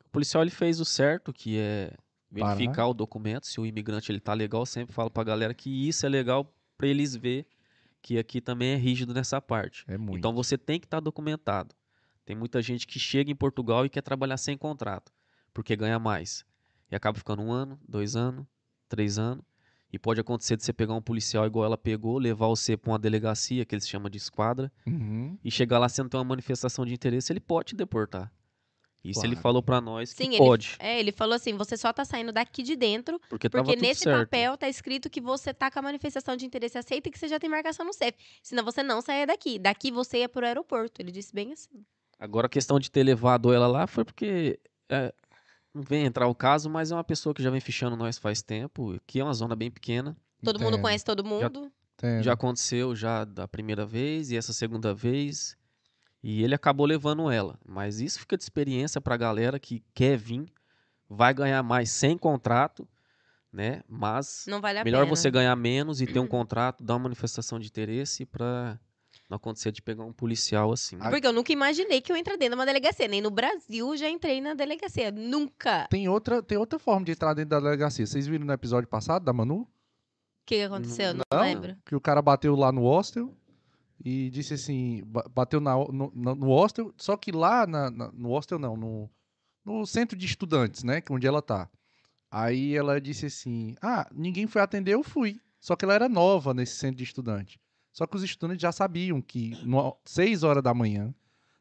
O 0.06 0.10
policial 0.12 0.44
ele 0.44 0.52
fez 0.52 0.80
o 0.80 0.86
certo, 0.86 1.34
que 1.34 1.58
é 1.58 1.92
verificar 2.30 2.86
o 2.86 2.94
documento, 2.94 3.48
se 3.48 3.60
o 3.60 3.66
imigrante 3.66 4.12
ele 4.12 4.20
tá 4.20 4.36
legal. 4.36 4.62
Eu 4.62 4.66
sempre 4.68 4.94
falo 4.94 5.10
pra 5.10 5.24
galera 5.24 5.56
que 5.56 5.90
isso 5.90 6.06
é 6.06 6.10
legal 6.10 6.54
pra 6.78 6.88
eles 6.88 7.16
ver 7.16 7.48
que 8.06 8.20
aqui 8.20 8.40
também 8.40 8.74
é 8.74 8.76
rígido 8.76 9.16
nessa 9.16 9.42
parte. 9.42 9.84
É 9.88 9.98
muito. 9.98 10.20
Então 10.20 10.32
você 10.32 10.60
tem 10.60 10.80
que 10.80 10.86
estar 10.86 11.00
documentado. 11.00 11.74
Tem 12.24 12.36
muita 12.36 12.62
gente 12.62 12.86
que 12.86 13.00
chega 13.00 13.32
em 13.32 13.36
Portugal 13.36 13.84
e 13.84 13.90
quer 13.90 14.02
trabalhar 14.04 14.38
sem 14.38 14.56
contrato, 14.56 15.12
porque 15.52 15.76
ganha 15.76 15.98
mais. 15.98 16.46
E 16.92 16.96
acaba 16.96 17.18
ficando 17.18 17.42
um 17.42 17.52
ano, 17.52 17.80
dois 17.88 18.16
anos, 18.16 18.46
três 18.88 19.18
anos. 19.18 19.44
E 19.92 19.98
pode 19.98 20.20
acontecer 20.20 20.56
de 20.56 20.64
você 20.64 20.72
pegar 20.72 20.94
um 20.94 21.02
policial 21.02 21.48
igual 21.48 21.66
ela 21.66 21.78
pegou, 21.80 22.20
levar 22.20 22.46
você 22.48 22.78
pra 22.78 22.92
uma 22.92 23.00
delegacia, 23.00 23.66
que 23.66 23.74
eles 23.74 23.88
chamam 23.90 24.08
de 24.10 24.18
esquadra, 24.18 24.72
Uhum. 24.86 25.36
e 25.44 25.50
chegar 25.50 25.80
lá 25.80 25.90
sendo 25.90 26.08
ter 26.10 26.18
uma 26.18 26.24
manifestação 26.24 26.86
de 26.86 26.94
interesse, 26.94 27.34
ele 27.34 27.40
pode 27.40 27.70
te 27.70 27.76
deportar. 27.76 28.32
Isso 29.06 29.20
Claro. 29.22 29.34
ele 29.34 29.42
falou 29.42 29.62
pra 29.62 29.80
nós 29.80 30.12
que 30.14 30.24
Sim, 30.24 30.30
ele, 30.30 30.38
pode. 30.38 30.76
é, 30.80 31.00
ele 31.00 31.12
falou 31.12 31.36
assim: 31.36 31.56
você 31.56 31.78
só 31.78 31.94
tá 31.94 32.04
saindo 32.04 32.32
daqui 32.32 32.64
de 32.64 32.76
dentro 32.76 33.20
Porque, 33.30 33.50
porque 33.50 33.76
nesse 33.76 34.02
certo. 34.02 34.24
papel 34.26 34.58
tá 34.58 34.68
escrito 34.68 35.10
que 35.10 35.22
você 35.22 35.54
tá 35.54 35.70
com 35.70 35.80
a 35.80 35.82
manifestação 35.82 36.36
de 36.36 36.46
interesse 36.46 36.78
aceita 36.78 37.08
e 37.08 37.12
que 37.12 37.20
você 37.20 37.28
já 37.28 37.40
tem 37.40 37.50
marcação 37.50 37.86
no 37.86 37.94
CEF. 37.94 38.18
Senão 38.42 38.64
você 38.64 38.82
não 38.82 39.02
saia 39.02 39.28
daqui. 39.28 39.60
Daqui 39.60 39.92
você 39.92 40.20
ia 40.20 40.30
pro 40.30 40.46
aeroporto. 40.46 41.02
Ele 41.02 41.12
disse 41.12 41.34
bem 41.34 41.54
assim. 41.54 41.86
Agora 42.20 42.48
a 42.48 42.50
questão 42.50 42.80
de 42.80 42.90
ter 42.90 43.04
levado 43.04 43.54
ela 43.54 43.68
lá 43.68 43.86
foi 43.88 44.04
porque. 44.06 44.60
é, 44.90 45.14
não 45.74 45.84
vem 45.84 46.06
entrar 46.06 46.26
o 46.28 46.34
caso, 46.34 46.70
mas 46.70 46.90
é 46.92 46.96
uma 46.96 47.04
pessoa 47.04 47.34
que 47.36 47.44
já 47.44 47.50
vem 47.50 47.60
fichando 47.60 47.98
nós 47.98 48.18
faz 48.18 48.42
tempo, 48.42 48.98
que 49.06 49.20
é 49.20 49.24
uma 49.24 49.34
zona 49.34 49.56
bem 49.58 49.70
pequena. 49.70 50.16
Todo 50.44 50.58
mundo 50.58 50.70
Entendo, 50.76 50.82
conhece 50.84 51.04
todo 51.04 51.24
mundo. 51.24 51.70
entendo. 51.96 52.24
Já 52.24 52.32
aconteceu 52.34 52.96
já 52.96 53.26
da 53.26 53.46
primeira 53.48 53.86
vez 53.86 54.32
e 54.32 54.38
essa 54.38 54.54
segunda 54.54 54.94
vez. 54.94 55.58
E 56.28 56.44
ele 56.44 56.56
acabou 56.56 56.88
levando 56.88 57.30
ela. 57.30 57.60
Mas 57.64 58.00
isso 58.00 58.20
fica 58.20 58.36
de 58.36 58.42
experiência 58.44 59.00
pra 59.00 59.16
galera 59.16 59.60
que 59.60 59.84
quer 59.94 60.18
vir, 60.18 60.52
vai 61.08 61.32
ganhar 61.36 61.62
mais 61.62 61.92
sem 61.92 62.18
contrato, 62.18 62.88
né? 63.54 63.84
Mas 63.88 64.44
Não 64.48 64.60
vale 64.60 64.80
a 64.80 64.84
melhor 64.84 65.04
pena. 65.04 65.16
você 65.16 65.30
ganhar 65.30 65.56
menos 65.56 66.02
e 66.02 66.08
ter 66.08 66.18
um 66.20 66.26
contrato, 66.28 66.84
dar 66.84 66.94
uma 66.96 67.02
manifestação 67.04 67.60
de 67.60 67.68
interesse 67.68 68.26
pra 68.26 68.80
não 69.30 69.36
acontecer 69.38 69.72
de 69.72 69.84
pegar 69.84 70.04
um 70.04 70.12
policial 70.12 70.72
assim. 70.72 70.98
Ah, 71.00 71.12
Porque 71.12 71.28
eu 71.28 71.32
nunca 71.32 71.54
imaginei 71.54 72.02
que 72.02 72.12
eu 72.12 72.16
entrar 72.16 72.38
dentro 72.38 72.56
de 72.56 72.60
uma 72.60 72.66
delegacia. 72.66 73.08
Nem 73.08 73.22
no 73.22 73.30
Brasil 73.30 73.96
já 73.96 74.10
entrei 74.10 74.42
na 74.42 74.56
delegacia. 74.56 75.12
Nunca. 75.12 75.88
Tem 75.90 76.10
outra, 76.10 76.42
tem 76.42 76.58
outra 76.58 76.80
forma 76.80 77.06
de 77.06 77.12
entrar 77.12 77.36
dentro 77.36 77.52
da 77.52 77.60
delegacia. 77.60 78.06
Vocês 78.08 78.26
viram 78.26 78.46
no 78.46 78.54
episódio 78.54 78.90
passado 78.90 79.24
da 79.24 79.32
Manu? 79.32 79.62
O 79.62 79.68
que 80.46 80.58
que 80.58 80.64
aconteceu? 80.64 81.14
Não, 81.14 81.22
Não? 81.32 81.40
lembro. 81.42 81.78
Que 81.86 81.96
o 81.96 82.02
cara 82.02 82.20
bateu 82.22 82.56
lá 82.56 82.72
no 82.72 82.82
hostel 82.82 83.32
e 84.04 84.30
disse 84.30 84.54
assim, 84.54 85.04
ba- 85.06 85.26
bateu 85.34 85.60
na, 85.60 85.76
no, 85.76 86.12
no- 86.16 86.48
hostel, 86.48 86.94
só 86.98 87.16
que 87.18 87.32
lá 87.32 87.66
na, 87.66 87.90
na- 87.90 88.12
no 88.12 88.30
hostel 88.30 88.60
não, 88.60 88.76
no, 88.76 89.10
no 89.64 89.86
centro 89.86 90.18
de 90.18 90.26
estudantes, 90.26 90.84
né, 90.84 91.02
que 91.02 91.12
é 91.12 91.16
onde 91.16 91.26
ela 91.28 91.42
tá. 91.42 91.70
Aí 92.30 92.76
ela 92.76 93.00
disse 93.00 93.28
assim, 93.28 93.76
ah, 93.82 94.08
ninguém 94.14 94.48
foi 94.48 94.62
atender, 94.62 94.94
eu 94.94 95.04
fui. 95.04 95.40
Só 95.60 95.76
que 95.76 95.86
ela 95.86 95.94
era 95.96 96.10
nova 96.10 96.54
nesse 96.54 96.76
centro 96.76 96.98
de 96.98 97.04
estudante. 97.04 97.60
Só 97.94 98.06
que 98.06 98.16
os 98.18 98.24
estudantes 98.24 98.62
já 98.62 98.72
sabiam 98.72 99.22
que 99.22 99.58
no, 99.66 99.96
6 100.04 100.44
horas 100.44 100.62
da 100.62 100.74
manhã 100.74 101.16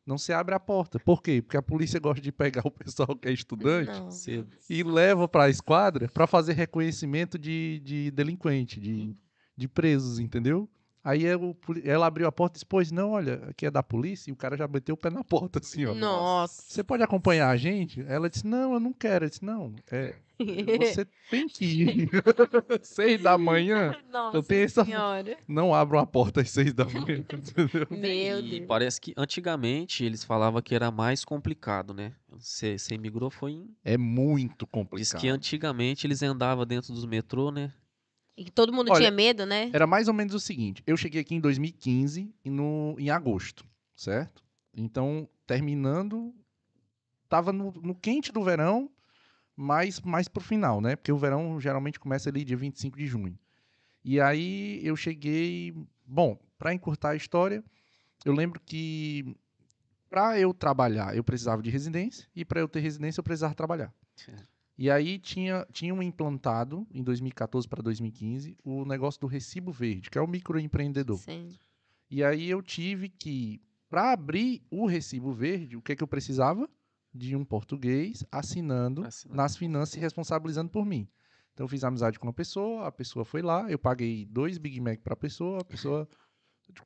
não 0.05 0.19
se 0.19 0.33
abre 0.33 0.55
a 0.55 0.61
porta. 0.61 0.99
Por 0.99 1.23
quê? 1.23 1.41
Porque 1.41 1.57
a 1.57 1.63
polícia 1.63 1.99
gosta 2.01 2.21
de 2.21 2.33
pegar 2.33 2.63
o 2.67 2.71
pessoal 2.71 3.17
que 3.17 3.29
é 3.29 3.33
estudante 3.33 3.91
Não. 3.91 4.11
E 4.69 4.83
leva 4.83 5.29
para 5.29 5.45
a 5.45 5.49
esquadra 5.49 6.09
para 6.09 6.27
fazer 6.27 6.55
reconhecimento 6.55 7.39
de, 7.39 7.81
de 7.85 8.11
delinquente, 8.11 8.81
de, 8.81 9.17
de 9.57 9.69
presos, 9.69 10.19
entendeu? 10.19 10.69
Aí 11.05 11.23
poli- 11.61 11.83
ela 11.85 12.07
abriu 12.07 12.27
a 12.27 12.33
porta 12.33 12.55
e 12.55 12.57
disse, 12.57 12.67
pois 12.67 12.91
não, 12.91 13.11
olha, 13.11 13.35
aqui 13.51 13.67
é 13.67 13.71
da 13.71 13.83
polícia, 13.83 14.31
e 14.31 14.33
o 14.33 14.37
cara 14.37 14.57
já 14.57 14.67
meteu 14.67 14.95
o 14.95 14.99
pé 14.99 15.11
na 15.11 15.23
porta, 15.23 15.59
assim, 15.59 15.85
ó. 15.85 15.93
Nossa. 15.95 16.63
Você 16.67 16.83
pode 16.83 17.03
acompanhar 17.03 17.51
a 17.51 17.57
gente? 17.59 18.03
Ela 18.09 18.31
disse, 18.31 18.47
não, 18.47 18.73
eu 18.73 18.81
não 18.81 18.93
quero. 18.93 19.27
Eu 19.27 19.29
disse, 19.29 19.45
não, 19.45 19.75
é, 19.91 20.15
você 20.95 21.07
tem 21.31 21.47
que 21.47 21.65
ir. 21.65 22.11
seis 22.83 23.21
da 23.23 23.37
manhã, 23.37 23.95
Nossa 24.11 24.43
tenho 24.43 24.65
essa- 24.65 24.83
senhora. 24.85 25.37
não 25.47 25.75
abram 25.75 26.01
a 26.01 26.07
porta 26.07 26.41
às 26.41 26.51
seis 26.51 26.73
da 26.73 26.87
manhã, 26.87 27.19
entendeu? 27.21 27.69
Meu 27.91 28.41
E 28.41 28.51
Deus. 28.61 28.67
parece 28.67 28.99
que 28.99 29.13
antigamente 29.15 30.05
eles 30.05 30.25
falavam 30.25 30.63
que 30.63 30.75
era 30.75 30.91
mais 30.91 31.23
complicado, 31.23 31.93
né? 31.93 32.13
Você, 32.31 32.79
você 32.79 32.97
migrou 32.97 33.29
foi 33.31 33.53
em. 33.53 33.77
É 33.85 33.99
muito 33.99 34.65
Diz 34.65 34.71
complicado. 34.73 35.21
que 35.21 35.29
antigamente 35.29 36.07
eles 36.07 36.23
andavam 36.23 36.65
dentro 36.67 36.93
dos 36.95 37.05
metrô, 37.05 37.51
né? 37.51 37.71
E 38.37 38.45
que 38.45 38.51
todo 38.51 38.73
mundo 38.73 38.91
Olha, 38.91 38.99
tinha 38.99 39.11
medo, 39.11 39.47
né? 39.47 39.71
Era 39.73 39.87
mais 39.87 40.09
ou 40.09 40.15
menos 40.15 40.35
o 40.35 40.41
seguinte: 40.41 40.83
eu 40.87 40.97
cheguei 40.97 41.21
aqui 41.21 41.35
em 41.35 41.41
2015 41.41 42.35
e 42.45 42.51
no, 42.51 42.97
em 42.99 43.11
agosto, 43.11 43.65
certo? 43.95 44.43
Então, 44.77 45.29
terminando, 45.47 46.35
tava 47.29 47.53
no, 47.53 47.73
no 47.73 47.95
quente 47.95 48.33
do 48.33 48.43
verão, 48.43 48.91
mas 49.55 50.01
mais 50.01 50.27
pro 50.27 50.43
final, 50.43 50.81
né? 50.81 50.97
Porque 50.97 51.13
o 51.13 51.19
verão 51.19 51.61
geralmente 51.61 52.01
começa 52.01 52.29
ali 52.29 52.45
dia 52.45 52.57
25 52.57 52.99
de 52.99 53.07
junho. 53.07 53.39
E 54.05 54.21
aí 54.21 54.81
eu 54.85 54.97
cheguei. 54.97 55.75
Bom, 56.05 56.39
para 56.59 56.75
encurtar 56.75 57.11
a 57.11 57.17
história, 57.17 57.63
eu 58.25 58.33
lembro 58.33 58.61
que 58.61 59.37
para 60.11 60.39
eu 60.39 60.53
trabalhar 60.53 61.17
eu 61.17 61.25
precisava 61.25 61.63
de 61.63 61.71
residência 61.71 62.29
e 62.35 62.45
para 62.45 62.61
eu 62.61 62.69
ter 62.69 62.81
residência 62.81 63.21
eu 63.21 63.25
precisava 63.25 63.55
trabalhar. 63.55 63.93
Certo. 64.17 64.54
E 64.77 64.91
aí 64.91 65.19
tinha, 65.19 65.67
tinham 65.73 66.03
implantado, 66.03 66.87
em 66.93 67.03
2014 67.03 67.69
para 67.69 67.83
2015, 67.83 68.57
o 68.65 68.85
negócio 68.85 69.21
do 69.21 69.27
recibo 69.27 69.71
verde, 69.71 70.11
que 70.11 70.19
é 70.19 70.21
o 70.21 70.27
microempreendedor. 70.27 71.19
Sim. 71.19 71.57
E 72.11 72.25
aí 72.25 72.51
eu 72.51 72.61
tive 72.61 73.09
que, 73.09 73.63
para 73.89 74.13
abrir 74.13 74.63
o 74.71 74.87
recibo 74.87 75.33
verde, 75.33 75.77
o 75.77 75.83
que 75.83 75.93
é 75.93 75.97
que 75.97 76.03
eu 76.03 76.09
precisava? 76.09 76.69
De 77.13 77.37
um 77.37 77.45
português 77.45 78.25
assinando 78.33 79.05
Assinando. 79.05 79.37
nas 79.37 79.57
finanças 79.57 79.95
e 79.95 80.01
responsabilizando 80.01 80.71
por 80.71 80.85
mim. 80.85 81.09
Então 81.53 81.65
eu 81.65 81.69
fiz 81.69 81.85
amizade 81.85 82.19
com 82.19 82.27
uma 82.27 82.33
pessoa, 82.33 82.89
a 82.89 82.93
pessoa 82.93 83.25
foi 83.25 83.41
lá, 83.41 83.71
eu 83.71 83.79
paguei 83.79 84.27
dois 84.27 84.59
Big 84.59 84.81
Mac 84.81 85.01
pra 85.01 85.15
pessoa, 85.15 85.61
a 85.61 85.65
pessoa. 85.65 86.09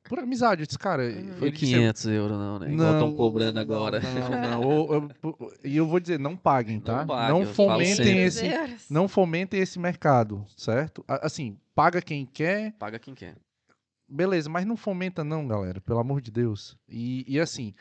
Por 0.03 0.19
amizade, 0.19 0.61
eu 0.61 0.65
disse, 0.67 0.77
cara. 0.77 1.03
Uhum. 1.03 1.33
Foi 1.33 1.47
ele 1.49 1.57
disse, 1.57 1.73
500 1.73 2.05
euros, 2.05 2.37
não, 2.37 2.59
né? 2.59 2.73
Igual 2.73 2.93
estão 2.93 3.15
cobrando 3.15 3.53
não, 3.55 3.61
agora. 3.61 3.99
Não, 4.01 4.29
não. 4.41 4.61
Ou- 4.67 4.93
eu- 4.93 5.51
E 5.63 5.77
eu 5.77 5.87
vou 5.87 5.99
dizer, 5.99 6.19
não 6.19 6.35
paguem, 6.35 6.79
tá? 6.79 6.99
Não 7.01 7.07
paguem, 7.07 7.29
Não 7.45 7.53
fomentem 7.53 8.19
esse, 8.23 8.45
não 8.89 9.07
fomentem 9.07 9.59
esse 9.59 9.79
mercado, 9.79 10.45
certo? 10.55 11.03
Assim, 11.07 11.57
paga 11.75 12.01
quem 12.01 12.25
quer, 12.25 12.73
Paga 12.73 12.99
quem 12.99 13.13
quer. 13.13 13.35
beleza, 14.07 14.49
mas 14.49 14.65
não 14.65 14.75
fomenta 14.77 15.23
não, 15.23 15.47
galera, 15.47 15.79
pelo 15.81 15.99
amor 15.99 16.21
de 16.21 16.31
Deus. 16.31 16.77
E, 16.87 17.25
e 17.27 17.39
assim, 17.39 17.73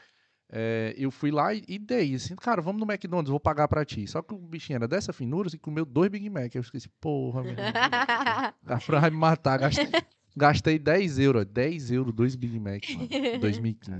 é, 0.51 0.95
eu 0.97 1.11
fui 1.11 1.31
lá 1.31 1.53
e, 1.53 1.63
e 1.69 1.79
dei, 1.79 2.15
assim, 2.15 2.35
cara, 2.37 2.63
vamos 2.63 2.81
no 2.81 2.91
McDonald's, 2.91 3.31
vou 3.31 3.41
pagar 3.41 3.69
pra 3.69 3.85
ti. 3.85 4.07
Só 4.07 4.23
que 4.23 4.35
o 4.35 4.39
bichinho 4.39 4.77
era 4.77 4.89
dessa 4.89 5.13
finura, 5.13 5.49
assim, 5.49 5.59
comeu 5.59 5.85
dois 5.85 6.11
Big 6.11 6.29
Mac. 6.31 6.55
Eu 6.55 6.63
esqueci, 6.63 6.89
porra, 7.01 7.43
meu 7.43 7.53
irmão, 7.53 7.65
a 8.67 8.81
Fran 8.81 9.01
vai 9.01 9.11
me 9.11 9.17
matar. 9.17 9.59
Gastei, 9.59 9.89
gastei 10.37 10.79
10 10.79 11.19
euros, 11.19 11.45
10 11.47 11.91
euros, 11.91 12.13
dois 12.15 12.35
Big 12.35 12.59
Mac, 12.61 12.83
mano, 12.95 13.09
2015. 13.41 13.91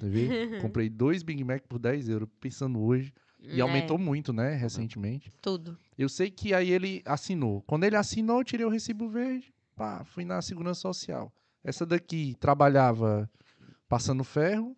Tá 0.00 0.06
vendo? 0.06 0.32
Comprei 0.62 0.88
dois 0.88 1.22
Big 1.22 1.42
Mac 1.44 1.62
por 1.68 1.78
10 1.78 2.08
euros, 2.08 2.28
pensando 2.40 2.80
hoje. 2.80 3.12
E 3.40 3.58
É, 3.58 3.60
aumentou 3.62 3.96
muito, 3.98 4.32
né, 4.32 4.54
recentemente. 4.56 5.30
tudo. 5.40 5.78
Eu 5.96 6.08
sei 6.08 6.30
que 6.30 6.52
aí 6.52 6.70
ele 6.70 7.02
assinou. 7.04 7.62
Quando 7.62 7.84
ele 7.84 7.96
assinou, 7.96 8.38
eu 8.40 8.44
tirei 8.44 8.66
o 8.66 8.68
recibo 8.68 9.08
verde, 9.08 9.52
pá, 9.76 10.04
fui 10.04 10.24
na 10.24 10.42
Segurança 10.42 10.80
Social. 10.80 11.32
Essa 11.62 11.86
daqui 11.86 12.34
trabalhava 12.40 13.30
passando 13.88 14.24
ferro. 14.24 14.76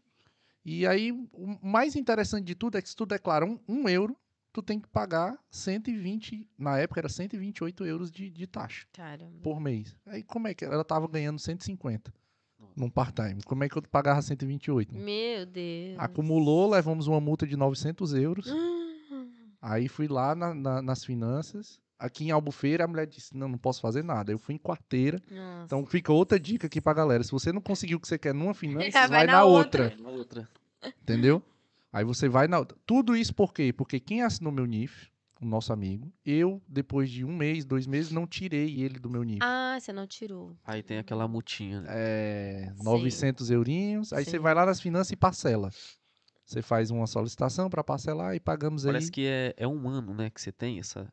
E 0.65 0.87
aí, 0.87 1.11
o 1.33 1.59
mais 1.67 1.97
interessante 1.97 2.45
de 2.45 2.55
tudo 2.55 2.77
é 2.77 2.83
que 2.83 2.89
se 2.89 2.95
tu 2.95 3.07
declara 3.07 3.47
um, 3.47 3.59
um 3.67 3.89
euro, 3.89 4.15
tu 4.53 4.63
tem 4.63 4.79
que 4.81 4.89
pagar 4.89 5.39
120, 5.51 6.49
na 6.59 6.79
época 6.79 7.01
era 7.01 7.09
128 7.09 7.85
euros 7.87 8.11
de, 8.11 8.29
de 8.31 8.47
taxa 8.47 8.87
Caramba. 8.93 9.39
por 9.43 9.61
mês. 9.61 9.97
Aí 10.07 10.23
como 10.23 10.49
é 10.49 10.55
que 10.55 10.65
ela 10.65 10.85
tava 10.85 11.07
ganhando 11.09 11.39
150 11.39 12.13
num 12.77 12.89
part-time? 12.91 13.43
Como 13.45 13.65
é 13.65 13.69
que 13.69 13.77
eu 13.77 13.83
pagava 13.83 14.21
128? 14.23 14.95
Meu 14.95 15.47
Deus. 15.47 15.99
Acumulou, 15.99 16.71
levamos 16.71 17.07
uma 17.07 17.21
multa 17.21 17.47
de 17.47 17.57
900 17.57 18.15
euros. 18.15 18.47
Aí 19.63 19.89
fui 19.89 20.09
lá 20.09 20.35
na- 20.35 20.55
na- 20.55 20.83
nas 20.83 21.05
finanças. 21.05 21.79
Aqui 21.99 22.25
em 22.25 22.31
Albufeira, 22.31 22.85
a 22.85 22.89
mulher 22.89 23.07
disse: 23.07 23.37
Não, 23.37 23.47
não 23.47 23.59
posso 23.59 23.81
fazer 23.83 24.03
nada. 24.03 24.33
Eu 24.33 24.39
fui 24.39 24.55
em 24.55 24.59
quarteira. 24.59 25.21
Nossa. 25.31 25.65
Então 25.67 25.85
fica 25.85 26.11
outra 26.13 26.41
dica 26.41 26.67
aqui 26.67 26.81
pra 26.81 26.95
galera. 26.95 27.23
Se 27.23 27.31
você 27.31 27.53
não 27.53 27.61
conseguiu 27.61 27.99
o 27.99 28.01
que 28.01 28.09
você 28.09 28.17
quer 28.19 28.33
numa 28.33 28.55
finança, 28.55 28.91
Vai 29.01 29.09
vai, 29.09 29.27
na 29.27 29.33
na 29.35 29.45
outra. 29.45 29.85
outra. 29.85 30.03
Na 30.03 30.09
outra. 30.09 30.49
Entendeu? 31.03 31.43
Aí 31.93 32.05
você 32.05 32.29
vai 32.29 32.47
na. 32.47 32.65
Tudo 32.87 33.17
isso 33.17 33.35
por 33.35 33.53
quê? 33.53 33.73
Porque 33.73 33.99
quem 33.99 34.23
assinou 34.23 34.53
meu 34.53 34.67
NIF, 34.67 35.09
o 35.41 35.47
nosso 35.47 35.73
amigo, 35.73 36.13
eu, 36.25 36.63
depois 36.69 37.11
de 37.11 37.25
um 37.25 37.35
mês, 37.37 37.65
dois 37.65 37.87
meses, 37.87 38.13
não 38.13 38.27
tirei 38.27 38.81
ele 38.81 38.99
do 38.99 39.11
meu 39.11 39.23
NIF. 39.25 39.41
Ah, 39.43 39.77
você 39.81 39.93
não 39.93 40.07
tirou. 40.07 40.57
Aí 40.65 40.83
tem 40.83 40.99
aquela 40.99 41.27
multinha. 41.27 41.81
né? 41.81 41.89
É, 41.91 42.73
Sim. 42.77 42.85
900 42.85 43.51
eurinhos. 43.51 44.13
Aí 44.13 44.25
Sim. 44.25 44.33
você 44.33 44.39
vai 44.39 44.55
lá 44.55 44.67
nas 44.67 44.81
finanças 44.81 45.11
e 45.13 45.17
parcela. 45.17 45.71
Você 46.45 46.63
faz 46.63 46.91
uma 46.91 47.07
solicitação 47.07 47.71
pra 47.71 47.83
parcelar 47.85 48.35
e 48.35 48.41
pagamos 48.41 48.85
aí. 48.85 48.93
Parece 48.93 49.11
que 49.11 49.27
é, 49.27 49.55
é 49.57 49.69
um 49.69 49.89
ano, 49.89 50.13
né? 50.13 50.31
Que 50.31 50.41
você 50.41 50.51
tem 50.51 50.79
essa. 50.79 51.09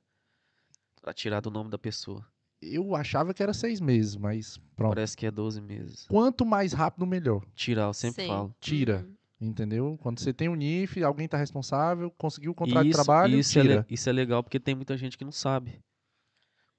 Pra 1.02 1.14
tirar 1.14 1.40
do 1.42 1.52
nome 1.52 1.70
da 1.70 1.78
pessoa. 1.78 2.26
Eu 2.60 2.96
achava 2.96 3.34
que 3.34 3.44
era 3.44 3.54
seis 3.54 3.80
meses, 3.80 4.16
mas 4.16 4.58
pronto. 4.76 4.96
Parece 4.96 5.16
que 5.16 5.28
é 5.28 5.32
12 5.32 5.62
meses. 5.62 6.08
Quanto 6.08 6.44
mais 6.44 6.74
rápido, 6.74 7.06
melhor. 7.06 7.46
Tirar, 7.54 7.84
eu 7.84 7.94
sempre 7.94 8.24
Sim. 8.24 8.28
falo. 8.30 8.56
Tira. 8.60 9.06
Uhum. 9.08 9.16
Entendeu? 9.40 10.00
Quando 10.02 10.20
você 10.20 10.34
tem 10.34 10.50
um 10.50 10.56
NIF, 10.56 11.04
alguém 11.04 11.28
tá 11.28 11.38
responsável, 11.38 12.10
conseguiu 12.18 12.52
o 12.52 12.56
contrato 12.56 12.86
E 12.86 12.90
de 12.90 12.94
trabalho, 12.94 13.38
isso, 13.38 13.58
é, 13.60 13.62
tira. 13.62 13.76
le- 13.88 13.94
isso 13.94 14.10
é 14.10 14.12
legal 14.12 14.42
porque 14.44 14.60
tem 14.60 14.74
muita 14.74 14.98
gente 14.98 15.16
que 15.18 15.24
não 15.24 15.32
sabe. 15.32 15.80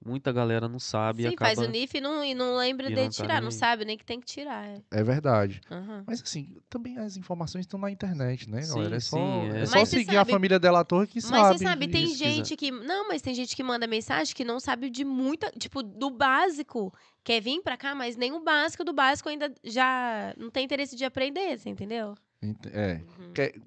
Muita 0.05 0.31
galera 0.31 0.69
não 0.69 0.79
sabe 0.79 1.23
e 1.23 1.27
Sim, 1.27 1.33
acaba. 1.33 1.55
faz 1.55 1.59
o 1.59 1.69
NIF 1.69 1.97
e 1.97 2.01
não, 2.01 2.23
e 2.23 2.33
não 2.33 2.55
lembra 2.55 2.87
e 2.87 2.89
de 2.89 2.95
não 2.95 3.03
tá 3.03 3.09
tirar. 3.11 3.33
nem 3.35 3.43
não 3.43 3.51
sabe 3.51 3.83
nem 3.83 3.97
que 3.97 4.05
tem 4.05 4.17
que 4.19 4.25
tirar. 4.25 4.65
é. 4.65 4.81
É 4.91 5.03
verdade. 5.03 5.59
Aham. 5.69 6.03
Mas 6.07 6.21
assim, 6.21 6.55
também 6.69 6.97
as 6.97 7.17
informações 7.17 7.63
estão 7.63 7.77
na 7.79 7.91
internet, 7.91 8.49
né, 8.49 8.61
Sim, 8.61 8.75
galera? 8.75 8.95
É 8.95 8.99
só, 9.01 9.17
sim, 9.17 9.49
é. 9.51 9.57
é 9.57 9.59
Mas 9.61 9.69
só 9.69 9.85
seguir 9.85 10.15
a 10.15 10.19
sabe- 10.19 10.31
família 10.31 10.57
Delator 10.57 11.05
que 11.05 11.19
Mas 11.21 11.29
sabe. 11.47 11.57
você 11.59 11.63
sabe, 11.65 11.87
tem 11.89 12.05
disso. 12.05 12.17
gente 12.17 12.55
que. 12.55 12.71
Não, 12.71 13.09
mas 13.09 13.21
tem 13.21 13.33
gente 13.35 13.53
que 13.55 13.61
manda 13.63 13.85
mensagem 13.87 14.33
que 14.33 14.45
não 14.45 14.57
sabe 14.59 14.89
de 14.89 15.03
muita. 15.03 15.51
Tipo, 15.51 15.83
do 15.83 16.09
básico. 16.09 16.93
Quer 17.23 17.41
vir 17.41 17.61
pra 17.61 17.75
cá, 17.75 17.93
mas 17.93 18.15
nem 18.15 18.31
o 18.31 18.39
básico 18.41 18.85
do 18.85 18.93
básico 18.93 19.27
ainda 19.27 19.53
já 19.65 20.33
não 20.37 20.49
tem 20.49 20.63
interesse 20.63 20.95
de 20.95 21.03
aprender, 21.03 21.57
você 21.59 21.69
entendeu? 21.69 22.15
Ent- 22.41 22.65
É. 22.67 23.03
Uhum. 23.19 23.33
Quer- 23.33 23.59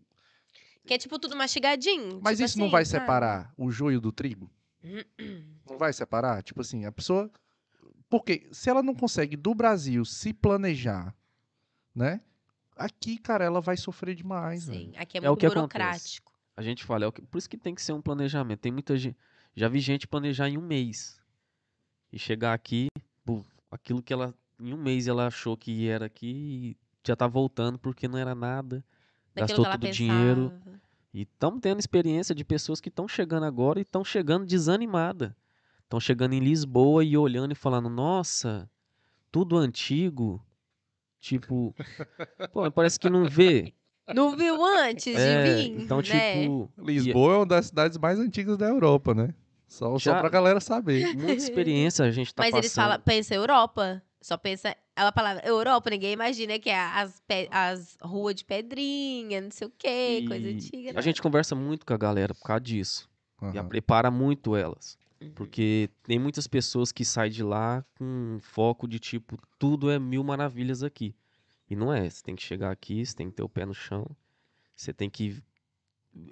Que 0.87 0.95
é 0.95 0.99
tipo 0.99 1.19
tudo 1.19 1.37
mastigadinho. 1.37 2.21
Mas 2.23 2.39
tipo 2.39 2.47
isso 2.47 2.59
não 2.59 2.67
assim, 2.67 2.73
vai 2.73 2.85
sabe? 2.85 3.01
separar 3.03 3.53
o 3.57 3.71
joio 3.71 4.01
do 4.01 4.11
trigo? 4.13 4.51
Não 5.69 5.79
vai 5.79 5.93
separar? 5.93 6.43
Tipo 6.43 6.61
assim, 6.61 6.85
a 6.85 6.91
pessoa. 6.93 7.31
Porque 8.11 8.49
se 8.53 8.69
ela 8.69 8.83
não 8.83 8.95
consegue 8.95 9.37
do 9.37 9.55
Brasil 9.55 10.05
se 10.05 10.33
planejar, 10.35 11.15
né? 11.95 12.21
Aqui, 12.77 13.17
cara, 13.17 13.45
ela 13.45 13.61
vai 13.61 13.77
sofrer 13.77 14.15
demais. 14.15 14.67
velho. 14.67 14.81
Sim, 14.81 14.93
aqui 14.97 15.19
é 15.19 15.21
É 15.21 15.31
o 15.31 15.33
muito 15.33 15.41
que 15.41 15.49
burocrático. 15.49 16.33
A 16.57 16.63
gente 16.63 16.85
fala, 16.85 17.05
é 17.05 17.07
o 17.07 17.13
que- 17.13 17.23
por 17.23 17.39
isso 17.39 17.49
que 17.49 17.57
tem 17.57 17.75
que 17.75 17.81
ser 17.81 17.93
um 17.93 18.03
planejamento. 18.03 18.59
Tem 18.61 18.73
muita 18.73 18.97
gente. 18.97 19.17
Já 19.55 19.69
vi 19.69 19.79
gente 19.81 20.07
planejar 20.09 20.49
em 20.49 20.59
um 20.59 20.67
mês. 20.67 21.19
E 22.13 22.19
chegar 22.19 22.53
aqui, 22.53 22.89
pô, 23.25 23.45
aquilo 23.71 24.03
que 24.03 24.13
ela. 24.13 24.35
Em 24.61 24.75
um 24.75 24.83
mês 24.83 25.07
ela 25.07 25.27
achou 25.29 25.57
que 25.57 25.89
era 25.89 26.07
aqui 26.07 26.27
e 26.27 26.77
já 27.05 27.17
tá 27.17 27.27
voltando 27.27 27.79
porque 27.79 28.07
não 28.09 28.19
era 28.19 28.35
nada. 28.35 28.85
Daquilo 29.35 29.63
gastou 29.63 29.79
todo 29.81 29.85
o 29.85 29.91
dinheiro. 29.93 30.53
E 31.15 31.23
estamos 31.23 31.61
tendo 31.61 31.79
experiência 31.79 32.35
de 32.35 32.45
pessoas 32.45 32.81
que 32.81 32.89
estão 32.89 33.07
chegando 33.07 33.45
agora 33.45 33.79
e 33.79 33.83
estão 33.83 34.05
chegando 34.05 34.47
desanimada. 34.47 35.37
Estão 35.83 36.01
chegando 36.01 36.33
em 36.33 36.41
Lisboa 36.41 37.05
e 37.05 37.17
olhando 37.17 37.53
e 37.53 37.55
falando, 37.55 37.91
nossa, 37.91 38.69
tudo 39.31 39.59
antigo. 39.59 40.43
Tipo, 41.21 41.75
pô, 42.53 42.71
parece 42.73 42.99
que 42.99 43.11
não 43.11 43.27
vê. 43.29 43.75
Não 44.15 44.37
viu 44.37 44.65
antes 44.65 45.15
É, 45.15 45.45
de 45.45 45.69
vir? 45.71 45.83
então, 45.83 45.99
né? 45.99 46.03
tipo, 46.43 46.71
Lisboa 46.79 47.35
é 47.35 47.37
uma 47.39 47.47
das 47.47 47.67
cidades 47.67 47.99
mais 47.99 48.19
antigas 48.19 48.57
da 48.57 48.67
Europa, 48.69 49.15
né? 49.15 49.35
Só, 49.69 49.91
só 49.93 49.99
Já- 49.99 50.21
pra 50.21 50.29
galera 50.29 50.61
saber. 50.61 51.15
muita 51.15 51.33
experiência 51.33 52.05
a 52.05 52.11
gente 52.11 52.35
tá 52.35 52.43
Mas 52.43 52.51
passando. 52.51 52.65
eles 52.65 52.75
falam, 52.75 53.01
pensa 53.01 53.35
Europa. 53.35 54.03
Só 54.21 54.37
pensa. 54.37 54.75
A 54.95 55.11
palavra 55.11 55.43
Europa, 55.47 55.89
ninguém 55.91 56.13
imagina 56.13 56.59
que 56.59 56.69
é 56.69 56.79
as, 56.79 57.23
as 57.51 57.97
ruas 58.03 58.35
de 58.35 58.45
pedrinha, 58.45 59.41
não 59.41 59.51
sei 59.51 59.67
o 59.67 59.73
quê, 59.79 60.25
coisa 60.29 60.47
E 60.47 60.55
antiga. 60.55 60.91
A 60.91 60.95
né? 60.95 61.03
gente 61.03 61.23
conversa 61.23 61.55
muito 61.55 61.87
com 61.87 61.95
a 61.95 61.99
galera 61.99 62.35
por 62.35 62.43
causa 62.43 62.61
disso. 62.61 63.11
E 63.55 63.59
a 63.59 63.65
prepara 63.65 64.11
muito 64.11 64.55
elas. 64.55 64.97
Uhum. 65.21 65.33
Porque 65.33 65.89
tem 66.05 66.19
muitas 66.19 66.47
pessoas 66.47 66.93
que 66.93 67.05
saem 67.05 67.33
de 67.33 67.43
lá 67.43 67.85
com 67.99 68.39
foco 68.41 68.87
de 68.87 68.99
tipo, 68.99 69.39
tudo 69.59 69.91
é 69.91 69.99
mil 69.99 70.23
maravilhas 70.23 70.83
aqui. 70.83 71.15
E 71.69 71.75
não 71.75 71.93
é. 71.93 72.09
Você 72.09 72.23
tem 72.23 72.37
que 72.37 72.43
chegar 72.43 72.71
aqui, 72.71 73.05
você 73.05 73.17
tem 73.17 73.31
que 73.31 73.37
ter 73.37 73.43
o 73.43 73.49
pé 73.49 73.65
no 73.65 73.75
chão. 73.75 74.07
Você 74.77 74.93
tem 74.93 75.09
que. 75.09 75.43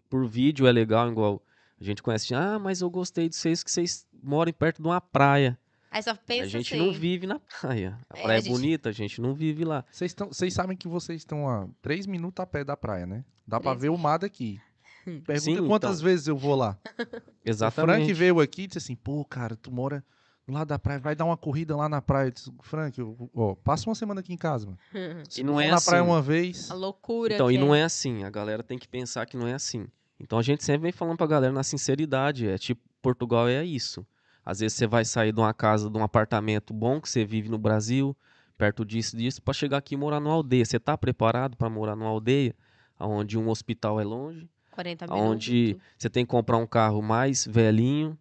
Por 0.08 0.26
vídeo 0.26 0.66
é 0.66 0.72
legal, 0.72 1.10
igual 1.10 1.42
a 1.80 1.84
gente 1.84 2.02
conhece. 2.02 2.34
Ah, 2.34 2.58
mas 2.58 2.80
eu 2.82 2.90
gostei 2.90 3.28
de 3.28 3.36
vocês 3.36 3.64
que 3.64 3.70
vocês 3.70 4.06
moram 4.22 4.52
perto 4.52 4.82
de 4.82 4.88
uma 4.88 5.00
praia. 5.00 5.58
Aí 5.90 6.02
só 6.02 6.14
pensa 6.14 6.44
a 6.44 6.46
gente 6.46 6.74
assim. 6.74 6.84
não 6.84 6.92
vive 6.92 7.26
na 7.26 7.40
praia. 7.40 7.98
A 8.08 8.18
É, 8.18 8.22
praia 8.22 8.36
a 8.36 8.38
é 8.38 8.42
gente- 8.42 8.52
bonita, 8.52 8.88
a 8.88 8.92
gente 8.92 9.20
não 9.20 9.34
vive 9.34 9.64
lá. 9.64 9.84
Vocês 9.90 10.54
sabem 10.54 10.76
que 10.76 10.86
vocês 10.86 11.20
estão 11.20 11.48
a 11.48 11.66
três 11.82 12.06
minutos 12.06 12.42
a 12.42 12.46
pé 12.46 12.62
da 12.64 12.76
praia, 12.76 13.06
né? 13.06 13.24
Dá 13.46 13.58
pra 13.58 13.74
ver 13.74 13.88
o 13.90 13.98
mar 13.98 14.18
daqui. 14.18 14.60
Pergunta 15.04 15.40
Sim, 15.40 15.66
quantas 15.66 15.96
então. 15.96 16.04
vezes 16.04 16.28
eu 16.28 16.36
vou 16.36 16.54
lá. 16.54 16.78
O 17.00 17.02
Frank 17.02 17.32
Exatamente. 17.44 18.12
veio 18.12 18.38
aqui 18.38 18.62
e 18.62 18.66
disse 18.66 18.78
assim, 18.78 18.94
pô, 18.94 19.24
cara, 19.24 19.56
tu 19.56 19.72
mora 19.72 20.04
lado 20.46 20.68
da 20.68 20.78
praia, 20.80 20.98
vai 20.98 21.14
dar 21.14 21.24
uma 21.24 21.36
corrida 21.36 21.76
lá 21.76 21.88
na 21.88 22.02
praia. 22.02 22.26
Eu 22.28 22.32
disse, 22.32 22.52
Frank, 22.62 22.98
eu- 22.98 23.30
ó, 23.34 23.54
passa 23.54 23.88
uma 23.88 23.94
semana 23.94 24.20
aqui 24.20 24.32
em 24.32 24.36
casa, 24.36 24.66
mano. 24.66 24.78
E 25.38 25.42
não 25.44 25.54
for 25.54 25.60
é 25.62 25.70
na 25.70 25.80
praia 25.80 26.02
assim. 26.02 26.10
uma 26.10 26.20
vez, 26.22 26.70
A 26.70 26.74
loucura. 26.74 27.34
Então, 27.34 27.50
e 27.50 27.56
não 27.58 27.74
é 27.74 27.82
assim. 27.84 28.24
A 28.24 28.30
galera 28.30 28.62
tem 28.62 28.76
que 28.78 28.86
pensar 28.88 29.26
que 29.26 29.36
não 29.36 29.46
é 29.46 29.54
assim. 29.54 29.86
Então 30.18 30.38
a 30.38 30.42
gente 30.42 30.62
sempre 30.64 30.82
vem 30.82 30.92
falando 30.92 31.16
pra 31.16 31.26
galera 31.26 31.52
na 31.52 31.62
sinceridade. 31.62 32.46
É 32.48 32.58
tipo, 32.58 32.82
Portugal 33.00 33.48
é 33.48 33.64
isso. 33.64 34.04
Às 34.50 34.58
vezes 34.58 34.76
você 34.76 34.86
vai 34.86 35.04
sair 35.04 35.32
de 35.32 35.38
uma 35.40 35.54
casa, 35.54 35.88
de 35.88 35.96
um 35.96 36.02
apartamento 36.02 36.74
bom 36.74 37.00
que 37.00 37.08
você 37.08 37.24
vive 37.24 37.48
no 37.48 37.56
Brasil, 37.56 38.16
perto 38.58 38.84
disso, 38.84 39.16
disso, 39.16 39.40
pra 39.40 39.54
chegar 39.54 39.76
aqui 39.78 39.94
e 39.94 39.96
morar 39.96 40.18
numa 40.18 40.34
aldeia. 40.34 40.64
Você 40.64 40.80
tá 40.80 40.98
preparado 40.98 41.56
pra 41.56 41.70
morar 41.70 41.94
numa 41.94 42.10
aldeia, 42.10 42.52
onde 42.98 43.38
um 43.38 43.48
hospital 43.48 44.00
é 44.00 44.04
longe, 44.04 44.48
40 44.72 45.06
minutos. 45.06 45.24
onde 45.30 45.78
você 45.96 46.10
tem 46.10 46.24
que 46.26 46.30
comprar 46.30 46.56
um 46.56 46.66
carro 46.66 47.00
mais 47.00 47.46
velhinho, 47.46 48.18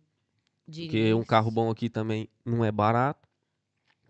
de 0.67 0.81
porque 0.83 1.13
um 1.13 1.17
luz. 1.17 1.27
carro 1.27 1.49
bom 1.49 1.71
aqui 1.71 1.89
também 1.89 2.29
não 2.45 2.63
é 2.63 2.71
barato. 2.71 3.27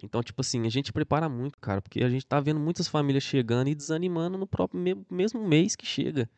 Então, 0.04 0.22
tipo 0.22 0.42
assim, 0.42 0.66
a 0.66 0.70
gente 0.70 0.92
prepara 0.92 1.30
muito, 1.30 1.58
cara, 1.60 1.82
porque 1.82 2.04
a 2.04 2.10
gente 2.10 2.26
tá 2.26 2.40
vendo 2.42 2.60
muitas 2.60 2.88
famílias 2.90 3.24
chegando 3.24 3.70
e 3.70 3.76
desanimando 3.76 4.38
no 4.38 4.46
próprio 4.46 4.80
me- 4.80 5.06
mesmo 5.10 5.46
mês 5.48 5.76
que 5.76 5.86
chega. 5.86 6.30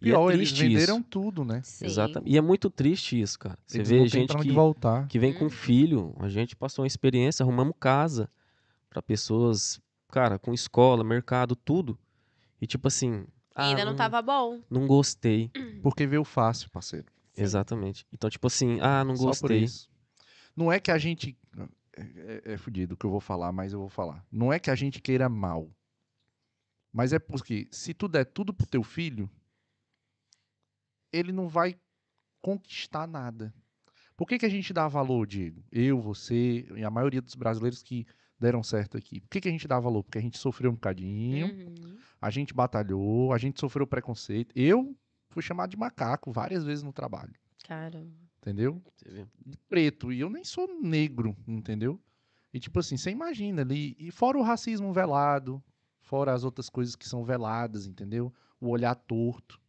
E 0.00 0.04
pior, 0.06 0.30
é 0.30 0.34
eles 0.34 0.50
venderam 0.50 0.98
isso. 0.98 1.06
tudo, 1.10 1.44
né? 1.44 1.60
Sim. 1.62 1.84
Exatamente. 1.84 2.32
E 2.32 2.36
é 2.36 2.40
muito 2.40 2.70
triste 2.70 3.20
isso, 3.20 3.38
cara. 3.38 3.58
Você 3.66 3.78
Eles 3.78 3.88
vê 3.88 3.98
não 3.98 4.06
gente 4.06 4.36
que, 4.38 4.50
voltar. 4.52 5.06
que 5.08 5.18
vem 5.18 5.32
com 5.32 5.44
Uhum. 5.44 5.50
filho, 5.50 6.14
a 6.18 6.28
gente 6.28 6.56
passou 6.56 6.82
uma 6.82 6.86
experiência, 6.86 7.42
arrumamos 7.42 7.74
casa 7.78 8.30
pra 8.88 9.02
pessoas, 9.02 9.80
cara, 10.10 10.38
com 10.38 10.54
escola, 10.54 11.04
mercado, 11.04 11.54
tudo. 11.54 11.98
E 12.60 12.66
tipo 12.66 12.88
assim, 12.88 13.26
E 13.56 13.60
ainda 13.60 13.82
ah, 13.82 13.84
não 13.84 13.94
tava 13.96 14.22
bom. 14.22 14.60
não 14.70 14.86
gostei. 14.86 15.50
Porque 15.82 16.06
veio 16.06 16.24
fácil, 16.24 16.70
parceiro. 16.70 17.06
Sim. 17.34 17.42
Exatamente. 17.42 18.06
Então, 18.12 18.28
tipo 18.30 18.46
assim, 18.46 18.78
ah, 18.80 19.04
não 19.04 19.14
Só 19.16 19.24
por 19.24 19.28
gostei. 19.28 19.62
isso. 19.64 19.88
Não 20.56 20.72
é 20.72 20.80
que 20.80 20.90
a 20.90 20.98
gente. 20.98 21.36
É, 21.96 22.02
é, 22.02 22.52
é 22.54 22.56
fudido 22.56 22.94
o 22.94 22.96
que 22.96 23.04
eu 23.04 23.10
vou 23.10 23.20
falar, 23.20 23.52
mas 23.52 23.72
eu 23.74 23.78
vou 23.80 23.88
falar. 23.90 24.24
Não 24.32 24.50
é 24.52 24.58
que 24.58 24.70
a 24.70 24.74
gente 24.74 25.00
queira 25.02 25.28
mal. 25.28 25.68
Mas 26.92 27.12
é 27.12 27.18
porque 27.18 27.68
se 27.70 27.94
tu 27.94 28.08
der 28.08 28.24
tudo 28.24 28.52
pro 28.52 28.66
teu 28.66 28.82
filho, 28.82 29.30
ele 31.12 31.32
não 31.32 31.48
vai 31.48 31.76
conquistar 32.40 33.06
nada. 33.06 33.52
Por 34.16 34.26
que, 34.28 34.38
que 34.38 34.46
a 34.46 34.50
gente 34.50 34.72
dá 34.72 34.86
valor, 34.88 35.26
Diego? 35.26 35.64
Eu, 35.72 36.00
você 36.00 36.66
e 36.76 36.84
a 36.84 36.90
maioria 36.90 37.22
dos 37.22 37.34
brasileiros 37.34 37.82
que 37.82 38.06
deram 38.38 38.62
certo 38.62 38.96
aqui. 38.96 39.20
Por 39.20 39.28
que, 39.30 39.40
que 39.40 39.48
a 39.48 39.52
gente 39.52 39.66
dá 39.68 39.78
valor? 39.78 40.02
Porque 40.02 40.18
a 40.18 40.20
gente 40.22 40.38
sofreu 40.38 40.70
um 40.70 40.74
bocadinho, 40.74 41.46
Uhum. 41.46 41.98
a 42.20 42.30
gente 42.30 42.52
batalhou, 42.54 43.32
a 43.32 43.38
gente 43.38 43.58
sofreu 43.60 43.86
preconceito. 43.86 44.52
Eu 44.56 44.96
fui 45.30 45.42
chamado 45.42 45.70
de 45.70 45.76
macaco 45.76 46.32
várias 46.32 46.64
vezes 46.64 46.82
no 46.82 46.92
trabalho, 46.92 47.34
Caramba. 47.66 48.10
entendeu? 48.38 48.82
Preto 49.68 50.12
e 50.12 50.20
eu 50.20 50.28
nem 50.30 50.44
sou 50.44 50.66
negro, 50.80 51.36
entendeu? 51.46 52.00
E 52.52 52.58
tipo 52.58 52.78
assim, 52.80 52.96
você 52.96 53.10
imagina 53.10 53.62
ali, 53.62 53.94
e 53.98 54.10
fora 54.10 54.36
o 54.38 54.42
racismo 54.42 54.92
velado, 54.92 55.62
fora 56.00 56.32
as 56.34 56.42
outras 56.42 56.68
coisas 56.68 56.96
que 56.96 57.08
são 57.08 57.24
veladas, 57.24 57.86
entendeu? 57.86 58.32
O 58.60 58.68
olhar 58.68 58.94
torto, 58.94 59.60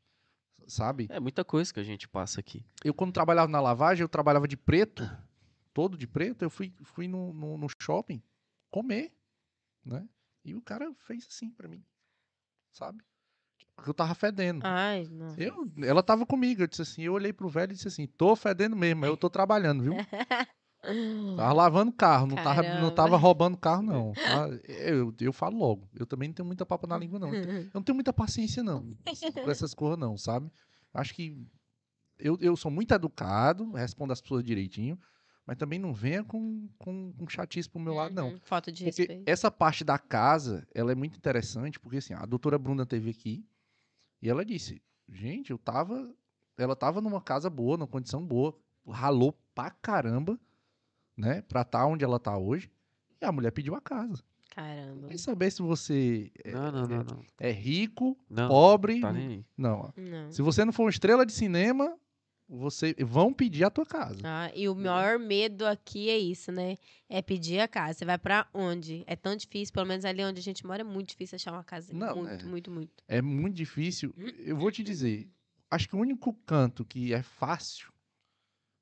sabe? 0.68 1.08
É 1.10 1.20
muita 1.20 1.44
coisa 1.44 1.74
que 1.74 1.80
a 1.80 1.84
gente 1.84 2.08
passa 2.08 2.40
aqui. 2.40 2.66
Eu 2.84 2.94
quando 2.94 3.14
trabalhava 3.14 3.52
na 3.52 3.60
lavagem, 3.62 4.02
eu 4.02 4.10
trabalhava 4.10 4.48
de 4.48 4.58
preto, 4.58 5.10
todo 5.74 5.98
de 5.98 6.08
preto, 6.08 6.44
eu 6.44 6.50
fui, 6.50 6.74
fui 6.84 7.08
no, 7.08 7.34
no, 7.34 7.58
no 7.58 7.68
shopping 7.80 8.22
comer, 8.70 9.14
né? 9.86 10.08
E 10.44 10.56
o 10.56 10.62
cara 10.62 10.92
fez 10.96 11.28
assim 11.30 11.50
pra 11.50 11.68
mim, 11.68 11.84
sabe? 12.72 13.04
Porque 13.76 13.90
eu 13.90 13.94
tava 13.94 14.14
fedendo. 14.16 14.62
Ai, 14.64 15.08
não. 15.10 15.36
Eu, 15.38 15.72
ela 15.84 16.04
tava 16.04 16.26
comigo, 16.26 16.62
eu 16.62 16.68
disse 16.68 16.82
assim, 16.82 17.04
eu 17.04 17.14
olhei 17.14 17.34
pro 17.34 17.50
velho 17.50 17.72
e 17.72 17.76
disse 17.76 17.88
assim, 17.88 18.06
tô 18.06 18.36
fedendo 18.36 18.76
mesmo, 18.76 19.02
mas 19.02 19.10
eu 19.10 19.18
tô 19.18 19.30
trabalhando, 19.30 19.84
viu? 19.84 19.94
Tava 21.38 21.54
lavando 21.54 21.92
carro, 21.92 22.26
não 22.26 22.36
tava, 22.36 22.64
não 22.64 22.92
tava 22.92 23.16
roubando 23.18 23.56
carro, 23.56 23.84
não. 23.84 24.14
Eu, 24.68 25.14
eu 25.20 25.32
falo 25.32 25.58
logo, 25.58 25.88
eu 25.94 26.06
também 26.06 26.30
não 26.30 26.34
tenho 26.34 26.48
muita 26.48 26.66
papo 26.66 26.88
na 26.88 26.98
língua, 26.98 27.20
não. 27.20 27.34
Eu 27.34 27.70
não 27.74 27.84
tenho 27.84 27.96
muita 27.96 28.12
paciência, 28.12 28.64
não, 28.64 28.98
com 29.34 29.52
essas 29.52 29.74
coisas, 29.74 29.98
não, 29.98 30.18
sabe? 30.18 30.52
Acho 30.94 31.14
que 31.14 31.48
eu, 32.18 32.38
eu 32.42 32.56
sou 32.56 32.72
muito 32.72 32.94
educado, 32.94 33.72
respondo 33.74 34.14
as 34.14 34.22
pessoas 34.22 34.44
direitinho, 34.44 35.00
mas 35.46 35.58
também 35.58 35.80
não 35.80 35.94
venha 35.94 36.24
com, 36.24 36.70
com, 36.78 37.14
com 37.14 37.28
chatice 37.28 37.70
pro 37.70 37.80
meu 37.80 37.94
lado, 37.94 38.14
não. 38.14 38.30
Uhum. 38.30 38.40
Falta 38.44 38.72
de 38.72 38.86
Porque 38.86 39.02
respeito. 39.02 39.30
essa 39.30 39.52
parte 39.52 39.84
da 39.84 39.98
casa, 39.98 40.68
ela 40.74 40.92
é 40.92 40.96
muito 40.96 41.18
interessante, 41.18 41.80
porque 41.80 41.98
assim, 41.98 42.14
a 42.14 42.26
doutora 42.26 42.58
Bruna 42.58 42.86
teve 42.86 43.10
aqui 43.10 43.46
e 44.22 44.30
ela 44.30 44.46
disse, 44.46 44.82
gente, 45.10 45.52
eu 45.52 45.58
tava, 45.58 46.14
ela 46.58 46.76
tava 46.76 47.02
numa 47.02 47.22
casa 47.22 47.50
boa, 47.50 47.78
numa 47.78 47.88
condição 47.88 48.26
boa, 48.26 48.56
ralou 48.88 49.34
pra 49.54 49.72
caramba, 49.72 50.40
né, 51.18 51.42
pra 51.44 51.62
estar 51.62 51.86
onde 51.86 52.04
ela 52.04 52.20
tá 52.20 52.38
hoje, 52.38 52.72
e 53.22 53.26
a 53.26 53.32
mulher 53.32 53.52
pediu 53.52 53.76
a 53.76 53.82
casa. 53.82 54.24
Caramba. 54.50 55.08
Quer 55.08 55.18
saber 55.18 55.50
se 55.52 55.62
você 55.62 56.30
é, 56.44 56.52
Não, 56.52 56.72
não, 56.72 56.88
não, 56.88 57.04
não. 57.04 57.26
é 57.40 57.52
rico, 57.52 58.18
Não, 58.30 58.50
pobre, 58.50 59.00
tá 59.00 59.14
não. 59.58 59.94
Não. 59.96 60.32
Se 60.32 60.42
você 60.42 60.66
não 60.66 60.74
for 60.74 60.84
uma 60.84 60.90
estrela 60.90 61.26
de 61.26 61.32
cinema, 61.32 61.98
você 62.50 62.94
vão 63.00 63.32
pedir 63.32 63.64
a 63.64 63.70
tua 63.70 63.86
casa. 63.86 64.20
Ah, 64.26 64.52
e 64.54 64.68
o 64.68 64.76
maior 64.76 65.18
medo 65.18 65.66
aqui 65.66 66.10
é 66.10 66.18
isso, 66.18 66.52
né? 66.52 66.76
É 67.08 67.22
pedir 67.22 67.62
a 67.62 67.68
casa. 67.68 68.00
Você 68.00 68.06
vai 68.06 68.18
pra 68.18 68.46
onde? 68.54 69.06
É 69.08 69.16
tão 69.16 69.38
difícil, 69.38 69.74
pelo 69.74 69.88
menos 69.88 70.04
ali 70.04 70.22
onde 70.22 70.40
a 70.40 70.44
gente 70.44 70.66
mora, 70.66 70.82
é 70.82 70.84
muito 70.84 71.10
difícil 71.10 71.38
achar 71.38 71.54
uma 71.54 71.64
casa. 71.64 71.94
Não, 71.94 72.18
muito, 72.18 72.46
é. 72.46 72.48
muito, 72.50 72.72
muito. 72.72 73.04
É 73.08 73.22
muito 73.22 73.56
difícil. 73.56 74.14
Eu 74.46 74.58
vou 74.58 74.70
te 74.70 74.84
dizer, 74.84 75.30
acho 75.70 75.88
que 75.88 75.96
o 75.96 76.00
único 76.00 76.34
canto 76.46 76.84
que 76.84 77.14
é 77.14 77.24
fácil 77.24 77.90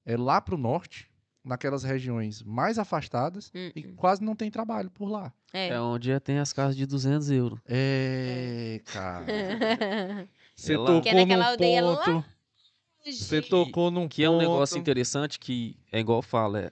é 0.03 0.17
lá 0.17 0.41
pro 0.41 0.57
norte, 0.57 1.08
naquelas 1.49 1.83
regiões 1.83 2.41
mais 2.43 2.77
afastadas 2.79 3.51
Hum, 3.53 3.71
e 3.75 3.87
hum. 3.87 3.95
quase 3.95 4.23
não 4.23 4.35
tem 4.35 4.49
trabalho 4.51 4.89
por 4.91 5.09
lá. 5.09 5.33
É. 5.53 5.69
É 5.69 5.81
onde 5.81 6.17
tem 6.21 6.39
as 6.39 6.53
casas 6.53 6.75
de 6.77 6.85
200 6.85 7.29
euros. 7.31 7.59
É, 7.65 8.81
cara. 8.85 9.25
Você 10.55 10.75
tocou 10.75 11.01
Que 11.01 11.09
é 11.09 11.13
naquela 11.13 11.55
num 11.57 11.81
lá. 11.81 11.97
ponto. 12.05 12.25
Você 13.05 13.41
tocou 13.41 13.91
num 13.91 14.07
Que 14.07 14.23
é 14.23 14.29
um 14.29 14.33
ponto. 14.33 14.41
negócio 14.41 14.77
interessante 14.77 15.39
que 15.39 15.77
é 15.91 15.99
igual 15.99 16.19
eu 16.19 16.23
falo, 16.23 16.57
é, 16.57 16.71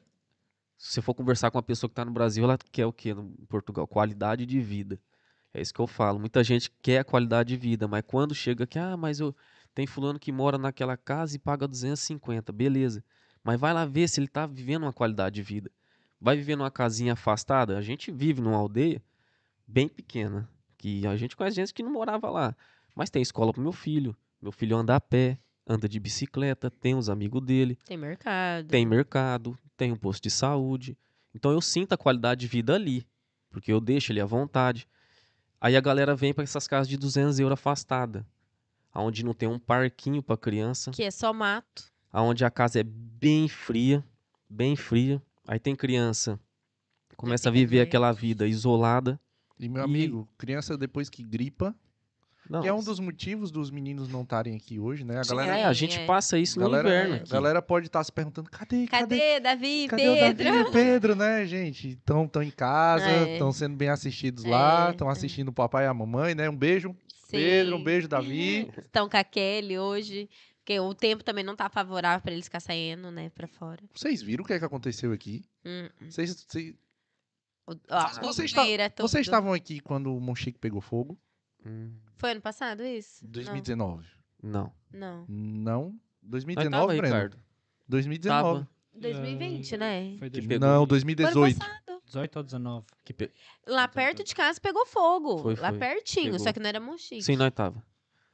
se 0.78 0.94
você 0.94 1.02
for 1.02 1.14
conversar 1.14 1.50
com 1.52 1.58
uma 1.58 1.64
pessoa 1.64 1.90
que 1.90 1.96
tá 1.96 2.06
no 2.06 2.12
Brasil, 2.12 2.44
ela 2.44 2.58
quer 2.72 2.86
o 2.86 2.94
quê 2.94 3.14
no 3.14 3.30
Portugal? 3.48 3.88
Qualidade 3.88 4.46
de 4.46 4.60
vida. 4.60 5.00
É 5.54 5.62
isso 5.62 5.74
que 5.74 5.80
eu 5.80 5.88
falo. 5.88 6.20
Muita 6.20 6.44
gente 6.44 6.72
quer 6.82 7.00
a 7.00 7.04
qualidade 7.04 7.50
de 7.50 7.58
vida, 7.58 7.88
mas 7.88 8.04
quando 8.06 8.36
chega 8.36 8.66
aqui, 8.66 8.78
ah, 8.80 8.98
mas 8.98 9.20
eu 9.20 9.36
Tem 9.74 9.86
fulano 9.88 10.20
que 10.20 10.32
mora 10.32 10.58
naquela 10.58 10.98
casa 10.98 11.36
e 11.36 11.40
paga 11.40 11.68
250, 11.68 12.52
beleza. 12.52 13.04
Mas 13.48 13.58
vai 13.62 13.74
lá 13.74 13.86
ver 13.86 14.10
se 14.10 14.20
ele 14.20 14.28
tá 14.28 14.46
vivendo 14.46 14.84
uma 14.84 14.92
qualidade 14.92 15.36
de 15.36 15.42
vida. 15.42 15.72
Vai 16.20 16.36
viver 16.36 16.58
numa 16.58 16.70
casinha 16.70 17.14
afastada? 17.14 17.78
A 17.78 17.82
gente 17.82 18.12
vive 18.12 18.42
numa 18.42 18.58
aldeia 18.58 19.02
bem 19.66 19.88
pequena, 19.88 20.50
que 20.78 21.08
a 21.08 21.16
gente 21.16 21.34
conhece 21.34 21.56
gente 21.56 21.74
que 21.74 21.82
não 21.82 21.94
morava 21.94 22.30
lá. 22.30 22.54
Mas 22.94 23.10
tem 23.10 23.22
escola 23.22 23.54
pro 23.54 23.62
meu 23.62 23.72
filho. 23.72 24.14
Meu 24.42 24.52
filho 24.52 24.76
anda 24.76 24.98
a 24.98 25.00
pé, 25.00 25.40
anda 25.66 25.88
de 25.88 25.98
bicicleta, 25.98 26.70
tem 26.70 26.94
os 26.94 27.10
amigos 27.10 27.42
dele, 27.42 27.78
Tem 27.86 27.96
mercado. 27.96 28.68
tem 28.68 28.86
mercado, 28.86 29.58
tem 29.78 29.94
um 29.94 29.96
posto 29.96 30.24
de 30.24 30.30
saúde. 30.30 30.98
Então 31.34 31.50
eu 31.50 31.62
sinto 31.62 31.94
a 31.94 31.98
qualidade 31.98 32.42
de 32.42 32.48
vida 32.48 32.76
ali, 32.76 33.08
porque 33.50 33.72
eu 33.72 33.80
deixo 33.80 34.12
ele 34.12 34.20
à 34.20 34.26
vontade. 34.26 34.86
Aí 35.62 35.78
a 35.78 35.82
galera 35.82 36.14
vem 36.18 36.34
para 36.34 36.44
essas 36.44 36.68
casas 36.68 36.90
de 36.90 36.98
200 36.98 37.40
euros 37.40 37.54
afastada, 37.54 38.28
aonde 38.94 39.24
não 39.24 39.34
tem 39.34 39.48
um 39.48 39.58
parquinho 39.58 40.22
para 40.22 40.36
criança, 40.36 40.92
Que 40.92 41.04
é 41.04 41.12
só 41.12 41.32
mato. 41.32 41.96
Aonde 42.12 42.44
a 42.46 42.50
casa 42.50 42.80
é 42.80 42.84
bem 42.84 43.48
fria, 43.48 44.04
bem 44.50 44.76
fria. 44.76 45.22
Aí 45.48 45.60
tem 45.60 45.76
criança 45.76 46.40
começa 47.16 47.50
a 47.50 47.52
viver 47.52 47.78
ver. 47.78 47.82
aquela 47.82 48.12
vida 48.12 48.46
isolada. 48.48 49.20
E 49.60 49.68
meu 49.68 49.82
E- 49.82 49.86
amigo, 49.86 50.30
criança 50.38 50.78
depois 50.78 51.10
que 51.10 51.24
gripa, 51.24 51.74
Não, 52.48 52.62
que 52.62 52.68
é 52.68 52.74
um 52.74 52.84
dos 52.84 53.00
motivos 53.00 53.50
dos 53.50 53.72
meninos 53.72 54.08
não 54.08 54.22
estarem 54.22 54.56
aqui 54.56 54.78
hoje, 54.80 55.04
né? 55.04 55.18
A 55.20 55.24
Sim, 55.24 55.30
galera, 55.32 55.58
é, 55.58 55.64
a 55.66 55.74
gente 55.74 55.98
é. 55.98 56.06
passa 56.06 56.38
isso 56.38 56.60
no 56.60 56.66
galera, 56.70 56.88
inverno. 56.88 57.14
a 57.14 57.18
aqui. 57.18 57.32
galera 57.32 57.60
pode 57.62 57.88
estar 57.88 58.04
se 58.04 58.12
perguntando, 58.12 58.50
cadê, 58.52 58.86
cadê, 58.86 59.18
Cadê 59.18 59.40
Davi, 59.40 59.88
cadê 59.90 60.04
Pedro? 60.04 60.16
o 60.16 60.44
Davi 60.54 60.60
e 60.60 60.72
Pedro, 60.72 61.16
né, 61.16 61.46
gente? 61.48 61.90
Estão 61.94 62.28
tão 62.28 62.44
em 62.44 62.52
casa, 62.52 63.06
É. 63.10 63.34
estão 63.34 63.52
sendo 63.52 63.76
bem 63.76 63.90
assistidos 63.90 64.44
lá, 64.44 64.90
É, 64.90 64.92
estão 64.92 65.10
é. 65.10 65.12
assistindo 65.12 65.48
o 65.48 65.54
papai 65.54 65.86
e 65.86 65.88
a 65.88 65.94
mamãe, 65.96 66.36
né? 66.36 66.48
Um 66.48 66.56
beijo, 66.56 66.96
Sim. 67.26 67.32
Pedro, 67.32 67.78
um 67.78 67.84
beijo, 67.84 68.08
Davi. 68.08 68.70
Estão 68.78 69.10
com 69.10 69.18
a 69.18 69.24
Kelly 69.24 69.80
hoje. 69.80 70.30
Porque 70.68 70.82
o 70.82 70.94
tempo 70.94 71.24
também 71.24 71.46
não 71.46 71.56
tá 71.56 71.70
favorável 71.70 72.22
pra 72.22 72.34
eles 72.34 72.44
ficar 72.44 72.60
saindo, 72.60 73.10
né, 73.10 73.30
pra 73.30 73.48
fora. 73.48 73.82
Vocês 73.96 74.22
viram 74.22 74.44
o 74.44 74.46
que 74.46 74.52
é 74.52 74.60
que 74.60 74.66
aconteceu 74.66 75.14
aqui? 75.14 75.46
Hum, 75.66 75.88
hum. 76.02 76.12
Vocês, 76.12 76.46
vocês, 76.46 76.76
O- 77.66 77.72
ó, 77.90 78.08
Vocês 78.22 78.52
vocês 78.98 79.26
estavam 79.26 79.54
aqui 79.54 79.80
quando 79.80 80.14
o 80.14 80.20
Monchique 80.20 80.60
pegou 80.60 80.82
fogo? 80.82 81.18
Hum, 81.66 81.94
Foi 82.18 82.32
ano 82.32 82.42
passado 82.42 82.84
isso? 82.84 83.26
2019. 83.26 84.06
não. 84.44 84.74
Não. 84.92 85.26
Não. 85.30 85.84
Nós 86.22 86.44
2019, 86.44 86.70
tava, 86.72 86.88
Breno. 86.98 87.16
Ricardo. 87.16 87.38
2019. 87.88 88.60
Tava. 88.60 88.70
2020, 88.94 89.78
né? 89.78 90.16
Foi 90.20 90.30
Que 90.30 90.42
2018 90.42 90.48
pegou. 90.50 90.68
Não, 90.68 90.80
Foi 90.82 90.88
2018. 90.88 91.56
ano 91.56 91.60
passado. 91.60 92.36
ou 92.36 92.44
19. 92.44 92.86
Que 93.06 93.14
pe- 93.14 93.32
Lá 93.66 93.88
perto 93.88 94.22
de 94.22 94.36
casa 94.36 94.60
pegou 94.60 94.86
fogo. 94.86 95.38
Foi, 95.38 95.56
Lá 95.56 95.70
foi. 95.70 95.80
pertinho, 95.80 96.26
Pegou. 96.26 96.40
só 96.40 96.52
que 96.52 96.60
não 96.60 96.68
era 96.68 96.80
Monchique. 96.82 97.22
Sim, 97.22 97.38
nós 97.38 97.54
tava. 97.54 97.82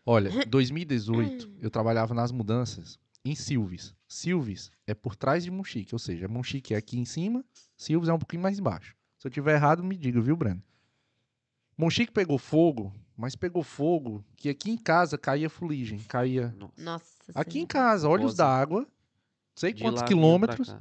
Olha, 0.05 0.29
2018, 0.47 1.49
eu 1.61 1.69
trabalhava 1.69 2.13
nas 2.13 2.31
mudanças 2.31 2.99
em 3.25 3.35
Silves. 3.35 3.95
Silves 4.07 4.71
é 4.85 4.93
por 4.93 5.15
trás 5.15 5.43
de 5.43 5.51
Monchique, 5.51 5.95
ou 5.95 5.99
seja, 5.99 6.27
Monchique 6.27 6.73
é 6.73 6.77
aqui 6.77 6.99
em 6.99 7.05
cima, 7.05 7.43
Silves 7.77 8.09
é 8.09 8.13
um 8.13 8.19
pouquinho 8.19 8.43
mais 8.43 8.59
embaixo. 8.59 8.95
Se 9.17 9.27
eu 9.27 9.31
tiver 9.31 9.55
errado, 9.55 9.83
me 9.83 9.95
diga, 9.95 10.19
viu, 10.19 10.35
Breno? 10.35 10.61
Monchique 11.77 12.11
pegou 12.11 12.37
fogo, 12.37 12.93
mas 13.15 13.35
pegou 13.35 13.63
fogo 13.63 14.23
que 14.35 14.49
aqui 14.49 14.69
em 14.71 14.77
casa 14.77 15.17
caía 15.17 15.49
fuligem, 15.49 15.99
caía 15.99 16.53
Nossa. 16.77 17.05
Aqui 17.33 17.59
em 17.59 17.61
Senhora. 17.61 17.67
casa, 17.67 18.09
olhos 18.09 18.35
d'água, 18.35 18.87
sei 19.55 19.73
De 19.73 19.81
quantos 19.81 20.03
quilômetros, 20.03 20.75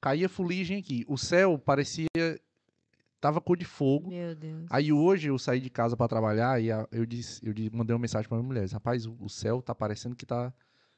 caía 0.00 0.28
fuligem 0.28 0.78
aqui. 0.78 1.04
O 1.08 1.16
céu 1.16 1.58
parecia 1.58 2.06
tava 3.20 3.40
cor 3.40 3.56
de 3.56 3.64
fogo. 3.64 4.10
Meu 4.10 4.34
Deus. 4.34 4.66
Aí 4.70 4.92
hoje 4.92 5.28
eu 5.28 5.38
saí 5.38 5.60
de 5.60 5.68
casa 5.70 5.96
pra 5.96 6.08
trabalhar 6.08 6.60
e 6.60 6.70
a- 6.72 6.86
eu 6.90 7.04
disse, 7.06 7.40
eu 7.46 7.52
mandei 7.72 7.94
uma 7.94 8.00
mensagem 8.00 8.28
pra 8.28 8.38
minha 8.38 8.46
mulher, 8.48 8.68
rapaz, 8.70 9.06
o, 9.06 9.16
o 9.20 9.28
céu 9.28 9.60
tá 9.60 9.74
parecendo 9.74 10.16
que 10.16 10.24
tá, 10.26 10.52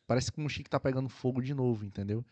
parece 0.07 0.31
que 0.33 0.41
o 0.41 0.49
Chique 0.49 0.71
tá 0.71 0.79
pegando 0.81 1.09
fogo 1.09 1.41
de 1.43 1.53
novo, 1.55 1.85
entendeu? 1.85 2.25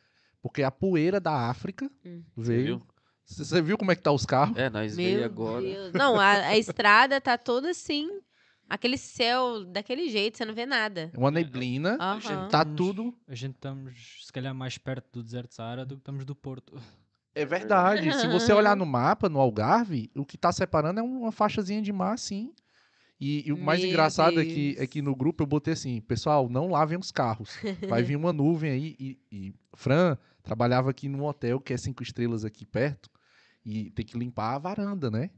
Porque 0.43 0.63
a 0.63 0.71
poeira 0.71 1.21
da 1.21 1.49
África 1.51 1.91
Hum. 2.05 2.23
veio. 2.37 2.81
Você 3.25 3.61
viu 3.63 3.77
como 3.79 3.93
é 3.93 3.97
que 3.97 4.03
tá 4.03 4.11
os 4.11 4.27
carros? 4.27 4.57
É, 4.57 4.69
nós 4.69 4.97
veio 4.97 5.17
Meu 5.19 5.25
agora. 5.27 5.61
Deus. 5.63 5.93
Não, 5.93 6.19
a, 6.19 6.31
a 6.49 6.59
estrada 6.59 7.21
tá 7.21 7.39
toda 7.39 7.71
assim. 7.71 8.09
Aquele 8.69 8.97
céu 8.97 9.65
daquele 9.65 10.09
jeito, 10.09 10.37
você 10.39 10.45
não 10.45 10.55
vê 10.55 10.65
nada. 10.65 11.11
Uma 11.17 11.31
neblina, 11.31 11.97
Aham. 12.01 12.49
tá 12.49 12.65
tudo. 12.65 13.13
A 13.29 13.35
gente 13.35 13.55
estamos, 13.57 14.25
se 14.25 14.33
calhar, 14.33 14.55
mais 14.55 14.79
perto 14.79 15.07
do 15.13 15.23
deserto 15.25 15.49
de 15.51 15.55
Saara 15.57 15.85
do 15.85 15.97
que 15.97 16.01
estamos 16.01 16.25
do 16.25 16.35
Porto. 16.35 16.81
É 17.35 17.45
verdade. 17.45 18.13
Se 18.19 18.27
você 18.27 18.53
olhar 18.53 18.77
no 18.77 18.85
mapa, 18.87 19.29
no 19.29 19.39
Algarve, 19.39 20.11
o 20.15 20.25
que 20.25 20.37
tá 20.37 20.51
separando 20.53 21.01
é 21.01 21.03
uma 21.03 21.33
faixazinha 21.33 21.81
de 21.81 21.93
mar, 21.93 22.19
sim. 22.19 22.53
E, 23.21 23.47
e 23.47 23.53
o 23.53 23.59
mais 23.59 23.81
Meu 23.81 23.91
engraçado 23.91 24.41
é 24.41 24.45
que, 24.45 24.75
é 24.79 24.87
que 24.87 25.03
no 25.03 25.15
grupo 25.15 25.43
eu 25.43 25.47
botei 25.47 25.75
assim, 25.75 26.01
pessoal, 26.01 26.49
não 26.49 26.71
lavem 26.71 26.99
os 26.99 27.13
carros. 27.13 27.59
Vai 27.87 28.03
vir 28.03 28.17
uma 28.17 28.33
nuvem 28.33 28.71
aí. 28.71 28.97
E, 28.99 29.19
e 29.31 29.55
Fran 29.75 30.17
trabalhava 30.43 30.91
aqui 30.91 31.07
num 31.07 31.25
hotel 31.25 31.61
que 31.61 31.75
é 31.75 31.77
cinco 31.77 32.03
estrelas 32.03 32.45
aqui 32.45 32.65
perto. 32.65 33.11
E 33.65 33.91
tem 33.91 34.07
que 34.07 34.19
limpar 34.19 34.55
a 34.55 34.59
varanda, 34.59 35.11
né? 35.11 35.31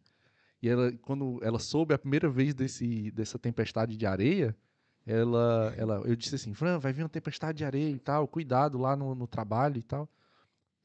E 0.63 0.69
ela, 0.69 0.93
quando 1.03 1.41
ela 1.43 1.59
soube 1.59 1.93
a 1.93 1.99
primeira 1.99 2.31
vez 2.31 2.55
desse, 2.55 3.11
dessa 3.11 3.37
tempestade 3.37 3.97
de 3.97 4.07
areia, 4.07 4.57
ela, 5.05 5.75
ela, 5.77 5.97
eu 6.05 6.15
disse 6.15 6.37
assim, 6.37 6.55
Fran, 6.55 6.79
vai 6.79 6.93
vir 6.93 7.03
uma 7.03 7.09
tempestade 7.09 7.59
de 7.59 7.65
areia 7.65 7.91
e 7.91 7.99
tal, 7.99 8.29
cuidado 8.29 8.79
lá 8.79 8.95
no, 8.95 9.13
no 9.17 9.27
trabalho 9.27 9.79
e 9.79 9.83
tal. 9.83 10.09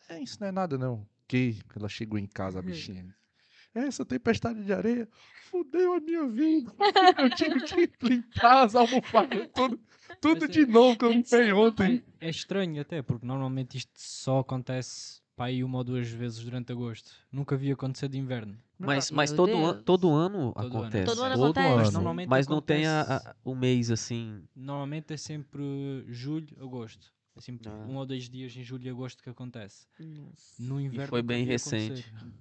É, 0.10 0.20
isso 0.22 0.38
não 0.40 0.48
é 0.48 0.52
nada 0.52 0.78
não. 0.78 1.06
Que 1.28 1.58
ela 1.76 1.90
chegou 1.90 2.18
em 2.18 2.26
casa, 2.28 2.60
a 2.60 2.62
bichinha. 2.62 3.14
"É, 3.76 3.82
Essa 3.82 4.06
tempestade 4.06 4.64
de 4.64 4.72
areia 4.74 5.08
fudeu 5.50 5.94
a 5.94 6.00
minha 6.00 6.28
vida. 6.28 6.74
Eu 7.18 7.30
tive 7.32 7.60
que 7.62 8.06
limpar 8.08 8.64
as 8.66 8.76
almofadas, 8.76 9.50
tudo, 9.54 9.80
tudo 10.22 10.42
Mas 10.42 10.50
é- 10.50 10.54
de 10.54 10.66
novo 10.66 10.98
que 10.98 11.06
eu 11.06 11.12
limpei 11.12 11.52
ontem. 11.52 12.04
É 12.20 12.30
estranho 12.30 12.82
até, 12.82 13.02
porque 13.02 13.26
normalmente 13.26 13.78
isto 13.78 13.92
só 13.96 14.40
acontece 14.40 15.22
para 15.36 15.46
aí 15.48 15.64
uma 15.64 15.78
ou 15.80 15.84
duas 15.84 16.08
vezes 16.10 16.44
durante 16.44 16.72
agosto. 16.72 17.12
Nunca 17.32 17.56
vi 17.56 17.72
acontecer 17.72 18.08
de 18.10 18.18
inverno. 18.18 18.58
Mas, 18.80 19.12
Meu 19.12 19.18
mas 19.18 19.32
todo, 19.32 19.56
an 19.66 19.84
todo 19.84 20.12
ano 20.14 20.54
Todo 20.54 20.66
ano. 20.78 20.78
acontece. 20.80 21.06
Todo 21.06 21.24
ano 21.24 21.36
Todo 21.36 21.44
acontece. 21.46 21.68
ano. 21.68 21.78
Mas 21.78 21.94
normalmente 21.94 22.30
Mas 22.30 22.48
não 22.48 22.62
tem 22.62 22.88
a, 22.88 23.02
acontece- 23.02 23.28
a- 23.28 23.36
o 23.44 23.56
mês 23.56 23.92
assim. 23.92 24.44
Normalmente 24.56 25.14
é 25.14 25.18
sempre 25.18 25.62
julho, 26.08 26.48
agosto. 26.62 27.12
É 27.38 27.42
sempre 27.42 27.70
Ah. 27.70 27.86
um 27.88 27.96
ou 27.98 28.06
dois 28.06 28.30
dias 28.30 28.56
em 28.56 28.64
julho 28.64 28.86
e 28.86 28.90
agosto 28.90 29.22
que 29.24 29.30
acontece. 29.30 29.86
Nossa. 30.00 30.56
No 30.60 30.80
inverno 30.82 31.08
foi 31.08 31.22
nunca 31.22 31.34
bem 31.34 31.46
recente. 31.46 32.06
acontecer. 32.16 32.34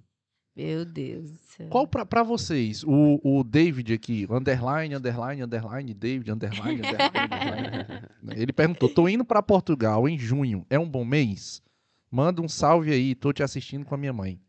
Meu 0.55 0.83
Deus 0.85 1.31
do 1.33 1.37
céu. 1.37 1.67
Qual 1.69 1.87
pra, 1.87 2.03
pra 2.03 2.23
vocês, 2.23 2.83
o, 2.83 3.19
o 3.23 3.43
David 3.43 3.93
aqui, 3.93 4.25
underline, 4.27 4.95
underline, 4.95 5.43
underline, 5.43 5.93
David, 5.93 6.31
underline, 6.31 6.81
underline, 6.81 7.11
underline. 7.15 8.07
Ele 8.41 8.51
perguntou, 8.51 8.89
tô 8.89 9.07
indo 9.07 9.23
pra 9.23 9.43
Portugal 9.43 10.09
em 10.09 10.17
junho, 10.17 10.65
é 10.67 10.79
um 10.79 10.89
bom 10.89 11.05
mês? 11.05 11.61
Manda 12.09 12.41
um 12.41 12.47
salve 12.49 12.91
aí, 12.91 13.13
tô 13.13 13.31
te 13.31 13.43
assistindo 13.43 13.85
com 13.85 13.93
a 13.93 13.97
minha 13.99 14.13
mãe. 14.13 14.41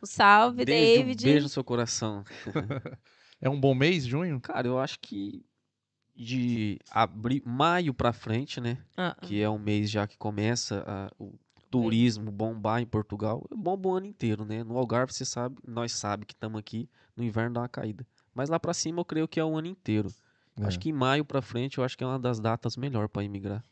O 0.00 0.06
salve, 0.06 0.64
Beijo, 0.64 0.98
David. 1.02 1.24
beijo 1.24 1.42
no 1.44 1.48
seu 1.48 1.64
coração. 1.64 2.22
É 3.42 3.48
um 3.48 3.58
bom 3.58 3.74
mês, 3.74 4.04
junho? 4.04 4.38
Cara, 4.38 4.68
eu 4.68 4.78
acho 4.78 5.00
que 5.00 5.42
de 6.14 6.78
abril, 6.90 7.42
maio 7.46 7.94
pra 7.94 8.12
frente, 8.12 8.60
né? 8.60 8.78
Ah, 8.96 9.16
Que 9.22 9.40
é 9.40 9.48
um 9.48 9.58
mês 9.58 9.90
já 9.90 10.06
que 10.06 10.16
começa 10.18 10.84
a- 10.86 11.10
o 11.18 11.32
turismo 11.70 12.30
bombar 12.30 12.80
em 12.82 12.86
Portugal. 12.86 13.46
Bomba 13.54 13.88
o 13.88 13.94
ano 13.94 14.06
inteiro, 14.06 14.44
né? 14.44 14.62
No 14.64 14.76
Algarve, 14.76 15.12
você 15.12 15.24
sabe, 15.24 15.56
nós 15.66 15.92
sabe 15.92 16.26
que 16.26 16.34
estamos 16.34 16.58
aqui, 16.58 16.88
no 17.16 17.22
inverno 17.24 17.54
dá 17.54 17.60
uma 17.60 17.68
caída. 17.68 18.06
Mas 18.34 18.48
lá 18.48 18.58
pra 18.58 18.74
cima 18.74 19.00
eu 19.00 19.04
creio 19.04 19.28
que 19.28 19.38
é 19.40 19.44
o 19.44 19.56
ano 19.56 19.68
inteiro. 19.68 20.08
É. 20.60 20.64
Acho 20.64 20.78
que 20.78 20.88
em 20.90 20.92
maio 20.92 21.24
pra 21.24 21.40
frente 21.40 21.78
eu 21.78 21.84
acho 21.84 21.96
que 21.96 22.04
é 22.04 22.06
uma 22.06 22.18
das 22.18 22.40
datas 22.40 22.76
melhor 22.76 23.08
pra 23.08 23.22
imigrar. 23.24 23.64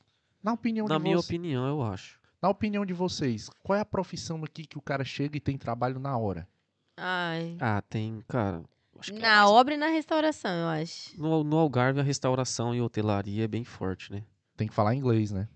Na 0.43 0.53
opinião 0.53 0.86
Na 0.86 0.97
de 0.97 1.03
minha 1.03 1.16
vocês, 1.16 1.26
opinião, 1.28 1.66
eu 1.66 1.82
acho. 1.82 2.18
na 2.41 2.49
opinião 2.49 2.86
de 2.86 2.93
vocês, 2.95 3.51
qual 3.62 3.76
é 3.76 3.80
a 3.80 3.84
profissão 3.84 4.43
aqui 4.45 4.64
que 4.64 4.78
o 4.78 4.82
cara 4.82 5.05
chega 5.05 5.36
e 5.36 5.41
tem 5.41 5.59
trabalho 5.59 5.99
na 5.99 6.16
hora? 6.16 6.49
Ai. 6.97 7.57
Ah, 7.61 7.82
tem, 7.82 8.22
cara. 8.28 8.62
Acho 8.99 9.13
que 9.13 9.19
é 9.19 9.23
Na 9.23 9.49
obra 9.49 9.75
e 9.75 9.77
na 9.77 9.89
restauração, 9.89 10.51
eu 10.51 10.69
acho. 10.69 11.21
No, 11.21 11.43
no 11.45 11.57
Algarve, 11.57 12.01
a 12.01 12.03
restauração 12.03 12.75
e 12.75 12.81
hotelaria 12.81 13.45
é 13.45 13.49
bem 13.49 13.65
forte, 13.65 14.11
né? 14.13 14.23
Tem 14.57 14.67
que 14.69 14.75
falar 14.75 14.95
inglês, 14.95 15.31
né? 15.31 15.49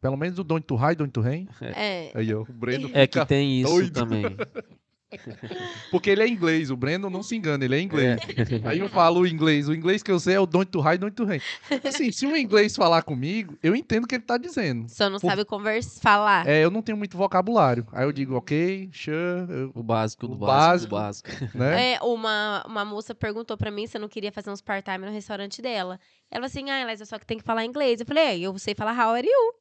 Pelo 0.00 0.16
menos 0.16 0.38
o 0.38 0.44
Don't 0.44 0.64
to 0.66 0.76
High, 0.76 0.94
Don't 0.94 1.12
to 1.12 1.20
Rain. 1.20 1.48
É. 1.60 2.10
Aí, 2.14 2.32
ó, 2.32 2.42
o 2.42 2.52
Breno 2.52 2.88
É 2.94 3.06
que 3.06 3.24
tem 3.26 3.60
isso 3.60 3.70
doido. 3.70 3.92
também. 3.92 4.24
Porque 5.90 6.10
ele 6.10 6.22
é 6.22 6.28
inglês, 6.28 6.70
o 6.70 6.76
Breno 6.76 7.08
não 7.08 7.22
se 7.22 7.34
engana, 7.36 7.64
ele 7.64 7.76
é 7.76 7.80
inglês. 7.80 8.18
Aí 8.64 8.78
eu 8.78 8.88
falo 8.88 9.20
o 9.20 9.26
inglês, 9.26 9.68
o 9.68 9.74
inglês 9.74 10.02
que 10.02 10.10
eu 10.10 10.20
sei 10.20 10.34
é 10.34 10.40
o 10.40 10.46
Don't 10.46 10.70
to 10.70 10.80
High, 10.80 10.98
Don't 10.98 11.14
to 11.14 11.24
Rain. 11.24 11.40
Assim, 11.84 12.12
se 12.12 12.26
o 12.26 12.36
inglês 12.36 12.76
falar 12.76 13.02
comigo, 13.02 13.56
eu 13.62 13.74
entendo 13.74 14.04
o 14.04 14.06
que 14.06 14.16
ele 14.16 14.24
tá 14.24 14.36
dizendo. 14.36 14.88
Só 14.88 15.08
não 15.08 15.18
Por- 15.18 15.28
sabe 15.30 15.44
conversar, 15.44 16.00
falar. 16.00 16.46
É, 16.46 16.62
eu 16.64 16.70
não 16.70 16.82
tenho 16.82 16.98
muito 16.98 17.16
vocabulário. 17.16 17.86
Aí 17.92 18.04
eu 18.04 18.12
digo, 18.12 18.34
ok, 18.34 18.90
sure, 18.92 19.16
eu- 19.50 19.72
O 19.74 19.82
básico 19.82 20.26
do 20.26 20.34
O 20.34 20.36
básico, 20.36 20.90
do 20.90 20.96
básico. 20.96 21.28
né? 21.54 21.94
É, 21.94 21.98
uma, 22.02 22.64
uma 22.66 22.84
moça 22.84 23.14
perguntou 23.14 23.56
pra 23.56 23.70
mim 23.70 23.86
se 23.86 23.96
eu 23.96 24.00
não 24.00 24.08
queria 24.08 24.30
fazer 24.32 24.50
uns 24.50 24.60
part-time 24.60 25.06
no 25.06 25.12
restaurante 25.12 25.62
dela. 25.62 25.98
Ela 26.30 26.46
assim, 26.46 26.68
ah, 26.70 26.80
Eliza, 26.82 27.04
só 27.06 27.18
que 27.18 27.26
tem 27.26 27.38
que 27.38 27.44
falar 27.44 27.64
inglês. 27.64 28.00
Eu 28.00 28.06
falei, 28.06 28.24
é, 28.24 28.38
eu 28.38 28.56
sei 28.58 28.74
falar 28.74 28.92
how 28.92 29.14
are 29.14 29.26
you? 29.26 29.54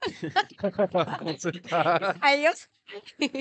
Você 1.37 1.51
tá- 1.61 2.15
Aí 2.21 2.45
eu... 2.45 2.53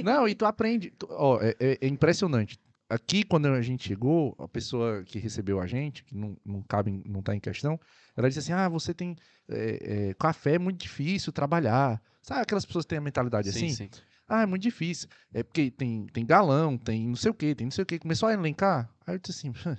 Não, 0.05 0.29
e 0.29 0.35
tu 0.35 0.45
aprende. 0.47 0.91
tu- 0.91 1.09
ó, 1.11 1.41
é, 1.41 1.55
é- 1.59 1.79
é 1.81 1.87
impressionante. 1.89 2.59
aqui, 2.89 3.25
quando 3.25 3.47
a 3.49 3.61
gente 3.63 3.89
chegou, 3.89 4.37
a 4.39 4.47
pessoa 4.47 5.03
que 5.05 5.19
recebeu 5.19 5.61
a 5.61 5.67
gente, 5.67 6.05
que 6.05 6.15
não, 6.17 6.37
não 6.45 6.63
cabe, 6.63 6.91
em- 6.93 7.03
não 7.05 7.21
tá 7.21 7.35
em 7.35 7.41
questão, 7.41 7.79
ela 8.17 8.29
disse 8.29 8.39
assim: 8.39 8.53
ah, 8.53 8.69
você 8.69 8.95
tem. 8.95 9.17
é, 9.49 10.09
é, 10.11 10.15
café 10.15 10.55
é 10.55 10.59
muito 10.59 10.81
difícil 10.81 11.33
trabalhar. 11.33 12.01
Sabe 12.23 12.43
aquelas 12.43 12.65
pessoas 12.65 12.85
que 12.85 12.91
têm 12.91 12.99
a 12.99 13.03
mentalidade 13.03 13.51
Sim, 13.51 13.67
assim? 13.67 13.75
sim. 13.75 13.91
Ah, 14.29 14.43
é 14.43 14.47
muito 14.47 14.63
difícil. 14.63 15.09
É 15.33 15.43
porque 15.43 15.71
tem, 15.71 16.07
tem 16.07 16.25
galão, 16.27 16.77
tem 16.79 17.07
não 17.09 17.17
sei 17.17 17.31
o 17.31 17.35
quê, 17.35 17.55
tem 17.55 17.67
não 17.67 17.71
sei 17.73 17.83
o 17.83 17.87
quê. 17.87 17.99
Começou 17.99 18.29
a 18.29 18.33
elencar. 18.35 18.89
Aí 19.07 19.15
eu 19.15 19.19
disse 19.19 19.33
assim: 19.49 19.53
"Hã, 19.69 19.77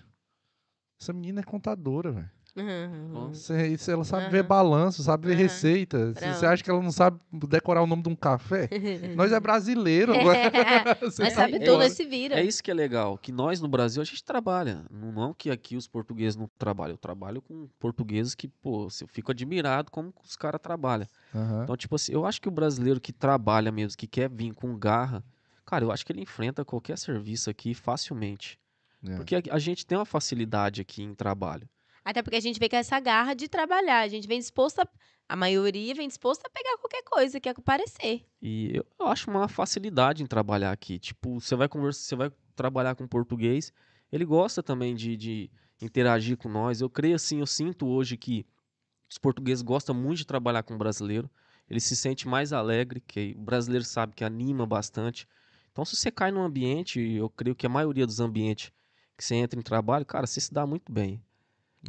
essa 1.02 1.14
menina 1.14 1.40
é 1.42 1.44
contadora, 1.44 2.12
velho. 2.12 2.32
Uhum. 2.58 3.30
Você- 3.30 3.68
isso 3.68 3.92
Ela 3.92 4.04
sabe 4.04 4.30
ver 4.30 4.40
Aham. 4.40 4.48
balanço, 4.48 5.04
sabe 5.04 5.28
ver 5.28 5.34
Aham. 5.34 5.42
receita. 5.44 6.14
Você 6.14 6.20
Pronto. 6.22 6.46
acha 6.46 6.64
que 6.64 6.70
ela 6.70 6.82
não 6.82 6.92
sabe 6.92 7.20
decorar 7.48 7.82
o 7.84 7.88
nome 7.88 8.02
de 8.04 8.10
um 8.10 8.16
café? 8.16 8.68
Nós 9.16 9.32
é 9.32 9.40
brasileiro. 9.40 10.14
Você 11.02 11.24
Mas 11.24 11.34
sabe 11.34 11.52
sabe 11.52 11.56
é 11.56 11.60
tudo, 11.60 11.74
igual- 11.76 11.90
se 11.90 12.06
vira. 12.06 12.40
É 12.40 12.44
isso 12.44 12.64
que 12.64 12.72
é 12.72 12.74
legal, 12.74 13.18
que 13.18 13.32
nós 13.32 13.62
no 13.62 13.68
Brasil 13.68 14.02
a 14.02 14.06
gente 14.06 14.24
trabalha. 14.24 14.86
Não, 14.92 15.34
que 15.34 15.50
aqui 15.50 15.76
os 15.78 15.88
portugueses 15.88 16.36
não 16.36 16.50
trabalham. 16.58 16.94
Eu 16.94 16.98
trabalho 16.98 17.42
com 17.42 17.68
portugueses 17.80 18.34
que, 18.36 18.48
pô, 18.48 18.88
eu 19.02 19.08
fico 19.08 19.32
admirado 19.32 19.92
como 19.92 20.14
os 20.24 20.36
caras 20.36 20.60
trabalham. 20.62 21.08
Então, 21.64 21.78
tipo 21.78 21.96
assim, 21.96 22.12
eu 22.14 22.26
acho 22.26 22.42
que 22.42 22.48
o 22.48 22.52
brasileiro 22.52 23.00
que 23.00 23.14
trabalha 23.14 23.72
mesmo, 23.72 23.98
que 23.98 24.08
quer 24.08 24.30
vir 24.30 24.54
com 24.54 24.76
garra, 24.78 25.24
cara, 25.66 25.86
eu 25.86 25.92
acho 25.92 26.06
que 26.06 26.12
ele 26.12 26.22
enfrenta 26.22 26.66
qualquer 26.66 26.98
serviço 26.98 27.50
aqui 27.50 27.74
facilmente. 27.74 28.58
É. 29.08 29.16
Porque 29.16 29.36
a, 29.36 29.42
a 29.52 29.60
gente 29.60 29.86
tem 29.86 29.98
uma 29.98 30.06
facilidade 30.06 30.82
aqui 30.82 31.04
em 31.04 31.14
trabalho. 31.14 31.68
Até 32.08 32.24
porque 32.24 32.38
a 32.38 32.40
gente 32.40 32.58
vem 32.58 32.70
com 32.70 32.78
essa 32.78 32.98
garra 33.02 33.34
de 33.34 33.50
trabalhar. 33.50 34.00
A 34.00 34.08
gente 34.08 34.30
vem 34.30 34.40
disposto 34.40 34.80
a. 34.80 34.88
A 35.30 35.36
maioria 35.36 35.94
vem 35.94 36.08
disposta 36.08 36.48
a 36.48 36.50
pegar 36.50 36.78
qualquer 36.78 37.04
coisa 37.04 37.38
que 37.38 37.50
aparecer. 37.50 38.26
E 38.42 38.78
eu, 38.98 39.08
acho 39.08 39.30
uma 39.30 39.50
facilidade 39.50 40.24
em 40.24 40.26
trabalhar 40.26 40.72
aqui. 40.72 40.98
Tipo, 40.98 41.42
você 41.42 41.54
vai 41.54 41.68
conversar, 41.68 42.00
você 42.00 42.16
vai 42.16 42.32
trabalhar 42.56 42.96
com 42.96 43.06
português, 43.06 43.74
ele 44.10 44.24
gosta 44.24 44.64
também 44.64 44.96
de, 44.96 45.18
de 45.18 45.52
interagir 45.82 46.38
com 46.38 46.48
nós. 46.48 46.80
Eu 46.80 46.90
creio 46.90 47.14
assim, 47.14 47.42
eu 47.42 47.46
sinto 47.46 47.86
hoje 47.86 48.16
que 48.16 48.46
os 49.12 49.18
portugueses 49.18 49.62
gostam 49.62 49.94
muito 49.94 50.20
de 50.20 50.26
trabalhar 50.26 50.64
com 50.64 50.76
o 50.76 50.78
brasileiro. 50.78 51.30
Ele 51.70 51.82
se 51.82 51.94
sente 51.94 52.26
mais 52.26 52.54
alegre, 52.54 53.02
que 53.02 53.36
o 53.38 53.42
brasileiro 53.42 53.84
sabe 53.84 54.16
que 54.16 54.24
anima 54.24 54.66
bastante. 54.66 55.28
Então, 55.74 55.84
se 55.84 55.98
você 55.98 56.10
cai 56.10 56.32
num 56.32 56.42
ambiente, 56.42 57.02
eu 57.02 57.30
creio 57.30 57.54
que 57.54 57.66
a 57.66 57.70
maioria 57.70 58.06
dos 58.06 58.22
ambientes 58.22 58.72
que 59.18 59.26
você 59.26 59.36
entra 59.36 59.60
em 59.60 59.64
trabalho, 59.64 60.06
cara, 60.06 60.26
você 60.26 60.40
se 60.40 60.54
dá 60.54 60.66
muito 60.66 60.90
bem. 60.90 61.22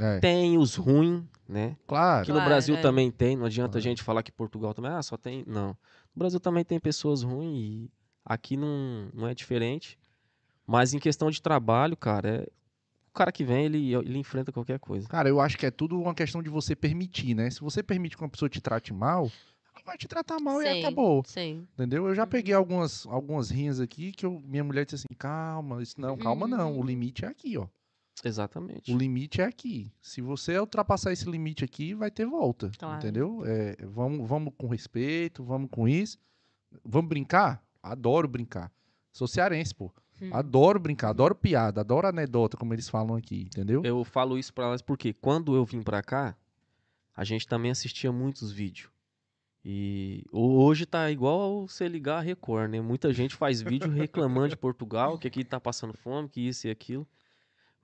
É, 0.00 0.20
Tem 0.20 0.56
os 0.58 0.74
ruins, 0.76 1.24
né? 1.48 1.76
claro. 1.86 2.22
Aqui 2.22 2.30
no 2.32 2.36
Claro, 2.38 2.50
Brasil 2.50 2.74
é. 2.76 2.80
também 2.80 3.10
tem, 3.10 3.36
não 3.36 3.46
adianta 3.46 3.70
Claro. 3.72 3.78
a 3.78 3.82
gente 3.82 4.02
falar 4.02 4.22
que 4.22 4.30
Portugal 4.32 4.72
também, 4.74 4.90
ah, 4.90 5.02
só 5.02 5.16
tem. 5.16 5.44
Não. 5.46 5.68
No 5.68 5.76
Brasil 6.16 6.38
também 6.40 6.64
tem 6.64 6.78
pessoas 6.78 7.22
ruins 7.22 7.58
e 7.58 7.90
aqui 8.24 8.56
não, 8.56 9.08
não 9.14 9.26
é 9.26 9.34
diferente. 9.34 9.98
Mas 10.66 10.92
em 10.94 10.98
questão 10.98 11.30
de 11.30 11.40
trabalho, 11.40 11.96
cara, 11.96 12.28
é... 12.28 12.42
o 13.08 13.12
cara 13.14 13.32
que 13.32 13.42
vem, 13.44 13.64
ele, 13.64 13.94
ele 13.94 14.18
enfrenta 14.18 14.52
qualquer 14.52 14.78
coisa. 14.78 15.08
Cara, 15.08 15.28
eu 15.28 15.40
acho 15.40 15.56
que 15.56 15.64
é 15.66 15.70
tudo 15.70 15.98
uma 15.98 16.14
questão 16.14 16.42
de 16.42 16.50
você 16.50 16.76
permitir, 16.76 17.34
né? 17.34 17.48
Se 17.50 17.60
você 17.60 17.82
permite 17.82 18.16
que 18.16 18.22
uma 18.22 18.28
pessoa 18.28 18.48
te 18.48 18.60
trate 18.60 18.92
mal, 18.92 19.30
ela 19.74 19.82
vai 19.84 19.96
te 19.96 20.06
tratar 20.06 20.38
mal 20.38 20.60
e 20.62 20.64
Sim. 20.70 20.80
acabou. 20.80 21.22
Sim. 21.26 21.66
Entendeu? 21.74 22.06
Eu 22.06 22.14
já 22.14 22.24
Uhum. 22.24 22.28
peguei 22.28 22.54
algumas, 22.54 23.06
algumas 23.06 23.48
rinhas 23.50 23.80
aqui 23.80 24.12
que 24.12 24.26
eu- 24.26 24.40
minha 24.44 24.62
mulher 24.62 24.84
disse 24.84 24.96
assim: 24.96 25.16
calma, 25.18 25.82
isso 25.82 25.98
não, 26.00 26.16
calma 26.18 26.46
não. 26.46 26.74
O 26.74 26.80
Uhum. 26.80 26.84
limite 26.84 27.24
é 27.24 27.28
aqui, 27.28 27.56
ó. 27.56 27.66
Exatamente. 28.24 28.92
O 28.92 28.96
limite 28.98 29.40
é 29.40 29.44
aqui. 29.44 29.92
Se 30.00 30.20
você 30.20 30.58
ultrapassar 30.58 31.12
esse 31.12 31.28
limite 31.28 31.64
aqui, 31.64 31.94
vai 31.94 32.10
ter 32.10 32.26
volta. 32.26 32.70
Claro. 32.78 32.98
Entendeu? 32.98 33.42
É, 33.46 33.76
vamos, 33.86 34.28
vamos 34.28 34.52
com 34.56 34.66
respeito, 34.68 35.44
vamos 35.44 35.68
com 35.70 35.86
isso. 35.88 36.18
Vamos 36.84 37.08
brincar? 37.08 37.62
Adoro 37.82 38.26
brincar. 38.28 38.70
Sou 39.12 39.26
cearense, 39.26 39.74
pô. 39.74 39.92
Hum. 40.20 40.30
Adoro 40.32 40.80
brincar, 40.80 41.10
adoro 41.10 41.34
piada, 41.34 41.80
adoro 41.80 42.06
anedota, 42.08 42.56
como 42.56 42.74
eles 42.74 42.88
falam 42.88 43.16
aqui, 43.16 43.42
entendeu? 43.42 43.82
Eu 43.84 44.02
falo 44.04 44.36
isso 44.36 44.52
pra 44.52 44.64
elas 44.64 44.82
porque 44.82 45.12
quando 45.12 45.54
eu 45.54 45.64
vim 45.64 45.80
pra 45.80 46.02
cá, 46.02 46.36
a 47.16 47.22
gente 47.24 47.46
também 47.46 47.70
assistia 47.70 48.10
muitos 48.10 48.50
vídeos. 48.50 48.90
E 49.64 50.24
ho- 50.32 50.62
hoje 50.64 50.86
tá 50.86 51.10
igual 51.10 51.66
você 51.68 51.88
ligar 51.88 52.18
a 52.18 52.20
Record, 52.20 52.70
né? 52.70 52.80
Muita 52.80 53.12
gente 53.12 53.34
faz 53.34 53.60
vídeo 53.60 53.90
reclamando 53.90 54.48
de 54.48 54.56
Portugal, 54.56 55.18
que 55.18 55.28
aqui 55.28 55.44
tá 55.44 55.60
passando 55.60 55.92
fome, 55.94 56.28
que 56.28 56.40
isso 56.40 56.66
e 56.66 56.70
aquilo. 56.70 57.06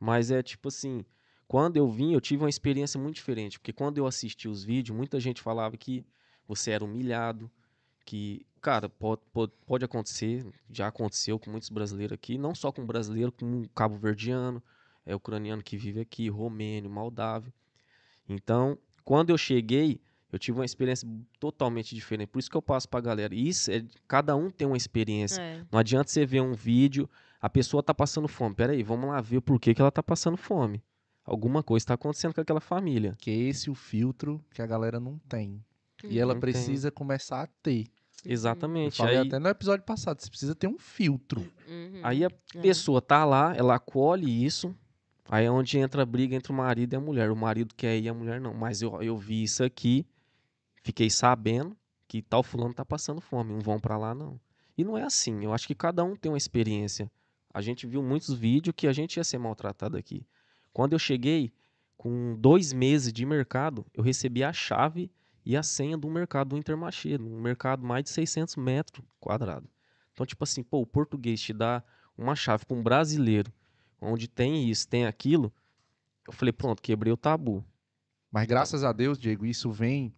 Mas 0.05 0.31
é 0.31 0.43
tipo 0.43 0.69
assim, 0.69 1.03
quando 1.49 1.79
eu 1.79 1.89
vim, 1.89 2.13
eu 2.13 2.21
tive 2.21 2.43
uma 2.43 2.51
experiência 2.51 3.01
muito 3.01 3.15
diferente, 3.15 3.59
porque 3.59 3.73
quando 3.73 3.97
eu 3.97 4.07
assisti 4.07 4.47
os 4.47 4.63
vídeos, 4.63 4.95
muita 4.95 5.19
gente 5.19 5.41
falava 5.41 5.79
que 5.79 6.05
você 6.47 6.73
era 6.73 6.85
humilhado, 6.85 7.51
que, 8.05 8.45
cara, 8.61 8.87
pode, 8.87 9.23
pode, 9.33 9.53
pode 9.65 9.83
acontecer, 9.83 10.45
já 10.71 10.89
aconteceu 10.89 11.39
com 11.39 11.51
muitos 11.51 11.71
brasileiros 11.71 12.15
aqui, 12.15 12.37
não 12.37 12.55
só 12.55 12.71
com 12.71 12.85
brasileiro, 12.85 13.33
com 13.33 13.67
cabo-verdiano, 13.75 14.63
é 15.07 15.17
ucraniano 15.17 15.63
que 15.63 15.79
vive 15.79 16.01
aqui, 16.01 16.29
romênio, 16.29 16.91
moldávio. 16.91 17.51
Então, 18.29 18.77
quando 19.07 19.31
eu 19.31 19.39
cheguei, 19.39 20.03
eu 20.35 20.39
tive 20.39 20.59
uma 20.59 20.65
experiência 20.65 21.09
totalmente 21.39 21.95
diferente. 21.95 22.29
Por 22.29 22.39
isso 22.39 22.51
que 22.51 22.57
eu 22.57 22.63
passo 22.63 22.89
pra 22.89 23.01
galera. 23.01 23.35
Isso 23.35 23.71
é, 23.71 23.85
cada 24.09 24.35
um 24.37 24.51
tem 24.51 24.67
uma 24.67 24.77
experiência. 24.77 25.41
É. 25.41 25.63
Não 25.71 25.79
adianta 25.79 26.11
você 26.11 26.27
ver 26.27 26.41
um 26.41 26.53
vídeo, 26.53 27.09
a 27.41 27.49
pessoa 27.49 27.83
tá 27.83 27.95
passando 27.95 28.27
fome. 28.29 28.55
Pera 28.55 28.73
aí, 28.73 28.83
vamos 28.83 29.09
lá 29.09 29.21
ver 29.21 29.41
por 29.41 29.59
que, 29.61 29.75
que 29.75 29.81
ela 29.81 29.91
tá 29.91 30.03
passando 30.03 30.37
fome. 30.37 30.83
Alguma 31.25 31.63
coisa 31.63 31.87
tá 31.87 31.95
acontecendo 31.95 32.35
com 32.35 32.41
aquela 32.41 32.61
família. 32.61 33.15
Que 33.19 33.31
é 33.31 33.35
esse 33.35 33.71
o 33.71 33.75
filtro 33.75 34.45
que 34.53 34.61
a 34.61 34.67
galera 34.67 35.01
não 35.01 35.19
tem. 35.29 35.65
E 36.03 36.19
ela 36.19 36.35
Não 36.35 36.41
tem. 36.41 36.53
precisa 36.53 36.91
começar 36.91 37.43
a 37.43 37.47
ter. 37.63 37.87
Eu 38.25 38.33
Exatamente. 38.33 38.99
falei 38.99 39.19
Aí, 39.19 39.27
até 39.27 39.39
no 39.39 39.49
episódio 39.49 39.85
passado, 39.87 40.21
você 40.21 40.29
precisa 40.29 40.55
ter 40.55 40.67
um 40.67 40.79
filtro. 40.79 41.41
Uhum. 41.69 42.01
aí 42.03 42.25
a 42.25 42.29
É. 42.55 42.61
pessoa 42.61 43.01
tá 43.01 43.25
lá, 43.25 43.55
ela 43.57 43.75
acolhe 43.77 44.45
isso. 44.45 44.75
Aí 45.29 45.47
é 45.47 45.51
onde 45.51 45.79
entra 45.79 46.03
a 46.03 46.07
briga 46.07 46.37
entre 46.37 46.53
o 46.53 46.55
marido 46.55 46.93
e 46.93 46.97
a 46.97 47.01
mulher. 47.01 47.31
O 47.31 47.37
marido 47.37 47.75
quer 47.75 47.99
ir, 47.99 48.09
a 48.09 48.15
mulher 48.15 48.39
não. 48.41 48.53
Mas 48.53 48.83
eu, 48.83 49.03
eu 49.03 49.17
vi 49.17 49.43
isso 49.43 49.65
aqui, 49.65 50.07
fiquei 50.85 51.11
sabendo 51.11 51.77
que 52.07 52.23
tal 52.23 52.43
fulano 52.43 52.75
tá 52.75 52.85
passando 52.85 53.21
fome. 53.21 53.53
Não 53.53 53.61
vão 53.61 53.81
pra 53.81 53.97
lá, 53.97 54.15
não. 54.15 54.39
E 54.77 54.85
não 54.85 54.97
é 54.97 55.03
assim. 55.03 55.43
Eu 55.43 55.53
acho 55.53 55.67
que 55.67 55.75
cada 55.75 56.05
um 56.05 56.15
tem 56.15 56.31
uma 56.31 56.39
experiência. 56.39 57.11
A 57.53 57.61
gente 57.61 57.87
viu 57.87 58.03
muitos 58.03 58.33
vídeos 58.33 58.75
que 58.77 58.87
a 58.87 58.93
gente 58.93 59.17
ia 59.17 59.25
ser 59.25 59.39
maltratado 59.39 59.97
aqui. 59.97 60.27
Quando 60.73 60.93
eu 60.93 60.99
cheguei, 60.99 61.53
com 61.97 62.37
dois 62.39 62.73
meses 62.73 63.13
de 63.13 63.25
mercado, 63.25 63.87
eu 63.95 64.03
recebi 64.03 64.45
a 64.45 64.53
chave 64.53 65.11
e 65.45 65.57
a 65.57 65.63
senha 65.63 65.97
do 65.97 66.11
mercado 66.11 66.51
do 66.51 66.59
Intermarché, 66.59 67.17
um 67.17 67.41
mercado 67.41 67.85
mais 67.85 68.05
de 68.05 68.11
600 68.11 68.57
metros 68.57 69.05
quadrados. 69.21 69.69
Então, 70.13 70.27
tipo 70.27 70.45
assim, 70.45 70.63
pô, 70.63 70.81
o 70.81 70.87
português 70.87 71.41
te 71.41 71.53
dá 71.53 71.83
uma 72.17 72.37
chave 72.37 72.65
para 72.67 72.77
um 72.77 72.83
brasileiro, 72.83 73.53
onde 74.01 74.29
tem 74.29 74.69
isso, 74.69 74.89
tem 74.89 75.07
aquilo. 75.07 75.53
Eu 76.27 76.33
falei, 76.33 76.53
pronto, 76.53 76.83
quebrei 76.83 77.13
o 77.13 77.17
tabu. 77.17 77.65
Mas 78.31 78.47
graças 78.47 78.85
a 78.85 78.93
Deus, 78.93 79.19
Diego, 79.19 79.47
isso 79.47 79.71
vem 79.71 80.15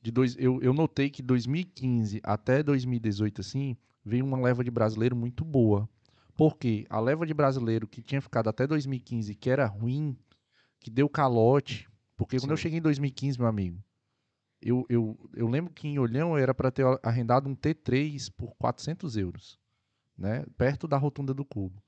de 0.00 0.10
dois. 0.10 0.36
Eu, 0.38 0.60
eu 0.62 0.72
notei 0.72 1.10
que 1.10 1.22
2015 1.22 2.20
até 2.22 2.62
2018, 2.62 3.40
assim, 3.40 3.76
veio 4.04 4.24
uma 4.24 4.40
leva 4.40 4.62
de 4.64 4.70
brasileiro 4.70 5.16
muito 5.16 5.44
boa. 5.44 5.88
Porque 6.36 6.86
a 6.88 7.00
leva 7.00 7.26
de 7.26 7.34
brasileiro 7.34 7.88
que 7.88 8.00
tinha 8.00 8.20
ficado 8.20 8.48
até 8.48 8.66
2015, 8.66 9.34
que 9.34 9.50
era 9.50 9.66
ruim, 9.66 10.16
que 10.78 10.88
deu 10.88 11.08
calote. 11.08 11.88
Porque 12.16 12.38
quando 12.38 12.52
eu 12.52 12.56
Sim. 12.56 12.62
cheguei 12.62 12.78
em 12.78 12.82
2015, 12.82 13.38
meu 13.38 13.48
amigo, 13.48 13.82
eu, 14.60 14.86
eu, 14.88 15.18
eu 15.34 15.48
lembro 15.48 15.72
que 15.72 15.86
em 15.88 15.98
Olhão 15.98 16.36
eu 16.36 16.42
era 16.42 16.54
para 16.54 16.70
ter 16.70 16.84
arrendado 17.02 17.48
um 17.48 17.54
T3 17.54 18.32
por 18.36 18.54
400 18.56 19.16
euros, 19.16 19.58
né? 20.16 20.44
Perto 20.56 20.86
da 20.86 20.96
rotunda 20.96 21.32
do 21.32 21.44
Cubo. 21.44 21.82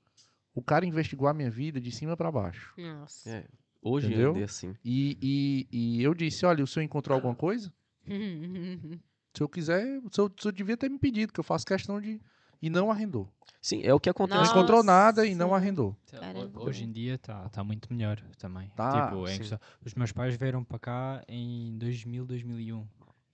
O 0.53 0.61
cara 0.61 0.85
investigou 0.85 1.27
a 1.27 1.33
minha 1.33 1.49
vida 1.49 1.79
de 1.79 1.91
cima 1.91 2.17
para 2.17 2.31
baixo. 2.31 2.73
Nossa. 2.77 3.29
É, 3.29 3.47
hoje 3.81 4.07
Entendeu? 4.07 4.29
ainda 4.29 4.41
é 4.41 4.43
assim. 4.43 4.75
E, 4.83 5.17
e, 5.21 5.67
e 5.71 6.03
eu 6.03 6.13
disse: 6.13 6.45
olha, 6.45 6.63
o 6.63 6.67
senhor 6.67 6.83
encontrou 6.83 7.15
alguma 7.15 7.35
coisa? 7.35 7.73
Se 9.33 9.41
eu 9.43 9.47
quiser, 9.49 9.99
o 10.03 10.09
senhor, 10.13 10.31
o 10.37 10.41
senhor 10.41 10.51
devia 10.51 10.75
ter 10.77 10.89
me 10.89 10.99
pedido, 10.99 11.31
que 11.31 11.39
eu 11.39 11.43
faço 11.43 11.65
questão 11.65 11.99
de. 12.01 12.19
E 12.61 12.69
não 12.69 12.91
arrendou. 12.91 13.27
Sim, 13.59 13.81
é 13.83 13.91
o 13.91 13.99
que 13.99 14.07
acontece. 14.09 14.39
Não 14.43 14.51
encontrou 14.51 14.83
nada 14.83 15.25
e 15.25 15.33
não 15.33 15.53
arrendou. 15.55 15.97
Caramba. 16.11 16.61
Hoje 16.61 16.83
em 16.83 16.91
dia 16.91 17.15
está 17.15 17.49
tá 17.49 17.63
muito 17.63 17.91
melhor 17.91 18.21
também. 18.37 18.69
Tá, 18.75 19.07
tipo, 19.09 19.25
questão- 19.25 19.59
os 19.83 19.95
meus 19.95 20.11
pais 20.11 20.35
vieram 20.35 20.63
para 20.63 20.77
cá 20.77 21.23
em 21.27 21.75
2000, 21.79 22.23
2001. 22.23 22.85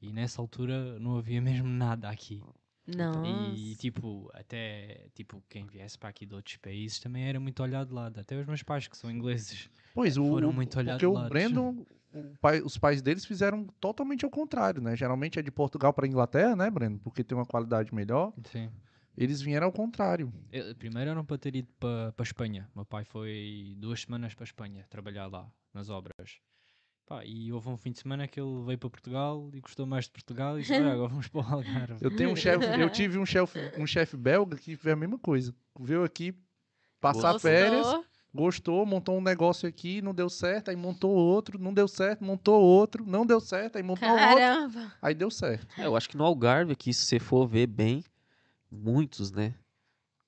E 0.02 0.14
nessa 0.14 0.41
altura 0.41 0.98
não 0.99 1.18
havia 1.18 1.41
mesmo 1.41 1.68
nada 1.68 2.10
aqui. 2.10 2.41
Nossa. 2.88 3.27
E 3.53 3.76
tipo, 3.76 4.31
até 4.34 5.07
tipo, 5.14 5.44
quem 5.49 5.65
viesse 5.65 5.98
para 5.98 6.07
aqui 6.07 6.26
de 6.26 6.34
outros 6.34 6.56
países 6.56 6.98
também 7.02 7.27
era 7.27 7.38
muito 7.38 7.61
olhado 7.61 7.89
de 7.89 7.94
lado. 7.94 8.18
Até 8.22 8.39
os 8.39 8.45
meus 8.45 8.64
pais, 8.64 8.88
que 8.88 8.95
são 8.95 9.11
ingleses. 9.11 9.69
Pois, 9.94 10.15
o, 10.18 10.26
Foram 10.30 10.52
o- 10.52 10.53
muito 10.53 10.77
olhados 10.80 11.02
porque 11.02 11.06
o 11.06 11.11
lados. 11.14 11.30
Brandon, 11.30 11.72
o 11.81 11.85
pai- 12.41 12.61
os 12.61 12.77
pais 12.77 13.01
deles 13.01 13.25
fizeram 13.25 13.65
totalmente 13.79 14.23
ao 14.25 14.31
contrário, 14.31 14.81
né? 14.81 14.95
Geralmente 14.95 15.39
é 15.39 15.41
de 15.41 15.51
Portugal 15.51 15.93
para 15.93 16.07
Inglaterra, 16.07 16.55
né, 16.55 16.69
Brandon? 16.69 16.97
Porque 16.99 17.23
tem 17.23 17.38
uma 17.38 17.45
qualidade 17.45 17.93
melhor. 17.93 18.34
Sim. 18.45 18.69
Eles 19.17 19.41
vieram 19.41 19.65
ao 19.67 19.71
contrário. 19.73 20.31
Eu- 20.51 20.75
primeiro 20.75 21.09
eram 21.09 21.25
para 21.25 21.38
ter 21.39 21.55
ido 21.55 21.69
para 21.79 22.13
a 22.17 22.23
Espanha. 22.23 22.69
Meu 22.75 22.85
pai 22.85 23.03
foi 23.03 23.75
duas 23.77 24.01
semanas 24.01 24.34
para 24.35 24.43
a 24.43 24.45
Espanha 24.45 24.85
trabalhar 24.89 25.25
lá, 25.27 25.49
nas 25.73 25.89
obras. 25.89 26.13
Pá, 27.05 27.23
e 27.25 27.51
houve 27.53 27.69
um 27.69 27.77
fim 27.77 27.91
de 27.93 27.99
semana 27.99 28.27
que 28.27 28.39
ele 28.39 28.63
veio 28.65 28.77
para 28.77 28.89
Portugal 28.89 29.49
e 29.53 29.61
gostou 29.61 29.85
mais 29.85 30.05
de 30.05 30.11
Portugal 30.11 30.57
e 30.57 30.61
disse: 30.61 30.73
Olha, 30.73 30.91
agora 30.91 31.07
vamos 31.09 31.27
para 31.29 31.39
o 31.39 31.43
Algarve. 31.43 31.95
Eu 32.03 32.13
tenho 32.15 32.29
um 32.31 32.35
chefe, 32.35 32.65
eu 32.79 32.89
tive 32.89 33.17
um 33.17 33.25
chefe, 33.25 33.57
um 33.77 33.88
chefe 33.88 34.17
belga 34.17 34.57
que 34.57 34.75
fez 34.75 34.93
a 34.93 34.95
mesma 34.95 35.17
coisa. 35.17 35.55
Veio 35.79 36.03
aqui, 36.03 36.35
Passar 36.99 37.34
Gostou. 37.34 37.49
férias, 37.51 37.88
Gostou? 38.34 38.86
montou 38.86 39.18
um 39.18 39.22
negócio 39.22 39.68
aqui, 39.68 40.02
não 40.02 40.14
deu 40.14 40.30
certo, 40.30 40.70
aí 40.70 40.76
montou 40.76 41.12
outro, 41.12 41.58
não 41.58 41.74
deu 41.74 41.88
certo, 41.88 42.24
montou 42.24 42.62
outro, 42.62 43.06
não 43.06 43.26
deu 43.26 43.40
certo, 43.40 43.78
aí 43.78 43.84
montou 43.84 44.10
outro, 44.10 44.28
Caramba. 44.38 44.94
aí 45.02 45.16
deu 45.16 45.32
certo. 45.32 45.68
É, 45.80 45.86
eu 45.86 45.95
acho 45.95 46.10
que 46.10 46.18
no 46.18 46.24
Algarve 46.24 46.72
aqui, 46.74 46.94
se 46.94 47.06
você 47.06 47.20
for 47.20 47.48
ver 47.48 47.68
bem, 47.68 48.04
muitos, 48.72 49.32
né? 49.32 49.56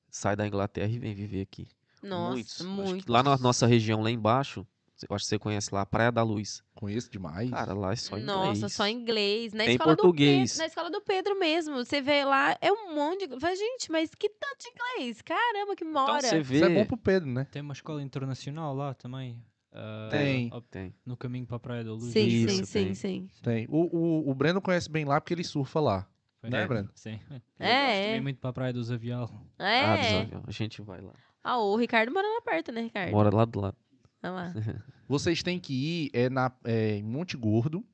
Sai 0.10 0.36
da 0.36 0.48
Inglaterra 0.48 0.92
e 0.92 0.98
vem 0.98 1.14
viver 1.14 1.42
aqui. 1.42 1.68
Nossa, 2.02 2.34
muitos. 2.34 2.62
Acho 2.62 2.70
que 2.70 2.82
muito. 2.92 3.12
Lá 3.12 3.22
na 3.22 3.38
nossa 3.38 3.68
região, 3.68 4.02
lá 4.02 4.10
embaixo, 4.10 4.66
eu 5.10 5.16
acho 5.16 5.26
que 5.26 5.30
você 5.30 5.40
conhece 5.40 5.74
lá, 5.74 5.86
Praia 5.86 6.12
da 6.12 6.24
Luz. 6.24 6.64
Conheço 6.76 7.10
demais. 7.12 7.50
Cara, 7.50 7.74
lá 7.74 7.94
é 7.94 7.96
só 7.96 8.18
inglês. 8.18 8.38
Nossa, 8.38 8.70
só 8.70 8.88
inglês. 8.88 9.54
Na 9.54 9.64
Tem 9.66 9.76
escola 9.76 9.96
português. 9.96 10.52
Do 10.52 10.54
Pedro, 10.54 10.58
na 10.60 10.66
escola 10.68 10.90
do 10.90 11.02
Pedro 11.02 11.40
mesmo. 11.40 11.76
Você 11.86 12.02
vê 12.02 12.26
lá, 12.26 12.58
é 12.62 12.72
um 12.72 12.94
monte 12.96 13.28
de. 13.28 13.40
Fala, 13.40 13.56
gente, 13.56 13.92
mas 13.92 14.14
que 14.16 14.30
tanto 14.30 14.58
de 14.64 14.70
inglês? 14.70 15.22
Caramba, 15.22 15.76
que 15.76 15.84
Então 15.86 16.06
mora. 16.08 16.22
você 16.22 16.42
vê... 16.42 16.56
Isso 16.56 16.66
é 16.66 16.70
bom 16.70 16.86
pro 16.86 16.98
Pedro, 16.98 17.30
né? 17.30 17.46
Tem 17.52 17.62
uma 17.62 17.74
escola 17.74 18.02
internacional 18.02 18.74
lá 18.76 18.94
também. 18.94 19.42
ah, 19.72 20.08
Tem. 20.12 20.50
ao- 20.52 20.62
Tem. 20.62 20.94
No 21.06 21.16
caminho 21.16 21.46
para 21.46 21.58
a 21.58 21.60
Praia 21.60 21.84
da 21.84 21.92
Luz. 21.92 22.12
sim, 22.12 22.26
Isso, 22.26 22.56
sim, 22.58 22.66
sim, 22.66 22.86
tem. 22.86 22.94
sim. 22.96 23.30
Tem. 23.42 23.68
O, 23.70 23.96
o, 23.96 24.30
o 24.30 24.34
Breno 24.34 24.62
conhece 24.62 24.90
bem 24.90 25.06
lá 25.06 25.20
porque 25.22 25.34
ele 25.34 25.44
surfa 25.44 25.80
lá. 25.80 26.08
Foi- 26.42 26.50
Né, 26.50 26.64
é, 26.64 26.68
Breno? 26.68 26.90
Sim. 26.96 27.20
É, 27.60 28.08
Vem 28.12 28.18
é. 28.18 28.22
muito 28.22 28.40
para 28.40 28.50
a 28.50 28.54
Praia 28.54 28.72
dos 28.74 28.90
Avial. 28.92 29.30
Ah, 29.60 29.98
dos 29.98 30.06
É. 30.08 30.20
aviões. 30.22 30.44
A 30.48 30.52
gente 30.52 30.82
vai 30.82 31.02
lá. 31.02 31.12
Ah, 31.44 31.58
o 31.58 31.76
Ricardo 31.76 32.12
mora 32.14 32.28
lá 32.28 32.42
perto, 32.42 32.72
né, 32.72 32.82
Ricardo? 32.82 33.12
Mora 33.12 33.34
lá 33.36 33.44
do 33.46 33.60
lado. 33.62 33.78
Lá. 34.22 34.54
Vocês 35.08 35.42
têm 35.42 35.60
que 35.60 35.74
ir 35.74 36.10
é, 36.14 36.30
na, 36.30 36.52
é, 36.64 36.98
em 36.98 37.04
Monte 37.04 37.38
Gordo, 37.38 37.86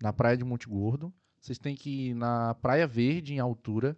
na 0.00 0.12
praia 0.12 0.36
de 0.36 0.44
Monte 0.44 0.68
Gordo. 0.68 1.12
Vocês 1.40 1.58
têm 1.58 1.76
que 1.76 2.08
ir 2.08 2.14
na 2.14 2.54
Praia 2.54 2.86
Verde, 2.86 3.34
em 3.34 3.38
altura. 3.38 3.96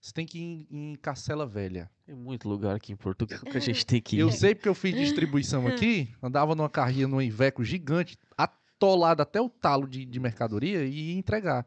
Vocês 0.00 0.12
têm 0.12 0.26
que 0.26 0.38
ir 0.38 0.68
em, 0.70 0.92
em 0.92 0.94
Cacela 0.96 1.46
Velha. 1.46 1.90
Tem 2.04 2.14
muito 2.14 2.48
lugar 2.48 2.76
aqui 2.76 2.92
em 2.92 2.96
Portugal 2.96 3.40
que 3.40 3.56
a 3.56 3.60
gente 3.60 3.84
tem 3.86 4.00
que 4.00 4.16
ir. 4.18 4.20
Eu 4.20 4.30
sei 4.30 4.54
porque 4.54 4.68
eu 4.68 4.74
fiz 4.74 4.94
distribuição 4.94 5.66
aqui, 5.68 6.14
andava 6.22 6.54
numa 6.54 6.68
carrinha 6.68 7.08
num 7.08 7.22
Iveco 7.22 7.64
gigante, 7.64 8.18
atolado 8.36 9.22
até 9.22 9.40
o 9.40 9.48
talo 9.48 9.88
de, 9.88 10.04
de 10.04 10.20
mercadoria 10.20 10.84
e 10.84 11.12
ia 11.12 11.18
entregar. 11.18 11.66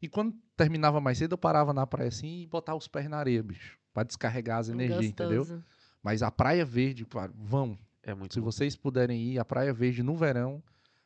E 0.00 0.08
quando 0.08 0.34
terminava 0.56 1.00
mais 1.00 1.18
cedo, 1.18 1.32
eu 1.32 1.38
parava 1.38 1.72
na 1.72 1.86
praia 1.86 2.08
assim 2.08 2.42
e 2.42 2.46
botava 2.46 2.78
os 2.78 2.88
pés 2.88 3.08
na 3.08 3.18
areia, 3.18 3.42
bicho. 3.42 3.78
Pra 3.92 4.02
descarregar 4.02 4.58
as 4.58 4.68
energias, 4.68 5.04
entendeu? 5.04 5.62
Mas 6.02 6.22
a 6.22 6.30
Praia 6.30 6.64
Verde, 6.64 7.04
claro, 7.04 7.32
vão. 7.36 7.78
É 8.02 8.14
muito 8.14 8.34
Se 8.34 8.40
bom. 8.40 8.46
vocês 8.46 8.76
puderem 8.76 9.20
ir, 9.20 9.38
a 9.38 9.44
Praia 9.44 9.72
Verde 9.72 10.02
no 10.02 10.16
verão 10.16 10.62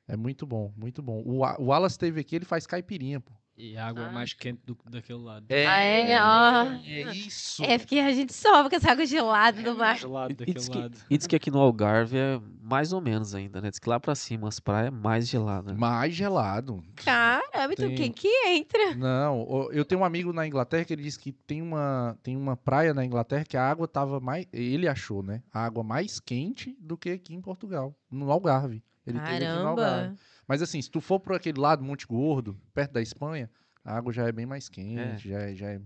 é 0.08 0.16
muito 0.16 0.46
bom, 0.46 0.72
muito 0.76 1.02
bom. 1.02 1.22
O, 1.24 1.40
o 1.40 1.66
Wallace 1.66 1.94
esteve 1.94 2.20
aqui, 2.20 2.36
ele 2.36 2.44
faz 2.44 2.66
caipirinha, 2.66 3.20
pô. 3.20 3.32
E 3.58 3.74
a 3.76 3.86
água 3.86 4.04
Ah. 4.04 4.08
é 4.08 4.12
mais 4.12 4.34
quente 4.34 4.60
do 4.66 4.76
que 4.76 4.88
daquele 4.90 5.18
lado. 5.18 5.46
Ah, 5.50 5.80
é? 5.80 6.20
Ó. 6.20 6.72
é 6.84 7.14
isso. 7.14 7.64
É 7.64 7.78
porque 7.78 7.98
a 7.98 8.12
gente 8.12 8.34
sofre 8.34 8.68
com 8.68 8.76
essa 8.76 8.92
água 8.92 9.06
gelada 9.06 9.62
do 9.62 9.74
mar. 9.74 9.96
Gelado 9.96 10.30
E, 10.30 10.32
e, 10.32 10.36
daquele 10.36 10.58
diz 10.58 10.68
que, 10.68 10.78
lado. 10.78 10.98
e 11.08 11.16
diz 11.18 11.26
que 11.26 11.36
aqui 11.36 11.50
no 11.50 11.58
Algarve 11.58 12.18
é 12.18 12.38
mais 12.60 12.92
ou 12.92 13.00
menos 13.00 13.34
ainda, 13.34 13.60
né? 13.62 13.70
Diz 13.70 13.78
que 13.78 13.88
lá 13.88 13.98
pra 13.98 14.14
cima 14.14 14.46
as 14.48 14.60
praias 14.60 14.88
é 14.88 14.90
mais 14.90 15.26
gelada. 15.26 15.72
Mais 15.74 16.14
gelado. 16.14 16.84
Caramba, 16.96 17.72
então 17.72 17.86
Tem. 17.88 17.94
quem 17.96 18.12
que 18.12 18.28
entra? 18.48 18.94
Não, 18.94 19.68
eu 19.72 19.84
tenho 19.86 20.02
um 20.02 20.04
amigo 20.04 20.32
na 20.34 20.46
Inglaterra 20.46 20.84
que 20.84 20.92
ele 20.92 21.02
disse 21.02 21.18
que 21.18 21.32
tem 21.32 21.62
uma, 21.62 22.18
tem 22.22 22.36
uma 22.36 22.56
praia 22.58 22.92
na 22.92 23.04
Inglaterra 23.06 23.44
que 23.44 23.56
a 23.56 23.62
água 23.66 23.88
tava 23.88 24.20
mais. 24.20 24.46
Ele 24.52 24.86
achou, 24.86 25.22
né? 25.22 25.42
A 25.50 25.64
água 25.64 25.82
mais 25.82 26.20
quente 26.20 26.76
do 26.78 26.96
que 26.96 27.08
aqui 27.10 27.34
em 27.34 27.40
Portugal, 27.40 27.94
no 28.10 28.30
Algarve. 28.30 28.82
Ele 29.06 29.18
teve 29.20 29.44
aqui 29.46 29.60
no 29.62 29.68
Algarve. 29.68 30.16
Mas 30.46 30.62
assim, 30.62 30.80
se 30.80 30.90
tu 30.90 31.00
for 31.00 31.18
por 31.20 31.34
aquele 31.34 31.58
lado, 31.60 31.82
Monte 31.84 32.06
Gordo, 32.06 32.56
perto 32.72 32.92
da 32.92 33.02
Espanha, 33.02 33.50
a 33.84 33.96
água 33.96 34.12
já 34.12 34.26
é 34.28 34.32
bem 34.32 34.46
mais 34.46 34.68
quente, 34.68 35.28
já, 35.28 35.38
é, 35.40 35.54
já, 35.54 35.66
é, 35.72 35.80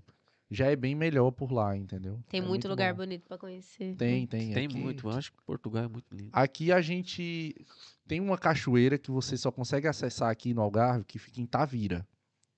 já 0.50 0.66
é 0.66 0.76
bem 0.76 0.94
melhor 0.94 1.30
por 1.30 1.50
lá, 1.52 1.76
entendeu? 1.76 2.22
Tem 2.28 2.40
É 2.40 2.44
muito 2.44 2.68
lugar 2.68 2.92
bom. 2.92 2.98
bonito 2.98 3.26
pra 3.26 3.38
conhecer. 3.38 3.94
Tem, 3.96 4.26
tem. 4.26 4.52
Tem 4.52 4.66
aqui- 4.66 4.76
muito. 4.78 5.06
Eu 5.06 5.12
acho 5.12 5.32
que 5.32 5.42
Portugal 5.44 5.84
é 5.84 5.88
muito 5.88 6.14
lindo. 6.14 6.30
Aqui 6.32 6.70
a 6.72 6.80
gente 6.80 7.54
tem 8.06 8.20
uma 8.20 8.36
cachoeira 8.36 8.98
que 8.98 9.10
você 9.10 9.36
só 9.36 9.50
consegue 9.50 9.86
acessar 9.88 10.30
aqui 10.30 10.52
no 10.52 10.60
Algarve, 10.60 11.04
que 11.04 11.18
fica 11.18 11.40
em 11.40 11.46
Tavira. 11.46 12.06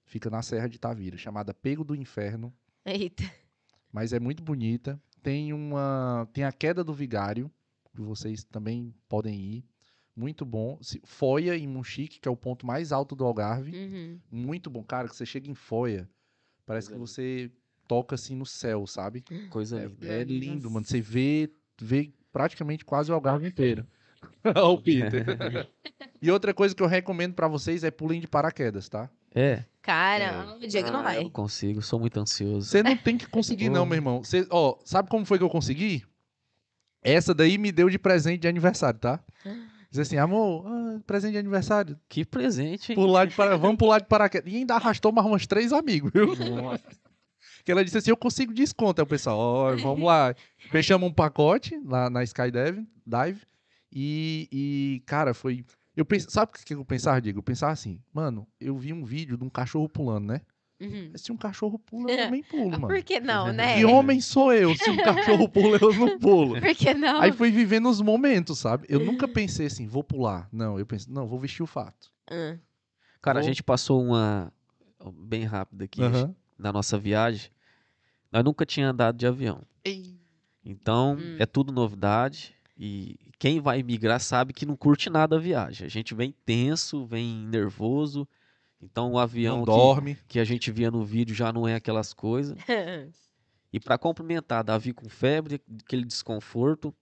Fica 0.05 0.29
na 0.29 0.43
Serra 0.43 0.69
de 0.69 0.79
Tavira, 0.79 1.16
chamada 1.16 1.55
Pego 1.55 1.85
do 1.85 1.95
Inferno, 1.95 2.53
Eita. 2.85 3.24
mas 3.91 4.12
é 4.12 4.20
muito 4.20 4.43
bonita. 4.43 5.01
Tem 5.23 5.53
uma, 5.53 6.29
tem 6.33 6.45
a 6.45 6.53
Queda 6.53 6.83
do 6.85 6.93
Vigário, 6.93 7.51
que 7.95 8.01
vocês 8.03 8.43
também 8.45 8.93
podem 9.09 9.39
ir. 9.41 9.65
Muito 10.15 10.45
bom. 10.45 10.79
Se- 10.83 11.01
Foia 11.05 11.57
em 11.57 11.67
Monchique, 11.67 12.21
que 12.21 12.29
é 12.29 12.31
o 12.31 12.37
ponto 12.37 12.67
mais 12.67 12.93
alto 12.93 13.17
do 13.17 13.25
Algarve. 13.25 13.75
Uhum. 13.77 14.19
Muito 14.31 14.69
bom, 14.69 14.83
cara, 14.85 15.09
que 15.09 15.17
você 15.17 15.25
chega 15.27 15.51
em 15.51 15.55
Foia, 15.55 16.09
parece 16.67 16.91
que 16.91 16.99
você 16.99 17.51
toca 17.89 18.15
assim 18.15 18.35
no 18.37 18.45
céu, 18.47 18.87
sabe? 18.87 19.23
Coisa 19.51 19.79
É, 19.81 19.87
linda. 19.87 20.07
é 20.07 20.25
lindo, 20.25 20.55
Nossa. 20.65 20.71
mano. 20.75 20.87
Você 20.87 21.01
vê, 21.01 21.51
vê 21.81 22.13
praticamente 22.33 22.85
quase 22.85 23.11
o 23.11 23.15
Algarve 23.15 23.47
inteiro. 23.49 23.87
Olha 24.45 24.65
o 24.67 24.81
Peter. 24.81 25.25
e 26.21 26.31
outra 26.31 26.53
coisa 26.55 26.75
que 26.75 26.83
eu 26.83 26.87
recomendo 26.87 27.35
pra 27.35 27.49
vocês 27.49 27.83
é 27.83 27.91
pulem 27.91 28.21
de 28.21 28.29
paraquedas, 28.29 28.89
tá? 28.89 29.11
É. 29.35 29.65
Cara, 29.81 30.55
o 30.57 30.59
Diego 30.69 30.91
não 30.91 31.01
Ah, 31.01 31.03
Eu 31.03 31.05
vai. 31.05 31.23
não 31.25 31.31
consigo, 31.31 31.81
sou 31.83 31.99
muito 31.99 32.21
ansioso. 32.21 32.69
Você 32.69 32.83
não 32.83 32.97
tem 32.97 33.17
que 33.19 33.27
conseguir 33.27 33.69
não, 33.71 33.85
meu 33.87 33.97
irmão. 33.97 34.23
Você, 34.23 34.47
ó, 34.51 34.79
sabe 34.85 35.09
como 35.09 35.25
foi 35.25 35.39
que 35.39 35.45
eu 35.45 35.49
consegui? 35.51 36.05
Essa 37.03 37.35
daí 37.35 37.59
me 37.59 37.73
deu 37.73 37.91
de 37.91 37.99
presente 37.99 38.43
de 38.43 38.49
aniversário, 38.49 39.01
tá? 39.01 39.19
Diz 39.93 40.01
assim, 40.01 40.16
amor, 40.16 40.64
ah, 40.66 41.01
presente 41.06 41.32
de 41.32 41.39
aniversário. 41.39 42.01
Que 42.09 42.24
presente, 42.24 42.93
hein? 42.93 42.97
Pular 42.97 43.27
de 43.27 43.36
para... 43.36 43.59
Vamos 43.59 43.77
pular 43.77 44.01
de 44.01 44.06
paraquedas. 44.06 44.51
E 44.51 44.56
ainda 44.56 44.74
arrastou 44.74 45.12
mais 45.12 45.27
uns 45.27 45.47
três 45.47 45.70
amigos, 45.70 46.10
viu? 46.10 46.28
Que 47.64 47.70
ela 47.70 47.85
disse 47.85 47.97
assim, 47.97 48.10
eu 48.10 48.16
consigo 48.16 48.52
desconto. 48.52 49.01
Aí 49.01 49.05
o 49.05 49.06
pessoal, 49.06 49.39
ó, 49.39 49.77
vamos 49.77 50.05
lá. 50.05 50.35
Fechamos 50.70 51.09
um 51.09 51.12
pacote 51.12 51.81
lá 51.85 52.10
na 52.10 52.24
Skydive, 52.24 52.85
dive, 53.06 53.40
e, 53.93 54.48
e, 54.51 55.02
cara, 55.06 55.32
foi... 55.32 55.64
Eu 55.97 56.05
pense, 56.05 56.27
sabe 56.28 56.51
o 56.52 56.64
que 56.64 56.74
eu 56.74 56.85
pensava, 56.85 57.20
Diego? 57.20 57.39
Eu 57.39 57.43
pensava 57.43 57.70
assim, 57.70 58.01
mano, 58.12 58.48
eu 58.59 58.77
vi 58.77 58.93
um 58.93 59.05
vídeo 59.05 59.36
de 59.36 59.44
um 59.44 59.51
cachorro 59.51 59.89
pulando, 59.89 60.27
né? 60.27 60.40
Uhum. 60.83 61.13
Se 61.15 61.31
um 61.31 61.37
cachorro 61.37 61.79
pula, 61.79 62.11
eu 62.11 62.17
também 62.25 62.43
pulo, 62.43 62.71
mano. 62.73 62.89
Por 62.89 63.03
que 63.03 63.21
não, 63.21 63.53
né? 63.53 63.77
Que 63.77 63.85
homem 63.85 64.21
sou 64.21 64.53
eu? 64.53 64.75
Se 64.75 64.91
um 64.91 64.97
cachorro 64.97 65.49
pula, 65.49 65.79
eu 65.81 65.93
não 65.95 66.19
pulo. 66.19 66.59
Por 66.61 66.75
que 66.75 66.93
não? 66.93 67.21
Aí 67.21 67.31
fui 67.33 67.51
vivendo 67.51 67.89
os 67.89 68.01
momentos, 68.01 68.59
sabe? 68.59 68.87
Eu 68.89 69.01
nunca 69.01 69.29
pensei 69.29 69.67
assim, 69.67 69.87
vou 69.87 70.03
pular. 70.03 70.49
Não, 70.53 70.79
eu 70.79 70.85
pensei, 70.87 71.13
não, 71.13 71.27
vou 71.27 71.39
vestir 71.39 71.63
o 71.63 71.67
fato. 71.67 72.11
Ah, 72.31 72.57
Cara, 73.21 73.39
a 73.39 73.43
Vou- 73.43 73.49
gente 73.49 73.63
passou 73.63 74.03
uma. 74.03 74.53
Bem 75.15 75.45
rápido 75.45 75.83
aqui. 75.83 76.03
Aham. 76.03 76.35
Na 76.59 76.73
nossa 76.73 76.99
viagem. 76.99 77.51
Nós 78.33 78.43
nunca 78.45 78.65
tinha 78.67 78.89
andado 78.91 79.17
de 79.17 79.27
avião. 79.27 79.63
Então, 80.65 81.17
Hum. 81.21 81.37
é 81.39 81.47
tudo 81.47 81.73
novidade. 81.73 82.55
E 82.79 83.17
quem 83.39 83.61
vai 83.61 83.83
migrar 83.83 84.21
sabe 84.21 84.53
que 84.53 84.65
não 84.67 84.77
curte 84.77 85.11
nada 85.11 85.37
a 85.37 85.39
viagem. 85.39 85.87
A 85.87 85.91
gente 85.91 86.15
vem 86.15 86.35
tenso, 86.45 87.05
vem 87.05 87.47
nervoso. 87.47 88.27
Então, 88.83 89.13
o 89.13 89.19
avião 89.19 89.59
Não 89.59 89.65
dorme. 89.65 90.17
que 90.27 90.41
a 90.41 90.45
gente 90.45 90.71
via 90.73 90.91
no 90.91 91.05
vídeo 91.05 91.35
já 91.35 91.53
não 91.53 91.67
é 91.69 91.75
aquelas 91.75 92.13
coisas. 92.13 92.57
E 93.75 93.81
para 93.81 93.97
complementar, 93.97 94.63
Davi 94.63 94.93
com 94.93 95.09
febre, 95.09 95.59
aquele 95.83 96.05
desconforto 96.05 96.95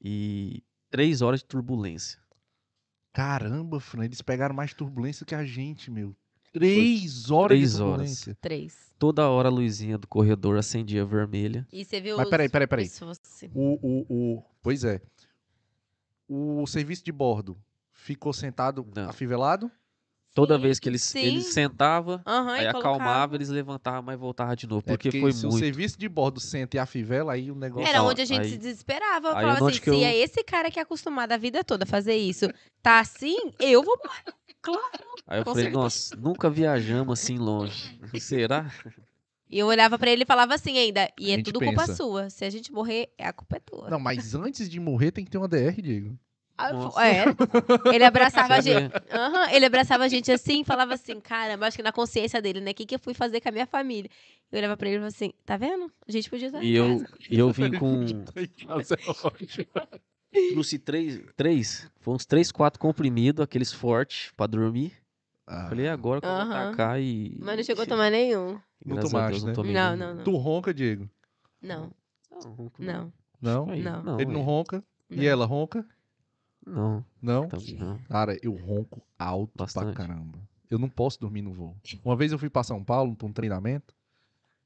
e 0.00 0.62
três 0.88 1.20
horas 1.20 1.40
de 1.40 1.44
turbulência. 1.46 2.18
Caramba, 3.12 3.78
Fran, 3.78 4.06
eles 4.06 4.22
pegaram 4.22 4.54
mais 4.54 4.72
turbulência 4.72 5.26
que 5.26 5.34
a 5.34 5.44
gente, 5.44 5.90
meu. 5.90 6.16
Três 6.50 7.30
horas 7.30 7.48
Três 7.58 7.76
de 7.76 7.82
horas. 7.82 7.90
turbulência. 7.96 8.38
Três. 8.40 8.94
Toda 8.98 9.28
hora 9.28 9.48
a 9.48 9.52
luzinha 9.52 9.98
do 9.98 10.06
corredor 10.08 10.56
acendia 10.56 11.04
vermelha. 11.04 11.66
E 11.70 11.84
você 11.84 12.00
viu 12.00 12.16
Mas 12.16 12.24
os- 12.24 12.30
peraí, 12.30 12.48
peraí, 12.48 12.66
peraí. 12.66 12.86
Isso, 12.86 13.04
você- 13.04 13.50
O, 13.54 13.78
o, 13.82 14.06
o, 14.38 14.42
pois 14.62 14.84
é. 14.84 14.98
O 16.26 16.66
serviço 16.66 17.04
de 17.04 17.12
bordo 17.12 17.54
ficou 17.92 18.32
sentado 18.32 18.86
Não. 18.96 19.10
afivelado? 19.10 19.70
Toda 20.34 20.56
vez 20.56 20.78
que 20.78 20.88
eles, 20.88 21.02
sim. 21.02 21.18
eles 21.20 21.46
sentavam, 21.52 22.18
Aham, 22.26 22.52
aí 22.52 22.64
e 22.64 22.66
acalmava, 22.66 22.98
colocava. 22.98 23.34
eles 23.36 23.48
levantavam, 23.50 24.02
mas 24.02 24.18
voltava 24.18 24.56
de 24.56 24.66
novo. 24.66 24.82
É 24.86 24.92
Porque, 24.92 25.20
foi 25.20 25.30
se 25.32 25.44
o 25.44 25.50
muito. 25.50 25.62
serviço 25.62 25.98
de 25.98 26.08
bordo 26.08 26.40
senta 26.40 26.76
e 26.78 26.80
afivela, 26.80 27.34
aí 27.34 27.50
o 27.50 27.54
negócio... 27.54 27.86
Era 27.86 28.02
onde 28.02 28.22
a 28.22 28.24
gente 28.24 28.40
aí- 28.40 28.48
se 28.50 28.56
desesperava. 28.56 29.28
Eu 29.28 29.36
aí 29.36 29.42
falava 29.46 29.68
assim, 29.68 29.78
que 29.78 29.90
se 29.90 29.96
eu- 29.96 30.02
é 30.04 30.16
esse 30.16 30.42
cara 30.42 30.70
que 30.70 30.78
é 30.78 30.82
acostumado 30.82 31.32
a 31.32 31.36
vida 31.36 31.62
toda 31.62 31.84
a 31.84 31.86
fazer 31.86 32.16
isso, 32.16 32.48
tá 32.82 32.98
assim, 33.00 33.36
eu 33.60 33.82
vou 33.82 33.96
morrer. 33.98 34.34
Aí 35.26 35.40
eu 35.40 35.44
falei, 35.44 35.70
nossa, 35.70 36.14
nunca 36.16 36.48
viajamos 36.48 37.18
assim 37.20 37.36
longe. 37.36 37.98
Será? 38.20 38.70
E 39.50 39.58
eu 39.58 39.66
olhava 39.66 39.98
pra 39.98 40.10
ele 40.10 40.22
e 40.22 40.26
falava 40.26 40.54
assim 40.54 40.78
ainda, 40.78 41.10
e 41.18 41.30
A 41.32 41.38
é 41.38 41.42
tudo 41.42 41.58
culpa 41.60 41.80
pensa. 41.82 41.94
sua. 41.96 42.30
Se 42.30 42.44
a 42.44 42.48
gente 42.50 42.72
morrer, 42.72 43.12
a 43.18 43.32
culpa 43.32 43.56
é 43.56 43.60
tua. 43.60 43.90
Não, 43.90 43.98
mas 44.00 44.34
antes 44.34 44.68
de 44.70 44.78
morrer 44.80 45.10
tem 45.10 45.24
que 45.24 45.30
ter 45.30 45.36
uma 45.38 45.48
DR, 45.48 45.82
Diego. 45.82 46.16
Eu 46.58 46.72
Nossa. 46.74 47.06
É. 47.06 47.24
Ele 47.92 48.04
abraçava 48.04 48.54
a 48.54 48.60
gente. 48.60 48.92
Aham, 49.10 49.50
ele 49.52 49.64
abraçava 49.64 50.04
a 50.04 50.08
gente 50.08 50.30
assim 50.30 50.60
e 50.60 50.64
falava 50.64 50.94
assim, 50.94 51.20
caramba, 51.20 51.66
acho 51.66 51.76
que 51.76 51.82
na 51.82 51.92
consciência 51.92 52.40
dele, 52.40 52.60
né? 52.60 52.70
O 52.70 52.74
que, 52.74 52.86
que 52.86 52.94
eu 52.94 52.98
fui 52.98 53.14
fazer 53.14 53.40
com 53.40 53.48
a 53.48 53.52
minha 53.52 53.66
família? 53.66 54.10
Eu 54.50 54.58
olhava 54.58 54.76
pra 54.76 54.86
ele 54.88 54.96
e 54.96 54.98
falava 54.98 55.14
assim, 55.14 55.32
tá 55.44 55.56
vendo? 55.56 55.90
A 56.06 56.12
gente 56.12 56.28
podia 56.28 56.48
estar 56.48 56.62
E 56.62 56.74
eu, 56.74 57.04
e 57.30 57.38
eu 57.38 57.50
vim 57.50 57.70
com. 57.72 58.04
É 58.36 59.26
ótimo. 59.26 59.66
Trouxe 60.50 60.78
três, 60.78 61.20
três, 61.36 61.90
foi 62.00 62.14
uns 62.14 62.24
três, 62.24 62.50
quatro 62.50 62.80
comprimidos, 62.80 63.42
aqueles 63.42 63.70
fortes 63.72 64.32
pra 64.34 64.46
dormir. 64.46 64.92
Ah, 65.46 65.66
Falei, 65.68 65.88
agora 65.88 66.20
que 66.20 66.26
eu 66.26 66.32
vou 66.32 66.40
Aham. 66.40 66.70
tacar 66.70 67.00
e. 67.00 67.36
Mas 67.38 67.56
não 67.56 67.64
chegou 67.64 67.82
a 67.82 67.86
tomar 67.86 68.10
nenhum. 68.10 68.58
Não 68.84 68.96
Graças 68.96 69.14
a 69.14 69.18
tomaste, 69.18 69.30
Deus, 69.32 69.42
né? 69.42 69.48
não 69.48 69.54
tomei 69.54 69.74
Não, 69.74 69.96
nenhum. 69.96 69.98
não, 69.98 70.14
não. 70.14 70.24
Tu 70.24 70.36
ronca, 70.36 70.72
Diego? 70.72 71.10
Não, 71.60 71.90
Não, 72.30 72.56
não. 72.78 73.12
Não? 73.38 74.20
Ele 74.20 74.32
não 74.32 74.40
ronca? 74.42 74.82
E 75.10 75.26
ela 75.26 75.44
ronca? 75.44 75.84
Não, 76.66 77.04
Não? 77.20 77.48
também 77.48 77.76
não. 77.76 77.98
Cara, 78.08 78.36
eu 78.42 78.54
ronco 78.54 79.02
alto 79.18 79.52
pra 79.52 79.64
Bastante. 79.64 79.96
caramba. 79.96 80.38
Eu 80.70 80.78
não 80.78 80.88
posso 80.88 81.20
dormir 81.20 81.42
no 81.42 81.52
voo. 81.52 81.76
Uma 82.04 82.16
vez 82.16 82.32
eu 82.32 82.38
fui 82.38 82.48
pra 82.48 82.62
São 82.62 82.82
Paulo 82.82 83.14
pra 83.14 83.26
um 83.26 83.32
treinamento 83.32 83.94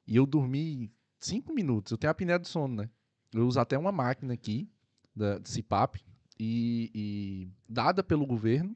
e 0.06 0.14
eu 0.16 0.24
dormi 0.27 0.93
cinco 1.18 1.52
minutos. 1.52 1.90
Eu 1.90 1.98
tenho 1.98 2.10
apneia 2.10 2.39
do 2.39 2.47
sono, 2.47 2.77
né? 2.77 2.90
Eu 3.32 3.47
uso 3.47 3.59
até 3.59 3.77
uma 3.77 3.90
máquina 3.90 4.32
aqui, 4.35 4.70
da 5.14 5.39
do 5.39 5.48
CPAP, 5.48 6.01
e, 6.39 6.90
e 6.94 7.48
dada 7.68 8.05
pelo 8.05 8.27
governo. 8.27 8.74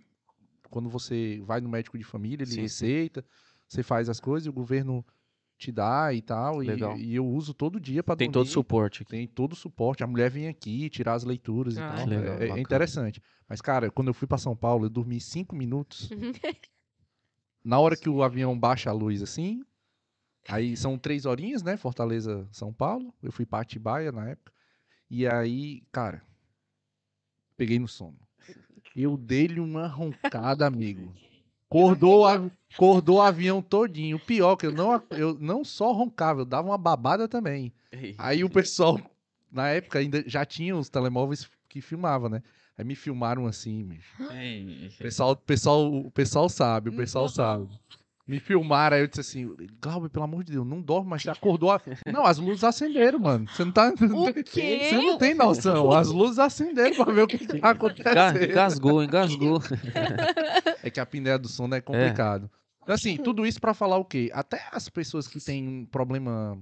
Quando 0.70 0.88
você 0.88 1.40
vai 1.44 1.60
no 1.60 1.68
médico 1.68 1.98
de 1.98 2.04
família, 2.04 2.42
ele 2.44 2.50
Sim, 2.50 2.56
sim. 2.56 2.62
receita, 2.62 3.24
você 3.68 3.82
faz 3.82 4.08
as 4.08 4.18
coisas 4.20 4.46
e 4.46 4.50
o 4.50 4.52
governo 4.52 5.04
te 5.60 5.70
dá 5.70 6.12
e 6.14 6.22
tal. 6.22 6.62
E, 6.64 6.66
Legal. 6.66 6.96
e 6.96 7.14
eu 7.14 7.26
uso 7.26 7.52
todo 7.52 7.78
dia 7.78 8.02
pra 8.02 8.16
Tem 8.16 8.26
dormir. 8.30 8.46
todo 8.46 8.46
o 8.48 8.54
suporte 8.54 9.02
aqui. 9.02 9.10
Tem 9.10 9.26
todo 9.28 9.52
o 9.52 9.56
suporte. 9.56 10.02
A 10.02 10.06
mulher 10.06 10.30
vem 10.30 10.48
aqui 10.48 10.88
tirar 10.88 11.12
as 11.14 11.22
leituras 11.22 11.76
Ah, 11.76 11.80
e 11.80 11.96
tal. 11.96 12.06
legal, 12.08 12.38
é- 12.38 12.48
é, 12.48 12.60
interessante. 12.60 13.22
Mas, 13.48 13.60
cara, 13.60 13.90
quando 13.90 14.08
eu 14.08 14.14
fui 14.14 14.26
pra 14.26 14.38
São 14.38 14.56
Paulo, 14.56 14.86
eu 14.86 14.90
dormi 14.90 15.20
cinco 15.20 15.54
minutos. 15.54 16.08
Na 17.62 17.78
hora 17.78 17.94
que 17.96 18.08
o 18.08 18.22
avião 18.22 18.58
baixa 18.58 18.88
a 18.88 18.92
luz 18.92 19.22
assim, 19.22 19.62
aí 20.48 20.74
são 20.76 20.96
três 20.98 21.26
horinhas, 21.26 21.62
né? 21.62 21.76
Fortaleza, 21.76 22.48
São 22.50 22.72
Paulo. 22.72 23.12
Eu 23.22 23.30
fui 23.30 23.44
pra 23.44 23.60
Atibaia 23.60 24.10
na 24.10 24.30
época. 24.30 24.50
E 25.10 25.26
aí, 25.26 25.82
cara, 25.92 26.22
peguei 27.56 27.78
no 27.78 27.86
sono. 27.86 28.18
Eu 28.96 29.16
dei-lhe 29.18 29.60
uma 29.60 29.86
roncada, 29.86 30.66
amigo. 30.66 31.14
Acordou, 31.70 32.26
a- 32.26 32.50
acordou 32.74 33.18
o 33.18 33.22
avião 33.22 33.62
todinho. 33.62 34.16
O 34.16 34.20
pior 34.20 34.56
que 34.56 34.66
eu 34.66 34.72
não, 34.72 35.00
eu 35.10 35.36
não 35.38 35.64
só 35.64 35.92
roncava, 35.92 36.40
eu 36.40 36.44
dava 36.44 36.68
uma 36.68 36.76
babada 36.78 37.28
também. 37.28 37.72
Aí 38.18 38.42
o 38.42 38.50
pessoal, 38.50 38.98
na 39.52 39.68
época, 39.68 40.00
ainda 40.00 40.24
já 40.26 40.44
tinha 40.44 40.76
os 40.76 40.88
telemóveis 40.88 41.48
que 41.68 41.80
filmavam, 41.80 42.28
né? 42.28 42.42
Aí 42.76 42.84
me 42.84 42.96
filmaram 42.96 43.46
assim, 43.46 43.84
bicho. 43.84 44.16
O 44.98 45.02
pessoal, 45.04 45.36
pessoal, 45.36 45.94
o 45.94 46.10
pessoal 46.10 46.48
sabe, 46.48 46.88
o 46.88 46.92
pessoal 46.92 47.28
sabe. 47.28 47.68
Me 48.26 48.38
filmaram, 48.38 48.96
aí 48.96 49.02
eu 49.02 49.08
disse 49.08 49.20
assim, 49.20 49.56
Glauber, 49.80 50.08
pelo 50.08 50.24
amor 50.24 50.44
de 50.44 50.52
Deus, 50.52 50.66
não 50.66 50.80
dorme, 50.80 51.10
mas 51.10 51.22
já 51.22 51.32
acordou. 51.32 51.72
A... 51.72 51.80
Não, 52.12 52.24
as 52.24 52.38
luzes 52.38 52.62
acenderam, 52.62 53.18
mano. 53.18 53.48
Você 53.48 53.64
não 53.64 53.72
tá. 53.72 53.88
O 53.88 54.32
quê? 54.44 54.88
Você 54.88 54.96
não 54.96 55.18
tem 55.18 55.34
noção. 55.34 55.90
As 55.90 56.08
luzes 56.08 56.38
acenderam 56.38 56.94
pra 56.94 57.12
ver 57.12 57.22
o 57.22 57.26
que 57.26 57.38
tá 57.58 57.70
acontecendo. 57.70 58.44
Engasgou, 58.44 59.02
engasgou. 59.02 59.60
É 60.82 60.90
que 60.90 61.00
a 61.00 61.02
apneia 61.02 61.38
do 61.38 61.48
sono 61.48 61.74
é 61.74 61.80
complicado. 61.80 62.48
Então, 62.82 62.94
Assim, 62.94 63.16
tudo 63.16 63.46
isso 63.46 63.60
pra 63.60 63.74
falar 63.74 63.98
o 63.98 64.04
quê? 64.04 64.30
Até 64.32 64.64
as 64.72 64.88
pessoas 64.88 65.28
que 65.28 65.38
têm 65.38 65.66
um 65.66 65.86
problema 65.86 66.58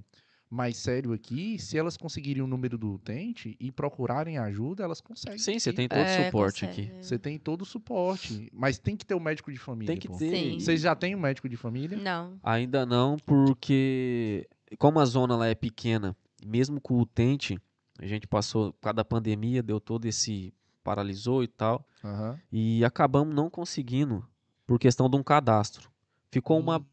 mais 0.49 0.77
sério 0.77 1.13
aqui, 1.13 1.59
se 1.59 1.77
elas 1.77 1.95
conseguirem 1.95 2.41
o 2.41 2.47
número 2.47 2.77
do 2.77 2.93
utente 2.93 3.55
e 3.59 3.71
procurarem 3.71 4.37
ajuda, 4.39 4.83
elas 4.83 4.99
conseguem. 4.99 5.37
Sim, 5.37 5.59
você 5.59 5.71
tem 5.71 5.87
todo 5.87 5.99
o 5.99 6.01
É, 6.01 6.25
suporte 6.25 6.65
consegue. 6.65 6.89
aqui. 6.91 7.03
Você 7.05 7.19
tem 7.19 7.37
todo 7.37 7.61
o 7.61 7.65
suporte. 7.65 8.49
Mas 8.51 8.79
tem 8.79 8.97
que 8.97 9.05
ter 9.05 9.13
o 9.13 9.19
médico 9.19 9.51
de 9.51 9.59
família. 9.59 9.93
Tem 9.93 9.99
que 9.99 10.07
pô. 10.07 10.17
ter. 10.17 10.29
Sim. 10.31 10.59
Vocês 10.59 10.81
já 10.81 10.95
têm 10.95 11.15
um 11.15 11.19
médico 11.19 11.47
de 11.47 11.55
família? 11.55 11.97
Não. 11.97 12.39
Ainda 12.41 12.83
não, 12.85 13.17
porque 13.17 14.47
como 14.79 14.99
a 14.99 15.05
zona 15.05 15.35
lá 15.35 15.47
é 15.47 15.55
pequena, 15.55 16.15
mesmo 16.43 16.81
com 16.81 16.95
o 16.95 17.01
utente, 17.01 17.59
a 17.99 18.07
gente 18.07 18.25
passou 18.27 18.73
por 18.73 18.79
causa 18.81 18.95
da 18.95 19.05
pandemia, 19.05 19.61
deu 19.61 19.79
todo 19.79 20.05
esse 20.05 20.53
paralisou 20.83 21.43
e 21.43 21.47
tal, 21.47 21.85
Aham. 22.03 22.39
e 22.51 22.83
acabamos 22.83 23.35
não 23.35 23.49
conseguindo 23.49 24.25
por 24.65 24.79
questão 24.79 25.09
de 25.09 25.15
um 25.15 25.21
cadastro. 25.23 25.91
Ficou 26.31 26.57
Hum. 26.57 26.61
uma 26.61 26.85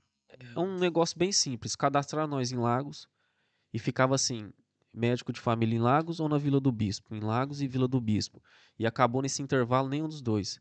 é 0.55 0.59
um 0.61 0.79
negócio 0.79 1.19
bem 1.19 1.33
simples, 1.33 1.75
cadastrar 1.75 2.27
nós 2.29 2.53
em 2.53 2.57
Lagos 2.57 3.09
e 3.73 3.79
ficava 3.79 4.15
assim, 4.15 4.51
médico 4.93 5.33
de 5.33 5.41
família 5.41 5.77
em 5.77 5.81
Lagos 5.81 6.21
ou 6.21 6.29
na 6.29 6.39
Vila 6.39 6.61
do 6.61 6.73
Bispo, 6.73 7.15
em 7.15 7.21
Lagos 7.21 7.61
e 7.61 7.69
Vila 7.69 7.87
do 7.87 8.01
Bispo. 8.01 8.43
E 8.79 8.87
acabou 8.87 9.23
nesse 9.23 9.43
intervalo 9.43 9.89
nenhum 9.89 10.09
dos 10.09 10.21
dois. 10.23 10.59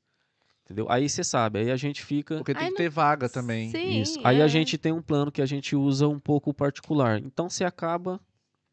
Entendeu? 0.64 0.88
Aí 0.90 1.08
você 1.08 1.24
sabe, 1.24 1.60
aí 1.60 1.70
a 1.72 1.76
gente 1.76 2.04
fica 2.04 2.38
Porque 2.38 2.54
tem 2.54 2.64
Ai, 2.64 2.68
que 2.70 2.72
não- 2.72 2.78
ter 2.78 2.90
vaga 2.90 3.30
também. 3.30 3.70
Sim, 3.70 4.02
isso. 4.02 4.20
Aí 4.24 4.42
a 4.42 4.46
é. 4.46 4.48
gente 4.48 4.78
tem 4.80 4.92
um 4.92 5.02
plano 5.02 5.32
que 5.32 5.42
a 5.42 5.46
gente 5.46 5.76
usa 5.76 6.08
um 6.08 6.20
pouco 6.20 6.52
particular. 6.54 7.20
Então 7.20 7.48
você 7.50 7.64
acaba 7.64 8.20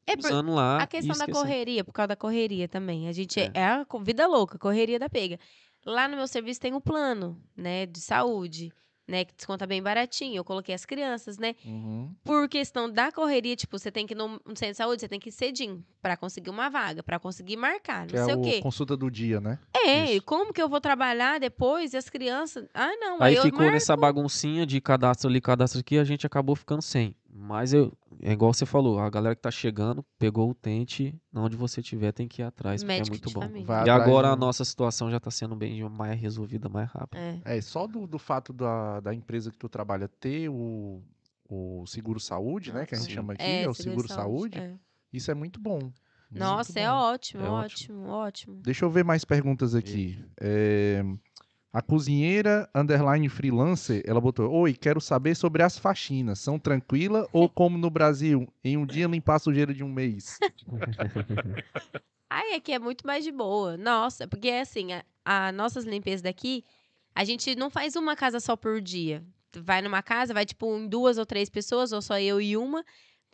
É 0.07 0.17
por- 0.17 0.25
usando 0.25 0.53
lá. 0.55 0.83
A 0.83 0.87
questão 0.87 1.15
e 1.15 1.19
da 1.19 1.27
correria, 1.27 1.85
por 1.85 1.93
causa 1.93 2.09
da 2.09 2.17
correria 2.17 2.67
também. 2.67 3.09
A 3.09 3.13
gente 3.13 3.39
é, 3.39 3.51
É. 3.55 3.61
é 3.61 3.65
a 3.67 3.87
vida 4.03 4.27
louca, 4.27 4.59
correria 4.59 4.99
da 4.99 5.11
pega. 5.11 5.39
Lá 5.85 6.09
no 6.09 6.17
meu 6.17 6.27
serviço 6.27 6.59
tem 6.61 6.73
um 6.73 6.81
plano, 6.81 7.39
né, 7.55 7.85
de 7.85 8.01
saúde, 8.01 8.73
né, 9.07 9.25
que 9.25 9.35
desconta 9.35 9.67
bem 9.67 9.83
baratinho. 9.83 10.37
Eu 10.37 10.45
coloquei 10.45 10.75
as 10.75 10.85
crianças, 10.85 11.39
né? 11.39 11.55
Uhum. 11.65 12.15
Por 12.25 12.49
questão 12.49 12.91
da 12.91 13.11
correria, 13.11 13.57
tipo, 13.57 13.79
você 13.79 13.91
tem 13.91 14.07
que 14.07 14.15
ir 14.15 14.17
no 14.17 14.39
centro 14.55 14.71
de 14.71 14.77
saúde, 14.77 15.01
você 15.01 15.09
tem 15.09 15.19
que 15.21 15.29
ir 15.29 15.33
cedinho 15.33 15.85
pra 16.01 16.17
conseguir 16.17 16.51
uma 16.51 16.69
vaga, 16.69 17.03
pra 17.03 17.19
conseguir 17.19 17.57
marcar, 17.57 18.07
Que 18.07 18.15
não 18.17 18.23
é 18.23 18.25
sei 18.27 18.35
o 18.35 18.39
o 18.39 18.43
quê. 18.43 18.61
consulta 18.63 18.97
do 18.97 19.11
dia, 19.11 19.41
né? 19.41 19.59
É, 19.75 20.13
e 20.13 20.17
Isso. 20.17 20.23
como 20.25 20.53
que 20.53 20.63
eu 20.63 20.69
vou 20.69 20.81
trabalhar 20.81 21.39
depois 21.41 21.93
e 21.93 21.97
as 21.97 22.09
crianças? 22.09 22.67
Ah, 22.75 22.93
não, 22.97 23.17
Aí 23.23 23.35
eu 23.35 23.43
ficou 23.43 23.61
marco. 23.61 23.75
nessa 23.75 23.97
baguncinha 23.97 24.65
de 24.67 24.81
cadastro 24.81 25.29
ali, 25.29 25.41
cadastro 25.41 25.81
aqui, 25.81 25.99
a 25.99 26.05
gente 26.05 26.27
acabou 26.27 26.55
ficando 26.57 26.83
sem. 26.83 27.15
Mas 27.35 27.73
eu, 27.73 27.91
é 28.21 28.33
igual 28.33 28.53
você 28.53 28.67
falou, 28.67 28.99
a 28.99 29.09
galera 29.09 29.35
que 29.35 29.41
tá 29.41 29.51
chegando, 29.51 30.05
pegou 30.19 30.51
o 30.51 30.55
tente, 30.55 31.19
onde 31.35 31.57
você 31.57 31.81
tiver 31.81 32.13
tem 32.13 32.29
que 32.29 32.43
ir 32.43 32.45
atrás, 32.45 32.85
porque 32.85 33.01
é 33.01 33.05
muito 33.09 33.31
bom. 33.31 33.41
família. 33.41 33.67
Vai 33.67 33.79
E 33.79 33.81
atrás 33.89 34.03
agora 34.03 34.29
a 34.29 34.37
nossa 34.37 34.63
situação 34.67 35.11
já 35.11 35.19
tá 35.19 35.31
sendo 35.31 35.57
bem 35.57 35.83
mais 35.89 36.21
resolvida, 36.21 36.69
mais 36.69 36.91
rápido. 36.91 37.19
É. 37.19 37.41
É, 37.57 37.61
só 37.63 37.87
do, 37.87 38.07
do 38.07 38.19
fato 38.19 38.53
da, 38.53 39.01
da 39.01 39.15
empresa 39.15 39.51
que 39.51 39.57
tu 39.57 39.67
trabalha 39.67 40.09
ter 40.09 40.51
o, 40.51 41.03
o 41.49 41.87
seguro 41.87 42.21
saúde, 42.21 42.71
né? 42.71 42.85
Que 42.85 42.95
a 42.95 42.99
gente 42.99 43.09
Sim. 43.09 43.15
chama 43.15 43.33
aqui, 43.33 43.43
é, 43.43 43.67
o 43.67 43.73
seguro 43.73 44.07
saúde. 44.09 44.59
é. 44.59 44.75
Isso 45.11 45.31
é 45.31 45.35
muito 45.35 45.59
bom. 45.59 45.79
muito 45.79 45.95
Nossa, 46.31 46.79
é 46.79 46.87
bom. 46.87 46.95
ótimo, 46.95 47.45
É 47.45 47.49
ótimo, 47.51 48.07
ótimo. 48.09 48.61
Deixa 48.63 48.85
eu 48.85 48.91
ver 48.91 49.05
mais 49.05 49.25
perguntas 49.25 49.75
aqui. 49.75 50.23
É, 50.39 51.03
a 51.73 51.81
cozinheira 51.81 52.69
underline 52.75 53.29
freelancer, 53.29 54.03
ela 54.07 54.21
botou: 54.21 54.53
Oi, 54.53 54.75
quero 54.75 55.01
saber 55.01 55.35
sobre 55.35 55.63
as 55.63 55.79
faxinas. 55.79 56.39
São 56.39 56.59
tranquilas 56.59 57.27
ou 57.33 57.49
como 57.51 57.79
no 57.79 57.89
Brasil, 57.89 58.47
em 58.63 58.77
um 58.77 58.85
dia 58.85 59.07
limpar 59.07 59.37
a 59.37 59.39
sujeira 59.39 59.73
de 59.73 59.83
um 59.83 59.89
mês? 59.89 60.39
Ai, 62.29 62.55
aqui 62.55 62.73
é 62.73 62.79
muito 62.79 63.07
mais 63.07 63.25
de 63.25 63.33
boa. 63.33 63.77
Nossa, 63.77 64.29
porque 64.29 64.49
é 64.49 64.61
assim, 64.61 64.93
a, 64.93 65.05
a 65.25 65.53
nossas 65.53 65.85
limpezas 65.85 66.23
daqui, 66.23 66.65
a 67.15 67.25
gente 67.25 67.55
não 67.55 67.71
faz 67.71 67.97
uma 67.97 68.15
casa 68.15 68.39
só 68.39 68.57
por 68.57 68.81
dia. 68.81 69.25
Vai 69.55 69.83
numa 69.83 70.03
casa, 70.03 70.33
vai 70.33 70.45
tipo 70.45 70.67
em 70.77 70.89
duas 70.89 71.19
ou 71.19 71.27
três 71.27 71.51
pessoas, 71.51 71.93
ou 71.93 72.01
só 72.01 72.19
eu 72.19 72.41
e 72.41 72.57
uma, 72.57 72.85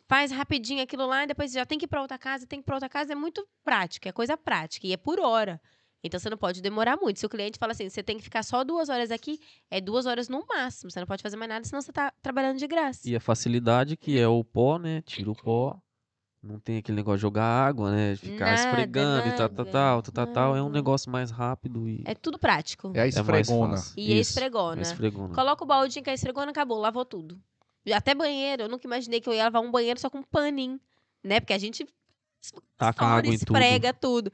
faz 0.09 0.32
rapidinho 0.32 0.82
aquilo 0.82 1.06
lá, 1.06 1.23
e 1.23 1.28
depois 1.28 1.52
já 1.52 1.65
tem 1.65 1.78
que 1.78 1.85
ir 1.85 1.89
pra 1.89 2.02
outra 2.02 2.19
casa, 2.19 2.47
tem 2.47 2.59
que 2.59 2.65
ir 2.65 2.66
pra 2.66 2.74
outra 2.74 2.89
casa, 2.89 3.12
é 3.12 3.15
muito 3.15 3.47
prático, 3.62 4.09
é 4.09 4.12
coisa 4.12 4.36
prática, 4.36 4.86
e 4.86 4.93
é 4.93 4.97
por 4.97 5.20
hora. 5.20 5.60
Então 6.02 6.18
você 6.18 6.30
não 6.30 6.36
pode 6.36 6.62
demorar 6.62 6.96
muito. 6.96 7.18
Se 7.18 7.26
o 7.26 7.28
cliente 7.28 7.58
fala 7.58 7.72
assim, 7.72 7.88
você 7.88 8.02
tem 8.02 8.16
que 8.16 8.22
ficar 8.22 8.42
só 8.42 8.62
duas 8.62 8.88
horas 8.88 9.10
aqui, 9.10 9.40
é 9.70 9.80
duas 9.80 10.06
horas 10.06 10.28
no 10.28 10.44
máximo. 10.46 10.90
Você 10.90 11.00
não 11.00 11.06
pode 11.06 11.22
fazer 11.22 11.36
mais 11.36 11.48
nada, 11.48 11.64
senão 11.64 11.80
você 11.80 11.92
tá 11.92 12.12
trabalhando 12.22 12.58
de 12.58 12.66
graça. 12.66 13.08
E 13.08 13.16
a 13.16 13.20
facilidade 13.20 13.96
que 13.96 14.18
é 14.18 14.28
o 14.28 14.44
pó, 14.44 14.78
né? 14.78 15.02
Tira 15.02 15.30
o 15.30 15.34
pó. 15.34 15.76
Não 16.40 16.60
tem 16.60 16.78
aquele 16.78 16.94
negócio 16.96 17.18
de 17.18 17.22
jogar 17.22 17.44
água, 17.44 17.90
né? 17.90 18.12
De 18.12 18.20
ficar 18.20 18.44
Nada, 18.44 18.54
esfregando 18.68 19.26
e 19.26 19.30
tal, 19.32 19.48
tal, 19.48 19.64
nada, 19.66 19.72
tal, 19.72 20.02
tal, 20.02 20.26
tal. 20.28 20.56
É 20.56 20.60
um 20.62 20.66
nada. 20.66 20.74
negócio 20.74 21.10
mais 21.10 21.32
rápido 21.32 21.88
e 21.88 22.04
É 22.06 22.14
tudo 22.14 22.38
prático. 22.38 22.92
É 22.94 23.00
a 23.00 23.06
é 23.06 23.08
esfregona. 23.08 23.76
fácil. 23.76 23.94
E 23.96 24.12
a 24.12 24.16
esfregona. 24.16 24.78
a 24.78 24.82
esfregona. 24.82 25.34
Coloca 25.34 25.64
o 25.64 25.66
baldinho 25.66 26.04
com 26.04 26.10
a 26.10 26.14
esfregona, 26.14 26.52
acabou, 26.52 26.78
lavou 26.78 27.04
tudo. 27.04 27.40
Até 27.92 28.14
banheiro, 28.14 28.62
eu 28.62 28.68
nunca 28.68 28.86
imaginei 28.86 29.20
que 29.20 29.28
eu 29.28 29.32
ia 29.32 29.44
lavar 29.44 29.62
um 29.62 29.70
banheiro 29.70 29.98
só 29.98 30.08
com 30.08 30.18
um 30.18 30.22
paninho, 30.22 30.80
né? 31.24 31.40
Porque 31.40 31.52
a 31.54 31.58
gente 31.58 31.84
Taca 32.76 33.04
água 33.04 33.34
em 33.34 33.36
tudo. 33.38 33.52
esfrega 33.56 33.92
tudo. 33.92 34.32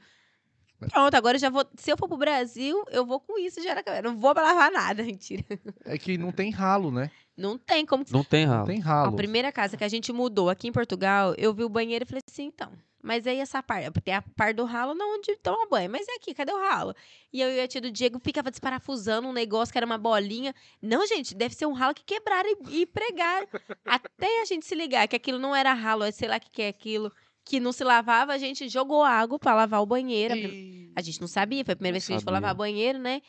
Pronto, 0.79 1.15
agora 1.15 1.35
eu 1.37 1.41
já 1.41 1.49
vou. 1.49 1.65
Se 1.77 1.91
eu 1.91 1.97
for 1.97 2.07
pro 2.07 2.17
Brasil, 2.17 2.83
eu 2.91 3.05
vou 3.05 3.19
com 3.19 3.37
isso 3.39 3.61
já 3.63 3.73
na 3.75 3.81
cabeça. 3.83 4.03
Não 4.03 4.19
vou 4.19 4.33
pra 4.33 4.43
lavar 4.43 4.71
nada, 4.71 5.01
mentira. 5.03 5.43
É 5.85 5.97
que 5.97 6.17
não 6.17 6.31
tem 6.31 6.51
ralo, 6.51 6.91
né? 6.91 7.09
Não 7.37 7.57
tem 7.57 7.85
como. 7.85 8.03
Não 8.11 8.23
tem 8.23 8.45
Não 8.45 8.53
ralo. 8.53 8.67
tem 8.67 8.81
A 8.81 8.85
ralo. 8.85 9.15
primeira 9.15 9.51
casa 9.51 9.75
que 9.77 9.83
a 9.83 9.87
gente 9.89 10.11
mudou 10.13 10.49
aqui 10.49 10.67
em 10.67 10.71
Portugal, 10.71 11.33
eu 11.37 11.53
vi 11.53 11.63
o 11.63 11.69
banheiro 11.69 12.03
e 12.03 12.07
falei 12.07 12.21
assim, 12.29 12.45
então. 12.45 12.71
Mas 13.03 13.27
aí 13.27 13.37
essa 13.39 13.61
parte, 13.61 13.91
porque 13.91 14.09
a 14.09 14.19
parte 14.35 14.55
do 14.55 14.65
ralo 14.65 14.95
não 14.95 15.17
onde 15.19 15.35
toma 15.35 15.67
banho. 15.69 15.91
Mas 15.91 16.07
é 16.07 16.15
aqui, 16.15 16.33
cadê 16.33 16.51
o 16.51 16.57
ralo? 16.59 16.95
E 17.31 17.39
eu 17.39 17.49
e 17.51 17.59
a 17.61 17.67
tia 17.67 17.79
do 17.79 17.91
Diego 17.91 18.19
ficava 18.19 18.49
desparafusando 18.49 19.27
um 19.27 19.31
negócio 19.33 19.71
que 19.71 19.77
era 19.77 19.85
uma 19.85 19.97
bolinha. 19.97 20.55
Não, 20.81 21.05
gente, 21.05 21.35
deve 21.35 21.53
ser 21.53 21.67
um 21.67 21.73
ralo 21.73 21.93
que 21.93 22.03
quebraram 22.03 22.49
e, 22.67 22.81
e 22.81 22.85
pregaram. 22.87 23.47
Até 23.85 24.41
a 24.41 24.45
gente 24.45 24.65
se 24.65 24.73
ligar 24.73 25.07
que 25.07 25.15
aquilo 25.15 25.37
não 25.37 25.55
era 25.55 25.71
ralo, 25.73 26.03
é 26.03 26.11
sei 26.11 26.27
lá 26.27 26.37
o 26.37 26.39
que, 26.39 26.49
que 26.49 26.61
é 26.63 26.67
aquilo. 26.67 27.11
Que 27.45 27.59
não 27.59 27.71
se 27.71 27.83
lavava, 27.83 28.33
a 28.33 28.37
gente 28.39 28.67
jogou 28.67 29.03
água 29.03 29.37
pra 29.37 29.53
lavar 29.53 29.81
o 29.81 29.85
banheiro. 29.85 30.33
A 30.95 31.01
gente 31.01 31.21
não 31.21 31.27
sabia, 31.27 31.63
foi 31.63 31.73
a 31.73 31.75
primeira 31.75 31.93
Não 31.93 31.99
vez 31.99 32.05
que 32.07 32.11
a 32.13 32.15
gente 32.17 32.23
foi 32.23 32.33
sabia. 32.33 32.47
lavar 32.47 32.55
banheiro, 32.55 32.97
né? 32.99 33.21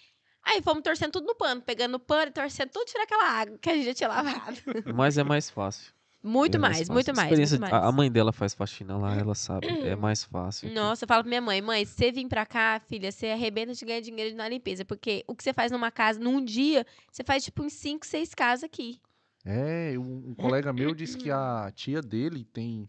Aí 0.42 0.62
fomos 0.62 0.82
torcendo 0.82 1.12
tudo 1.12 1.26
no 1.26 1.34
pano, 1.34 1.60
pegando 1.60 1.96
o 1.96 2.00
pano 2.00 2.28
e 2.28 2.32
torcendo 2.32 2.70
tudo, 2.70 2.86
tirar 2.86 3.02
aquela 3.04 3.28
água 3.28 3.58
que 3.58 3.68
a 3.68 3.74
gente 3.74 3.84
já 3.86 3.94
tinha 3.94 4.08
lavado. 4.08 4.56
Mas 4.94 5.18
é 5.18 5.24
mais 5.24 5.50
fácil. 5.50 5.92
Muito 6.22 6.56
É 6.56 6.58
mais, 6.58 6.78
fácil. 6.78 6.92
muito 6.94 7.14
mais, 7.14 7.38
muito 7.38 7.54
a- 7.54 7.58
mais. 7.58 7.72
A 7.84 7.92
mãe 7.92 8.10
dela 8.10 8.32
faz 8.32 8.54
faxina 8.54 8.96
lá, 8.96 9.14
ela 9.16 9.34
sabe. 9.34 9.66
É 9.68 9.94
mais 9.94 10.24
fácil. 10.24 10.72
Nossa, 10.72 11.04
eu 11.04 11.08
falo 11.08 11.22
pra 11.22 11.28
minha 11.28 11.40
mãe, 11.40 11.60
mãe, 11.60 11.84
se 11.84 11.92
você 11.94 12.10
vir 12.10 12.26
pra 12.26 12.46
cá, 12.46 12.80
filha, 12.88 13.12
você 13.12 13.26
arrebenta 13.28 13.74
de 13.74 13.84
ganhar 13.84 14.00
dinheiro 14.00 14.34
na 14.34 14.48
limpeza. 14.48 14.84
Porque 14.84 15.24
o 15.28 15.34
que 15.36 15.42
você 15.44 15.52
faz 15.52 15.70
numa 15.70 15.90
casa, 15.90 16.18
num 16.18 16.42
dia, 16.44 16.84
você 17.12 17.22
faz 17.22 17.44
tipo 17.44 17.62
em 17.64 17.68
cinco, 17.68 18.06
seis 18.06 18.34
casas 18.34 18.64
aqui. 18.64 18.98
É, 19.44 19.94
um, 19.98 20.30
um 20.30 20.34
colega 20.34 20.72
meu 20.72 20.94
disse 20.94 21.16
que 21.16 21.30
a 21.30 21.70
tia 21.74 22.00
dele 22.02 22.44
tem 22.44 22.88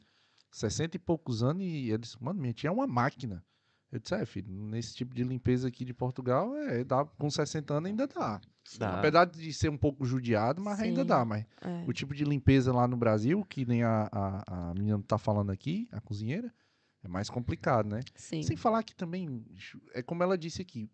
60 0.51 0.95
e 0.95 0.99
poucos 0.99 1.43
anos 1.43 1.63
e 1.63 1.89
ele 1.89 1.97
disse, 1.99 2.21
mano, 2.23 2.39
minha 2.39 2.53
tia 2.53 2.69
é 2.69 2.71
uma 2.73 2.87
máquina. 2.87 3.43
Eu 3.91 3.99
disse, 3.99 4.13
é, 4.15 4.25
filho, 4.25 4.51
nesse 4.51 4.93
tipo 4.95 5.15
de 5.15 5.23
limpeza 5.23 5.67
aqui 5.67 5.85
de 5.85 5.93
Portugal, 5.93 6.53
é, 6.57 6.83
dá, 6.83 7.05
com 7.05 7.29
60 7.29 7.73
anos 7.73 7.89
ainda 7.89 8.05
dá. 8.07 8.41
Dá. 8.77 8.99
Apesar 8.99 9.25
de 9.25 9.53
ser 9.53 9.69
um 9.69 9.77
pouco 9.77 10.05
judiado, 10.05 10.61
mas 10.61 10.79
ainda 10.81 11.01
Sim. 11.03 11.07
dá. 11.07 11.23
Mas 11.23 11.45
É. 11.61 11.85
o 11.87 11.93
tipo 11.93 12.13
de 12.13 12.25
limpeza 12.25 12.73
lá 12.73 12.85
no 12.85 12.97
Brasil, 12.97 13.45
que 13.45 13.65
nem 13.65 13.83
a, 13.83 14.09
a, 14.11 14.71
a 14.71 14.73
menina 14.73 15.01
tá 15.07 15.17
falando 15.17 15.51
aqui, 15.51 15.87
a 15.91 16.01
cozinheira, 16.01 16.53
é 17.01 17.07
mais 17.07 17.29
complicado, 17.29 17.87
né? 17.87 18.01
Sim. 18.15 18.43
Sem 18.43 18.57
falar 18.57 18.83
que 18.83 18.93
também, 18.93 19.45
é 19.93 20.01
como 20.03 20.21
ela 20.21 20.37
disse 20.37 20.61
aqui, 20.61 20.89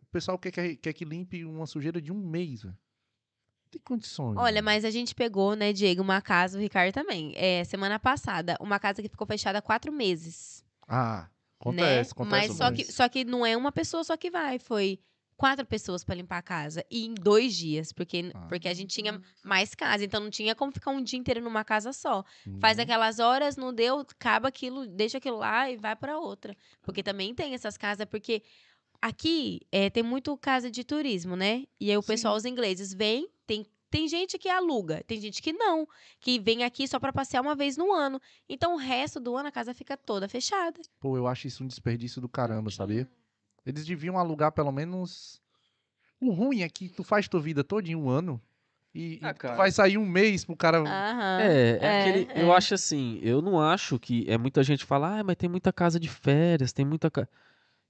o 0.00 0.06
pessoal 0.10 0.38
quer, 0.38 0.52
que- 0.52 0.76
quer 0.76 0.92
que 0.94 1.04
limpe 1.04 1.44
uma 1.44 1.66
sujeira 1.66 2.00
de 2.00 2.10
um 2.10 2.26
mês, 2.26 2.62
velho. 2.62 2.76
Tem 3.72 3.80
condições. 3.82 4.36
Olha, 4.36 4.52
velho. 4.54 4.64
mas 4.64 4.84
a 4.84 4.90
gente 4.90 5.14
pegou, 5.14 5.56
né, 5.56 5.72
Diego, 5.72 6.02
uma 6.02 6.20
casa, 6.20 6.58
o 6.58 6.60
Ricardo 6.60 6.92
também. 6.92 7.32
É, 7.34 7.64
semana 7.64 7.98
passada, 7.98 8.56
uma 8.60 8.78
casa 8.78 9.00
que 9.02 9.08
ficou 9.08 9.26
fechada 9.26 9.58
há 9.58 9.62
quatro 9.62 9.90
meses. 9.90 10.62
Ah, 10.86 11.26
acontece, 11.58 12.10
né? 12.10 12.12
acontece. 12.12 12.48
Mas 12.48 12.56
só 12.56 12.70
que, 12.70 12.84
só 12.84 13.08
que 13.08 13.24
não 13.24 13.44
é 13.46 13.56
uma 13.56 13.72
pessoa 13.72 14.04
só 14.04 14.14
que 14.16 14.30
vai, 14.30 14.58
foi 14.58 15.00
quatro 15.38 15.64
pessoas 15.66 16.04
pra 16.04 16.14
limpar 16.14 16.36
a 16.38 16.42
casa. 16.42 16.84
E 16.90 17.04
em 17.06 17.14
dois 17.14 17.56
dias, 17.56 17.92
porque, 17.92 18.30
Ah. 18.34 18.46
porque 18.46 18.68
a 18.68 18.74
gente 18.74 18.94
tinha 18.94 19.18
mais 19.42 19.74
casa, 19.74 20.04
então 20.04 20.20
não 20.20 20.30
tinha 20.30 20.54
como 20.54 20.70
ficar 20.70 20.90
um 20.90 21.02
dia 21.02 21.18
inteiro 21.18 21.40
numa 21.40 21.64
casa 21.64 21.92
só. 21.94 22.22
Faz 22.60 22.76
Uhum. 22.76 22.84
aquelas 22.84 23.18
horas, 23.18 23.56
não 23.56 23.72
deu, 23.72 24.00
acaba 24.00 24.48
aquilo, 24.48 24.86
deixa 24.86 25.16
aquilo 25.18 25.38
lá 25.38 25.70
e 25.70 25.76
vai 25.78 25.96
pra 25.96 26.18
outra. 26.18 26.54
Porque 26.82 27.02
também 27.02 27.34
tem 27.34 27.54
essas 27.54 27.76
casas, 27.78 28.06
porque 28.06 28.42
aqui 29.02 29.60
é, 29.72 29.90
tem 29.90 30.02
muito 30.02 30.34
casa 30.38 30.70
de 30.70 30.84
turismo, 30.84 31.34
né? 31.34 31.64
E 31.80 31.90
aí 31.90 31.96
o 31.96 32.02
pessoal, 32.02 32.36
os 32.36 32.44
ingleses, 32.44 32.94
vêm, 32.94 33.28
tem, 33.46 33.66
tem 33.90 34.08
gente 34.08 34.38
que 34.38 34.48
aluga, 34.48 35.02
tem 35.06 35.20
gente 35.20 35.42
que 35.42 35.52
não, 35.52 35.86
que 36.20 36.38
vem 36.38 36.62
aqui 36.62 36.86
só 36.86 37.00
pra 37.00 37.12
passear 37.12 37.42
uma 37.42 37.56
vez 37.56 37.76
no 37.76 37.92
ano. 37.92 38.20
Então 38.48 38.74
o 38.74 38.78
resto 38.78 39.18
do 39.18 39.36
ano 39.36 39.48
a 39.48 39.52
casa 39.52 39.74
fica 39.74 39.96
toda 39.96 40.28
fechada. 40.28 40.80
Pô, 41.00 41.16
eu 41.16 41.26
acho 41.26 41.48
isso 41.48 41.64
um 41.64 41.66
desperdício 41.66 42.20
do 42.20 42.28
caramba, 42.28 42.70
sabia? 42.70 43.10
Eles 43.66 43.84
deviam 43.84 44.16
alugar 44.16 44.52
pelo 44.52 44.72
menos. 44.72 45.42
O 46.20 46.30
ruim 46.30 46.62
é 46.62 46.68
que 46.68 46.88
tu 46.88 47.02
faz 47.02 47.26
tua 47.28 47.40
vida 47.40 47.64
toda 47.64 47.88
em 47.88 47.96
um 47.96 48.08
ano 48.08 48.40
e, 48.94 49.18
Ah, 49.22 49.34
e 49.34 49.56
vai 49.56 49.72
sair 49.72 49.98
um 49.98 50.06
mês 50.06 50.44
pro 50.44 50.56
cara. 50.56 50.78
Aham. 50.78 51.40
É, 51.40 51.52
é, 51.52 51.78
é, 51.80 52.00
aquele. 52.00 52.28
é. 52.32 52.42
Eu 52.42 52.52
acho 52.52 52.74
assim, 52.74 53.18
eu 53.22 53.42
não 53.42 53.60
acho 53.60 53.98
que. 53.98 54.24
É 54.28 54.38
muita 54.38 54.62
gente 54.62 54.84
fala, 54.84 55.18
ah, 55.18 55.24
mas 55.24 55.36
tem 55.36 55.48
muita 55.48 55.72
casa 55.72 55.98
de 55.98 56.08
férias, 56.08 56.72
tem 56.72 56.84
muita. 56.84 57.10
ca-" 57.10 57.28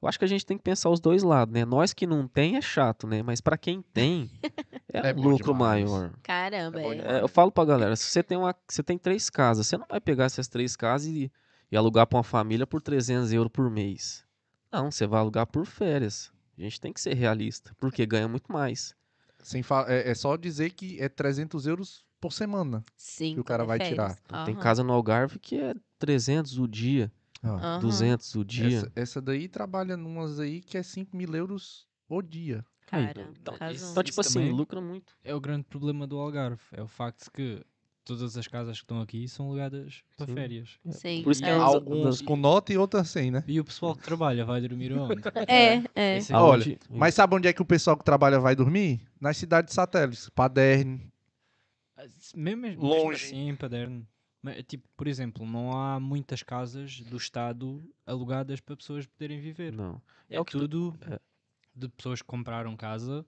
Eu 0.02 0.08
acho 0.08 0.18
que 0.18 0.24
a 0.24 0.28
gente 0.28 0.44
tem 0.44 0.56
que 0.58 0.64
pensar 0.64 0.90
os 0.90 0.98
dois 0.98 1.22
lados, 1.22 1.54
né? 1.54 1.64
Nós 1.64 1.92
que 1.92 2.06
não 2.06 2.26
tem 2.26 2.56
é 2.56 2.60
chato, 2.60 3.06
né? 3.06 3.22
Mas 3.22 3.40
pra 3.40 3.56
quem 3.56 3.80
tem, 3.80 4.28
é, 4.92 5.10
É 5.10 5.14
um 5.14 5.20
lucro 5.22 5.52
demais. 5.52 5.88
maior. 5.88 6.12
Caramba, 6.22 6.82
É 6.82 6.98
é. 6.98 7.18
É, 7.18 7.22
eu 7.22 7.28
falo 7.28 7.52
pra 7.52 7.64
galera, 7.64 7.94
se 7.94 8.04
você 8.06 8.22
tem 8.22 8.36
uma, 8.36 8.54
você 8.68 8.82
tem 8.82 8.98
três 8.98 9.30
casas, 9.30 9.66
você 9.66 9.76
não 9.78 9.86
vai 9.88 10.00
pegar 10.00 10.24
essas 10.24 10.48
três 10.48 10.74
casas 10.74 11.06
e, 11.08 11.30
e 11.70 11.76
alugar 11.76 12.06
pra 12.08 12.16
uma 12.18 12.24
família 12.24 12.66
por 12.66 12.82
300 12.82 13.32
euros 13.32 13.52
por 13.52 13.70
mês. 13.70 14.24
Não, 14.72 14.90
você 14.90 15.06
vai 15.06 15.20
alugar 15.20 15.46
por 15.46 15.64
férias. 15.66 16.32
A 16.58 16.62
gente 16.62 16.80
tem 16.80 16.92
que 16.92 17.00
ser 17.00 17.14
realista, 17.14 17.72
porque 17.78 18.04
ganha 18.04 18.26
muito 18.26 18.52
mais. 18.52 18.94
Sem 19.42 19.62
fa- 19.62 19.86
é, 19.88 20.10
é 20.10 20.14
só 20.14 20.36
dizer 20.36 20.70
que 20.70 21.00
é 21.00 21.08
300 21.08 21.66
euros 21.66 22.04
por 22.20 22.32
semana. 22.32 22.84
Sim. 22.96 23.34
que 23.34 23.40
o 23.40 23.44
cara 23.44 23.64
vai 23.64 23.78
férias. 23.78 24.16
tirar. 24.28 24.44
Tem 24.44 24.54
Aham. 24.54 24.62
casa 24.62 24.82
no 24.84 24.92
Algarve 24.92 25.38
que 25.38 25.56
é 25.58 25.74
300 25.98 26.58
o 26.58 26.66
dia, 26.68 27.10
Aham. 27.44 27.81
200 27.81 28.35
o 28.36 28.44
dia. 28.44 28.78
Essa, 28.78 28.93
essa 28.94 29.20
daí 29.23 29.48
trabalha 29.48 29.97
numas 29.97 30.39
aí 30.39 30.60
que 30.60 30.78
é 30.78 30.82
5 30.82 31.16
mil 31.16 31.35
euros 31.35 31.86
o 32.09 32.23
dia. 32.23 32.64
Caramba, 32.86 33.32
então, 33.40 33.55
razão. 33.56 33.90
então, 33.93 34.02
tipo 34.02 34.20
Isso 34.20 34.28
assim, 34.28 34.39
também- 34.40 34.52
lucra 34.52 34.81
muito. 34.81 35.14
É 35.24 35.35
o 35.35 35.40
grande 35.40 35.64
problema 35.64 36.06
do 36.06 36.19
Algarve. 36.19 36.60
É 36.73 36.82
o 36.82 36.86
facto 36.86 37.24
de 37.24 37.31
que 37.31 37.64
todas 38.05 38.36
as 38.36 38.47
casas 38.47 38.77
que 38.78 38.85
estão 38.85 39.01
aqui 39.01 39.27
são 39.28 39.47
alugadas 39.47 40.02
para 40.16 40.27
Sim. 40.27 40.35
férias. 40.35 40.78
Sim. 40.90 41.23
Por 41.23 41.31
isso 41.31 41.40
que 41.43 41.48
é. 41.48 41.52
é 41.52 41.55
Alguns 41.55 41.74
Algumas- 41.90 42.20
com 42.23 42.36
nota 42.36 42.73
e 42.73 42.77
outras 42.77 43.09
sem, 43.09 43.31
né? 43.31 43.43
E 43.47 43.59
o 43.59 43.64
pessoal 43.64 43.97
que 43.97 44.02
trabalha 44.02 44.44
vai 44.44 44.60
dormir 44.60 44.93
onde? 44.93 45.14
É, 45.48 45.77
é. 45.94 46.19
É 46.19 46.20
Olha, 46.32 46.62
Aonde- 46.64 46.78
Mas 46.90 47.14
sabe 47.14 47.35
onde 47.35 47.48
é 47.48 47.52
que 47.52 47.62
o 47.62 47.64
pessoal 47.64 47.97
que 47.97 48.05
trabalha 48.05 48.39
vai 48.39 48.55
dormir? 48.55 49.01
Nas 49.20 49.36
cidades 49.39 49.73
satélites. 49.74 50.28
Paderne. 50.28 51.10
mesmo, 52.36 52.60
mesmo 52.62 52.82
Longe. 52.85 53.27
assim 53.27 53.48
em 53.48 53.56
Paderno. 53.56 54.06
Mas, 54.43 54.62
tipo, 54.64 54.89
por 54.97 55.06
exemplo, 55.06 55.47
não 55.47 55.73
há 55.73 56.01
muitas 56.01 56.43
casas 56.43 57.01
do 57.01 57.16
Estado 57.16 57.82
alugadas 58.05 58.60
para 58.60 58.77
pessoas 58.77 59.06
poderem 59.06 59.40
viver. 59.40 59.73
Não. 59.73 60.02
É, 60.28 60.40
o 60.40 60.44
que 60.44 60.52
tu- 60.52 60.60
tudo 60.60 60.98
é. 61.02 61.19
de 61.74 61.89
pessoas 61.89 62.20
que 62.20 62.27
compraram 62.27 62.77
casa 62.77 63.24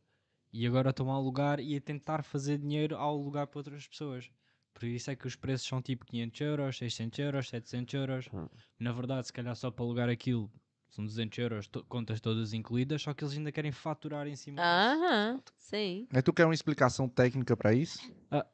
e 0.53 0.67
agora 0.67 0.91
estão 0.91 1.11
a 1.11 1.15
alugar 1.15 1.61
e 1.61 1.77
a 1.77 1.81
tentar 1.81 2.23
fazer 2.25 2.59
dinheiro 2.59 2.97
ao 2.97 3.11
alugar 3.19 3.47
para 3.47 3.59
outras 3.61 3.87
pessoas. 3.87 4.29
Por 4.73 4.85
isso 4.85 5.09
é 5.09 5.15
que 5.15 5.27
os 5.27 5.37
preços 5.37 5.69
são 5.69 5.81
tipo 5.81 6.05
500 6.05 6.41
euros, 6.41 6.79
600 6.79 7.19
euros, 7.21 7.49
700 7.49 7.95
euros. 7.95 8.29
Hum. 8.35 8.49
Na 8.79 8.91
verdade, 8.91 9.27
se 9.29 9.33
calhar 9.33 9.55
só 9.55 9.71
para 9.71 9.85
alugar 9.85 10.09
aquilo 10.09 10.51
são 10.89 11.05
200 11.05 11.39
euros, 11.39 11.67
to- 11.69 11.85
contas 11.89 12.21
todas 12.21 12.53
incluídas, 12.53 13.03
só 13.03 13.15
que 13.15 13.23
eles 13.25 13.37
ainda 13.37 13.51
querem 13.53 13.71
faturar 13.73 14.27
em 14.27 14.35
cima. 14.37 14.57
disso. 14.57 14.67
Aham, 15.05 15.41
sim. 15.57 16.09
Mas 16.13 16.23
tu 16.25 16.33
quer 16.33 16.45
uma 16.45 16.55
explicação 16.55 17.09
técnica 17.09 17.57
pra 17.57 17.73
isso? 17.73 17.99
Ah. 18.31 18.45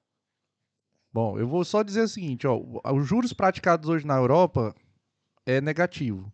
Bom, 1.12 1.38
eu 1.38 1.48
vou 1.48 1.64
só 1.64 1.82
dizer 1.82 2.02
o 2.02 2.08
seguinte, 2.08 2.46
ó, 2.46 2.56
os 2.94 3.06
juros 3.06 3.32
praticados 3.32 3.88
hoje 3.88 4.06
na 4.06 4.16
Europa 4.16 4.74
é 5.44 5.60
negativo. 5.60 6.32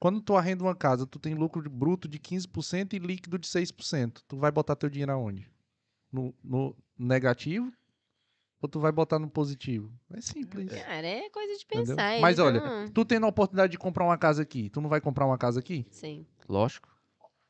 Quando 0.00 0.20
tu 0.20 0.36
arrenda 0.36 0.64
uma 0.64 0.74
casa, 0.74 1.06
tu 1.06 1.18
tem 1.18 1.34
lucro 1.34 1.62
de- 1.62 1.68
bruto 1.68 2.08
de 2.08 2.18
15% 2.18 2.94
e 2.94 2.98
líquido 2.98 3.38
de 3.38 3.46
6%. 3.46 4.22
Tu 4.26 4.36
vai 4.36 4.50
botar 4.50 4.76
teu 4.76 4.90
dinheiro 4.90 5.12
aonde? 5.12 5.48
No, 6.12 6.34
no 6.42 6.76
negativo 6.98 7.72
ou 8.60 8.68
tu 8.68 8.80
vai 8.80 8.90
botar 8.92 9.18
no 9.18 9.28
positivo? 9.30 9.92
É 10.12 10.20
simples. 10.20 10.70
Cara, 10.72 11.06
é 11.06 11.30
coisa 11.30 11.54
de 11.56 11.64
Entendeu? 11.64 11.96
pensar. 11.96 12.20
Mas 12.20 12.38
eles 12.38 12.50
olha, 12.52 12.60
não- 12.60 12.88
Tu 12.90 13.04
tendo 13.04 13.24
a 13.26 13.28
oportunidade 13.28 13.70
de 13.72 13.78
comprar 13.78 14.04
uma 14.04 14.18
casa 14.18 14.42
aqui, 14.42 14.68
tu 14.70 14.80
não 14.80 14.88
vai 14.88 15.00
comprar 15.00 15.26
uma 15.26 15.38
casa 15.38 15.60
aqui? 15.60 15.86
Sim, 15.90 16.26
Lógico. 16.48 16.88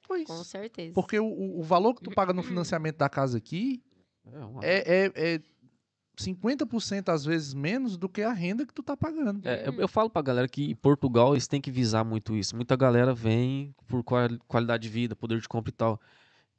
Pois. 0.06 0.26
com 0.26 0.44
certeza. 0.44 0.92
Porque 0.92 1.18
o, 1.18 1.24
o- 1.26 1.60
o 1.60 1.62
valor 1.62 1.94
que 1.94 2.02
tu 2.02 2.10
paga 2.10 2.32
no 2.32 2.42
financiamento 2.42 2.98
da 2.98 3.08
casa 3.08 3.38
aqui 3.38 3.82
É 4.26 4.38
uma- 4.38 4.64
é, 4.64 5.06
é, 5.06 5.12
é 5.34 5.42
50% 6.16 7.08
às 7.08 7.24
vezes 7.24 7.54
menos 7.54 7.96
do 7.96 8.08
que 8.08 8.22
a 8.22 8.32
renda 8.32 8.64
que 8.66 8.72
tu 8.72 8.82
tá 8.82 8.96
pagando. 8.96 9.46
É, 9.46 9.68
eu, 9.68 9.74
eu 9.74 9.88
falo 9.88 10.08
pra 10.08 10.22
galera 10.22 10.48
que 10.48 10.70
em 10.70 10.74
Portugal 10.74 11.34
eles 11.34 11.46
têm 11.48 11.60
que 11.60 11.70
visar 11.70 12.04
muito 12.04 12.34
isso. 12.36 12.54
Muita 12.54 12.76
galera 12.76 13.14
vem 13.14 13.74
por 13.86 14.02
quali- 14.02 14.38
qualidade 14.46 14.82
de 14.84 14.88
vida, 14.88 15.16
poder 15.16 15.40
de 15.40 15.48
compra 15.48 15.70
e 15.70 15.74
tal. 15.74 16.00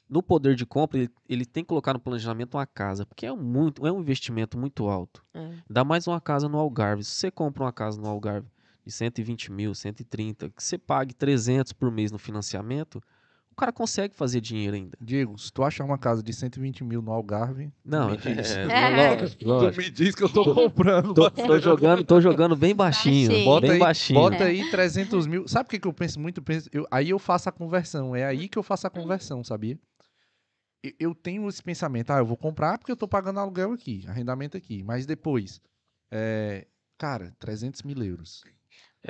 No 0.08 0.22
poder 0.22 0.56
de 0.56 0.66
compra, 0.66 1.00
ele, 1.00 1.10
ele 1.28 1.46
tem 1.46 1.64
que 1.64 1.70
colocar 1.70 1.94
no 1.94 2.00
planejamento 2.00 2.56
uma 2.58 2.66
casa, 2.68 3.06
porque 3.06 3.26
é, 3.26 3.34
um 3.34 3.38
muito, 3.42 3.88
é 3.88 3.92
um 3.92 4.00
investimento 4.00 4.58
muito 4.58 4.88
alto. 4.88 5.24
É. 5.34 5.52
Dá 5.70 5.84
mais 5.84 6.06
uma 6.06 6.22
casa 6.22 6.48
no 6.48 6.58
Algarve. 6.60 7.04
Se 7.04 7.12
você 7.12 7.32
compra 7.32 7.64
uma 7.64 7.74
casa 7.74 8.00
no 8.00 8.08
Algarve 8.08 8.48
de 8.86 8.92
120 8.92 9.52
mil, 9.52 9.74
130, 9.74 10.50
que 10.50 10.64
você 10.64 10.78
pague 10.78 11.14
300 11.16 11.74
por 11.74 11.90
mês 11.92 12.12
no 12.12 12.20
financiamento, 12.20 13.02
o 13.56 13.58
cara 13.58 13.72
consegue 13.72 14.14
fazer 14.16 14.42
dinheiro 14.42 14.76
ainda. 14.76 14.98
Diego, 15.02 15.38
se 15.38 15.52
tu 15.52 15.64
achar 15.64 15.86
uma 15.86 15.98
casa 15.98 16.22
de 16.22 16.34
120 16.34 16.84
mil 16.84 17.02
no 17.02 17.12
Algarve, 17.12 17.72
Não, 17.86 18.12
me 18.12 18.18
diz. 18.18 18.52
é, 18.52 18.64
É. 18.64 19.16
lógico, 19.20 19.40
tu 19.40 19.48
lógico. 19.48 19.82
me 19.82 19.90
diz 19.90 20.14
que 20.14 20.24
eu 20.24 20.30
tô 20.30 20.54
comprando. 20.54 21.14
Tô, 21.14 21.32
tô 21.32 21.58
jogando, 21.60 22.04
tô 22.04 22.20
jogando 22.20 22.56
bem 22.56 22.76
baixinho, 22.76 23.30
Baixinho. 23.30 23.46
Bota 23.46 23.62
bem 23.62 23.72
aí, 23.72 23.80
baixinho. 23.80 24.20
bota 24.20 24.44
aí 24.44 24.70
300 24.70 25.26
mil. 25.26 25.48
Sabe 25.48 25.68
o 25.68 25.70
que, 25.70 25.80
que 25.80 25.88
eu 25.88 25.94
penso 25.94 26.20
muito? 26.20 26.40
Eu 26.40 26.44
penso- 26.44 26.70
eu- 26.74 26.86
aí 26.92 27.10
eu 27.10 27.18
faço 27.18 27.48
a 27.48 27.52
conversão. 27.52 28.14
É 28.16 28.26
aí 28.26 28.50
que 28.50 28.58
eu 28.58 28.64
faço 28.64 28.86
a 28.88 28.90
conversão, 28.90 29.42
sabia? 29.44 29.80
Eu, 30.84 30.92
eu 31.00 31.16
tenho 31.16 31.48
esse 31.48 31.64
pensamento. 31.64 32.12
Ah, 32.12 32.18
eu 32.20 32.26
vou 32.26 32.36
comprar 32.38 32.78
porque 32.78 32.92
eu 32.92 32.98
tô 32.98 33.08
pagando 33.08 33.40
aluguel 33.40 33.72
aqui, 33.72 34.04
arrendamento 34.08 34.58
aqui. 34.58 34.84
Mas 34.84 35.06
depois, 35.06 35.62
é, 36.12 36.68
cara, 36.98 37.34
300 37.40 37.82
mil 37.84 38.04
euros. 38.04 38.44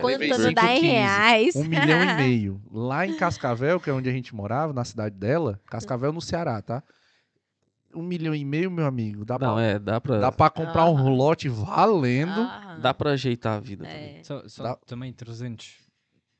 Quanto 0.01 0.19
vezes 0.19 0.38
não 0.38 0.53
dá 0.53 0.73
em 0.73 0.81
15, 0.81 0.88
reais? 0.88 1.55
Um 1.55 1.63
milhão 1.63 2.03
e 2.03 2.13
meio. 2.17 2.61
Lá 2.72 3.05
em 3.05 3.15
Cascavel, 3.17 3.80
que 3.80 3.89
é 3.89 3.93
onde 3.93 4.09
a 4.09 4.11
gente 4.11 4.34
morava, 4.35 4.73
na 4.73 4.84
cidade 4.84 5.15
dela, 5.15 5.59
Cascavel 5.67 6.11
no 6.13 6.22
Ceará, 6.22 6.61
tá? 6.61 6.84
Um 7.93 8.03
milhão 8.03 8.35
e 8.35 8.43
meio, 8.43 8.69
meu 8.69 8.85
amigo. 8.85 9.23
Dá, 9.23 9.39
Não, 9.39 9.55
pra, 9.55 9.63
é, 9.63 9.80
dá 9.80 10.01
pra, 10.01 10.19
dá 10.19 10.31
pra 10.31 10.49
comprar 10.49 10.85
um 10.85 11.09
lote 11.09 11.47
valendo. 11.47 12.45
Dá 12.81 12.93
pra 12.93 13.11
ajeitar 13.11 13.57
a 13.57 13.59
vida 13.59 13.85
também. 13.85 14.17
É. 14.17 14.23
Só, 14.23 14.47
só 14.47 14.63
Dá- 14.63 14.76
também 14.85 15.13
300, 15.13 15.77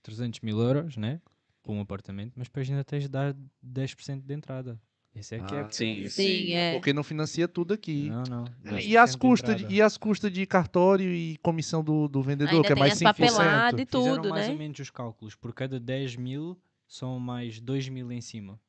300 0.04 0.42
mil 0.42 0.60
euros, 0.62 0.98
né? 0.98 1.22
Por 1.64 1.72
um 1.74 1.80
apartamento, 1.80 2.34
mas 2.36 2.48
depois 2.48 2.70
ainda 2.70 2.84
tens 2.84 3.04
de 3.04 3.10
dar 3.10 3.34
10% 3.66 4.22
de 4.26 4.34
entrada. 4.34 4.80
Esse 5.16 5.36
é 5.36 5.40
que 5.40 5.56
é. 5.56 5.60
Ah, 5.62 5.70
Sim, 5.72 6.08
Sim, 6.10 6.52
é. 6.54 6.74
Porque 6.74 6.92
não 6.92 7.04
financia 7.04 7.48
tudo 7.48 7.74
aqui. 7.74 8.10
Não, 8.10 8.24
não. 8.24 8.80
E 8.80 8.98
as 8.98 9.12
10% 9.12 9.14
de 9.14 9.18
custas 9.18 9.56
de, 9.56 9.62
entrada. 9.64 9.74
e 9.76 9.82
as 9.82 9.98
custas 9.98 10.32
de 10.32 10.46
cartório 10.46 11.14
e 11.14 11.38
comissão 11.38 11.82
do, 11.84 12.08
do 12.10 12.22
vendedor, 12.22 12.54
Ainda 12.56 12.68
que 12.68 12.74
é 12.74 12.76
mais 12.76 12.94
as 12.94 13.00
5%. 13.00 13.04
papeladas 13.06 13.80
e 13.80 13.86
Fizeram 13.86 14.16
tudo, 14.18 14.30
mais 14.30 14.48
né? 14.48 14.52
ou 14.52 14.58
menos 14.60 14.80
os 14.80 14.90
cálculos. 14.90 15.34
Por 15.36 15.54
cada 15.54 15.80
10 15.80 16.18
mil, 16.18 16.60
são 16.86 17.18
mais 17.20 17.62
2 17.62 17.88
mil 17.90 18.12
em 18.12 18.20
cima. 18.20 18.60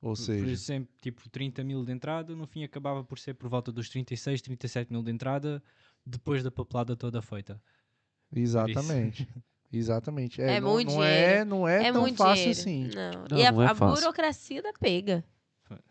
Ou 0.00 0.10
Por 0.14 0.16
seja, 0.16 0.50
exemplo, 0.50 0.88
tipo 1.00 1.28
30 1.30 1.62
mil 1.62 1.84
de 1.84 1.92
entrada, 1.92 2.34
no 2.34 2.44
fim 2.44 2.64
acabava 2.64 3.04
por 3.04 3.20
ser 3.20 3.34
por 3.34 3.48
volta 3.48 3.70
dos 3.70 3.88
36, 3.88 4.42
37 4.42 4.90
mil 4.92 5.00
de 5.00 5.12
entrada, 5.12 5.62
depois 6.04 6.42
da 6.42 6.50
papelada 6.50 6.96
toda 6.96 7.22
feita. 7.22 7.62
exatamente. 8.34 9.28
Exatamente. 9.74 10.42
É, 10.42 10.56
É 10.56 10.60
não, 10.60 10.72
muito 10.72 10.92
não 10.92 11.02
é, 11.02 11.26
dinheiro. 11.28 11.44
não 11.48 11.66
é, 11.68 11.86
É 11.86 11.92
tão 11.92 12.02
muito 12.02 12.18
fácil 12.18 12.52
dinheiro. 12.52 12.60
assim. 12.60 12.90
Não. 12.94 13.24
Não, 13.30 13.38
e 13.38 13.42
a, 13.42 13.46
é 13.46 13.66
a 13.70 13.72
burocracia 13.72 14.60
da 14.62 14.70
pega. 14.74 15.24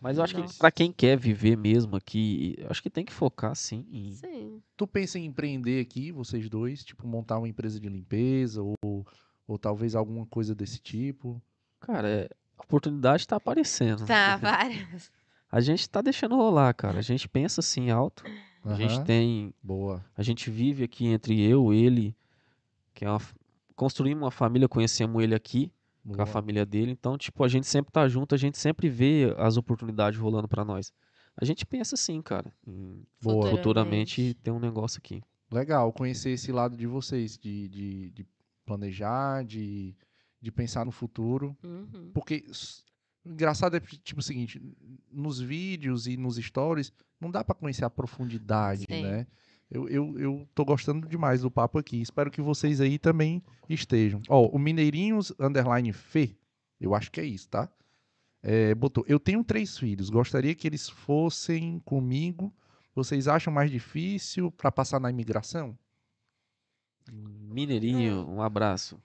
Mas 0.02 0.18
eu 0.18 0.24
acho 0.24 0.36
que 0.36 0.42
Nossa. 0.42 0.58
pra 0.58 0.72
quem 0.72 0.92
quer 0.92 1.18
viver 1.18 1.56
mesmo 1.58 1.96
aqui, 1.96 2.56
eu 2.58 2.68
acho 2.70 2.82
que 2.82 2.90
tem 2.90 3.06
que 3.06 3.14
focar 3.14 3.56
sim. 3.56 3.86
em- 3.92 4.12
Sim. 4.14 4.62
Tu 4.78 4.88
pensa 4.88 5.18
em 5.20 5.26
empreender 5.26 5.80
aqui, 5.82 6.12
vocês 6.12 6.50
dois? 6.50 6.84
Tipo, 6.84 7.08
montar 7.08 7.38
uma 7.38 7.48
empresa 7.48 7.80
de 7.80 7.88
limpeza 7.90 8.62
ou, 8.62 9.06
ou 9.48 9.58
talvez 9.58 9.96
alguma 9.96 10.26
coisa 10.26 10.54
desse 10.56 10.80
tipo? 10.80 11.42
Cara, 11.80 12.08
é- 12.08 12.30
a 12.58 12.64
oportunidade 12.64 13.28
tá 13.28 13.36
aparecendo. 13.38 14.06
Tá, 14.06 14.36
várias. 14.38 15.12
A 15.52 15.60
gente 15.60 15.90
tá 15.90 16.02
deixando 16.02 16.36
rolar, 16.36 16.74
cara. 16.74 17.00
A 17.00 17.02
gente 17.02 17.28
pensa 17.28 17.60
assim 17.60 17.90
alto. 17.90 18.24
A 18.64 18.76
gente 18.76 19.04
tem. 19.04 19.54
Boa. 19.62 20.06
A 20.16 20.22
gente 20.24 20.50
vive 20.52 20.84
aqui 20.84 21.08
entre 21.08 21.42
eu, 21.42 21.74
ele, 21.74 22.16
que 22.94 23.04
é 23.04 23.10
uma. 23.10 23.20
Construímos 23.76 24.24
uma 24.24 24.32
família, 24.32 24.70
conhecemos 24.70 25.22
ele 25.24 25.34
aqui, 25.34 25.72
com 26.04 26.14
boa. 26.14 26.24
a 26.24 26.26
família 26.26 26.66
dele. 26.66 26.92
Então, 26.92 27.18
tipo, 27.18 27.44
a 27.44 27.48
gente 27.48 27.68
sempre 27.68 27.92
tá 27.92 28.08
junto, 28.08 28.36
a 28.36 28.38
gente 28.38 28.58
sempre 28.58 28.90
vê 28.90 29.34
as 29.38 29.58
oportunidades 29.58 30.20
rolando 30.20 30.48
pra 30.48 30.66
nós. 30.66 30.92
A 31.36 31.46
gente 31.46 31.66
pensa 31.66 31.96
assim, 31.96 32.22
cara, 32.22 32.54
em 32.68 33.06
Boa. 33.22 33.50
futuramente 33.50 34.34
ter 34.44 34.52
um 34.52 34.60
negócio 34.60 35.00
aqui. 35.00 35.22
Legal 35.52 35.92
conhecer 35.94 36.32
esse 36.32 36.52
lado 36.52 36.76
de 36.76 36.86
vocês, 36.86 37.38
de, 37.38 37.68
de, 37.70 38.12
de 38.12 38.28
planejar, 38.66 39.44
de, 39.44 39.96
de 40.42 40.52
pensar 40.52 40.86
no 40.86 40.92
futuro. 40.92 41.56
Uhum. 41.64 42.12
Porque 42.14 42.46
engraçado 43.26 43.76
é 43.76 43.80
tipo 43.80 44.20
o 44.20 44.24
seguinte, 44.24 44.62
nos 45.12 45.40
vídeos 45.40 46.08
e 46.08 46.18
nos 46.18 46.38
stories 46.38 46.92
não 47.20 47.30
dá 47.30 47.44
pra 47.44 47.56
conhecer 47.56 47.86
a 47.86 47.90
profundidade, 47.90 48.86
Sim. 48.90 49.04
né? 49.04 49.28
Eu, 49.72 49.88
eu, 49.88 50.20
eu 50.20 50.48
tô 50.54 50.66
gostando 50.66 51.08
demais 51.08 51.42
do 51.42 51.50
papo 51.50 51.80
aqui. 51.80 52.02
Espero 52.02 52.30
que 52.30 52.42
vocês 52.42 52.82
aí 52.82 53.00
também 53.00 53.42
estejam. 53.70 54.22
Ó, 54.28 54.48
o 54.48 54.60
Mineirinhos 54.60 55.34
Underline 55.40 55.94
Fê, 55.94 56.36
eu 56.80 56.94
acho 56.94 57.10
que 57.10 57.22
é 57.22 57.24
isso, 57.24 57.48
tá? 57.48 57.70
É, 58.44 58.76
botou, 58.76 59.06
eu 59.08 59.20
tenho 59.20 59.44
três 59.44 59.78
filhos, 59.78 60.10
gostaria 60.10 60.54
que 60.54 60.68
eles 60.68 60.90
fossem 60.90 61.80
comigo. 61.86 62.54
Vocês 62.94 63.28
acham 63.30 63.54
mais 63.54 63.72
difícil 63.72 64.52
pra 64.52 64.72
passar 64.72 65.00
na 65.00 65.10
imigração? 65.10 65.78
Mineirinho, 67.10 68.28
um 68.28 68.42
abraço. 68.42 69.02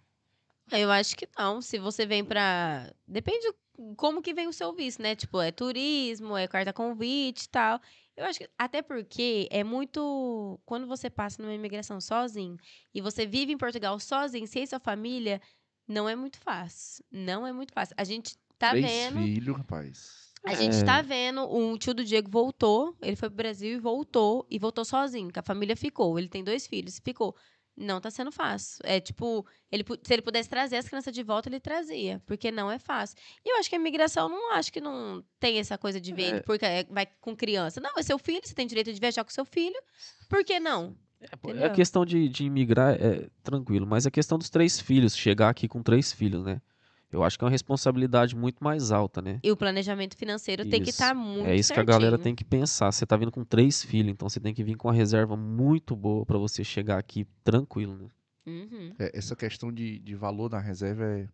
Eu 0.72 0.90
acho 0.90 1.16
que 1.16 1.28
não. 1.38 1.62
Se 1.62 1.78
você 1.78 2.04
vem 2.04 2.24
pra. 2.24 2.92
Depende 3.06 3.52
como 3.96 4.22
que 4.22 4.34
vem 4.34 4.48
o 4.48 4.52
seu 4.52 4.72
visto, 4.74 5.02
né? 5.02 5.14
Tipo, 5.14 5.40
é 5.40 5.50
turismo, 5.52 6.36
é 6.36 6.46
carta 6.48 6.72
convite 6.72 7.44
e 7.44 7.48
tal. 7.48 7.80
Eu 8.16 8.24
acho 8.24 8.38
que. 8.38 8.48
Até 8.58 8.82
porque 8.82 9.46
é 9.50 9.62
muito. 9.62 10.58
Quando 10.64 10.86
você 10.86 11.10
passa 11.10 11.42
numa 11.42 11.54
imigração 11.54 12.00
sozinho 12.00 12.56
e 12.94 13.00
você 13.00 13.26
vive 13.26 13.52
em 13.52 13.58
Portugal 13.58 13.98
sozinho, 14.00 14.46
sem 14.46 14.66
sua 14.66 14.80
família, 14.80 15.40
não 15.86 16.08
é 16.08 16.16
muito 16.16 16.38
fácil. 16.38 17.04
Não 17.10 17.46
é 17.46 17.52
muito 17.52 17.72
fácil. 17.72 17.94
A 17.98 18.04
gente 18.04 18.36
tá 18.58 18.70
três 18.70 18.86
vendo. 18.86 19.18
filhos, 19.20 19.56
rapaz. 19.56 20.26
A 20.44 20.54
gente 20.54 20.76
É. 20.76 20.84
tá 20.84 21.02
vendo, 21.02 21.42
um 21.52 21.76
tio 21.76 21.92
do 21.92 22.04
Diego 22.04 22.30
voltou, 22.30 22.96
ele 23.02 23.16
foi 23.16 23.28
pro 23.28 23.36
Brasil 23.36 23.72
e 23.72 23.80
voltou, 23.80 24.46
e 24.48 24.60
voltou 24.60 24.84
sozinho, 24.84 25.28
que 25.32 25.40
a 25.40 25.42
família 25.42 25.76
ficou. 25.76 26.16
Ele 26.16 26.28
tem 26.28 26.44
dois 26.44 26.66
filhos, 26.68 27.00
ficou. 27.04 27.34
Não 27.76 28.00
tá 28.00 28.10
sendo 28.10 28.32
fácil. 28.32 28.80
É 28.84 28.98
tipo, 29.00 29.46
ele, 29.70 29.84
se 30.02 30.12
ele 30.14 30.22
pudesse 30.22 30.48
trazer 30.48 30.76
as 30.78 30.88
crianças 30.88 31.12
de 31.12 31.22
volta, 31.22 31.48
ele 31.48 31.60
trazia, 31.60 32.22
porque 32.24 32.50
não 32.50 32.70
é 32.70 32.78
fácil. 32.78 33.18
E 33.44 33.50
eu 33.52 33.58
acho 33.58 33.68
que 33.68 33.76
a 33.76 33.78
imigração 33.78 34.28
não 34.30 34.52
acho 34.52 34.72
que 34.72 34.80
não 34.80 35.22
tem 35.38 35.58
essa 35.58 35.76
coisa 35.76 36.00
de 36.00 36.12
ver, 36.12 36.36
É. 36.36 36.40
porque 36.40 36.64
é- 36.64 36.84
vai 36.88 37.06
com 37.20 37.36
criança. 37.36 37.78
Não, 37.80 37.90
é 37.98 38.02
seu 38.02 38.18
filho, 38.18 38.40
você 38.42 38.54
tem 38.54 38.66
direito 38.66 38.90
de 38.92 38.98
viajar 38.98 39.22
com 39.24 39.30
seu 39.30 39.44
filho. 39.44 39.76
Por 40.28 40.42
que 40.42 40.58
não? 40.58 40.96
É, 41.20 41.64
a 41.66 41.70
questão 41.70 42.04
de, 42.06 42.28
de 42.28 42.44
imigrar 42.44 42.94
é 43.00 43.28
tranquilo, 43.42 43.86
mas 43.86 44.06
a 44.06 44.10
questão 44.10 44.38
dos 44.38 44.48
três 44.50 44.80
filhos, 44.80 45.16
chegar 45.16 45.48
aqui 45.48 45.66
com 45.68 45.82
três 45.82 46.12
filhos, 46.12 46.42
né? 46.44 46.60
Eu 47.12 47.22
acho 47.22 47.38
que 47.38 47.44
é 47.44 47.46
uma 47.46 47.50
responsabilidade 47.50 48.34
muito 48.34 48.62
mais 48.62 48.90
alta, 48.90 49.22
né? 49.22 49.38
E 49.42 49.50
o 49.52 49.56
planejamento 49.56 50.16
financeiro 50.16 50.64
tem 50.68 50.82
que 50.82 50.90
Isso. 50.90 51.00
estar 51.02 51.14
muito 51.14 51.46
é 51.48 51.54
isso 51.54 51.72
que 51.72 51.78
a 51.80 51.84
galera 51.84 52.10
certinho. 52.10 52.24
tem 52.24 52.34
que 52.34 52.44
pensar. 52.44 52.90
Você 52.92 53.06
tá 53.06 53.16
vindo 53.16 53.30
com 53.30 53.44
três 53.44 53.82
filhos, 53.84 54.10
então 54.12 54.28
você 54.28 54.40
tem 54.40 54.52
que 54.52 54.64
vir 54.64 54.76
com 54.76 54.88
uma 54.88 54.94
reserva 54.94 55.36
muito 55.36 55.94
boa 55.94 56.26
pra 56.26 56.36
você 56.36 56.64
chegar 56.64 56.98
aqui 56.98 57.24
tranquilo, 57.44 57.96
né? 57.96 58.08
Uhum. 58.46 58.92
É, 58.98 59.16
essa 59.16 59.34
questão 59.36 59.72
de, 59.72 59.98
de 60.00 60.14
valor 60.14 60.50
na 60.50 60.58
reserva 60.60 61.04
é, 61.04 61.28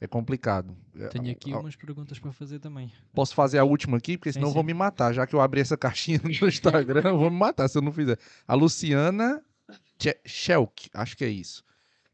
é 0.00 0.06
complicado. 0.06 0.74
É, 0.98 1.08
Tenho 1.08 1.30
aqui 1.32 1.52
a- 1.52 1.58
umas 1.58 1.76
perguntas 1.76 2.18
para 2.18 2.32
fazer 2.32 2.58
também. 2.58 2.90
Posso 3.14 3.34
fazer 3.34 3.58
a 3.58 3.64
última 3.64 3.98
aqui, 3.98 4.16
porque 4.16 4.32
senão 4.32 4.50
vão 4.52 4.62
sim. 4.62 4.66
me 4.68 4.74
matar. 4.74 5.12
Já 5.12 5.26
que 5.26 5.34
eu 5.34 5.40
abri 5.40 5.60
essa 5.60 5.76
caixinha 5.78 6.20
no 6.24 6.30
Instagram, 6.30 7.02
vão 7.16 7.30
me 7.30 7.36
matar 7.38 7.68
se 7.68 7.76
eu 7.76 7.82
não 7.82 7.92
fizer. 7.92 8.18
A 8.46 8.54
Luciana 8.54 9.42
Che- 10.00 10.18
Schelk, 10.26 10.88
acho 10.94 11.16
que 11.16 11.24
é 11.24 11.28
isso. 11.28 11.62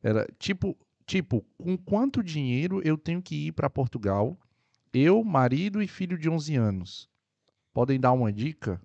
Era 0.02 0.26
tipo, 0.38 0.76
tipo, 1.06 1.44
com 1.58 1.76
quanto 1.76 2.22
dinheiro 2.22 2.80
eu 2.84 2.96
tenho 2.98 3.22
que 3.22 3.48
ir 3.48 3.52
para 3.52 3.68
Portugal? 3.70 4.38
Eu, 4.92 5.22
marido 5.24 5.82
e 5.82 5.88
filho 5.88 6.16
de 6.16 6.28
11 6.30 6.54
anos. 6.56 7.08
Podem 7.72 7.98
dar 7.98 8.12
uma 8.12 8.32
dica? 8.32 8.80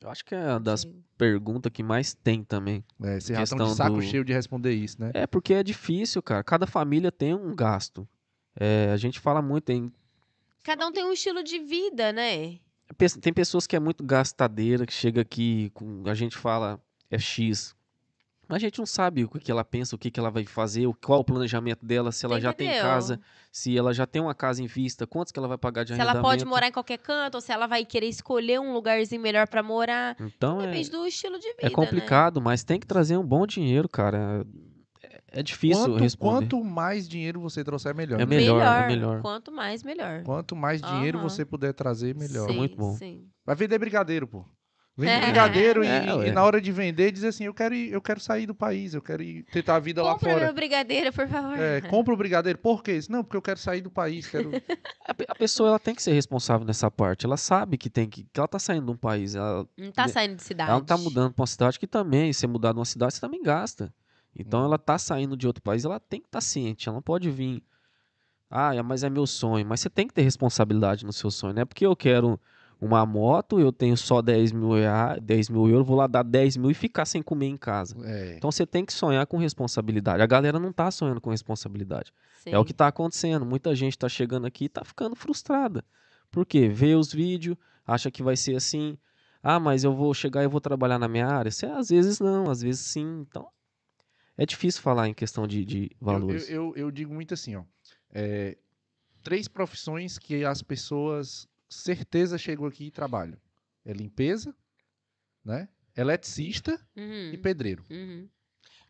Eu 0.00 0.10
acho 0.10 0.24
que 0.24 0.34
é 0.34 0.46
uma 0.52 0.60
das 0.60 0.82
Sim. 0.82 1.02
perguntas 1.16 1.72
que 1.72 1.82
mais 1.82 2.14
tem 2.14 2.44
também. 2.44 2.84
É, 3.02 3.18
vocês 3.20 3.36
já 3.36 3.42
estão 3.42 3.66
de 3.66 3.74
saco 3.74 3.96
do- 3.96 4.02
cheio 4.02 4.24
de 4.24 4.32
responder 4.32 4.72
isso, 4.72 5.00
né? 5.00 5.10
É 5.14 5.26
porque 5.26 5.54
é 5.54 5.62
difícil, 5.62 6.22
cara. 6.22 6.42
Cada 6.44 6.66
família 6.66 7.10
tem 7.10 7.34
um 7.34 7.54
gasto. 7.54 8.08
É, 8.54 8.90
a 8.92 8.96
gente 8.96 9.18
fala 9.18 9.42
muito, 9.42 9.64
tem, 9.64 9.92
Cada 10.62 10.86
um 10.86 10.92
tem 10.92 11.04
um 11.04 11.12
estilo 11.12 11.42
de 11.42 11.58
vida, 11.58 12.12
né? 12.12 12.58
tem 13.20 13.32
pessoas 13.32 13.66
que 13.66 13.76
é 13.76 13.80
muito 13.80 14.02
gastadeira, 14.02 14.86
que 14.86 14.92
chega 14.92 15.20
aqui, 15.20 15.70
com, 15.74 16.02
a 16.06 16.14
gente 16.14 16.36
fala 16.36 16.80
é 17.10 17.18
X. 17.18 17.76
Mas 18.48 18.56
a 18.56 18.58
gente 18.60 18.78
não 18.78 18.86
sabe 18.86 19.24
o 19.24 19.28
que 19.28 19.50
ela 19.50 19.62
pensa, 19.62 19.94
o 19.94 19.98
que 19.98 20.10
ela 20.18 20.30
vai 20.30 20.44
fazer, 20.46 20.88
qual 21.04 21.20
o 21.20 21.24
planejamento 21.24 21.84
dela, 21.84 22.10
se 22.10 22.24
ela 22.24 22.36
Você 22.36 22.40
já 22.40 22.52
tem 22.52 22.68
entendeu? 22.68 22.82
casa, 22.88 23.20
se 23.52 23.76
ela 23.76 23.92
já 23.92 24.06
tem 24.06 24.22
uma 24.22 24.34
casa 24.34 24.62
em 24.62 24.66
vista, 24.66 25.06
quantos 25.06 25.30
que 25.30 25.38
ela 25.38 25.46
vai 25.46 25.58
pagar 25.58 25.84
de 25.84 25.94
Se 25.94 26.00
ela 26.00 26.12
arrendamento. 26.12 26.30
pode 26.30 26.44
morar 26.46 26.68
em 26.68 26.72
qualquer 26.72 26.96
canto, 26.98 27.34
ou 27.34 27.40
se 27.42 27.52
ela 27.52 27.66
vai 27.66 27.84
querer 27.84 28.06
escolher 28.06 28.58
um 28.58 28.72
lugarzinho 28.72 29.20
melhor 29.20 29.46
pra 29.46 29.62
morar. 29.62 30.16
Então 30.18 30.62
é, 30.62 30.66
Depende 30.66 30.90
do 30.90 31.06
estilo 31.06 31.38
de 31.38 31.46
vida. 31.48 31.58
é 31.66 31.70
complicado, 31.70 32.40
mas 32.40 32.64
tem 32.64 32.80
que 32.80 32.86
trazer 32.86 33.18
um 33.18 33.24
bom 33.26 33.46
dinheiro, 33.46 33.86
cara. 33.86 34.46
É, 35.02 35.40
é 35.40 35.42
difícil 35.42 35.84
Quanto, 35.92 35.98
responder. 36.02 36.40
quanto 36.46 36.64
mais 36.64 37.06
dinheiro 37.06 37.40
você 37.40 37.62
trouxer, 37.62 37.94
melhor. 37.94 38.18
É 38.18 38.24
Né? 38.24 38.36
melhor, 38.36 38.62
é 38.62 38.88
melhor. 38.88 39.20
Quanto 39.20 39.52
mais, 39.52 39.82
melhor. 39.82 40.22
Quanto 40.22 40.56
mais 40.56 40.80
dinheiro 40.80 41.18
Aham. 41.18 41.28
você 41.28 41.44
puder 41.44 41.74
trazer, 41.74 42.14
melhor. 42.14 42.48
Sim, 42.48 42.56
muito 42.56 42.76
bom. 42.78 42.94
Sim. 42.96 43.28
Vai 43.44 43.54
vender 43.54 43.78
brigadeiro, 43.78 44.26
pô. 44.26 44.44
Vende 45.00 45.12
É. 45.12 45.20
brigadeiro 45.20 45.84
e, 45.84 45.86
É, 45.86 46.06
e 46.06 46.12
ué. 46.12 46.32
na 46.32 46.42
hora 46.42 46.60
de 46.60 46.72
vender 46.72 47.12
diz 47.12 47.22
assim, 47.22 47.44
eu 47.44 47.54
quero, 47.54 47.72
ir- 47.72 47.92
eu 47.92 48.02
quero 48.02 48.18
sair 48.18 48.46
do 48.46 48.54
país, 48.54 48.94
eu 48.94 49.00
quero 49.00 49.22
ir 49.22 49.44
tentar 49.44 49.76
a 49.76 49.78
vida 49.78 50.02
lá 50.02 50.14
Compra 50.14 50.30
fora. 50.32 50.44
meu 50.46 50.52
brigadeiro, 50.52 51.12
por 51.12 51.28
favor. 51.28 51.56
É, 51.56 51.80
compra 51.82 52.12
o 52.12 52.16
brigadeiro. 52.16 52.58
Por 52.58 52.82
quê? 52.82 52.98
Não, 53.08 53.22
porque 53.22 53.36
eu 53.36 53.42
quero 53.42 53.60
sair 53.60 53.80
do 53.80 53.90
país. 53.92 54.26
Quero... 54.26 54.50
A, 55.06 55.14
pe- 55.14 55.24
a 55.28 55.34
pessoa 55.36 55.68
ela 55.68 55.78
tem 55.78 55.94
que 55.94 56.02
ser 56.02 56.12
responsável 56.12 56.66
nessa 56.66 56.90
parte. 56.90 57.24
Ela 57.24 57.36
sabe 57.36 57.78
que 57.78 57.88
tem 57.88 58.08
que, 58.10 58.24
que 58.24 58.40
ela 58.40 58.48
tá 58.48 58.58
saindo 58.58 58.86
de 58.86 58.92
um 58.92 58.96
país. 58.96 59.36
Ela, 59.36 59.64
Não 59.78 59.92
tá 59.92 60.06
Ne- 60.06 60.12
saindo 60.12 60.34
de 60.34 60.42
cidade. 60.42 60.70
ela 60.70 60.80
tá 60.80 60.98
mudando 60.98 61.32
pra 61.32 61.42
uma 61.42 61.46
cidade 61.46 61.78
que 61.78 61.86
também, 61.86 62.32
se 62.32 62.40
você 62.40 62.46
mudar 62.48 62.72
de 62.72 62.78
uma 62.80 62.84
cidade, 62.84 63.14
você 63.14 63.20
também 63.20 63.40
gasta. 63.42 63.94
Então 64.36 64.60
Hum. 64.62 64.64
ela 64.64 64.78
tá 64.78 64.98
saindo 64.98 65.36
de 65.36 65.46
outro 65.46 65.62
país, 65.62 65.84
ela 65.84 66.00
tem 66.00 66.20
que 66.20 66.26
estar 66.26 66.40
ciente. 66.40 66.88
Ela 66.88 66.96
não 66.96 67.02
pode 67.02 67.30
vir. 67.30 67.62
Ah, 68.50 68.82
mas 68.82 69.04
é 69.04 69.08
meu 69.10 69.26
sonho. 69.26 69.64
Mas 69.64 69.80
você 69.80 69.88
tem 69.90 70.08
que 70.08 70.12
ter 70.14 70.22
responsabilidade 70.22 71.06
no 71.06 71.12
seu 71.12 71.30
sonho. 71.30 71.54
Não 71.54 71.62
é 71.62 71.64
porque 71.64 71.86
eu 71.86 71.94
quero 71.94 72.40
uma 72.80 73.04
moto, 73.04 73.58
eu 73.58 73.72
tenho 73.72 73.96
só 73.96 74.22
10 74.22 74.52
mil, 74.52 74.72
rea- 74.74 75.18
10 75.20 75.48
mil 75.48 75.68
euros, 75.68 75.86
vou 75.86 75.96
lá 75.96 76.06
dar 76.06 76.22
10 76.22 76.56
mil 76.56 76.70
e 76.70 76.74
ficar 76.74 77.04
sem 77.04 77.20
comer 77.22 77.46
em 77.46 77.56
casa. 77.56 77.96
É, 78.04 78.34
Então 78.36 78.50
você 78.52 78.64
tem 78.64 78.84
que 78.84 78.92
sonhar 78.92 79.26
com 79.26 79.36
responsabilidade. 79.36 80.22
A 80.22 80.26
galera 80.26 80.58
não 80.60 80.72
tá 80.72 80.90
sonhando 80.90 81.20
com 81.20 81.30
responsabilidade. 81.30 82.12
É 82.46 82.56
o 82.56 82.62
Sim. 82.62 82.66
que 82.66 82.72
tá 82.72 82.86
acontecendo. 82.86 83.44
Muita 83.44 83.74
gente 83.74 83.98
tá 83.98 84.08
chegando 84.08 84.46
aqui 84.46 84.66
e 84.66 84.68
tá 84.68 84.84
ficando 84.84 85.16
frustrada. 85.16 85.84
Por 86.30 86.46
quê? 86.46 86.68
Vê 86.68 86.94
os 86.94 87.12
vídeos, 87.12 87.56
acha 87.86 88.10
que 88.10 88.22
vai 88.22 88.36
ser 88.36 88.54
assim. 88.54 88.96
Ah, 89.42 89.58
mas 89.58 89.82
eu 89.84 89.92
vou 89.94 90.12
chegar 90.14 90.42
e 90.42 90.44
eu 90.46 90.50
vou 90.50 90.60
trabalhar 90.60 90.98
na 90.98 91.08
minha 91.08 91.26
área. 91.26 91.50
Cê, 91.50 91.66
às 91.66 91.88
vezes 91.88 92.20
não, 92.20 92.48
às 92.50 92.60
vezes 92.62 92.80
sim. 92.82 93.24
Então, 93.28 93.48
é 94.36 94.46
difícil 94.46 94.80
falar 94.82 95.08
em 95.08 95.14
questão 95.14 95.46
de, 95.46 95.64
de 95.64 95.84
eu, 95.84 95.96
valores. 96.00 96.48
eu, 96.48 96.56
eu, 96.66 96.76
eu 96.76 96.90
digo 96.90 97.12
muito 97.12 97.34
assim, 97.34 97.56
ó. 97.56 97.64
é, 98.12 98.56
três 99.22 99.48
profissões 99.48 100.18
que 100.18 100.44
as 100.44 100.62
pessoas 100.62 101.48
certeza 101.68 102.38
chegam 102.38 102.66
aqui 102.66 102.86
e 102.86 102.90
trabalham. 102.90 103.36
É 103.84 103.92
limpeza, 103.92 104.54
né? 105.44 105.68
Eletricista 105.96 106.78
Uhum, 106.96 107.32
e 107.32 107.38
pedreiro. 107.38 107.84
uhum. 107.90 108.28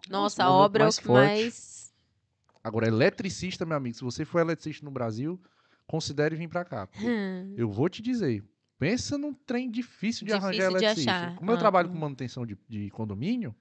Nossa, 0.09 0.45
a 0.45 0.51
obra 0.51 0.83
é 0.83 0.85
o 0.85 0.87
mais 0.87 0.99
que 0.99 1.05
forte. 1.05 1.27
mais. 1.27 1.93
Agora, 2.63 2.87
eletricista, 2.87 3.65
meu 3.65 3.77
amigo, 3.77 3.97
se 3.97 4.03
você 4.05 4.25
for 4.25 4.41
eletricista 4.41 4.85
no 4.85 4.91
Brasil, 4.91 5.41
considere 5.87 6.37
vir 6.37 6.49
pra 6.49 6.65
cá. 6.65 6.89
Hum. 7.01 7.55
Eu 7.57 7.71
vou 7.71 7.89
te 7.89 8.03
dizer. 8.03 8.45
Pensa 8.79 9.19
num 9.19 9.33
trem 9.35 9.71
difícil 9.71 10.27
de 10.27 10.33
arranjar 10.33 10.53
Difícil 10.53 10.71
de 10.71 10.85
eletricista. 10.85 11.11
achar. 11.13 11.37
Como 11.37 11.51
eu 11.51 11.57
Ah, 11.57 11.59
trabalho 11.59 11.89
hum. 11.89 11.93
com 11.93 11.99
manutenção 11.99 12.47
de, 12.47 12.57
de 12.69 12.91
condomínio, 12.91 13.55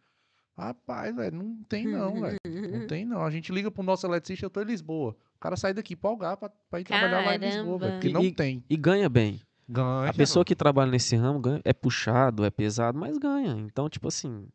rapaz, 0.58 1.16
velho, 1.16 1.38
não 1.38 1.58
tem 1.70 1.88
não, 1.88 2.22
velho. 2.22 2.38
Não 2.46 2.88
tem 2.88 3.06
não. 3.06 3.22
A 3.24 3.30
gente 3.30 3.52
liga 3.52 3.70
pro 3.70 3.84
nosso 3.84 4.06
eletricista, 4.08 4.46
eu 4.46 4.50
tô 4.50 4.62
em 4.62 4.66
Lisboa. 4.66 5.16
O 5.36 5.40
cara 5.40 5.56
sai 5.56 5.74
daqui 5.74 5.96
pra 5.96 6.10
Algar 6.10 6.38
pra, 6.38 6.50
pra 6.70 6.80
ir 6.80 6.84
trabalhar 6.84 7.24
lá 7.26 7.36
em 7.36 7.38
Lisboa, 7.40 7.64
velho. 7.64 7.80
Caramba. 7.80 7.94
Porque 8.00 8.10
não 8.12 8.24
E- 8.24 8.32
tem. 8.34 8.64
E 8.70 8.76
ganha 8.76 9.08
bem. 9.08 9.40
Ganha. 9.70 10.10
A 10.10 10.14
pessoa 10.14 10.44
que 10.46 10.56
trabalha 10.56 10.90
nesse 10.90 11.16
ramo 11.16 11.40
ganha, 11.40 11.62
é 11.66 11.74
puxado, 11.74 12.44
é 12.46 12.50
pesado, 12.50 12.98
mas 12.98 13.18
ganha. 13.18 13.52
Então, 13.60 13.88
tipo 13.90 14.08
assim. 14.08 14.48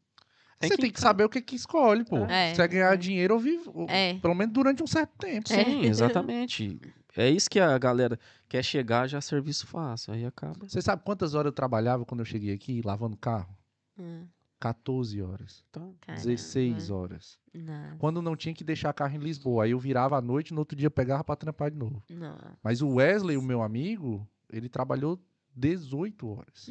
Você 0.61 0.77
tem 0.77 0.93
que 0.93 1.01
saber 1.01 1.25
o 1.25 1.29
que 1.29 1.41
que 1.43 1.57
escolhe, 1.57 2.05
pô. 2.05 2.19
É, 2.19 2.55
Se 2.55 2.63
é 2.63 2.69
ganhar 2.69 2.95
é. 2.95 2.97
dinheiro 2.97 3.35
ou 3.35 3.41
vive. 3.41 3.65
ou- 3.75 3.87
É. 3.91 4.15
Pelo 4.15 4.35
menos 4.35 4.55
durante 4.55 4.81
um 4.83 4.87
certo 4.87 5.11
tempo. 5.19 5.53
É. 5.53 5.65
Sim, 5.65 5.83
exatamente. 5.87 6.81
É 7.17 7.29
isso 7.29 7.51
que 7.51 7.59
a 7.61 7.77
galera 7.77 8.19
quer 8.49 8.63
chegar 8.65 9.07
já 9.09 9.21
serviço 9.21 9.67
fácil. 9.67 10.15
Aí 10.15 10.25
acaba. 10.25 10.67
Você 10.67 10.81
sabe 10.81 11.03
quantas 11.05 11.35
horas 11.35 11.47
eu 11.51 11.53
trabalhava 11.53 12.05
quando 12.07 12.21
eu 12.21 12.25
cheguei 12.25 12.55
aqui, 12.55 12.81
lavando 12.85 13.17
carro? 13.17 13.55
Hum, 13.99 14.25
14 14.63 15.21
horas. 15.21 15.65
Então, 15.69 15.93
caramba. 16.01 16.25
16 16.25 16.89
horas. 16.91 17.37
Não, 17.53 17.99
Quando 17.99 18.23
não 18.23 18.37
tinha 18.37 18.55
que 18.55 18.63
deixar 18.63 18.93
carro 18.93 19.17
em 19.17 19.19
Lisboa. 19.19 19.65
Aí 19.65 19.73
eu 19.73 19.79
virava 19.81 20.17
à 20.17 20.21
noite, 20.23 20.55
no 20.55 20.61
outro 20.61 20.77
dia 20.77 20.89
pegava 20.91 21.25
pra 21.25 21.35
trampar 21.35 21.71
de 21.71 21.77
novo. 21.77 22.01
não. 22.09 22.37
Mas 22.63 22.81
o 22.81 22.89
Wesley, 22.95 23.37
o 23.37 23.43
meu 23.43 23.61
amigo, 23.61 24.25
ele 24.53 24.69
trabalhou 24.69 25.19
18 25.57 26.29
horas. 26.29 26.71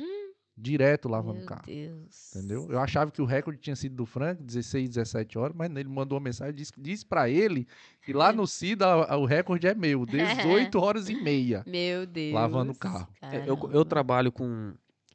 Direto 0.57 1.09
lavando 1.09 1.39
Meu 1.39 1.45
carro. 1.47 1.63
Deus. 1.65 2.35
Entendeu? 2.35 2.68
Eu 2.69 2.80
achava 2.80 3.09
que 3.09 3.22
o 3.22 3.26
recorde 3.26 3.59
tinha 3.59 3.76
sido 3.76 3.95
do 3.95 4.05
Frank, 4.05 4.41
16, 4.43 4.89
17 4.89 5.38
horas, 5.38 5.55
mas 5.55 5.69
ele 5.76 5.89
mandou 5.89 6.18
uma 6.18 6.23
mensagem, 6.23 6.53
disse, 6.53 6.72
disse 6.77 7.05
pra 7.05 7.30
ele 7.30 7.68
que 8.03 8.13
lá 8.13 8.31
no 8.31 8.45
CIDA 8.45 8.85
a- 8.85 9.13
a- 9.13 9.18
o 9.18 9.26
recorde 9.26 9.65
é 9.68 9.73
meu, 9.73 10.05
18 10.05 10.80
horas 10.80 11.09
e 11.09 11.15
meia. 11.22 11.63
Meu 11.68 12.05
Deus. 12.05 12.34
Lavando 12.34 12.73
o 12.73 12.77
carro. 12.77 13.07
É, 13.22 13.49
eu, 13.49 13.57
eu 13.73 13.84
trabalho 13.85 14.31
com 14.31 14.73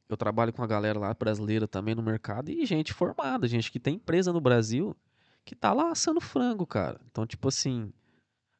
eu 0.08 0.16
trabalho 0.16 0.52
com 0.52 0.62
a 0.62 0.66
galera 0.66 0.98
lá 0.98 1.12
brasileira 1.14 1.66
também 1.66 1.94
no 1.94 2.02
mercado 2.02 2.50
e 2.50 2.64
gente 2.66 2.92
formada, 2.92 3.46
gente 3.48 3.70
que 3.72 3.80
tem 3.80 3.96
empresa 3.96 4.32
no 4.32 4.40
Brasil 4.40 4.96
que 5.44 5.54
tá 5.54 5.72
lá 5.72 5.90
assando 5.90 6.20
frango, 6.20 6.66
cara. 6.66 7.00
Então, 7.10 7.24
tipo 7.26 7.48
assim, 7.48 7.92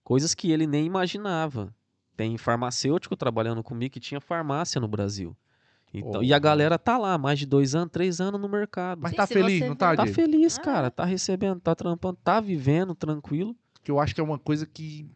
coisas 0.05 0.35
que 0.35 0.51
ele 0.51 0.67
nem 0.67 0.87
imaginava. 0.87 1.75
Tem 2.17 2.37
farmacêutico 2.39 3.17
trabalhando 3.17 3.63
comigo 3.63 3.93
que 3.93 4.01
tinha 4.01 4.21
farmácia 4.21 4.81
no 4.81 4.89
Brasil. 4.89 5.37
Então, 5.93 6.23
e 6.23 6.33
a 6.33 6.39
galera 6.39 6.79
tá 6.79 6.97
lá, 6.99 7.17
mais 7.19 7.39
de 7.39 7.47
dois 7.47 7.75
anos, 7.75 7.91
três 7.93 8.21
anos 8.21 8.41
no 8.41 8.49
mercado. 8.49 9.01
Mas 9.03 9.11
Sim, 9.11 9.17
tá 9.17 9.27
feliz, 9.27 9.61
não 9.61 9.75
tá, 9.77 9.91
vê- 9.91 9.97
tá 9.97 10.03
Diego? 10.05 10.15
feliz, 10.15 10.59
Ah. 10.59 10.63
cara. 10.63 10.91
Tá 10.91 11.05
recebendo, 11.05 11.61
tá 11.61 11.75
trampando, 11.75 12.19
tá 12.23 12.41
vivendo 12.41 12.95
tranquilo. 12.95 13.55
Que 13.83 13.91
eu 13.91 13.99
acho 14.01 14.15
que 14.15 14.21
é 14.21 14.25
uma 14.25 14.39
coisa 14.39 14.67
que 14.67 15.09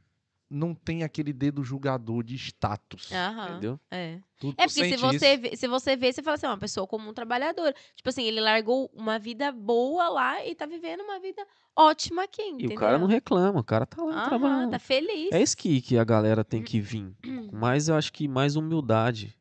não 0.50 0.74
tem 0.74 1.04
aquele 1.04 1.32
dedo 1.32 1.62
julgador 1.62 2.24
de 2.24 2.34
status. 2.34 3.12
Aham. 3.12 3.50
Entendeu? 3.50 3.80
É. 3.90 4.18
Tu- 4.38 4.52
tu 4.52 4.60
É 4.60 4.66
porque 4.66 4.88
se 4.88 4.96
você, 4.96 5.36
vê, 5.36 5.56
se 5.56 5.68
você 5.68 5.96
vê, 5.96 6.12
você 6.12 6.22
fala 6.22 6.34
assim, 6.34 6.46
é 6.46 6.48
uma 6.48 6.58
pessoa 6.58 6.86
comum 6.88 7.12
trabalhadora. 7.14 7.72
Tipo 7.94 8.08
assim, 8.08 8.24
ele 8.24 8.40
largou 8.40 8.90
uma 8.92 9.18
vida 9.18 9.52
boa 9.52 10.08
lá 10.08 10.44
e 10.44 10.54
tá 10.54 10.66
vivendo 10.66 11.02
uma 11.02 11.20
vida 11.20 11.46
ótima 11.76 12.24
aqui, 12.24 12.42
E 12.42 12.48
entendeu? 12.54 12.76
o 12.76 12.80
cara 12.80 12.98
não 12.98 13.06
reclama, 13.06 13.60
o 13.60 13.64
cara 13.64 13.86
tá 13.86 14.02
lá 14.02 14.16
Aham, 14.16 14.28
trabalhando. 14.28 14.70
tá 14.70 14.78
feliz. 14.80 15.30
É 15.32 15.40
isso 15.40 15.56
que, 15.56 15.80
que 15.80 15.96
a 15.96 16.02
galera 16.04 16.42
tem 16.44 16.62
que 16.62 16.80
vir. 16.80 17.14
Mas 17.52 17.88
eu 17.88 17.94
acho 17.94 18.12
que 18.12 18.26
mais 18.26 18.56
humildade 18.56 19.36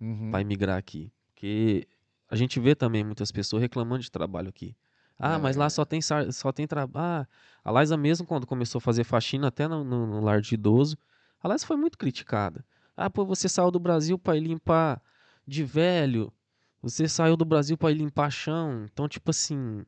Uhum. 0.00 0.30
para 0.32 0.44
migrar 0.44 0.76
aqui. 0.78 1.12
Porque 1.28 1.86
a 2.28 2.34
gente 2.34 2.58
vê 2.58 2.74
também 2.74 3.04
muitas 3.04 3.30
pessoas 3.30 3.62
reclamando 3.62 4.02
de 4.02 4.10
trabalho 4.10 4.48
aqui. 4.48 4.74
Ah, 5.24 5.38
mas 5.38 5.56
lá 5.56 5.66
É. 5.66 5.70
só 5.70 5.84
tem, 5.84 6.00
só 6.02 6.50
tem 6.52 6.66
trabalho. 6.66 7.24
Ah, 7.24 7.26
a 7.64 7.70
Laisa 7.70 7.96
mesmo, 7.96 8.26
quando 8.26 8.46
começou 8.46 8.78
a 8.78 8.82
fazer 8.82 9.04
faxina 9.04 9.46
até 9.48 9.68
no, 9.68 9.84
no- 9.84 10.06
no 10.06 10.20
lar 10.20 10.40
de 10.40 10.54
idoso, 10.54 10.96
a 11.40 11.46
Laisa 11.48 11.64
foi 11.64 11.76
muito 11.76 11.96
criticada. 11.96 12.64
Ah, 12.96 13.08
pô, 13.08 13.24
você 13.24 13.48
saiu 13.48 13.70
do 13.70 13.78
Brasil 13.78 14.18
para 14.18 14.36
ir 14.36 14.40
limpar 14.40 15.00
de 15.46 15.62
velho. 15.64 16.32
Você 16.82 17.08
saiu 17.08 17.36
do 17.36 17.44
Brasil 17.44 17.78
para 17.78 17.92
ir 17.92 17.94
limpar 17.94 18.30
chão. 18.30 18.84
Então, 18.92 19.08
tipo 19.08 19.30
assim. 19.30 19.84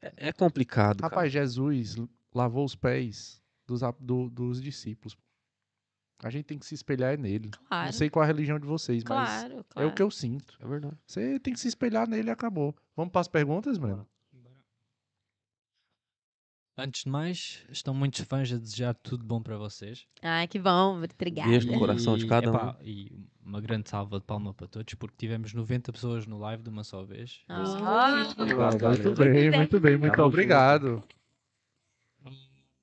É, 0.00 0.28
é 0.28 0.32
complicado. 0.32 0.98
cara. 1.02 1.10
Rapaz, 1.10 1.30
Jesus 1.32 1.96
lavou 2.34 2.64
os 2.64 2.74
pés 2.74 3.40
dos, 3.66 3.82
do- 3.98 4.30
dos 4.30 4.62
discípulos. 4.62 5.16
A 6.22 6.30
gente 6.30 6.44
tem 6.44 6.58
que 6.58 6.66
se 6.66 6.74
espelhar 6.74 7.18
nele. 7.18 7.50
Claro. 7.68 7.86
Não 7.86 7.92
sei 7.92 8.10
qual 8.10 8.22
a 8.22 8.26
religião 8.26 8.58
de 8.58 8.66
vocês, 8.66 9.02
mas 9.04 9.28
Claro, 9.28 9.60
é 9.60 9.64
claro. 9.68 9.88
o 9.88 9.92
que 9.94 10.02
eu 10.02 10.10
sinto. 10.10 10.56
É 10.60 10.66
verdade. 10.66 10.96
Você 11.06 11.38
tem 11.40 11.52
que 11.54 11.60
se 11.60 11.68
espelhar 11.68 12.08
nele 12.08 12.28
e 12.28 12.30
acabou. 12.32 12.74
Vamos 12.96 13.10
para 13.12 13.20
as 13.22 13.28
perguntas, 13.28 13.78
mano? 13.78 14.06
Antes 16.78 17.04
de 17.04 17.10
mais, 17.10 17.62
estão 17.68 17.92
muitos 17.92 18.22
fãs 18.22 18.50
a 18.50 18.56
desejar 18.56 18.94
tudo 18.94 19.22
bom 19.22 19.42
para 19.42 19.58
vocês. 19.58 20.06
Ai, 20.22 20.48
que 20.48 20.58
bom, 20.58 21.02
obrigada. 21.02 21.50
Beijo 21.50 21.70
no 21.70 21.78
coração 21.78 22.16
de 22.16 22.26
cada 22.26 22.48
epá, 22.48 22.76
E 22.82 23.12
uma 23.44 23.60
grande 23.60 23.90
salva 23.90 24.18
de 24.18 24.24
palma 24.24 24.54
para 24.54 24.66
todos, 24.66 24.94
porque 24.94 25.14
tivemos 25.18 25.52
90 25.52 25.92
pessoas 25.92 26.26
no 26.26 26.38
live 26.38 26.62
de 26.62 26.70
uma 26.70 26.82
só 26.82 27.04
vez. 27.04 27.42
Ah, 27.48 27.64
muito 29.02 29.14
bem, 29.14 29.50
muito 29.50 29.80
bem, 29.80 29.96
muito 29.98 30.22
obrigado. 30.22 31.04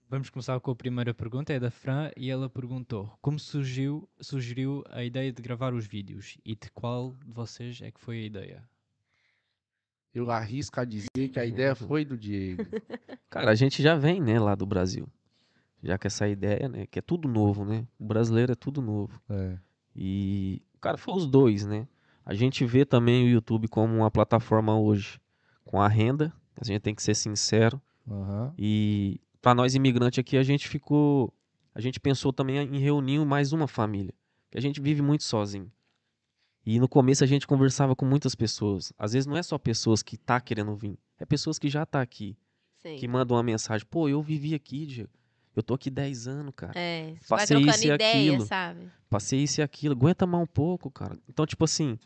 Vamos 0.10 0.30
começar 0.30 0.58
com 0.62 0.72
a 0.72 0.76
primeira 0.76 1.14
pergunta, 1.14 1.52
é 1.52 1.60
da 1.60 1.70
Fran, 1.70 2.10
e 2.16 2.30
ela 2.30 2.50
perguntou 2.50 3.12
como 3.22 3.38
surgiu, 3.38 4.08
sugeriu 4.22 4.82
a 4.90 5.04
ideia 5.04 5.34
de 5.34 5.42
gravar 5.42 5.74
os 5.74 5.86
vídeos 5.86 6.38
e 6.46 6.56
de 6.56 6.72
qual 6.72 7.14
de 7.26 7.30
vocês 7.30 7.82
é 7.82 7.92
que 7.92 8.00
foi 8.00 8.20
a 8.20 8.26
ideia? 8.26 8.70
Eu 10.14 10.32
arrisco 10.32 10.80
a 10.80 10.86
dizer 10.86 11.28
que 11.34 11.38
a 11.38 11.44
ideia 11.46 11.76
foi 11.76 12.06
do 12.06 12.18
Diego. 12.18 12.64
Cara, 13.30 13.52
a 13.52 13.56
gente 13.56 13.84
já 13.84 13.96
vem, 13.98 14.22
né, 14.22 14.40
lá 14.40 14.56
do 14.56 14.66
Brasil. 14.66 15.10
Já 15.84 15.98
com 15.98 16.08
essa 16.08 16.26
ideia, 16.26 16.70
né, 16.70 16.86
que 16.86 17.00
é 17.00 17.02
tudo 17.02 17.28
novo, 17.28 17.66
né? 17.66 17.86
O 18.00 18.06
brasileiro 18.06 18.54
é 18.54 18.56
tudo 18.56 18.82
novo. 18.82 19.22
É. 19.30 19.58
E, 19.94 20.62
cara, 20.80 20.98
foi 20.98 21.16
os 21.16 21.26
dois, 21.26 21.66
né? 21.66 21.86
A 22.26 22.34
gente 22.34 22.66
vê 22.66 22.86
também 22.86 23.26
o 23.26 23.30
YouTube 23.30 23.68
como 23.68 23.98
uma 23.98 24.10
plataforma 24.10 24.80
hoje 24.80 25.20
com 25.66 25.82
a 25.82 25.88
renda, 25.90 26.32
a 26.56 26.64
gente 26.64 26.80
tem 26.80 26.96
que 26.96 27.04
ser 27.04 27.14
sincero. 27.14 27.82
Aham. 28.10 28.54
E 28.58 29.20
para 29.42 29.54
nós 29.56 29.76
imigrantes 29.76 30.20
aqui, 30.20 30.38
a 30.38 30.44
gente 30.44 30.68
ficou. 30.68 31.34
A 31.74 31.82
gente 31.82 32.00
pensou 32.00 32.34
também 32.34 32.58
em 32.58 32.80
reunir 32.80 33.24
mais 33.26 33.54
uma 33.54 33.68
família. 33.68 34.14
Que 34.50 34.58
a 34.58 34.62
gente 34.62 34.82
vive 34.82 35.02
muito 35.02 35.24
sozinho. 35.24 35.72
E 36.66 36.80
no 36.80 36.88
começo 36.90 37.24
a 37.24 37.28
gente 37.28 37.48
conversava 37.48 37.96
com 37.96 38.06
muitas 38.06 38.36
pessoas. 38.36 38.92
Às 38.98 39.14
vezes 39.14 39.26
não 39.26 39.38
é 39.38 39.44
só 39.44 39.58
pessoas 39.58 40.04
que 40.04 40.18
tá 40.18 40.42
querendo 40.42 40.76
vir, 40.76 40.98
é 41.18 41.26
pessoas 41.26 41.58
que 41.58 41.70
já 41.70 41.86
tá 41.86 42.02
aqui, 42.02 42.36
sim. 42.78 42.98
que 42.98 43.08
mandam 43.08 43.38
uma 43.38 43.44
mensagem: 43.44 43.88
"Pô, 43.90 44.10
eu 44.10 44.22
vivi 44.22 44.54
aqui, 44.54 44.86
Diego. 44.86 45.10
Eu 45.56 45.64
tô 45.64 45.74
aqui 45.76 45.90
10 45.90 46.28
anos, 46.28 46.54
cara. 46.56 46.74
É, 46.76 47.14
vai 47.28 47.40
Passei 47.40 47.58
trocando 47.58 47.78
isso 47.78 47.88
e 47.88 47.92
ideia, 47.92 48.32
aquilo. 48.32 48.46
sabe? 48.46 48.92
Passei 49.10 49.42
isso 49.42 49.62
e 49.62 49.64
aquilo, 49.64 49.96
aguenta 49.96 50.28
mais 50.28 50.44
um 50.44 50.48
pouco, 50.48 50.92
cara". 50.92 51.18
Então, 51.30 51.46
tipo 51.46 51.64
assim, 51.64 51.98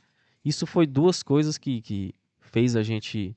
isso 0.45 0.67
foi 0.67 0.85
duas 0.85 1.23
coisas 1.23 1.57
que 1.57 1.81
que 1.81 2.13
fez 2.39 2.75
a 2.75 2.83
gente 2.83 3.35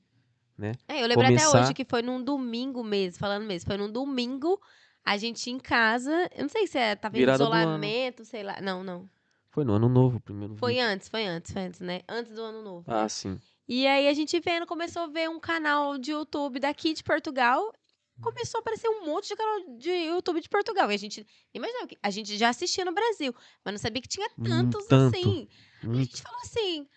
É, 0.87 1.03
eu 1.03 1.07
lembro 1.07 1.25
até 1.25 1.35
Começar- 1.35 1.61
hoje 1.63 1.73
que 1.73 1.83
foi 1.85 2.01
num 2.01 2.23
domingo 2.23 2.83
mesmo, 2.83 3.19
falando 3.19 3.45
mesmo, 3.45 3.67
foi 3.67 3.77
num 3.77 3.91
domingo, 3.91 4.59
a 5.03 5.17
gente 5.17 5.49
em 5.49 5.59
casa, 5.59 6.29
eu 6.35 6.43
não 6.43 6.49
sei 6.49 6.65
se 6.67 6.77
é, 6.77 6.95
tava 6.95 7.17
em 7.17 7.21
isolamento, 7.21 8.23
sei 8.25 8.43
lá. 8.43 8.59
Não, 8.61 8.83
não. 8.83 9.09
foi 9.49 9.63
no 9.65 9.73
ano 9.73 9.87
novo, 9.89 10.17
o 10.17 10.19
primeiro 10.21 10.55
Foi 10.57 10.73
vídeo. 10.75 10.85
antes, 10.87 11.07
foi 11.09 11.25
antes, 11.25 11.51
foi 11.51 11.61
antes, 11.63 11.79
né? 11.79 12.01
Antes 12.09 12.33
do 12.33 12.41
ano 12.41 12.61
novo. 12.61 12.83
Ah, 12.87 13.07
sim. 13.07 13.39
E 13.67 13.87
aí 13.87 14.07
a 14.07 14.13
gente 14.13 14.39
vendo, 14.39 14.65
começou 14.65 15.03
a 15.03 15.07
ver 15.07 15.29
um 15.29 15.39
canal 15.39 15.97
de 15.97 16.11
YouTube 16.11 16.59
daqui 16.59 16.93
de 16.93 17.03
Portugal. 17.03 17.73
Começou 18.21 18.59
a 18.59 18.61
aparecer 18.61 18.87
um 18.87 19.05
monte 19.05 19.27
de 19.29 19.35
canal 19.35 19.77
de 19.77 19.89
YouTube 19.89 20.39
de 20.39 20.47
Portugal. 20.47 20.89
E 20.91 20.93
a 20.93 20.97
gente 20.97 21.25
imaginava 21.53 21.87
que 21.87 21.97
a 22.01 22.09
gente 22.09 22.37
já 22.37 22.49
assistia 22.49 22.85
no 22.85 22.93
Brasil, 22.93 23.33
mas 23.63 23.73
não 23.73 23.79
sabia 23.79 24.01
que 24.01 24.07
tinha 24.07 24.29
tantos 24.43 24.85
tanto. 24.85 25.17
assim. 25.17 25.47
A 25.83 25.93
gente 25.93 26.21
falou 26.21 26.39
assim: 26.41 26.87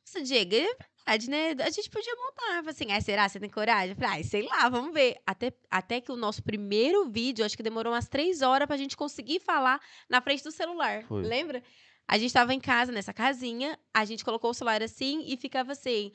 Nossa, 0.00 0.22
Diego, 0.22 0.66
né? 1.28 1.54
A 1.60 1.70
gente 1.70 1.90
podia 1.90 2.14
montar. 2.16 2.70
Assim, 2.70 2.90
ah, 2.90 3.00
será? 3.00 3.28
Você 3.28 3.38
tem 3.38 3.50
coragem? 3.50 3.94
Falei, 3.94 4.20
ah, 4.20 4.24
sei 4.24 4.42
lá, 4.42 4.68
vamos 4.68 4.92
ver. 4.92 5.20
Até, 5.26 5.52
até 5.70 6.00
que 6.00 6.10
o 6.10 6.16
nosso 6.16 6.42
primeiro 6.42 7.08
vídeo, 7.10 7.44
acho 7.44 7.56
que 7.56 7.62
demorou 7.62 7.92
umas 7.92 8.08
três 8.08 8.42
horas 8.42 8.66
pra 8.66 8.76
gente 8.76 8.96
conseguir 8.96 9.40
falar 9.40 9.80
na 10.08 10.20
frente 10.20 10.42
do 10.42 10.50
celular. 10.50 11.04
Foi. 11.04 11.22
Lembra? 11.22 11.62
A 12.06 12.18
gente 12.18 12.32
tava 12.32 12.52
em 12.54 12.60
casa, 12.60 12.92
nessa 12.92 13.12
casinha, 13.12 13.78
a 13.92 14.04
gente 14.04 14.24
colocou 14.24 14.50
o 14.50 14.54
celular 14.54 14.82
assim 14.82 15.24
e 15.26 15.36
ficava 15.36 15.72
assim. 15.72 16.12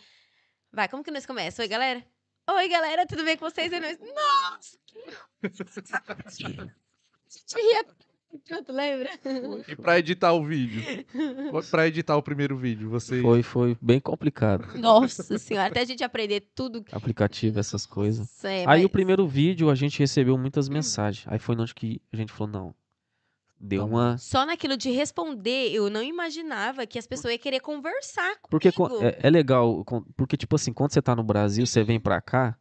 Vai, 0.71 0.87
como 0.87 1.03
que 1.03 1.11
nós 1.11 1.25
começamos? 1.25 1.59
Oi, 1.59 1.67
galera? 1.67 2.05
Oi, 2.49 2.67
galera, 2.67 3.05
tudo 3.05 3.23
bem 3.23 3.37
com 3.37 3.49
vocês? 3.49 3.71
E 3.71 3.79
nós, 3.79 3.97
nossa! 4.01 4.77
A 5.43 5.47
gente 7.29 7.55
ria 7.55 7.85
tanto, 8.47 8.71
lembra? 8.71 9.09
E 9.67 9.75
pra 9.75 9.97
editar 9.99 10.33
o 10.33 10.45
vídeo? 10.45 10.81
pra 11.69 11.87
editar 11.87 12.15
o 12.15 12.21
primeiro 12.23 12.57
vídeo, 12.57 12.89
você. 12.89 13.21
Foi, 13.21 13.41
foi 13.43 13.77
bem 13.81 13.99
complicado. 13.99 14.67
Nossa 14.77 15.37
senhora, 15.37 15.67
até 15.69 15.81
a 15.81 15.85
gente 15.85 16.03
aprender 16.03 16.41
tudo. 16.53 16.83
Aplicativo, 16.91 17.59
essas 17.59 17.85
coisas. 17.85 18.43
É, 18.43 18.65
Aí 18.67 18.81
o 18.81 18.83
mas- 18.83 18.91
primeiro 18.91 19.27
vídeo 19.27 19.69
a 19.69 19.75
gente 19.75 19.99
recebeu 19.99 20.37
muitas 20.37 20.69
mensagens. 20.69 21.25
Aí 21.27 21.39
foi 21.39 21.55
onde 21.55 21.73
que 21.73 22.01
a 22.11 22.15
gente 22.17 22.31
falou, 22.31 22.51
não. 22.53 22.75
Deu 23.61 23.81
Vamos. 23.81 23.93
uma. 23.99 24.17
Só 24.17 24.45
naquilo 24.45 24.77
de 24.77 24.89
responder, 24.89 25.69
eu 25.73 25.89
não 25.89 26.01
imaginava 26.01 26.85
que 26.87 26.97
as 26.97 27.05
pessoas 27.05 27.33
iam 27.33 27.39
querer 27.41 27.59
conversar 27.59 28.35
comigo. 28.41 28.47
Porque 28.49 28.69
é, 29.03 29.19
é 29.27 29.29
legal, 29.29 29.83
porque, 30.15 30.37
tipo 30.37 30.55
assim, 30.55 30.71
quando 30.71 30.93
você 30.93 31.01
tá 31.01 31.13
no 31.13 31.23
Brasil, 31.23 31.65
você 31.65 31.83
vem 31.83 31.99
pra 31.99 32.21
cá, 32.21 32.57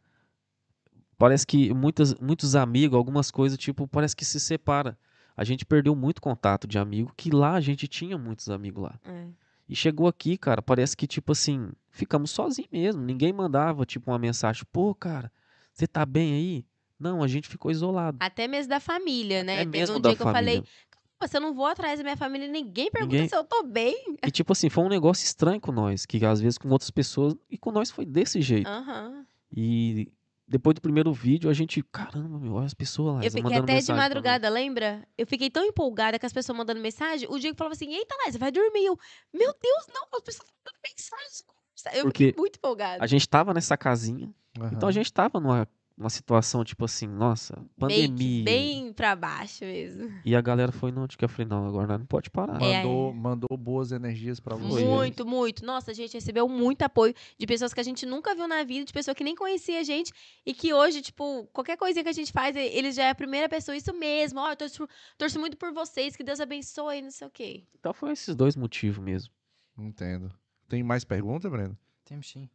parece 1.17 1.47
que 1.47 1.73
muitas, 1.73 2.13
muitos 2.15 2.53
amigos, 2.53 2.97
algumas 2.97 3.31
coisas, 3.31 3.57
tipo, 3.57 3.87
parece 3.87 4.13
que 4.13 4.25
se 4.25 4.39
separa. 4.41 4.97
A 5.39 5.45
gente 5.45 5.65
perdeu 5.65 5.95
muito 5.95 6.21
contato 6.21 6.67
de 6.67 6.77
amigo, 6.77 7.13
que 7.15 7.29
lá 7.31 7.53
a 7.53 7.61
gente 7.61 7.87
tinha 7.87 8.17
muitos 8.17 8.49
amigos 8.49 8.83
lá. 8.83 8.99
É. 9.05 9.27
E 9.69 9.73
chegou 9.73 10.05
aqui, 10.05 10.37
cara, 10.37 10.61
parece 10.61 10.97
que, 10.97 11.07
tipo 11.07 11.31
assim, 11.31 11.69
ficamos 11.89 12.31
sozinhos 12.31 12.69
mesmo. 12.69 13.01
Ninguém 13.01 13.31
mandava, 13.31 13.85
tipo, 13.85 14.11
uma 14.11 14.19
mensagem, 14.19 14.63
pô, 14.69 14.93
cara, 14.93 15.31
você 15.73 15.87
tá 15.87 16.05
bem 16.05 16.33
aí? 16.33 16.65
Não, 16.99 17.23
a 17.23 17.27
gente 17.29 17.47
ficou 17.47 17.71
isolado. 17.71 18.17
Até 18.19 18.49
mesmo 18.49 18.69
da 18.69 18.81
família, 18.81 19.41
né? 19.41 19.53
É 19.53 19.57
Teve 19.59 19.69
mesmo 19.77 19.95
um 19.95 20.01
da 20.01 20.09
dia 20.09 20.17
que 20.17 20.23
eu 20.23 20.25
falei, 20.29 20.55
família. 20.55 20.69
"Caramba, 20.91 21.27
se 21.29 21.37
eu 21.37 21.41
não 21.41 21.53
vou 21.53 21.65
atrás 21.67 21.97
da 21.99 22.03
minha 22.03 22.17
família, 22.17 22.45
ninguém 22.49 22.91
pergunta 22.91 23.13
Ninguém- 23.13 23.29
se 23.29 23.35
eu 23.37 23.43
tô 23.45 23.63
bem. 23.63 24.17
E 24.21 24.29
tipo 24.31 24.51
assim, 24.51 24.67
foi 24.69 24.83
um 24.83 24.89
negócio 24.89 25.23
estranho 25.23 25.61
com 25.61 25.71
nós, 25.71 26.05
que 26.05 26.25
às 26.25 26.41
vezes 26.41 26.57
com 26.57 26.67
outras 26.67 26.91
pessoas, 26.91 27.33
e 27.49 27.57
com 27.57 27.71
nós 27.71 27.89
foi 27.89 28.05
desse 28.05 28.41
jeito. 28.41 28.67
Aham. 28.67 29.25
E 29.55 30.11
depois 30.49 30.73
do 30.73 30.81
primeiro 30.81 31.13
vídeo, 31.13 31.49
a 31.49 31.53
gente, 31.53 31.83
caramba, 31.83 32.39
meu, 32.39 32.53
olha 32.53 32.65
as 32.65 32.73
pessoas 32.73 33.15
lá. 33.15 33.23
Eu 33.23 33.29
fiquei 33.29 33.43
mandando 33.43 33.71
até 33.71 33.79
de 33.79 33.93
madrugada, 33.93 34.49
lembra? 34.49 35.07
Eu 35.15 35.27
fiquei 35.27 35.49
tão 35.49 35.63
empolgada 35.63 36.17
com 36.17 36.25
as 36.25 36.33
pessoas 36.33 36.57
mandando 36.57 36.81
mensagem. 36.81 37.29
O 37.29 37.37
Diego 37.37 37.55
falava 37.55 37.73
assim: 37.73 37.93
Eita, 37.93 38.15
Laís, 38.23 38.35
vai 38.35 38.51
dormir. 38.51 38.85
Eu, 38.85 38.97
Meu 39.31 39.53
Deus, 39.61 39.87
não, 39.93 40.07
as 40.11 40.23
pessoas 40.23 40.47
estão 40.49 40.55
mandando 40.65 40.79
mensagem. 40.83 41.45
Eu 41.93 42.03
Porque 42.03 42.25
fiquei 42.25 42.41
muito 42.41 42.57
empolgada. 42.57 43.03
A 43.03 43.07
gente 43.07 43.29
tava 43.29 43.53
nessa 43.53 43.77
casinha, 43.77 44.33
então 44.71 44.89
a 44.89 44.91
gente 44.91 45.13
tava 45.13 45.39
numa, 45.39 45.67
numa 45.99 46.09
situação, 46.09 46.63
tipo 46.63 46.85
assim, 46.85 47.05
nossa, 47.07 47.61
pandemia. 47.77 48.45
bem 48.45 48.93
pra 48.93 49.17
baixo 49.17 49.65
mesmo. 49.65 50.09
E 50.23 50.33
a 50.33 50.39
galera 50.39 50.71
foi 50.71 50.93
no 50.93 51.05
que 51.09 51.25
eu 51.25 51.27
falei, 51.27 51.45
não, 51.45 51.67
agora 51.67 51.87
nós 51.87 51.99
não 51.99 52.05
pode 52.05 52.29
parar. 52.29 52.61
É, 52.61 52.77
Mandou, 52.77 53.13
mandou 53.13 53.57
boas 53.57 53.91
energias 53.91 54.39
pra 54.39 54.55
você. 54.55 54.81
Muito, 54.85 55.25
muito. 55.25 55.65
Nossa, 55.65 55.91
a 55.91 55.93
gente 55.93 56.13
recebeu 56.13 56.47
muito 56.47 56.83
apoio 56.83 57.13
de 57.37 57.45
pessoas 57.45 57.73
que 57.73 57.81
a 57.81 57.83
gente 57.83 58.05
nunca 58.05 58.33
viu 58.33 58.47
na 58.47 58.63
vida, 58.63 58.85
de 58.85 58.93
pessoa 58.93 59.13
que 59.13 59.25
nem 59.25 59.35
conhecia 59.35 59.81
a 59.81 59.83
gente 59.83 60.13
e 60.45 60.53
que 60.53 60.73
hoje, 60.73 61.01
tipo, 61.01 61.45
qualquer 61.51 61.75
coisinha 61.75 62.01
que 62.01 62.09
a 62.09 62.13
gente 62.13 62.31
faz, 62.31 62.55
e- 62.55 62.59
ele 62.59 62.93
já 62.93 63.03
é 63.03 63.09
a 63.09 63.15
primeira 63.15 63.49
pessoa. 63.49 63.75
Isso 63.75 63.93
mesmo, 63.93 64.39
ó, 64.39 64.51
eu 64.51 64.55
torço, 64.55 64.87
torço 65.17 65.37
muito 65.37 65.57
por 65.57 65.73
vocês, 65.73 66.15
que 66.15 66.23
Deus 66.23 66.39
abençoe, 66.39 67.01
não 67.01 67.11
sei 67.11 67.27
o 67.27 67.29
quê. 67.31 67.65
Então 67.77 67.93
foi 67.93 68.13
esses 68.13 68.33
dois 68.37 68.55
motivos 68.55 69.03
mesmo. 69.03 69.33
Entendo. 69.77 70.31
Tem 70.69 70.81
mais 70.81 71.03
pergunta, 71.03 71.49
Breno? 71.49 71.77
Temos 72.05 72.29
sim. 72.29 72.49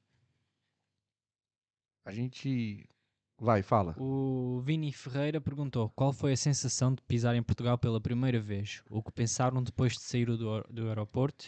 A 2.07 2.11
gente. 2.11 2.89
Vai, 3.39 3.63
fala. 3.63 3.95
O 3.99 4.61
Vini 4.61 4.93
Ferreira 4.93 5.41
perguntou 5.41 5.91
qual 5.91 6.13
foi 6.13 6.33
a 6.33 6.37
sensação 6.37 6.95
de 6.95 7.03
pisar 7.03 7.35
em 7.35 7.43
Portugal 7.43 7.77
pela 7.77 8.01
primeira 8.01 8.41
vez? 8.41 8.83
O 8.89 9.03
que 9.03 9.13
pensaram 9.13 9.63
depois 9.63 9.95
de 9.95 10.01
sair 10.01 10.27
do, 10.27 10.63
do 10.71 10.89
aeroporto? 10.89 11.47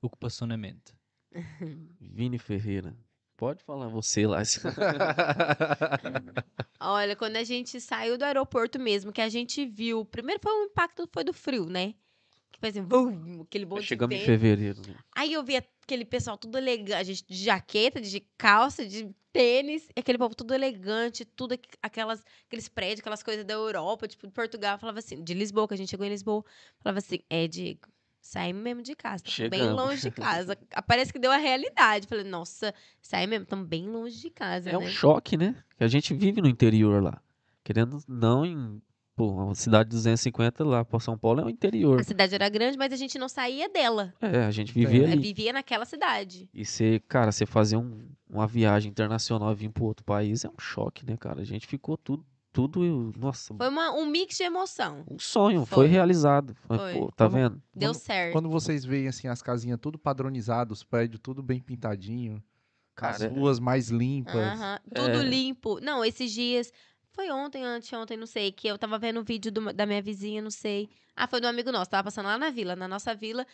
O 0.00 0.08
que 0.08 0.16
passou 0.16 0.48
na 0.48 0.56
mente? 0.56 0.96
Vini 2.00 2.38
Ferreira. 2.38 2.96
Pode 3.36 3.62
falar 3.62 3.88
você 3.88 4.26
lá. 4.26 4.40
Olha, 6.80 7.14
quando 7.14 7.36
a 7.36 7.44
gente 7.44 7.78
saiu 7.82 8.16
do 8.16 8.24
aeroporto 8.24 8.78
mesmo, 8.78 9.12
que 9.12 9.20
a 9.20 9.28
gente 9.28 9.66
viu. 9.66 10.06
Primeiro 10.06 10.40
foi 10.42 10.52
um 10.52 10.64
impacto, 10.64 11.06
foi 11.12 11.22
do 11.22 11.34
frio, 11.34 11.66
né? 11.66 11.94
Que 12.60 12.66
assim, 12.68 12.82
vum, 12.82 13.42
aquele 13.42 13.66
monte 13.66 13.82
de 13.82 13.86
Chegamos 13.88 14.16
em 14.16 14.24
fevereiro. 14.24 14.80
né? 14.86 14.94
Aí 15.14 15.32
eu 15.32 15.42
vi 15.44 15.56
aquele 15.56 16.04
pessoal 16.04 16.36
tudo 16.38 16.56
elegante, 16.58 17.24
de 17.26 17.36
jaqueta, 17.44 18.00
de 18.00 18.20
calça, 18.38 18.86
de 18.86 19.14
tênis, 19.32 19.88
e 19.94 20.00
aquele 20.00 20.16
povo 20.18 20.34
tudo 20.34 20.54
elegante, 20.54 21.24
tudo 21.24 21.52
aqu- 21.54 21.76
aquelas, 21.82 22.24
aqueles 22.46 22.68
prédios, 22.68 23.00
aquelas 23.00 23.22
coisas 23.22 23.44
da 23.44 23.52
Europa, 23.54 24.08
tipo, 24.08 24.26
de 24.26 24.32
Portugal, 24.32 24.78
falava 24.78 24.98
assim, 24.98 25.22
de 25.22 25.34
Lisboa, 25.34 25.68
que 25.68 25.74
a 25.74 25.76
gente 25.76 25.90
chegou 25.90 26.06
em 26.06 26.10
Lisboa, 26.10 26.42
falava 26.80 26.98
assim, 26.98 27.18
é, 27.28 27.46
Diego, 27.46 27.88
saímos 28.20 28.62
mesmo 28.62 28.82
de 28.82 28.96
casa, 28.96 29.22
bem 29.50 29.70
longe 29.70 30.02
de 30.02 30.10
casa. 30.16 30.58
Parece 30.86 31.12
que 31.12 31.18
deu 31.18 31.30
a 31.30 31.36
realidade. 31.36 32.06
Falei, 32.06 32.24
nossa, 32.24 32.74
saímos 33.02 33.30
mesmo, 33.30 33.42
estamos 33.44 33.68
bem 33.68 33.86
longe 33.88 34.18
de 34.20 34.30
casa, 34.30 34.70
É 34.70 34.78
né? 34.78 34.84
um 34.84 34.88
choque, 34.88 35.36
né? 35.36 35.54
Que 35.76 35.84
a 35.84 35.88
gente 35.88 36.14
vive 36.14 36.40
no 36.40 36.48
interior 36.48 37.02
lá. 37.02 37.20
Querendo 37.62 37.98
não 38.08 38.44
em. 38.46 38.80
Pô, 39.16 39.30
uma 39.30 39.54
cidade 39.54 39.88
de 39.88 39.96
250 39.96 40.62
lá 40.62 40.84
para 40.84 41.00
São 41.00 41.16
Paulo 41.16 41.40
é 41.40 41.44
o 41.44 41.48
interior. 41.48 41.98
A 41.98 42.04
cidade 42.04 42.34
era 42.34 42.50
grande, 42.50 42.76
mas 42.76 42.92
a 42.92 42.96
gente 42.96 43.18
não 43.18 43.30
saía 43.30 43.66
dela. 43.66 44.12
É, 44.20 44.44
a 44.44 44.50
gente 44.50 44.70
vivia 44.74 45.08
É, 45.08 45.12
ali. 45.12 45.22
Vivia 45.22 45.54
naquela 45.54 45.86
cidade. 45.86 46.50
E 46.52 46.66
você, 46.66 47.00
cara, 47.08 47.32
você 47.32 47.46
fazer 47.46 47.78
um- 47.78 48.06
uma 48.28 48.46
viagem 48.46 48.90
internacional 48.90 49.50
e 49.52 49.54
vir 49.54 49.70
para 49.70 49.84
outro 49.84 50.04
país 50.04 50.44
é 50.44 50.48
um 50.50 50.58
choque, 50.58 51.06
né, 51.06 51.16
cara? 51.16 51.40
A 51.40 51.44
gente 51.46 51.66
ficou 51.66 51.96
tudo, 51.96 52.26
tudo, 52.52 53.10
nossa, 53.18 53.54
Foi 53.54 53.68
uma- 53.68 53.90
um 53.94 54.04
mix 54.04 54.36
de 54.36 54.42
emoção. 54.42 55.02
um 55.10 55.18
sonho, 55.18 55.64
foi, 55.64 55.76
Foi. 55.84 55.86
realizado. 55.86 56.54
Foi, 56.66 56.76
Foi. 56.76 56.92
Pô, 56.94 57.06
tá 57.12 57.24
Quando- 57.24 57.32
vendo? 57.32 57.62
Deu 57.74 57.92
Quando- 57.92 58.00
certo. 58.02 58.32
Quando 58.34 58.50
vocês 58.50 58.84
veem 58.84 59.08
assim 59.08 59.28
as 59.28 59.40
casinhas 59.40 59.78
tudo 59.80 59.98
padronizadas, 59.98 60.78
os 60.78 60.84
prédios 60.84 61.20
tudo 61.22 61.42
bem 61.42 61.58
pintadinho, 61.58 62.36
as 62.94 63.18
Cara, 63.18 63.30
ruas 63.32 63.58
mais 63.58 63.88
limpas. 63.88 64.34
Aham, 64.36 64.78
Tudo 64.94 65.08
É. 65.20 65.22
limpo. 65.22 65.80
Não, 65.80 66.04
esses 66.04 66.30
dias. 66.32 66.70
Foi 67.16 67.30
ontem, 67.30 67.64
anteontem, 67.64 68.14
não 68.14 68.26
sei, 68.26 68.52
que 68.52 68.68
eu 68.68 68.76
tava 68.76 68.98
vendo 68.98 69.20
um 69.20 69.24
vídeo 69.24 69.50
do- 69.50 69.72
da 69.72 69.86
minha 69.86 70.02
vizinha, 70.02 70.42
não 70.42 70.50
sei. 70.50 70.86
Ah, 71.16 71.26
foi 71.26 71.40
de 71.40 71.46
um 71.46 71.48
amigo 71.48 71.72
nosso, 71.72 71.90
tava 71.90 72.04
passando 72.04 72.26
lá 72.26 72.36
na 72.36 72.50
vila, 72.50 72.76
na 72.76 72.86
nossa 72.86 73.14
vila. 73.14 73.46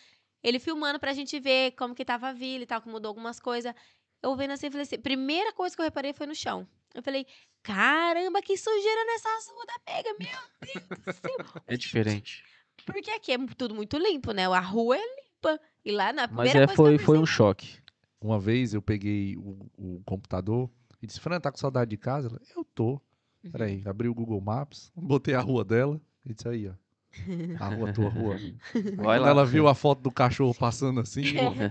Ele 0.43 0.59
filmando 0.59 0.98
pra 0.98 1.12
gente 1.12 1.39
ver 1.39 1.70
como 1.76 1.94
que 1.94 2.05
tava 2.05 2.30
a 2.30 2.32
vila 2.32 2.64
e 2.64 2.66
tal, 2.66 2.82
que 2.82 2.89
mudou 2.89 3.09
algumas 3.10 3.39
coisas. 3.39 3.72
Eu 4.20 4.34
vendo 4.34 4.51
assim, 4.51 4.68
falei 4.68 4.82
assim, 4.82 4.98
primeira 4.98 5.52
coisa 5.52 5.76
que 5.76 5.80
eu 5.80 5.84
reparei 5.84 6.12
foi 6.12 6.26
no 6.26 6.34
chão. 6.34 6.66
Eu 6.93 7.05
falei, 7.05 7.24
caramba, 7.62 8.43
que 8.43 8.56
sujeira 8.56 9.05
nessa 9.05 9.28
rua 9.52 9.64
da 9.64 9.78
pega, 9.84 10.09
meu 10.18 10.28
Deus 10.60 10.89
do 11.06 11.12
céu. 11.12 11.62
é 11.68 11.76
diferente. 11.76 12.44
Porque 12.84 13.12
aqui 13.12 13.30
é 13.30 13.39
tudo 13.56 13.76
muito 13.76 13.97
limpo, 13.97 14.32
né? 14.32 14.47
A 14.47 14.59
rua 14.59 14.97
é 14.97 15.01
limpa. 15.01 15.60
E 15.84 15.93
lá 15.93 16.12
na 16.12 16.26
Mas 16.26 16.51
primeira 16.51 16.59
é, 16.59 16.66
coisa 16.66 16.76
foi, 16.82 16.97
que 16.97 17.02
eu 17.02 17.06
foi 17.06 17.18
um 17.18 17.26
choque. 17.26 17.78
Uma 18.20 18.40
vez 18.40 18.74
eu 18.74 18.82
peguei 18.82 19.36
o, 19.36 19.70
o 19.78 20.02
computador 20.05 20.68
e 21.01 21.06
disse, 21.06 21.20
Fran, 21.20 21.39
tá 21.40 21.52
com 21.52 21.59
saudade 21.59 21.90
de 21.90 21.97
casa? 21.97 22.40
Eu 22.56 22.64
tô. 22.64 23.01
Uhum. 23.44 23.51
Peraí, 23.51 23.82
abri 23.85 24.09
o 24.09 24.14
Google 24.14 24.40
Maps, 24.40 24.93
botei 24.94 25.35
a 25.35 25.40
rua 25.40 25.64
dela 25.64 26.01
e 26.24 26.32
disse 26.35 26.48
aí, 26.48 26.69
ó. 26.69 26.73
A 27.60 27.69
rua, 27.69 27.93
tua 27.93 28.09
rua. 28.09 28.36
Vai 28.73 28.94
Quando 28.97 29.23
lá. 29.23 29.28
ela 29.28 29.44
viu 29.44 29.69
a 29.69 29.74
foto 29.74 30.01
do 30.01 30.10
cachorro 30.10 30.55
passando 30.55 31.01
assim, 31.01 31.23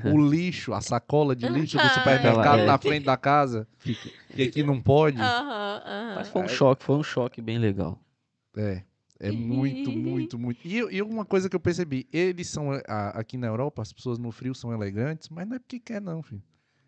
o, 0.06 0.12
o 0.14 0.30
lixo, 0.30 0.72
a 0.74 0.82
sacola 0.82 1.36
de 1.36 1.48
lixo 1.48 1.78
do 1.80 1.90
supermercado 1.90 2.64
na 2.64 2.76
é. 2.76 2.78
frente 2.78 3.06
da 3.06 3.18
casa, 3.18 3.68
que 4.36 4.44
aqui 4.44 4.62
não 4.64 4.80
pode. 4.80 5.18
Mas 5.18 6.30
foi 6.30 6.44
um 6.44 6.48
choque, 6.48 6.84
foi 6.84 6.96
um 6.96 7.04
choque 7.04 7.42
bem 7.42 7.58
legal. 7.58 8.00
É. 8.56 8.84
É 9.24 9.32
muito, 9.32 9.92
muito, 9.92 10.38
muito. 10.40 10.60
E, 10.68 10.78
e 10.78 11.00
uma 11.02 11.24
coisa 11.24 11.48
que 11.48 11.56
eu 11.56 11.60
percebi, 11.60 12.08
eles 12.12 12.48
são, 12.50 12.72
a- 12.88 13.10
aqui 13.10 13.38
na 13.38 13.46
Europa, 13.46 13.82
as 13.84 13.94
pessoas 13.94 14.18
no 14.18 14.32
frio 14.32 14.56
são 14.56 14.74
elegantes, 14.74 15.30
mas 15.30 15.48
não 15.48 15.56
é 15.58 15.60
porque 15.60 15.80
quer, 15.80 16.02
não, 16.02 16.24
filho. 16.24 16.42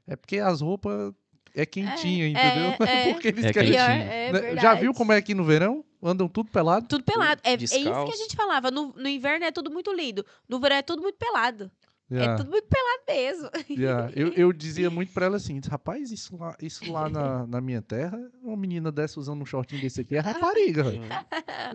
É 0.08 0.16
porque 0.16 0.40
as 0.40 0.60
roupas 0.60 1.14
é 1.56 1.66
quentinha, 1.66 2.26
É, 2.26 2.30
entendeu? 2.30 2.88
é, 2.88 2.90
é. 3.10 3.14
porque 3.14 3.28
eles 3.28 3.46
É 3.46 3.54
querem. 3.54 3.72
Pior, 3.72 3.88
quentinho. 3.88 4.12
é 4.12 4.32
Né? 4.32 4.42
verdade. 4.42 4.62
Já 4.62 4.74
viu 4.76 4.94
como 4.94 5.12
é 5.14 5.18
aqui 5.18 5.34
no 5.34 5.44
verão? 5.44 5.84
Andam 6.02 6.28
tudo 6.28 6.52
pelado? 6.52 6.86
Tudo 6.88 7.04
pelado. 7.04 7.42
É, 7.44 7.54
é 7.54 7.58
isso 7.58 7.74
que 7.80 7.88
a 7.90 8.16
gente 8.18 8.36
falava. 8.36 8.70
No, 8.70 8.94
no 8.94 9.08
inverno 9.08 9.46
é 9.46 9.52
tudo 9.52 9.72
muito 9.72 9.92
lindo. 9.94 10.26
No 10.50 10.60
verão 10.60 10.76
é 10.76 10.82
tudo 10.82 11.02
muito 11.02 11.18
pelado. 11.18 11.72
É 12.12 12.16
Yeah, 12.16 12.38
tudo 12.38 12.52
muito 12.52 12.68
pelado 12.68 13.02
mesmo. 13.08 13.50
yeah. 13.72 14.12
Eu, 14.16 14.34
eu 14.34 14.54
dizia 14.54 14.90
muito 14.90 15.12
pra 15.14 15.26
ela 15.26 15.38
assim, 15.38 15.60
rapaz, 15.68 16.12
isso 16.12 16.36
lá, 16.38 16.56
isso 16.62 16.92
lá 16.92 17.10
na, 17.10 17.48
na 17.58 17.62
minha 17.62 17.82
terra, 17.82 18.20
uma 18.44 18.58
menina 18.58 18.92
dessa 18.92 19.20
usando 19.20 19.42
um 19.42 19.46
shortinho 19.46 19.82
desse 19.82 20.02
aqui 20.02 20.18
é 20.18 20.20
rapariga. 20.20 20.84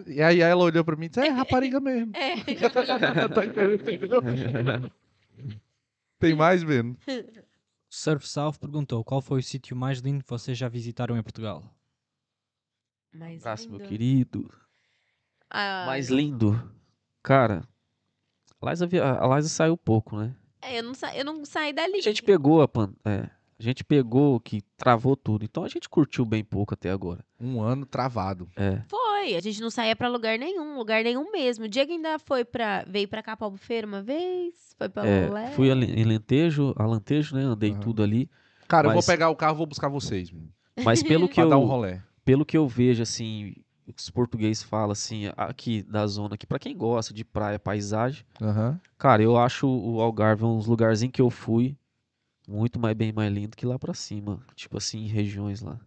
e 0.07 0.23
aí 0.23 0.41
ela 0.41 0.63
olhou 0.63 0.85
pra 0.85 0.95
mim 0.95 1.07
e 1.07 1.09
disse, 1.09 1.21
é 1.27 1.31
rapariga 1.31 1.81
mesmo. 1.81 2.13
É. 2.15 2.37
Tá? 2.69 2.83
Tem 6.21 6.35
mais, 6.35 6.63
Breno? 6.63 6.97
Surf 7.99 8.29
South 8.29 8.55
perguntou 8.61 9.03
qual 9.03 9.21
foi 9.21 9.41
o 9.41 9.43
sítio 9.43 9.77
mais 9.77 9.99
lindo 9.99 10.23
que 10.23 10.31
vocês 10.31 10.57
já 10.57 10.69
visitaram 10.69 11.17
em 11.17 11.23
Portugal? 11.23 11.65
Mas 13.13 13.43
Abraço, 13.43 13.69
meu 13.69 13.79
lindo. 13.79 13.89
querido. 13.89 14.55
Ah, 15.51 15.85
Mais 15.87 16.09
lindo. 16.09 16.73
Cara, 17.25 17.67
a 18.63 18.71
Liza, 18.71 18.87
a 19.21 19.37
Liza 19.37 19.49
saiu 19.49 19.77
pouco, 19.77 20.17
né? 20.17 20.37
é, 20.63 20.79
eu, 20.79 20.85
não 20.85 20.95
sa... 20.95 21.17
eu 21.17 21.25
não 21.25 21.45
saí 21.45 21.73
dali. 21.73 21.99
A 21.99 22.03
gente 22.03 22.23
pegou 22.23 22.63
a 22.63 22.69
pan... 22.69 22.95
é, 23.05 23.29
a 23.59 23.63
gente 23.63 23.83
pegou 23.85 24.39
que 24.39 24.63
travou 24.77 25.17
tudo. 25.17 25.45
Então 25.45 25.65
a 25.65 25.69
gente 25.69 25.89
curtiu 25.89 26.25
bem 26.25 26.45
pouco 26.45 26.75
até 26.75 26.91
agora. 26.91 27.25
Um 27.41 27.61
ano 27.61 27.85
travado. 27.85 28.49
É. 28.57 28.83
Foi. 28.89 29.35
A 29.35 29.41
gente 29.41 29.61
não 29.61 29.69
saía 29.71 29.97
pra 29.97 30.09
lugar 30.09 30.39
nenhum. 30.39 30.77
Lugar 30.77 31.03
nenhum 31.03 31.31
mesmo. 31.33 31.65
O 31.65 31.69
Diego 31.69 31.91
ainda 31.93 32.19
foi 32.19 32.45
pra... 32.45 32.85
Veio 32.87 33.09
pra 33.09 33.23
cá 33.23 33.37
pra 33.37 33.47
Albufeira 33.47 33.87
uma 33.87 34.01
vez. 34.03 34.55
Foi 34.79 34.89
pra 34.89 35.07
é, 35.07 35.51
fui 35.57 35.69
em 35.71 36.05
Lentejo, 36.05 36.73
a 36.77 36.87
Lentejo, 36.87 37.35
né? 37.35 37.43
Andei 37.43 37.73
Aham. 37.73 37.81
tudo 37.81 38.03
ali. 38.03 38.31
Cara, 38.69 38.87
eu 38.87 38.91
vou 38.93 38.99
Mas- 38.99 39.07
pegar 39.07 39.29
o 39.31 39.35
carro 39.37 39.55
e 39.55 39.59
vou 39.59 39.67
buscar 39.67 39.89
vocês. 39.89 40.33
Mas 40.85 41.03
pelo 41.03 41.27
que 41.29 41.35
Pra 41.35 41.45
eu, 41.45 41.49
dar 41.51 41.59
um 41.59 41.65
rolé. 41.65 42.01
pelo 42.25 42.45
que 42.47 42.57
eu 42.57 42.69
vejo, 42.69 43.03
assim, 43.03 43.55
os 43.97 44.09
portugueses 44.11 44.63
falam, 44.63 44.93
assim, 44.93 45.25
aqui 45.37 45.83
da 45.83 46.07
zona, 46.07 46.35
aqui, 46.37 46.47
pra 46.47 46.59
quem 46.61 46.77
gosta 46.77 47.13
de 47.13 47.25
praia, 47.25 47.59
paisagem, 47.59 48.25
Aham. 48.41 48.79
cara, 48.97 49.23
eu 49.23 49.37
acho 49.37 49.67
o 49.67 50.01
Algarve 50.01 50.45
uns 50.45 50.67
lugarzinhos 50.67 51.13
que 51.13 51.21
eu 51.23 51.31
fui 51.31 51.75
muito 52.49 52.81
mais 52.81 52.97
bem 52.97 53.13
mais 53.13 53.33
lindo 53.33 53.57
que 53.57 53.67
lá 53.67 53.79
pra 53.79 53.93
cima. 53.95 54.43
Tipo 54.57 54.79
assim, 54.79 55.01
em 55.05 55.07
regiões 55.07 55.61
lá. 55.61 55.79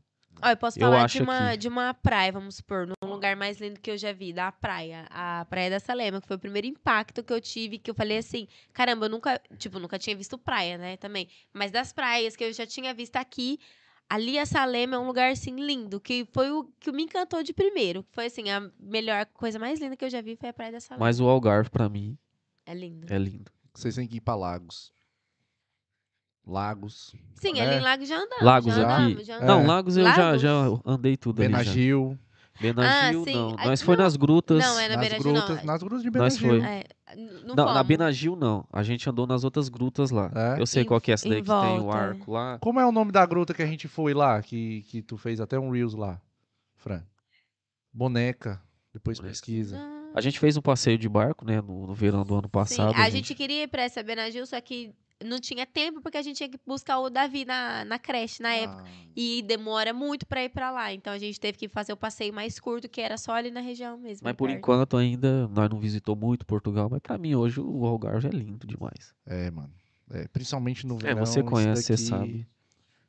Ó, 0.43 0.49
eu 0.49 0.57
posso 0.57 0.79
Eu 0.79 0.83
falar 0.88 1.03
acho 1.03 1.17
de 1.17 1.23
uma, 1.23 1.47
aqui. 1.49 1.57
de 1.57 1.67
uma 1.67 1.93
praia, 1.93 2.31
vamos 2.31 2.55
supor, 2.55 2.88
num 2.88 3.09
lugar 3.09 3.35
mais 3.35 3.59
lindo 3.59 3.79
que 3.79 3.91
eu 3.91 3.97
já 3.97 4.11
vi, 4.11 4.33
da 4.33 4.51
praia. 4.51 5.05
A 5.11 5.45
Praia 5.45 5.69
da 5.69 5.79
Salema, 5.79 6.19
que 6.21 6.27
foi 6.27 6.35
o 6.35 6.39
primeiro 6.39 6.65
impacto 6.65 7.23
que 7.23 7.31
eu 7.31 7.39
tive, 7.41 7.77
que 7.77 7.91
eu 7.91 7.95
falei 7.95 8.17
assim, 8.17 8.47
caramba, 8.73 9.05
eu 9.05 9.09
nunca, 9.09 9.39
tipo, 9.57 9.77
nunca 9.77 9.99
tinha 9.99 10.15
visto 10.15 10.38
praia, 10.39 10.77
né, 10.79 10.97
também. 10.97 11.27
Mas 11.53 11.69
das 11.69 11.91
praias 11.93 12.35
que 12.35 12.43
eu 12.43 12.51
já 12.53 12.65
tinha 12.65 12.91
visto 12.91 13.17
aqui, 13.17 13.59
ali 14.09 14.39
a 14.39 14.45
Salema 14.47 14.95
é 14.95 14.99
um 14.99 15.05
lugar, 15.05 15.31
assim, 15.31 15.55
lindo, 15.55 15.99
que 15.99 16.27
foi 16.31 16.49
o 16.49 16.63
que 16.79 16.91
me 16.91 17.03
encantou 17.03 17.43
de 17.43 17.53
primeiro. 17.53 18.03
Foi, 18.11 18.25
assim, 18.25 18.49
a 18.49 18.67
melhor 18.79 19.27
coisa 19.27 19.59
mais 19.59 19.79
linda 19.79 19.95
que 19.95 20.05
eu 20.05 20.09
já 20.09 20.21
vi 20.21 20.35
foi 20.35 20.49
a 20.49 20.53
Praia 20.53 20.71
da 20.71 20.79
Salema. 20.79 21.05
Mas 21.05 21.19
o 21.19 21.27
Algarve, 21.29 21.69
pra 21.69 21.88
mim, 21.88 22.17
É 22.65 22.73
lindo. 22.73 23.13
é 23.13 23.17
lindo. 23.19 23.51
Vocês 23.75 23.93
têm 23.93 24.07
que 24.07 24.17
ir 24.17 24.21
pra 24.21 24.33
Lagos. 24.35 24.91
Lagos. 26.52 27.15
Sim, 27.36 27.53
né? 27.53 27.61
ali 27.61 27.76
em 27.78 27.80
Lagos 27.80 28.07
já 28.07 28.18
andamos. 28.18 28.44
Lagos 28.44 28.76
já 28.76 28.82
aqui. 28.95 29.03
andamos, 29.03 29.28
já 29.28 29.36
É. 29.38 29.45
Não, 29.45 29.65
Lagos 29.65 29.98
eu 29.98 30.03
já, 30.06 30.18
Lagos? 30.28 30.41
já 30.41 30.52
andei 30.86 31.18
tudo 31.18 31.41
ali 31.41 31.52
já. 31.52 31.57
Benagil. 31.60 32.19
Benagil, 32.60 33.22
Ah, 33.22 33.26
sim. 33.26 33.34
não. 33.34 33.52
Nós 33.56 33.82
foi 33.82 33.95
não. 33.98 34.03
nas 34.03 34.15
grutas. 34.15 34.60
Não, 34.64 34.80
é 34.80 34.88
na 34.88 34.95
nas 34.95 34.99
Beira-Gil, 34.99 35.34
não. 35.34 35.45
grutas, 35.48 35.64
nas 35.64 35.82
grutas 35.82 36.03
de 36.03 36.11
Nós 36.11 36.38
Benagil. 36.38 36.61
foi. 36.61 36.69
É, 36.69 36.84
Não, 37.44 37.56
Não, 37.56 37.73
na. 37.73 37.84
Benagil 37.84 38.36
não. 38.36 38.68
A 38.72 38.84
gente 38.84 39.10
andou 39.10 39.26
nas 39.26 39.44
outras 39.44 39.68
grutas 39.68 40.11
lá. 40.11 40.32
É? 40.57 40.61
Eu 40.61 40.68
sei 40.68 40.84
Em- 40.84 40.86
qual 40.86 41.02
que 41.02 41.10
é 41.10 41.14
essa 41.15 41.28
daí 41.28 41.41
que 41.41 41.48
tem 41.48 41.80
o 41.80 41.84
volta. 41.84 41.98
arco 41.98 42.32
lá. 42.32 42.60
Como 42.60 42.80
é 42.80 42.86
o 42.86 42.91
nome 42.91 43.11
da 43.11 43.26
gruta 43.26 43.53
que 43.53 43.64
a 43.64 43.65
gente 43.65 43.88
foi 43.88 44.14
lá, 44.14 44.41
que, 44.44 44.84
que 44.84 45.02
tu 45.02 45.18
fez 45.18 45.41
até 45.41 45.57
um 45.60 45.72
Reels 45.72 45.94
lá, 45.95 46.22
Fran? 46.76 47.02
Boneca. 47.94 48.61
Depois 48.94 49.18
Boneca. 49.18 49.32
pesquisa. 49.34 49.78
Ah, 49.80 50.11
A 50.15 50.22
gente 50.22 50.40
fez 50.40 50.56
um 50.57 50.61
passeio 50.61 50.98
de 50.98 51.07
barco, 51.10 51.45
né, 51.45 51.61
no, 51.61 51.88
no 51.88 51.94
verão 51.94 52.23
do 52.23 52.34
ano 52.36 52.44
Sim, 52.48 52.49
passado. 52.52 52.95
a 52.95 53.10
gente 53.10 53.34
queria 53.34 53.64
ir 53.64 53.68
pra 53.68 53.84
essa. 53.84 54.03
Benagil, 54.03 54.45
só 54.45 54.60
que 54.61 54.94
não 55.26 55.39
tinha 55.39 55.65
tempo 55.65 56.02
porque 56.02 56.18
a 56.18 56.22
gente 56.22 56.38
tinha 56.38 56.49
que 56.49 56.60
buscar 56.65 56.99
o 56.99 57.10
Davi 57.10 57.45
na, 57.45 57.84
na 57.85 57.98
creche 57.99 58.41
na 58.41 58.53
época. 58.53 58.84
E 59.15 59.41
demora 59.43 59.93
muito 59.93 60.26
pra 60.26 60.43
ir 60.43 60.49
pra 60.49 60.72
lá. 60.72 60.93
Então 60.93 61.11
a 61.14 61.18
gente 61.18 61.39
teve 61.39 61.57
que 61.57 61.68
fazer 61.68 61.93
o 61.93 61.98
passeio 61.98 62.34
mais 62.34 62.60
curto, 62.60 62.88
que 62.89 63.02
era 63.02 63.18
só 63.18 63.34
ali 63.34 63.52
na 63.52 63.60
região 63.61 63.98
mesmo. 63.98 64.23
Mas 64.26 64.35
por 64.35 64.48
perto. 64.48 64.57
enquanto 64.60 64.98
ainda 64.98 65.48
nós 65.49 65.69
não 65.69 65.80
visitou 65.80 66.15
muito 66.15 66.45
Portugal, 66.45 66.88
mas 66.89 66.99
pra 67.02 67.18
mim 67.18 67.35
hoje 67.35 67.60
o 67.60 67.85
Algarve 67.85 68.27
é 68.27 68.31
lindo 68.31 68.65
demais. 68.65 69.14
É, 69.26 69.49
mano. 69.52 69.72
É, 70.11 70.27
principalmente 70.27 70.85
no 70.85 70.95
É, 70.98 70.99
verão. 71.14 71.26
você 71.26 71.39
isso 71.39 71.49
conhece, 71.49 71.84
você 71.84 71.93
daqui- 71.93 72.06
sabe. 72.06 72.48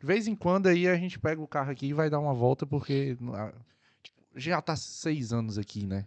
De 0.00 0.06
vez 0.06 0.26
em 0.26 0.34
quando 0.34 0.66
aí 0.66 0.88
a 0.88 0.96
gente 0.96 1.18
pega 1.18 1.40
o 1.40 1.46
carro 1.46 1.70
aqui 1.70 1.86
e 1.86 1.92
vai 1.92 2.10
dar 2.10 2.18
uma 2.18 2.34
volta, 2.34 2.66
porque 2.66 3.16
ah, 3.34 3.52
tipo, 4.02 4.20
já 4.34 4.60
tá 4.60 4.74
seis 4.76 5.32
anos 5.32 5.58
aqui, 5.58 5.86
né? 5.86 6.04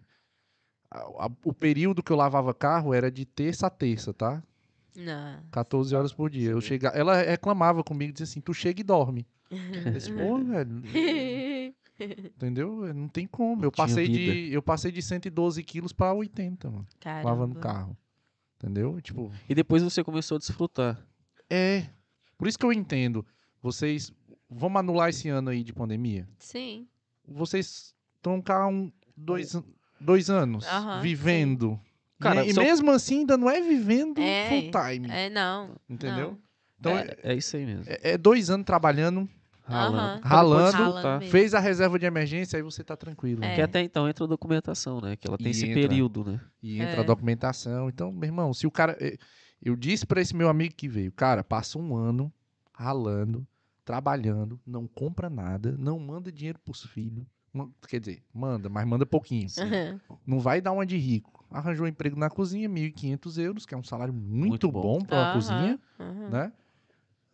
O 1.43 1.51
período 1.53 2.01
que 2.01 2.11
eu 2.11 2.15
lavava 2.15 2.53
carro 2.53 2.93
era 2.93 3.11
de 3.11 3.25
terça 3.25 3.67
a 3.67 3.69
terça, 3.69 4.13
tá? 4.13 4.41
Não. 4.95 5.43
14 5.51 5.95
horas 5.95 6.13
por 6.13 6.29
dia. 6.29 6.51
Eu 6.51 6.61
chega... 6.61 6.89
Ela 6.89 7.21
reclamava 7.21 7.83
comigo, 7.83 8.13
dizia 8.13 8.23
assim, 8.25 8.41
tu 8.41 8.53
chega 8.53 8.81
e 8.81 8.83
dorme. 8.83 9.27
Pô, 9.49 10.37
velho, 10.43 10.81
entendeu? 12.35 12.93
Não 12.93 13.07
tem 13.07 13.25
como. 13.27 13.63
Eu 13.63 13.71
passei, 13.71 14.05
vida. 14.07 14.33
de, 14.33 14.53
eu 14.53 14.61
passei 14.61 14.91
de 14.91 15.01
112 15.01 15.63
quilos 15.63 15.93
pra 15.93 16.13
80, 16.13 16.69
mano, 16.69 16.87
Caramba. 16.99 17.29
lavando 17.29 17.55
carro. 17.59 17.95
Entendeu? 18.57 18.99
Tipo, 19.01 19.31
E 19.47 19.53
depois 19.55 19.83
você 19.83 20.03
começou 20.03 20.35
a 20.35 20.39
desfrutar. 20.39 20.99
é. 21.49 21.87
Por 22.37 22.49
isso 22.49 22.59
que 22.59 22.65
eu 22.65 22.73
entendo. 22.73 23.25
Vocês. 23.61 24.11
Vamos 24.49 24.77
anular 24.79 25.09
esse 25.09 25.29
ano 25.29 25.49
aí 25.51 25.63
de 25.63 25.71
pandemia? 25.71 26.27
Sim. 26.37 26.85
Vocês 27.25 27.95
estão 28.17 28.41
cá 28.41 28.67
um, 28.67 28.91
dois, 29.15 29.55
dois 29.99 30.29
anos 30.29 30.65
vivendo. 31.01 31.79
Cara, 32.19 32.45
e, 32.45 32.49
e 32.49 32.53
só- 32.53 32.61
mesmo 32.61 32.91
assim 32.91 33.19
ainda 33.19 33.37
não 33.37 33.49
é 33.49 33.61
vivendo 33.61 34.19
É, 34.21 34.47
full 34.49 34.71
time. 34.71 35.09
É, 35.09 35.29
não. 35.29 35.75
entendeu? 35.89 36.31
não. 36.31 36.39
Então 36.79 36.97
é, 36.97 37.15
é 37.23 37.35
isso 37.35 37.55
aí 37.57 37.65
mesmo. 37.65 37.83
é, 37.87 38.11
é 38.13 38.17
dois 38.17 38.49
anos 38.49 38.65
trabalhando, 38.65 39.27
Ralando. 39.63 40.21
Ralando. 40.27 40.77
desfrutar. 40.77 41.19
mesmo. 41.19 41.31
fez 41.31 41.53
a 41.55 41.59
reserva 41.59 41.97
de 41.97 42.05
emergência, 42.05 42.57
aí 42.57 42.61
você 42.63 42.83
tá 42.83 42.95
tranquilo. 42.95 43.43
É. 43.43 43.47
né? 43.49 43.55
Que 43.55 43.61
até 43.61 43.81
então 43.81 44.07
entra 44.07 44.23
a 44.23 44.27
documentação, 44.27 45.01
né? 45.01 45.15
Que 45.15 45.27
ela 45.27 45.37
tem 45.37 45.47
E 45.47 45.49
esse 45.51 45.65
entra. 45.67 45.81
período, 45.81 46.23
né? 46.23 46.39
E 46.61 46.79
entra 46.79 46.97
É. 46.97 46.99
a 46.99 47.03
documentação. 47.03 47.89
Então, 47.89 48.11
meu 48.11 48.27
irmão, 48.27 48.53
se 48.53 48.67
o 48.67 48.71
cara. 48.71 48.95
eh, 48.99 49.17
Eu 49.63 49.75
disse 49.75 50.05
pra 50.05 50.21
esse 50.21 50.35
meu 50.35 50.47
amigo 50.47 50.75
que 50.75 50.87
veio, 50.87 51.11
cara, 51.11 51.43
passa 51.43 51.79
um 51.79 51.95
ano 51.95 52.31
ralando, 52.71 53.47
trabalhando, 53.83 54.59
não 54.65 54.85
compra 54.85 55.29
nada, 55.29 55.75
não 55.79 55.97
manda 55.97 56.31
dinheiro 56.31 56.59
pros 56.63 56.83
filhos. 56.83 57.25
Quer 57.87 57.99
dizer, 58.01 58.21
manda, 58.33 58.67
mas 58.69 58.85
manda 58.85 59.05
pouquinho. 59.05 59.47
Não 60.27 60.39
vai 60.39 60.59
dar 60.61 60.71
uma 60.73 60.85
de 60.85 60.97
rico. 60.97 61.44
Arranjou 61.55 61.85
um 61.85 61.89
emprego 61.89 62.19
na 62.19 62.29
cozinha, 62.29 62.67
1.500 62.67 63.37
euros, 63.37 63.65
que 63.65 63.73
é 63.73 63.77
um 63.77 63.83
salário 63.83 64.13
muito, 64.13 64.49
Muito 64.49 64.71
bom, 64.71 64.99
bom. 64.99 65.05
pra 65.05 65.15
uma 65.17 65.33
cozinha, 65.33 65.79
né? 66.29 66.51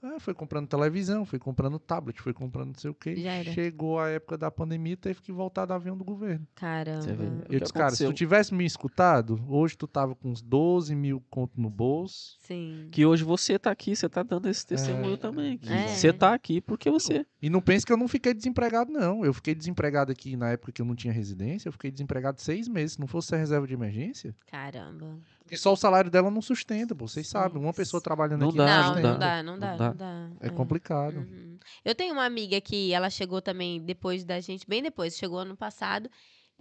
Ah, 0.03 0.19
foi 0.19 0.34
comprando 0.34 0.68
televisão, 0.68 1.26
foi 1.26 1.38
comprando 1.38 1.78
tablet, 1.78 2.19
foi 2.22 2.34
comprando 2.34 2.69
não 2.69 2.76
sei 2.80 2.90
o 2.90 2.94
quê. 2.94 3.15
Já 3.15 3.34
era. 3.34 3.52
Chegou 3.52 3.99
a 3.99 4.10
época 4.10 4.38
da 4.38 4.49
pandemia, 4.49 4.98
teve 4.98 5.22
que 5.22 5.32
voltar 5.32 5.65
do 5.65 5.73
avião 5.73 5.95
do 5.98 6.03
governo. 6.03 6.48
Caramba. 6.56 7.06
O 7.48 7.53
Eu 7.53 7.60
disse, 7.60 7.72
cara, 7.73 7.91
se 7.91 8.06
tu 8.06 8.14
tivesse 8.14 8.53
me 8.53 8.65
escutado, 8.65 9.40
hoje 9.48 9.78
tu 9.78 9.88
tava 9.88 10.15
com 10.15 10.30
uns 10.30 10.41
12 10.41 10.95
mil 10.95 11.22
conto 11.30 11.60
no 11.61 11.69
bolso. 11.69 12.36
Sim. 12.40 12.88
Que 12.91 13.06
hoje 13.06 13.23
você 13.23 13.60
tá 13.60 13.69
aqui, 13.72 13.95
você 13.95 14.10
tá 14.10 14.23
dando 14.23 14.49
esse 14.49 14.65
testemunho 14.65 15.14
É. 15.14 15.18
também. 15.18 15.57
Que 15.57 15.72
É. 15.72 15.88
Você 15.90 16.11
tá 16.11 16.34
aqui 16.34 16.60
porque 16.61 16.90
você. 16.90 17.26
E 17.41 17.49
não 17.49 17.61
pense 17.61 17.86
que 17.86 17.94
eu 17.94 17.98
não 17.98 18.07
fiquei 18.07 18.34
desempregado, 18.34 18.91
não. 18.91 19.23
Eu 19.23 19.34
fiquei 19.34 19.53
desempregado 19.53 20.11
aqui 20.11 20.36
na 20.36 20.49
época 20.49 20.72
que 20.72 20.82
eu 20.82 20.86
não 20.86 20.95
tinha 20.95 21.14
residência. 21.14 21.68
Eu 21.69 21.73
fiquei 21.73 21.91
desempregado 21.91 22.41
seis 22.41 22.68
meses. 22.68 22.94
Se 22.94 22.99
não 22.99 23.07
fosse 23.07 23.34
a 23.36 23.38
reserva 23.38 23.68
de 23.68 23.73
emergência, 23.73 24.36
Caramba. 24.48 25.19
Porque 25.52 25.57
só 25.57 25.73
o 25.73 25.76
salário 25.76 26.10
dela 26.10 26.32
não 26.32 26.41
sustenta, 26.41 26.95
pô. 26.95 27.10
Vocês 27.10 27.28
sabem. 27.28 27.61
Uma 27.61 27.73
pessoa 27.73 27.99
trabalhando 27.99 28.40
Não 28.40 28.48
aqui 28.49 28.57
dá, 28.57 28.65
não 28.65 28.78
não, 28.78 28.84
sustenta. 28.86 29.11
não 29.11 29.19
dá, 29.19 29.44
não 29.44 29.60
dá, 29.60 29.72
Não 29.72 29.78
dá. 29.78 29.90
não 29.90 29.95
dá. 29.95 30.30
É 30.40 30.49
complicado. 30.49 31.18
Uhum. 31.18 31.57
Eu 31.84 31.94
tenho 31.94 32.14
uma 32.14 32.23
amiga 32.23 32.61
que 32.61 32.94
ela 32.94 33.10
chegou 33.10 33.41
também 33.41 33.82
depois 33.82 34.23
da 34.23 34.40
gente, 34.40 34.65
bem 34.65 34.82
depois, 34.82 35.18
chegou 35.18 35.40
ano 35.40 35.57
passado, 35.57 36.10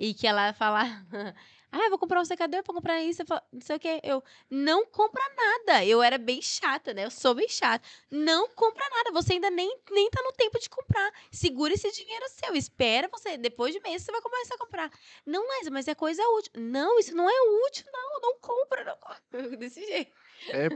e 0.00 0.14
que 0.14 0.26
ela 0.26 0.54
fala: 0.54 0.82
Ah, 1.70 1.84
eu 1.84 1.90
vou 1.90 1.98
comprar 1.98 2.20
um 2.20 2.24
secador, 2.24 2.62
vou 2.66 2.74
comprar 2.74 3.00
isso, 3.00 3.24
falo, 3.24 3.42
não 3.52 3.60
sei 3.60 3.76
o 3.76 3.78
que. 3.78 4.00
Eu, 4.02 4.24
não 4.50 4.84
compra 4.86 5.22
nada. 5.36 5.84
Eu 5.84 6.02
era 6.02 6.18
bem 6.18 6.42
chata, 6.42 6.92
né? 6.92 7.04
Eu 7.04 7.12
sou 7.12 7.32
bem 7.32 7.48
chata. 7.48 7.86
Não 8.10 8.48
compra 8.48 8.84
nada. 8.90 9.12
Você 9.12 9.34
ainda 9.34 9.50
nem, 9.50 9.78
nem 9.92 10.10
tá 10.10 10.20
no 10.22 10.32
tempo 10.32 10.58
de 10.58 10.68
comprar. 10.68 11.12
Segura 11.30 11.72
esse 11.72 11.92
dinheiro 11.92 12.24
seu. 12.28 12.56
Espera 12.56 13.08
você. 13.08 13.36
Depois 13.36 13.72
de 13.72 13.80
mês 13.82 14.02
você 14.02 14.10
vai 14.10 14.20
começar 14.20 14.56
a 14.56 14.58
comprar. 14.58 14.90
Não, 15.24 15.46
mas, 15.46 15.68
mas 15.68 15.86
é 15.86 15.94
coisa 15.94 16.20
útil. 16.30 16.52
Não, 16.56 16.98
isso 16.98 17.14
não 17.14 17.30
é 17.30 17.66
útil, 17.68 17.84
não. 17.92 18.20
Não 18.20 18.38
compra. 18.40 18.84
Não. 19.32 19.56
Desse 19.56 19.86
jeito. 19.86 20.12
É. 20.48 20.66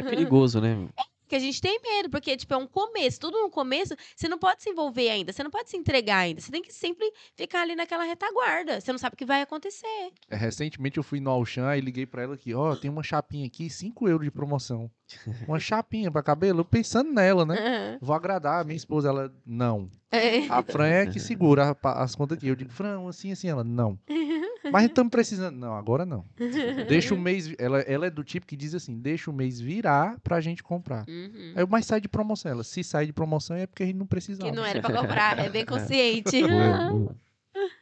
É 0.00 0.02
perigoso, 0.02 0.60
né? 0.60 0.74
meu? 0.74 0.90
Que 1.28 1.36
a 1.36 1.38
gente 1.38 1.60
tem 1.60 1.80
medo, 1.80 2.10
porque, 2.10 2.36
tipo, 2.36 2.54
é 2.54 2.56
um 2.56 2.66
começo. 2.66 3.20
Tudo 3.20 3.40
no 3.40 3.50
começo, 3.50 3.94
você 4.14 4.28
não 4.28 4.38
pode 4.38 4.62
se 4.62 4.70
envolver 4.70 5.08
ainda. 5.08 5.32
Você 5.32 5.42
não 5.42 5.50
pode 5.50 5.70
se 5.70 5.76
entregar 5.76 6.18
ainda. 6.18 6.40
Você 6.40 6.50
tem 6.50 6.62
que 6.62 6.72
sempre 6.72 7.10
ficar 7.34 7.62
ali 7.62 7.74
naquela 7.74 8.04
retaguarda. 8.04 8.80
Você 8.80 8.92
não 8.92 8.98
sabe 8.98 9.14
o 9.14 9.16
que 9.16 9.26
vai 9.26 9.42
acontecer. 9.42 10.12
É, 10.30 10.36
recentemente 10.36 10.98
eu 10.98 11.02
fui 11.02 11.20
no 11.20 11.30
Auchan 11.30 11.76
e 11.76 11.80
liguei 11.80 12.06
pra 12.06 12.22
ela 12.22 12.34
aqui, 12.34 12.54
ó, 12.54 12.74
tem 12.76 12.90
uma 12.90 13.02
chapinha 13.02 13.46
aqui, 13.46 13.68
5 13.68 14.08
euros 14.08 14.24
de 14.24 14.30
promoção. 14.30 14.90
Uma 15.46 15.60
chapinha 15.60 16.10
pra 16.10 16.22
cabelo, 16.22 16.60
eu 16.60 16.64
pensando 16.64 17.12
nela, 17.12 17.44
né? 17.44 17.56
Aham. 17.58 17.98
Vou 18.00 18.14
agradar 18.14 18.60
a 18.60 18.64
minha 18.64 18.76
esposa, 18.76 19.08
ela, 19.08 19.32
não. 19.44 19.88
É. 20.10 20.46
A 20.48 20.62
Fran 20.62 20.86
é 20.86 21.06
que 21.06 21.20
segura 21.20 21.76
as 21.82 22.14
contas 22.14 22.38
aqui. 22.38 22.48
Eu 22.48 22.56
digo, 22.56 22.70
Fran, 22.70 23.08
assim, 23.08 23.30
assim, 23.32 23.48
ela, 23.48 23.62
não. 23.62 23.98
Mas 24.72 24.86
estamos 24.86 25.10
precisando. 25.10 25.56
Não, 25.56 25.74
agora 25.74 26.04
não. 26.04 26.24
Deixa 26.88 27.14
o 27.14 27.18
mês. 27.18 27.54
Ela, 27.58 27.80
ela 27.82 28.06
é 28.06 28.10
do 28.10 28.24
tipo 28.24 28.46
que 28.46 28.56
diz 28.56 28.74
assim: 28.74 28.98
deixa 28.98 29.30
o 29.30 29.34
mês 29.34 29.60
virar 29.60 30.18
pra 30.20 30.40
gente 30.40 30.62
comprar. 30.62 31.04
Uhum. 31.08 31.52
Aí, 31.54 31.66
mas 31.68 31.86
sai 31.86 32.00
de 32.00 32.08
promoção. 32.08 32.50
Ela, 32.50 32.64
se 32.64 32.82
sai 32.82 33.06
de 33.06 33.12
promoção 33.12 33.56
é 33.56 33.66
porque 33.66 33.84
a 33.84 33.86
gente 33.86 33.96
não 33.96 34.06
precisava. 34.06 34.50
Que 34.50 34.56
não 34.56 34.64
era 34.64 34.80
pra 34.80 35.00
comprar. 35.00 35.38
É 35.38 35.48
bem 35.48 35.64
consciente. 35.64 36.42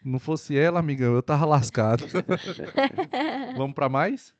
Não 0.05 0.18
fosse 0.18 0.56
ela, 0.56 0.78
amigão, 0.78 1.14
eu 1.14 1.22
tava 1.22 1.44
lascado. 1.46 2.05
Vamos 3.56 3.74
pra 3.74 3.88
mais? 3.88 4.32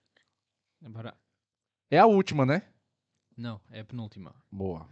É 1.91 1.99
a 1.99 2.07
última, 2.07 2.47
né? 2.47 2.63
Não, 3.37 3.61
é 3.71 3.81
a 3.81 3.85
penúltima. 3.85 4.35
Boa. 4.51 4.89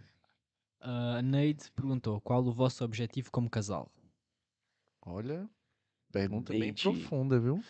Ah, 0.81 1.17
A 1.19 1.23
Neide 1.23 1.71
perguntou 1.73 2.21
qual 2.21 2.45
o 2.45 2.53
vosso 2.53 2.85
objetivo 2.85 3.31
como 3.31 3.49
casal? 3.49 3.91
Olha, 5.05 5.49
pergunta 6.11 6.53
bem 6.53 6.73
profunda, 6.75 7.39
viu? 7.39 7.63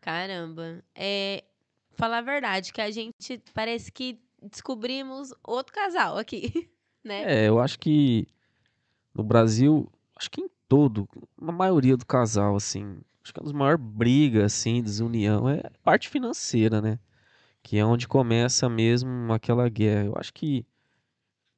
Caramba. 0.00 0.82
É, 0.94 1.44
falar 1.92 2.18
a 2.18 2.22
verdade, 2.22 2.72
que 2.72 2.80
a 2.80 2.90
gente 2.90 3.42
parece 3.52 3.90
que 3.92 4.18
descobrimos 4.42 5.32
outro 5.42 5.72
casal 5.74 6.16
aqui, 6.16 6.70
né? 7.04 7.44
É, 7.44 7.48
eu 7.48 7.58
acho 7.58 7.78
que 7.78 8.26
no 9.14 9.22
Brasil, 9.24 9.90
acho 10.16 10.30
que 10.30 10.40
em 10.40 10.48
todo, 10.68 11.08
na 11.40 11.52
maioria 11.52 11.96
do 11.96 12.06
casal, 12.06 12.54
assim, 12.56 13.00
acho 13.22 13.34
que 13.34 13.40
a 13.40 13.52
maior 13.52 13.76
briga, 13.76 14.44
assim, 14.46 14.82
desunião 14.82 15.48
é 15.48 15.60
a 15.60 15.70
parte 15.82 16.08
financeira, 16.08 16.80
né? 16.80 16.98
Que 17.68 17.76
é 17.76 17.84
onde 17.84 18.08
começa 18.08 18.66
mesmo 18.66 19.30
aquela 19.30 19.68
guerra. 19.68 20.06
Eu 20.06 20.14
acho 20.16 20.32
que 20.32 20.64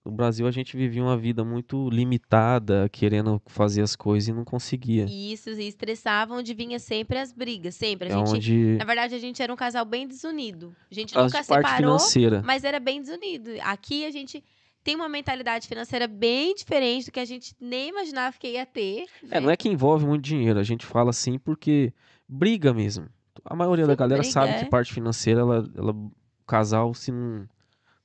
no 0.05 0.11
Brasil 0.11 0.45
a 0.45 0.51
gente 0.51 0.77
vivia 0.77 1.01
uma 1.01 1.17
vida 1.17 1.45
muito 1.45 1.89
limitada, 1.89 2.89
querendo 2.89 3.41
fazer 3.47 3.81
as 3.83 3.95
coisas 3.95 4.29
e 4.29 4.33
não 4.33 4.45
conseguia. 4.45 5.07
E 5.09 5.33
isso, 5.33 5.51
e 5.51 5.69
estressavam 5.69 6.39
onde 6.39 6.53
vinha 6.53 6.81
sempre 6.81 7.17
as 7.17 7.33
brigas, 7.33 7.77
sempre. 7.77 8.09
A 8.09 8.11
É 8.11 8.19
gente, 8.19 8.29
onde 8.29 8.77
Na 8.77 8.85
verdade, 8.85 9.15
a 9.15 9.21
gente 9.21 9.41
era 9.41 9.53
um 9.53 9.57
casal 9.57 9.85
bem 9.85 10.09
desunido. 10.09 10.75
A 10.91 10.95
gente 10.95 11.17
a 11.17 11.23
nunca 11.23 11.45
parte 11.45 11.47
separou, 11.47 11.77
financeira. 11.77 12.43
mas 12.45 12.65
era 12.65 12.81
bem 12.81 13.01
desunido. 13.01 13.49
Aqui 13.63 14.05
a 14.05 14.11
gente 14.11 14.43
tem 14.83 14.97
uma 14.97 15.09
mentalidade 15.09 15.69
financeira 15.69 16.09
bem 16.09 16.57
diferente 16.57 17.07
do 17.07 17.13
que 17.13 17.21
a 17.21 17.25
gente 17.25 17.55
nem 17.61 17.91
imaginava 17.91 18.37
que 18.37 18.49
ia 18.49 18.67
ter. 18.67 19.07
É, 19.31 19.39
não 19.39 19.49
é 19.49 19.57
que 19.57 19.69
envolve 19.69 20.05
muito 20.05 20.25
dinheiro, 20.25 20.59
a 20.59 20.65
gente 20.65 20.85
fala 20.85 21.11
assim 21.11 21.39
porque 21.39 21.93
briga 22.29 22.75
mesmo. 22.75 23.09
A 23.45 23.55
maioria 23.55 23.87
da 23.87 23.95
galera 23.95 24.21
briga, 24.21 24.33
sabe 24.33 24.53
é. 24.53 24.59
que 24.59 24.71
parte 24.71 24.93
financeira, 24.93 25.41
ela, 25.41 25.71
ela, 25.77 25.93
o 25.93 26.13
casal, 26.47 26.93
se 26.95 27.11
não, 27.11 27.49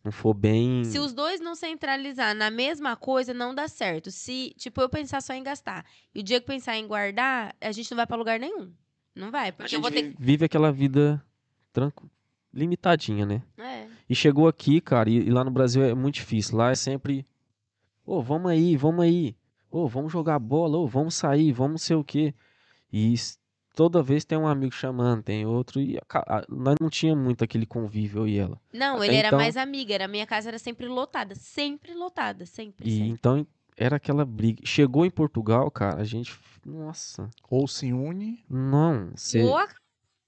não 0.04 0.12
for 0.12 0.34
bem. 0.34 0.84
Se 0.84 1.00
os 1.00 1.14
dois 1.14 1.42
não 1.42 1.56
centralizar 1.56 2.36
na 2.36 2.52
mesma 2.52 2.96
coisa, 2.96 3.34
não 3.34 3.54
dá 3.56 3.68
certo. 3.68 4.12
Se, 4.12 4.54
tipo, 4.58 4.80
eu 4.82 4.88
pensar 4.88 5.22
só 5.22 5.34
em 5.34 5.44
gastar 5.44 5.86
e 6.14 6.20
o 6.20 6.24
Diego 6.24 6.46
pensar 6.46 6.78
em 6.78 6.88
guardar, 6.88 7.56
a 7.60 7.72
gente 7.72 7.90
não 7.92 7.98
vai 7.98 8.06
pra 8.06 8.16
lugar 8.18 8.40
nenhum. 8.40 8.72
Não 9.16 9.32
vai, 9.32 9.50
A 9.50 9.54
porque 9.54 9.76
eu 9.76 9.80
gente 9.80 9.82
vou 9.82 9.92
ter 9.92 10.04
vive, 10.04 10.16
vive 10.20 10.46
aquela 10.46 10.72
vida 10.72 11.24
tranquila, 11.72 12.12
limitadinha, 12.54 13.26
né? 13.26 13.42
É. 13.58 13.88
E 14.10 14.14
chegou 14.14 14.48
aqui, 14.48 14.82
cara, 14.82 15.10
e, 15.10 15.16
e 15.16 15.30
lá 15.30 15.44
no 15.44 15.52
Brasil 15.52 15.84
é 15.84 15.94
muito 15.94 16.16
difícil. 16.16 16.58
Lá 16.58 16.72
é 16.72 16.76
sempre, 16.76 17.26
ô, 18.06 18.22
vamos 18.22 18.52
aí, 18.52 18.76
vamos 18.76 19.04
aí. 19.04 19.36
Ô, 19.72 19.88
vamos 19.88 20.12
jogar 20.12 20.38
bola, 20.38 20.78
ô, 20.78 20.88
vamos 20.88 21.16
sair, 21.16 21.52
vamos 21.52 21.82
sei 21.82 21.96
o 21.96 22.04
quê. 22.04 22.34
E 22.92 23.14
toda 23.76 24.02
vez 24.02 24.24
tem 24.26 24.38
um 24.38 24.48
amigo 24.48 24.72
chamando, 24.74 25.22
tem 25.24 25.46
outro, 25.46 25.80
e 25.82 25.98
aca- 25.98 26.24
a- 26.28 26.46
nós 26.50 26.76
não 26.82 26.90
tinha 26.90 27.16
muito 27.16 27.44
aquele 27.44 27.66
convívio, 27.66 28.22
eu 28.22 28.28
e 28.28 28.38
ela. 28.38 28.60
Não, 28.74 28.98
Até 28.98 29.08
ele 29.08 29.16
era 29.18 29.28
então- 29.28 29.40
mais 29.40 29.58
amiga. 29.58 29.94
Era, 29.94 30.06
a 30.06 30.08
minha 30.08 30.26
casa 30.26 30.50
era 30.50 30.58
sempre 30.60 30.88
lotada. 30.88 31.36
Sempre 31.36 31.94
lotada. 31.94 32.46
Sempre. 32.46 32.88
E 32.88 32.92
sempre. 32.98 33.10
então 33.10 33.48
era 33.78 33.98
aquela 33.98 34.26
briga. 34.26 34.62
Chegou 34.66 35.06
em 35.06 35.12
Portugal, 35.12 35.70
cara, 35.70 36.02
a 36.02 36.04
gente. 36.06 36.34
Nossa. 36.66 37.30
Ou 37.50 37.68
se 37.68 37.92
une. 37.94 38.44
Não. 38.50 39.12
Cê, 39.16 39.42
Boa. 39.44 39.68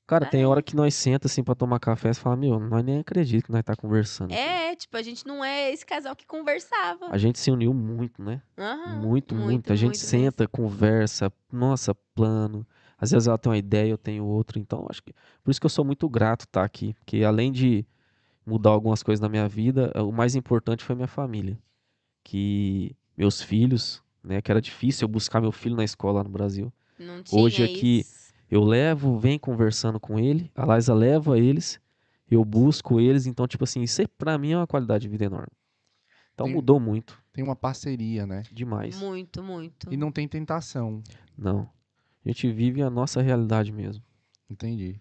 cara, 0.06 0.26
tem 0.26 0.46
hora 0.46 0.62
que 0.62 0.76
nós 0.76 0.94
senta 0.94 1.28
assim 1.28 1.44
pra 1.44 1.56
tomar 1.56 1.80
café 1.80 2.12
e 2.12 2.14
fala, 2.14 2.36
meu, 2.36 2.60
nós 2.60 2.84
nem 2.84 3.00
acredito 3.00 3.46
que 3.46 3.52
nós 3.52 3.64
tá 3.64 3.76
conversando. 3.76 4.32
aqui." 4.32 4.40
É, 4.40 4.76
tipo, 4.76 4.96
a 4.98 5.02
gente 5.02 5.26
não 5.26 5.44
é 5.44 5.72
esse 5.72 5.86
casal 5.86 6.16
que 6.16 6.26
conversava. 6.28 7.08
A 7.10 7.18
gente 7.18 7.40
se 7.40 7.50
uniu 7.50 7.74
muito, 7.74 8.22
né? 8.22 8.42
Aham, 8.58 9.02
muito, 9.02 9.34
muito. 9.34 9.72
A 9.74 9.76
gente 9.76 9.86
muito 9.98 10.00
mesmo. 10.02 10.10
senta, 10.10 10.48
conversa, 10.48 11.32
nossa, 11.52 11.96
plano. 12.14 12.66
Às 12.98 13.12
vezes 13.12 13.28
ela 13.28 13.38
tem 13.38 13.52
uma 13.52 13.58
ideia, 13.58 13.90
eu 13.90 13.98
tenho 13.98 14.26
outra. 14.26 14.58
Então, 14.60 14.86
acho 14.90 15.04
que. 15.04 15.14
Por 15.44 15.52
isso 15.52 15.60
que 15.60 15.66
eu 15.66 15.70
sou 15.70 15.86
muito 15.86 16.10
grato 16.10 16.42
estar 16.42 16.64
aqui. 16.64 16.94
Porque 16.96 17.24
além 17.24 17.52
de 17.52 17.86
mudar 18.46 18.72
algumas 18.72 19.04
coisas 19.04 19.22
na 19.22 19.30
minha 19.30 19.48
vida, 19.48 19.92
o 20.04 20.12
mais 20.12 20.36
importante 20.36 20.84
foi 20.84 20.96
minha 20.96 21.08
família. 21.08 21.58
Que 22.24 22.96
meus 23.16 23.42
filhos, 23.42 24.04
né? 24.24 24.42
Que 24.42 24.52
era 24.52 24.62
difícil 24.62 25.06
eu 25.06 25.10
buscar 25.10 25.40
meu 25.42 25.52
filho 25.52 25.76
na 25.76 25.84
escola 25.84 26.20
lá 26.20 26.24
no 26.24 26.30
Brasil. 26.30 26.72
Não 26.98 27.22
tinha 27.22 27.42
Hoje 27.42 27.64
aqui- 27.64 28.00
isso. 28.00 28.28
Eu 28.50 28.64
levo, 28.64 29.20
venho 29.20 29.40
conversando 29.40 30.00
com 30.00 30.18
ele, 30.18 30.50
a 30.56 30.66
Liza 30.76 30.94
leva 30.94 31.38
eles, 31.38 31.82
eu 32.32 32.46
busco 32.46 32.98
eles, 32.98 33.26
então, 33.26 33.46
tipo 33.46 33.66
assim, 33.66 33.82
isso 33.84 34.02
é, 34.02 34.08
pra 34.08 34.38
mim 34.38 34.52
é 34.54 34.58
uma 34.58 34.66
qualidade 34.66 35.02
de 35.02 35.10
vida 35.10 35.26
enorme. 35.26 35.52
Então 36.34 36.46
Tem- 36.46 36.56
mudou 36.56 36.80
muito, 36.80 37.22
Tem 37.34 37.44
uma 37.44 37.58
parceria, 37.58 38.26
né? 38.26 38.44
demais. 38.50 38.98
Muito, 39.02 39.44
muito. 39.44 39.94
E 39.94 39.98
não 39.98 40.14
tem 40.14 40.26
tentação. 40.30 41.04
Não. 41.38 41.70
A 42.28 42.30
gente 42.30 42.52
vive 42.52 42.82
a 42.82 42.90
nossa 42.90 43.22
realidade 43.22 43.72
mesmo. 43.72 44.04
Entendi. 44.50 45.00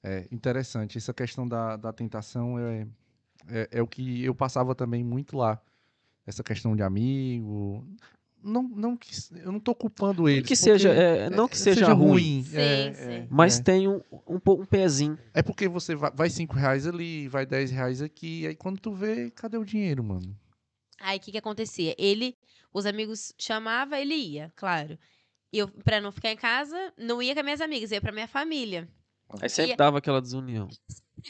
É 0.00 0.28
interessante. 0.30 0.96
Essa 0.96 1.12
questão 1.12 1.46
da, 1.46 1.76
da 1.76 1.92
tentação 1.92 2.56
é, 2.56 2.86
é, 3.48 3.68
é 3.72 3.82
o 3.82 3.86
que 3.86 4.22
eu 4.22 4.32
passava 4.32 4.72
também 4.72 5.02
muito 5.02 5.36
lá. 5.36 5.60
Essa 6.24 6.44
questão 6.44 6.76
de 6.76 6.82
amigo. 6.84 7.84
Não, 8.40 8.62
não 8.62 8.96
que, 8.96 9.10
eu 9.40 9.50
não 9.50 9.58
tô 9.58 9.74
culpando 9.74 10.28
eles. 10.28 10.46
que 10.46 10.54
seja, 10.54 10.90
é, 10.90 11.28
não 11.30 11.48
que 11.48 11.58
seja, 11.58 11.92
ruim, 11.92 12.44
Sim, 12.44 12.56
é, 12.56 12.94
sim. 12.94 13.10
é, 13.10 13.26
mas 13.28 13.58
é. 13.58 13.62
tem 13.62 13.88
um, 13.88 14.00
um, 14.24 14.40
um 14.46 14.64
pezinho. 14.64 15.18
É 15.34 15.42
porque 15.42 15.66
você 15.68 15.96
vai, 15.96 16.12
vai 16.12 16.30
cinco 16.30 16.54
reais 16.54 16.86
ali, 16.86 17.26
vai 17.26 17.44
10 17.44 17.72
reais 17.72 18.00
aqui, 18.00 18.46
aí 18.46 18.54
quando 18.54 18.78
tu 18.78 18.92
vê, 18.92 19.30
cadê 19.30 19.56
o 19.56 19.64
dinheiro, 19.64 20.02
mano? 20.02 20.36
Aí 21.00 21.18
o 21.18 21.20
que 21.20 21.32
que 21.32 21.38
acontecia? 21.38 21.94
Ele, 21.98 22.36
os 22.72 22.86
amigos 22.86 23.32
chamavam, 23.36 23.98
ele 23.98 24.14
ia, 24.14 24.52
claro. 24.54 24.96
E 25.52 25.58
eu, 25.58 25.68
pra 25.68 26.00
não 26.00 26.10
ficar 26.10 26.30
em 26.30 26.36
casa, 26.36 26.76
não 26.96 27.22
ia 27.22 27.34
com 27.34 27.40
as 27.40 27.44
minhas 27.44 27.60
amigas, 27.60 27.90
ia 27.92 28.00
pra 28.00 28.12
minha 28.12 28.28
família. 28.28 28.88
Aí 29.40 29.48
sempre 29.48 29.72
E- 29.72 29.76
dava 29.76 29.98
aquela 29.98 30.20
desunião. 30.20 30.68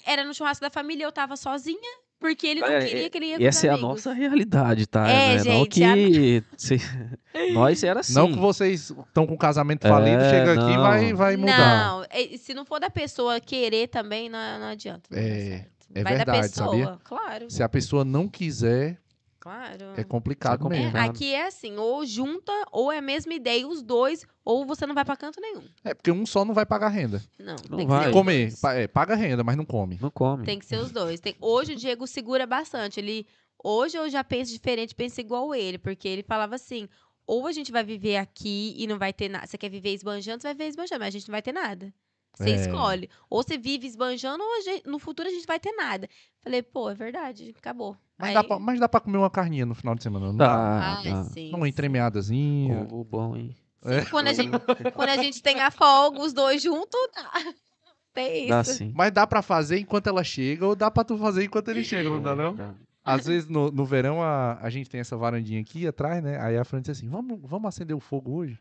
Era 0.06 0.24
no 0.24 0.32
churrasco 0.34 0.64
da 0.64 0.70
família, 0.70 1.04
eu 1.04 1.12
tava 1.12 1.36
sozinha, 1.36 1.98
porque 2.20 2.46
ele 2.46 2.60
não 2.60 2.68
Galera, 2.68 2.86
queria 2.86 3.10
que 3.10 3.18
ele 3.18 3.26
ia 3.26 3.36
com 3.36 3.42
E 3.42 3.46
essa 3.46 3.66
é 3.66 3.70
a 3.70 3.76
nossa 3.76 4.12
realidade, 4.12 4.86
tá? 4.86 5.08
É, 5.08 5.38
Não 5.38 5.44
Não 5.44 5.64
gente, 5.64 5.82
a- 5.84 5.94
que 5.96 6.44
cê- 6.56 6.76
nós 7.52 7.82
era 7.82 8.00
assim. 8.00 8.14
Não 8.14 8.32
que 8.32 8.38
vocês 8.38 8.90
estão 8.90 9.26
com 9.26 9.34
o 9.34 9.38
casamento 9.38 9.86
É, 9.86 9.90
falido, 9.90 10.22
chega 10.30 10.52
aqui 10.54 10.70
e 10.72 10.76
não. 10.76 10.82
vai, 10.82 11.12
vai 11.12 11.36
mudar. 11.36 11.58
Não, 11.88 12.04
é, 12.08 12.36
se 12.38 12.54
não 12.54 12.64
for 12.64 12.78
da 12.78 12.88
pessoa 12.90 13.40
querer 13.40 13.88
também, 13.88 14.28
não, 14.28 14.58
não 14.60 14.66
adianta. 14.68 15.02
não 15.10 15.18
É, 15.18 15.24
certo. 15.24 15.66
é 15.94 16.02
Vai 16.02 16.12
da 16.12 16.16
verdade, 16.18 16.48
pessoa, 16.48 16.68
sabia? 16.70 16.98
claro, 17.04 17.50
Se 17.50 17.62
a 17.62 17.68
pessoa 17.68 18.04
não 18.04 18.28
quiser, 18.28 18.98
claro. 19.42 19.92
é 19.96 20.04
complicado 20.04 20.66
É 20.66 20.68
mesmo. 20.70 20.84
É, 20.84 20.86
complicado. 20.90 21.10
aqui 21.10 21.34
é 21.34 21.46
assim, 21.46 21.76
ou 21.76 22.06
junta, 22.06 22.52
ou 22.70 22.92
é 22.92 22.98
a 22.98 23.02
mesma 23.02 23.34
ideia, 23.34 23.66
os 23.66 23.82
dois, 23.82 24.24
ou 24.44 24.64
você 24.64 24.86
não 24.86 24.94
vai 24.94 25.04
pra 25.04 25.16
canto 25.16 25.40
nenhum. 25.40 25.64
É 25.84 25.92
porque 25.92 26.10
um 26.12 26.24
só 26.24 26.44
não 26.44 26.54
vai 26.54 26.64
pagar 26.64 26.88
renda. 26.88 27.20
Não, 27.38 27.56
Não 27.68 27.78
tem 27.78 27.86
vai. 27.86 28.06
que 28.06 28.12
Comer, 28.12 28.52
é, 28.76 28.86
paga 28.86 29.14
renda, 29.16 29.42
mas 29.42 29.56
não 29.56 29.64
come. 29.64 29.98
Não 30.00 30.10
come. 30.10 30.44
Tem 30.44 30.58
que 30.58 30.64
ser 30.66 30.78
os 30.78 30.90
dois. 30.92 31.18
Tem- 31.20 31.34
Hoje 31.40 31.72
o 31.72 31.76
Diego 31.76 32.06
segura 32.06 32.46
bastante. 32.46 33.00
Ele 33.00 33.26
hoje 33.62 33.96
eu 33.96 34.08
já 34.08 34.22
penso 34.22 34.52
diferente, 34.52 34.94
penso 34.94 35.20
igual 35.20 35.54
ele, 35.54 35.78
porque 35.78 36.06
ele 36.08 36.22
falava 36.22 36.54
assim: 36.54 36.88
ou 37.26 37.46
a 37.46 37.52
gente 37.52 37.70
vai 37.72 37.82
viver 37.84 38.16
aqui 38.16 38.74
e 38.76 38.86
não 38.86 38.98
vai 38.98 39.12
ter 39.12 39.28
nada. 39.28 39.46
Você 39.46 39.58
quer 39.58 39.68
viver 39.70 39.92
esbanjando, 39.94 40.40
você 40.42 40.48
vai 40.48 40.54
viver 40.54 40.68
esbanjando, 40.68 41.00
mas 41.00 41.08
a 41.14 41.18
gente 41.18 41.28
não 41.28 41.32
vai 41.32 41.42
ter 41.42 41.52
nada. 41.52 41.92
Você 42.34 42.50
É. 42.50 42.54
escolhe. 42.54 43.10
Ou 43.28 43.42
você 43.42 43.58
vive 43.58 43.86
esbanjando, 43.86 44.42
ou 44.42 44.62
gente- 44.62 44.86
no 44.88 44.98
futuro 44.98 45.28
a 45.28 45.32
gente 45.32 45.46
vai 45.46 45.60
ter 45.60 45.72
nada. 45.72 46.08
Falei, 46.42 46.62
pô, 46.62 46.88
é 46.90 46.94
verdade, 46.94 47.54
acabou. 47.58 47.96
Mas, 48.18 48.28
Aí- 48.28 48.34
dá 48.34 48.44
pra, 48.44 48.58
mas 48.58 48.80
dá 48.80 48.88
pra 48.88 49.00
comer 49.00 49.18
uma 49.18 49.30
carninha 49.30 49.66
no 49.66 49.74
final 49.74 49.94
de 49.94 50.02
semana, 50.02 50.26
não 50.26 50.36
dá? 50.36 50.46
Dá, 50.46 50.96
Ai, 50.98 51.10
dá. 51.10 51.24
sim, 51.24 51.50
Uma 51.54 51.66
sim. 51.66 51.70
entremeadazinha. 51.70 52.82
Ovo 52.90 53.04
bom, 53.04 53.36
hein? 53.36 53.54
É. 53.84 54.04
Quando 54.06 54.28
a, 54.28 54.32
gente, 54.32 54.50
quando 54.94 55.08
a 55.10 55.16
gente 55.16 55.42
tem 55.42 55.60
a 55.60 55.70
folga, 55.70 56.20
os 56.20 56.32
dois 56.32 56.62
juntos, 56.62 57.00
dá. 57.14 57.52
Tem 58.14 58.40
isso. 58.42 58.48
Dá 58.48 58.64
sim. 58.64 58.92
Mas 58.94 59.10
dá 59.10 59.26
pra 59.26 59.42
fazer 59.42 59.78
enquanto 59.78 60.06
ela 60.06 60.22
chega 60.22 60.66
ou 60.66 60.76
dá 60.76 60.90
pra 60.90 61.02
tu 61.04 61.16
fazer 61.18 61.44
enquanto 61.44 61.68
ele 61.68 61.82
chega, 61.84 62.08
não 62.10 62.22
dá 62.22 62.36
não? 62.36 62.54
Dá. 62.54 62.74
Às 63.04 63.26
vezes 63.26 63.48
no, 63.48 63.70
no 63.72 63.84
verão 63.84 64.22
a, 64.22 64.58
a 64.60 64.70
gente 64.70 64.88
tem 64.88 65.00
essa 65.00 65.16
varandinha 65.16 65.60
aqui 65.60 65.86
atrás, 65.86 66.22
né? 66.22 66.38
Aí 66.40 66.56
a 66.56 66.64
Fran 66.64 66.80
diz 66.80 66.90
assim: 66.90 67.08
vamos, 67.08 67.40
vamos 67.42 67.68
acender 67.68 67.96
o 67.96 68.00
fogo 68.00 68.32
hoje? 68.36 68.58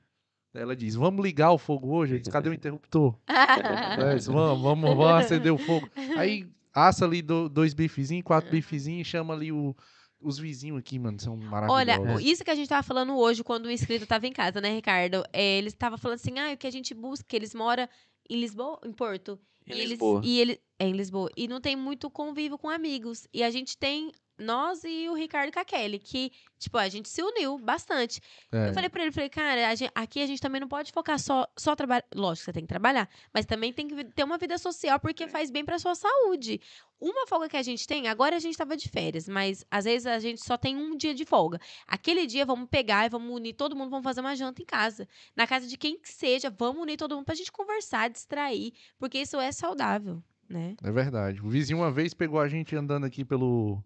Ela 0.54 0.76
diz: 0.76 0.96
vamos 0.96 1.24
ligar 1.24 1.52
o 1.52 1.58
fogo 1.58 1.90
hoje? 1.90 2.16
Eu 2.16 2.20
disse, 2.20 2.32
Cadê 2.32 2.50
o 2.50 2.54
interruptor? 2.54 3.16
É, 3.28 4.16
diz, 4.16 4.26
vamos, 4.28 4.62
vamos, 4.62 4.96
vamos 4.96 5.24
acender 5.24 5.52
o 5.52 5.58
fogo. 5.58 5.90
Aí 6.18 6.48
assa 6.74 7.06
ali 7.06 7.22
do- 7.22 7.50
dois 7.50 7.74
bifezinhos, 7.74 8.24
quatro 8.24 8.50
bifezinhos 8.52 9.08
e 9.08 9.10
chama 9.10 9.34
ali 9.34 9.52
o, 9.52 9.76
os 10.22 10.38
vizinhos 10.38 10.80
aqui, 10.80 11.00
mano. 11.00 11.20
São 11.20 11.34
Olha, 11.70 11.98
maravilhosos. 11.98 12.26
isso 12.26 12.44
que 12.44 12.52
a 12.52 12.56
gente 12.56 12.68
tava 12.70 12.84
falando 12.84 13.16
hoje, 13.18 13.44
quando 13.44 13.66
o 13.66 13.72
inscrito 13.72 14.06
tava 14.06 14.28
em 14.28 14.34
casa, 14.34 14.60
né, 14.62 14.74
Ricardo? 14.76 15.24
É, 15.32 15.58
eles 15.58 15.74
estavam 15.74 15.98
falando 15.98 16.16
assim, 16.16 16.38
ah, 16.40 16.54
o 16.54 16.58
que 16.58 16.68
a 16.68 16.72
gente 16.72 16.94
busca, 16.94 17.26
que 17.28 17.36
eles 17.36 17.54
moram 17.56 17.88
em 18.30 18.40
Lisboa, 18.40 18.80
em 18.86 18.92
Porto. 18.92 19.40
Em 19.68 19.72
e 19.74 19.78
eles, 19.78 19.90
Lisboa. 19.92 20.22
E 20.24 20.40
ele, 20.40 20.60
é 20.80 20.88
em 20.88 20.94
Lisboa. 20.94 21.30
E 21.38 21.48
não 21.48 21.62
tem 21.62 21.76
muito 21.76 22.10
convívio 22.10 22.58
com 22.58 22.70
amigos. 22.70 23.28
E 23.34 23.44
a 23.44 23.50
gente 23.50 23.78
tem, 23.78 24.12
nós 24.42 24.84
e 24.84 25.08
o 25.10 25.14
Ricardo 25.14 25.52
Kelly, 25.66 26.00
que, 26.00 26.32
tipo, 26.60 26.78
a 26.78 26.90
gente 26.90 27.08
se 27.10 27.22
uniu 27.22 27.58
bastante. 27.58 28.20
É. 28.52 28.70
Eu 28.70 28.74
falei 28.74 28.90
pra 28.90 29.04
ele, 29.04 29.12
falei, 29.12 29.30
cara, 29.30 29.70
a 29.70 29.76
gen- 29.76 29.92
aqui 29.96 30.22
a 30.22 30.26
gente 30.28 30.42
também 30.42 30.60
não 30.60 30.68
pode 30.68 30.92
focar 30.92 31.20
só, 31.20 31.48
só 31.58 31.76
trabalhar. 31.76 32.04
Lógico, 32.14 32.46
você 32.46 32.54
tem 32.54 32.64
que 32.64 32.68
trabalhar, 32.70 33.10
mas 33.34 33.46
também 33.46 33.72
tem 33.72 33.88
que 33.88 34.04
ter 34.06 34.24
uma 34.24 34.38
vida 34.38 34.58
social 34.58 35.00
porque 35.00 35.28
faz 35.28 35.50
bem 35.52 35.64
pra 35.64 35.80
sua 35.80 35.96
saúde. 35.96 36.60
Uma 37.00 37.26
folga 37.26 37.50
que 37.50 37.58
a 37.58 37.64
gente 37.64 37.88
tem, 37.88 38.08
agora 38.08 38.36
a 38.36 38.40
gente 38.40 38.56
tava 38.56 38.78
de 38.78 38.88
férias, 38.88 39.28
mas 39.28 39.66
às 39.72 39.86
vezes 39.86 40.06
a 40.06 40.20
gente 40.20 40.46
só 40.46 40.56
tem 40.56 40.78
um 40.78 40.96
dia 40.96 41.16
de 41.16 41.26
folga. 41.26 41.60
Aquele 41.88 42.28
dia 42.28 42.46
vamos 42.46 42.70
pegar 42.70 43.08
e 43.08 43.10
vamos 43.10 43.36
unir 43.36 43.54
todo 43.54 43.76
mundo, 43.76 43.90
vamos 43.90 44.04
fazer 44.04 44.22
uma 44.22 44.36
janta 44.36 44.62
em 44.62 44.66
casa. 44.66 45.08
Na 45.36 45.48
casa 45.48 45.66
de 45.66 45.78
quem 45.78 45.98
que 46.00 46.10
seja, 46.10 46.52
vamos 46.56 46.80
unir 46.84 46.98
todo 46.98 47.16
mundo 47.16 47.26
pra 47.26 47.34
gente 47.34 47.52
conversar, 47.52 48.08
distrair, 48.08 48.72
porque 49.00 49.18
isso 49.18 49.40
é 49.40 49.52
saudável, 49.52 50.22
né? 50.48 50.76
É 50.84 50.92
verdade. 50.92 51.42
O 51.42 51.50
vizinho 51.50 51.80
uma 51.80 51.90
vez 51.92 52.14
pegou 52.14 52.40
a 52.40 52.48
gente 52.48 52.76
andando 52.76 53.04
aqui 53.08 53.26
pelo, 53.26 53.84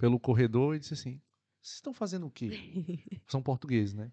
pelo 0.00 0.18
corredor 0.18 0.74
e 0.74 0.78
disse 0.78 0.94
assim: 0.94 1.20
Vocês 1.60 1.74
estão 1.76 1.92
fazendo 1.92 2.26
o 2.26 2.30
quê? 2.30 2.48
São 3.28 3.42
portugueses, 3.42 3.92
né? 3.94 4.10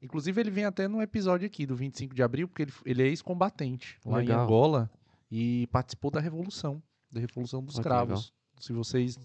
Inclusive, 0.00 0.40
ele 0.40 0.50
vem 0.50 0.64
até 0.64 0.86
num 0.86 1.02
episódio 1.02 1.44
aqui 1.44 1.66
do 1.66 1.74
25 1.74 2.14
de 2.14 2.22
abril, 2.22 2.46
porque 2.46 2.62
ele, 2.62 2.72
ele 2.86 3.02
é 3.02 3.06
ex-combatente 3.08 3.98
lá 4.06 4.22
em 4.22 4.26
Legal. 4.26 4.44
Angola 4.44 4.90
e 5.28 5.66
participou 5.72 6.10
da 6.10 6.20
Revolução 6.20 6.80
da 7.10 7.20
Revolução 7.20 7.62
dos 7.64 7.74
Olha 7.76 7.82
Cravos. 7.82 8.32
Se 8.60 8.72
vocês, 8.72 9.18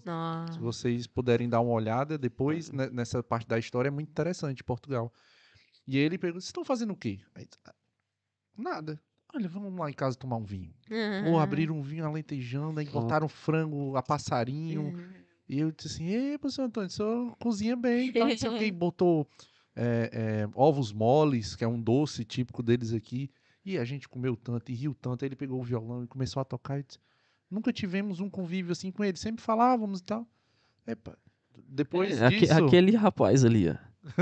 se 0.52 0.58
vocês 0.58 1.06
puderem 1.06 1.48
dar 1.48 1.60
uma 1.60 1.72
olhada 1.72 2.16
depois, 2.18 2.70
né, 2.72 2.88
nessa 2.90 3.22
parte 3.22 3.46
da 3.46 3.58
história, 3.58 3.88
é 3.88 3.90
muito 3.90 4.08
interessante, 4.10 4.64
Portugal. 4.64 5.12
E 5.86 5.96
ele 5.96 6.18
perguntou: 6.18 6.40
Vocês 6.40 6.48
estão 6.48 6.64
fazendo 6.64 6.92
o 6.92 6.96
quê? 6.96 7.20
Aí, 7.36 7.46
"Ah, 7.64 7.74
Nada. 8.56 9.00
Olha, 9.34 9.48
vamos 9.48 9.76
lá 9.76 9.90
em 9.90 9.94
casa 9.94 10.16
tomar 10.16 10.36
um 10.36 10.44
vinho. 10.44 10.72
Ou 11.28 11.38
abriram 11.40 11.76
um 11.76 11.82
vinho 11.82 12.06
alentejando, 12.06 12.78
aí 12.78 12.86
botaram 12.86 13.28
frango 13.28 13.96
a 13.96 14.02
passarinho. 14.02 14.92
E 15.48 15.60
eu 15.60 15.70
disse 15.70 15.88
assim, 15.88 16.06
ei, 16.06 16.38
professor 16.38 16.62
Antônio, 16.62 16.88
o 16.88 16.90
senhor 16.92 17.36
cozinha 17.36 17.76
bem, 17.76 18.12
tá, 18.12 18.20
não 18.20 18.36
sei 18.38 18.48
o 18.50 18.58
quê. 18.58 18.66
E 18.66 18.70
botou 18.72 19.28
é, 19.76 20.10
é, 20.12 20.48
ovos 20.54 20.92
moles, 20.92 21.54
que 21.54 21.64
é 21.64 21.68
um 21.68 21.80
doce 21.80 22.24
típico 22.24 22.62
deles 22.62 22.92
aqui. 22.92 23.30
E 23.64 23.78
a 23.78 23.84
gente 23.84 24.08
comeu 24.08 24.36
tanto 24.36 24.70
e 24.70 24.74
riu 24.74 24.94
tanto. 24.94 25.24
Aí 25.24 25.28
ele 25.28 25.36
pegou 25.36 25.60
o 25.60 25.62
violão 25.64 26.04
e 26.04 26.06
começou 26.06 26.40
a 26.40 26.44
tocar. 26.44 26.78
E 26.78 26.82
disse, 26.82 26.98
Nunca 27.50 27.72
tivemos 27.72 28.20
um 28.20 28.28
convívio 28.28 28.72
assim 28.72 28.90
com 28.90 29.04
ele. 29.04 29.16
Sempre 29.16 29.42
falávamos 29.42 30.00
e 30.00 30.04
tal. 30.04 30.26
Epa, 30.86 31.16
depois 31.68 32.20
É, 32.20 32.26
aque- 32.26 32.40
disso... 32.40 32.52
aquele 32.52 32.96
rapaz 32.96 33.44
ali, 33.44 33.68
ó. 33.70 33.76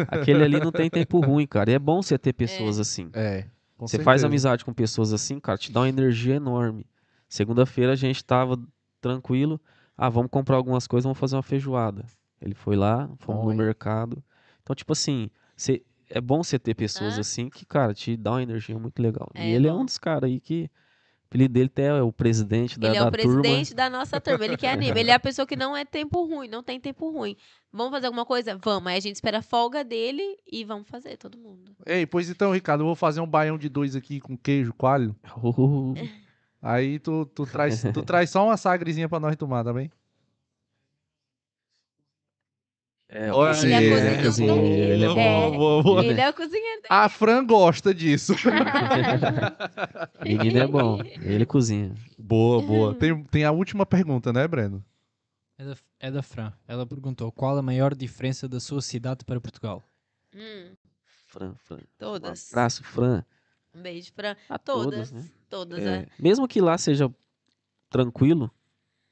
Aquele 0.09 0.45
ali 0.45 0.61
não 0.61 0.71
tem 0.71 0.89
tempo 0.89 1.19
ruim, 1.21 1.47
cara. 1.47 1.71
E 1.71 1.75
é 1.75 1.79
bom 1.79 2.03
você 2.03 2.17
ter 2.19 2.33
pessoas 2.33 2.79
assim. 2.79 3.11
É, 3.15 3.47
Você 3.79 3.97
faz 3.97 4.21
certeza. 4.21 4.27
amizade 4.27 4.65
com 4.65 4.73
pessoas 4.73 5.13
assim, 5.13 5.41
cara, 5.41 5.59
te 5.59 5.73
dá 5.73 5.81
uma 5.81 5.89
energia 5.89 6.35
enorme. 6.37 6.87
Segunda-feira 7.29 7.93
a 7.93 7.97
gente 7.97 8.25
tava 8.25 8.61
tranquilo. 9.01 9.61
Ah, 10.05 10.09
vamos 10.09 10.31
comprar 10.31 10.57
algumas 10.57 10.87
coisas, 10.87 11.05
vamos 11.05 11.19
fazer 11.19 11.37
uma 11.37 11.43
feijoada. 11.43 12.05
Ele 12.41 12.55
foi 12.55 12.75
lá, 12.75 13.09
fomos 13.19 13.47
no 13.47 13.55
mercado. 13.55 14.23
Então, 14.63 14.75
tipo 14.75 14.93
assim, 14.93 15.31
você, 15.57 15.81
é 16.11 16.21
bom 16.21 16.43
você 16.43 16.59
ter 16.59 16.75
pessoas 16.75 17.17
Ah. 17.17 17.21
assim 17.21 17.49
que, 17.49 17.65
cara, 17.65 17.95
te 17.95 18.17
dá 18.17 18.33
uma 18.33 18.43
energia 18.43 18.77
muito 18.79 19.01
legal. 19.01 19.31
É 19.35 19.49
e 19.49 19.53
ele 19.55 19.69
é 19.69 19.71
bom. 19.71 19.83
um 19.83 19.85
dos 19.85 19.99
caras 19.99 20.29
aí 20.29 20.41
que 20.41 20.69
apelido 21.27 21.55
dele 21.55 21.67
até 21.73 21.87
é 21.87 22.03
o 22.03 22.13
presidente 22.13 22.79
da, 22.81 22.89
Ele 22.89 22.97
é 22.99 23.03
o 23.03 23.11
presidente 23.13 23.69
turma. 23.69 23.77
da 23.77 23.89
nossa 23.91 24.21
turma, 24.21 24.45
ele 24.45 24.57
que 24.57 24.67
anima. 24.67 24.99
Ele 24.99 25.11
é 25.11 25.15
a 25.15 25.21
pessoa 25.21 25.47
que 25.47 25.55
não 25.57 25.75
é 25.77 25.85
tempo 25.85 26.25
ruim, 26.27 26.49
não 26.49 26.63
tem 26.65 26.79
tempo 26.81 27.09
ruim. 27.11 27.37
Vamos 27.73 27.93
fazer 27.93 28.07
alguma 28.07 28.27
coisa? 28.27 28.59
Vamos. 28.63 28.87
Aí 28.89 28.99
a 28.99 29.01
gente 29.01 29.15
espera 29.15 29.39
a 29.39 29.43
folga 29.43 29.83
dele 29.85 30.37
e 30.51 30.65
vamos 30.65 30.89
fazer, 30.89 31.17
todo 31.17 31.39
mundo. 31.39 31.73
Ei, 31.87 32.05
pois 32.07 32.29
então, 32.29 32.53
Ricardo, 32.53 32.81
eu 32.83 32.87
vou 32.87 32.97
fazer 32.97 33.21
um 33.21 33.27
baião 33.27 33.57
de 33.57 33.69
dois 33.69 33.95
aqui 33.97 34.19
com 34.21 34.37
queijo, 34.37 34.75
coalho. 34.75 35.15
Oh, 35.43 35.95
Aí 36.63 36.99
tu, 37.01 37.27
tu, 37.27 37.45
traz, 37.45 37.83
tu 37.93 38.03
traz 38.05 38.31
só 38.31 38.47
uma 38.47 38.57
sagrezinha 38.57 39.09
pra 39.09 39.19
nós 39.19 39.35
tomar, 39.37 39.65
tá 39.65 39.73
bem? 39.73 39.91
é, 43.09 43.33
Olha 43.33 43.59
Ele 43.59 43.73
é 43.75 43.79
aí, 43.79 43.91
cozinheiro. 43.91 44.23
cozinheiro, 44.25 44.93
ele 44.93 45.05
é 45.05 45.09
É. 45.09 45.15
bom. 45.15 45.59
Boa, 45.59 45.83
boa. 45.83 46.05
Ele 46.05 46.21
é 46.21 46.31
o 46.31 46.33
cozinheiro. 46.33 46.83
A 46.89 47.09
Fran 47.09 47.45
gosta 47.45 47.93
disso. 47.93 48.35
Menino 50.25 50.59
é 50.59 50.67
bom. 50.67 50.99
Ele 51.21 51.45
cozinha. 51.45 51.95
Boa, 52.19 52.63
boa. 52.63 52.95
Tem, 52.95 53.25
tem 53.25 53.45
a 53.45 53.51
última 53.53 53.85
pergunta, 53.85 54.33
né, 54.33 54.47
Breno? 54.49 54.85
É 55.59 55.65
da, 55.65 55.77
é 56.01 56.11
da 56.11 56.23
Fran. 56.23 56.53
Ela 56.67 56.87
perguntou 56.87 57.31
qual 57.33 57.57
a 57.59 57.63
maior 57.63 57.95
diferença 57.95 58.49
da 58.49 58.61
sua 58.61 58.81
cidade 58.81 59.25
para 59.25 59.41
Portugal. 59.41 59.83
Hum, 60.35 60.75
Fran, 61.27 61.55
Fran. 61.65 61.79
todas. 61.99 62.49
Um 62.51 62.53
abraço, 62.55 62.83
Fran. 62.85 63.25
Um 63.75 63.83
beijo 63.83 64.13
pra 64.13 64.37
A 64.49 64.59
todas. 64.59 65.11
todas, 65.11 65.13
né? 65.13 65.25
Todas, 65.53 65.85
É, 65.85 65.97
é. 65.97 66.07
mesmo 66.19 66.49
que 66.49 66.63
lá 66.63 66.79
seja 66.79 67.13
tranquilo, 67.91 68.51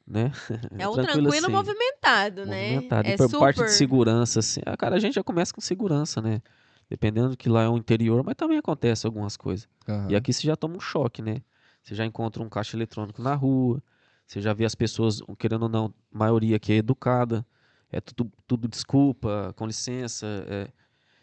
né? 0.07 0.33
É 0.81 0.89
um 0.89 0.93
tranquilo, 0.93 1.29
assim, 1.29 1.53
movimentado, 1.53 2.47
né? 2.47 2.73
movimentado. 2.73 3.09
É 3.09 3.13
e 3.13 3.17
por 3.19 3.29
super... 3.29 3.41
parte 3.41 3.63
de 3.65 3.71
segurança, 3.73 4.41
assim, 4.41 4.63
ah, 4.65 4.75
cara, 4.75 4.97
a 4.97 4.99
gente 4.99 5.17
já 5.17 5.23
começa 5.23 5.53
com 5.53 5.61
segurança, 5.61 6.23
né? 6.23 6.41
Dependendo 6.89 7.37
que 7.37 7.47
lá 7.47 7.65
é 7.65 7.69
o 7.69 7.77
interior, 7.77 8.25
mas 8.25 8.37
também 8.37 8.57
acontece 8.57 9.05
algumas 9.05 9.37
coisas. 9.37 9.69
E 10.09 10.17
aqui 10.17 10.33
você 10.33 10.47
já 10.47 10.57
toma 10.57 10.79
um 10.79 10.81
choque, 10.81 11.21
né? 11.21 11.43
Você 11.83 11.95
já 11.95 12.07
encontra 12.07 12.43
um 12.43 12.49
caixa 12.49 12.75
eletrônico 12.75 13.21
na 13.21 13.35
rua, 13.35 13.83
você 14.27 14.41
já 14.41 14.55
vê 14.55 14.65
as 14.65 14.75
pessoas, 14.75 15.21
querendo 15.39 15.65
ou 15.65 15.69
não, 15.69 15.93
a 16.15 16.19
maioria 16.19 16.59
que 16.59 16.73
é 16.73 16.77
educada, 16.77 17.45
é 17.93 18.01
tudo, 18.01 18.33
tudo 18.47 18.67
desculpa, 18.67 19.53
com 19.59 19.67
licença. 19.67 20.27
é- 20.49 20.69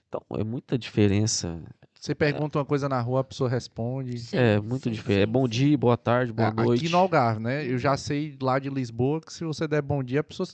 Então, 0.08 0.22
é 0.40 0.44
muita 0.44 0.78
diferença. 0.78 1.62
Você 2.00 2.16
pergunta 2.16 2.60
uma 2.60 2.66
coisa 2.66 2.88
na 2.88 3.02
rua, 3.02 3.22
a 3.22 3.24
pessoa 3.24 3.50
responde. 3.50 4.20
Sim, 4.20 4.38
é 4.38 4.60
muito 4.60 4.84
sim, 4.84 4.92
diferente. 4.92 5.24
É 5.24 5.26
sim, 5.26 5.32
bom 5.32 5.44
sim. 5.44 5.50
dia, 5.50 5.78
boa 5.78 5.98
tarde, 5.98 6.32
boa 6.32 6.50
É, 6.50 6.54
noite. 6.54 6.82
Aqui 6.86 6.90
no 6.92 6.98
Algarve, 7.00 7.42
né? 7.42 7.66
Eu 7.66 7.78
já 7.78 7.98
sei 7.98 8.38
lá 8.42 8.60
de 8.60 8.70
Lisboa 8.70 9.20
que 9.20 9.34
se 9.34 9.44
você 9.44 9.68
der 9.68 9.82
bom 9.82 10.04
dia, 10.04 10.22
a 10.22 10.24
pessoa. 10.24 10.48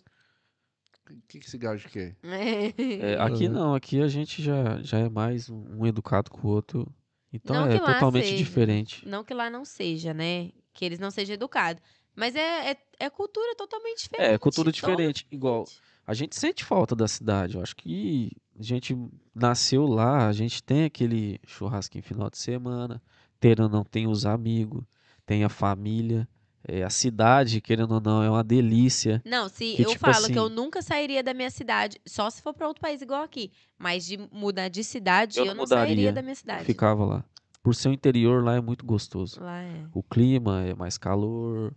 O 1.10 1.16
que, 1.28 1.40
que 1.40 1.46
esse 1.46 1.58
gajo 1.58 1.90
quer? 1.90 2.16
É, 2.24 3.16
aqui 3.20 3.48
Uhum. 3.48 3.54
não, 3.54 3.76
aqui 3.76 4.02
a 4.02 4.08
gente 4.08 4.42
já, 4.42 4.82
já 4.82 5.00
é 5.00 5.10
mais 5.10 5.50
um, 5.50 5.86
educado 5.86 6.32
com 6.32 6.48
o 6.48 6.52
outro. 6.52 6.88
Então 7.32 7.56
Não 7.56 7.68
é 7.68 7.78
totalmente 7.78 8.26
seja. 8.28 8.38
diferente. 8.38 9.08
Não 9.08 9.24
que 9.24 9.34
lá 9.34 9.50
não 9.50 9.66
seja, 9.66 10.14
né? 10.14 10.52
Que 10.74 10.86
eles 10.86 11.00
não 11.00 11.12
sejam 11.12 11.34
educados. 11.34 11.84
Mas 12.16 12.36
é, 12.36 12.72
é, 12.72 12.78
é 13.00 13.10
cultura 13.10 13.56
totalmente 13.56 14.04
diferente. 14.04 14.34
É, 14.34 14.38
cultura 14.38 14.72
diferente. 14.72 15.28
Igual, 15.32 15.66
a 16.06 16.14
gente 16.14 16.36
sente 16.36 16.64
falta 16.64 16.96
da 16.96 17.08
cidade. 17.08 17.56
Eu 17.56 17.62
acho 17.62 17.76
que 17.76 18.32
a 18.60 18.64
gente 18.64 18.96
nasceu 19.34 19.86
lá, 19.86 20.28
a 20.28 20.32
gente 20.34 20.62
tem 20.64 20.86
aquele 20.86 21.40
churrasquinho 21.46 22.04
final 22.04 22.30
de 22.30 22.38
semana, 22.38 23.02
querendo 23.40 23.64
ou 23.64 23.70
não, 23.70 23.84
tem 23.84 24.08
os 24.08 24.26
amigos, 24.26 24.84
tem 25.26 25.44
a 25.44 25.50
família. 25.50 26.28
é, 26.66 26.82
a 26.82 26.90
cidade, 26.90 27.60
querendo 27.60 27.96
ou 27.96 28.00
não, 28.00 28.24
é 28.24 28.30
uma 28.30 28.42
delícia. 28.42 29.22
Não, 29.26 29.50
se 29.50 29.76
Que, 29.76 29.82
eu 29.82 29.90
tipo 29.90 30.00
falo 30.00 30.28
que 30.28 30.40
eu 30.40 30.46
assim- 30.46 30.56
nunca 30.56 30.82
sairia 30.82 31.22
da 31.22 31.34
minha 31.34 31.52
cidade, 31.52 32.00
só 32.08 32.30
se 32.30 32.42
for 32.42 32.54
pra 32.54 32.70
outro 32.70 32.80
país 32.80 33.02
igual 33.02 33.22
aqui. 33.22 33.52
Mas 33.78 34.06
de 34.06 34.18
mudar 34.32 34.70
de 34.70 34.82
cidade, 34.82 35.40
Eu 35.40 35.44
eu, 35.46 35.52
não 35.54 35.56
não 35.64 35.68
sairia 35.68 35.90
mudaria. 35.90 36.14
da 36.14 36.22
minha 36.22 36.36
cidade. 36.36 36.64
Ficava 36.64 37.04
lá. 37.04 37.26
Por 37.62 37.76
ser 37.76 37.90
o 37.90 37.92
interior, 37.92 38.42
lá 38.46 38.56
é 38.56 38.62
muito 38.62 38.86
gostoso. 38.86 39.42
Lá 39.42 39.62
é. 39.62 39.84
O 39.94 40.02
clima 40.02 40.62
é 40.64 40.74
mais 40.74 40.98
calor. 40.98 41.74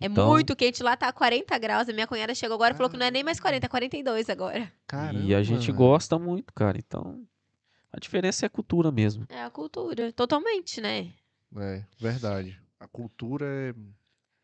É 0.00 0.06
Então, 0.06 0.28
muito 0.28 0.54
quente, 0.54 0.82
lá 0.82 0.96
tá 0.96 1.12
40 1.12 1.58
graus. 1.58 1.88
A 1.88 1.92
minha 1.92 2.06
cunhada 2.06 2.34
chegou 2.34 2.54
agora 2.54 2.72
e 2.74 2.76
falou 2.76 2.88
que 2.90 2.96
não 2.96 3.06
é 3.06 3.10
nem 3.10 3.24
mais 3.24 3.40
40, 3.40 3.66
é 3.66 3.68
42 3.68 4.30
agora. 4.30 4.70
Caramba. 4.86 5.24
E 5.24 5.34
a 5.34 5.42
gente 5.42 5.70
gosta 5.72 6.18
muito, 6.18 6.52
cara. 6.54 6.78
Então, 6.78 7.26
a 7.92 7.98
diferença 7.98 8.44
é 8.44 8.48
a 8.48 8.50
cultura 8.50 8.92
mesmo. 8.92 9.26
É 9.28 9.42
a 9.42 9.50
cultura, 9.50 10.12
totalmente, 10.12 10.80
né? 10.80 11.12
É, 11.56 11.84
verdade. 11.98 12.56
A 12.78 12.86
cultura 12.86 13.46
é, 13.46 13.74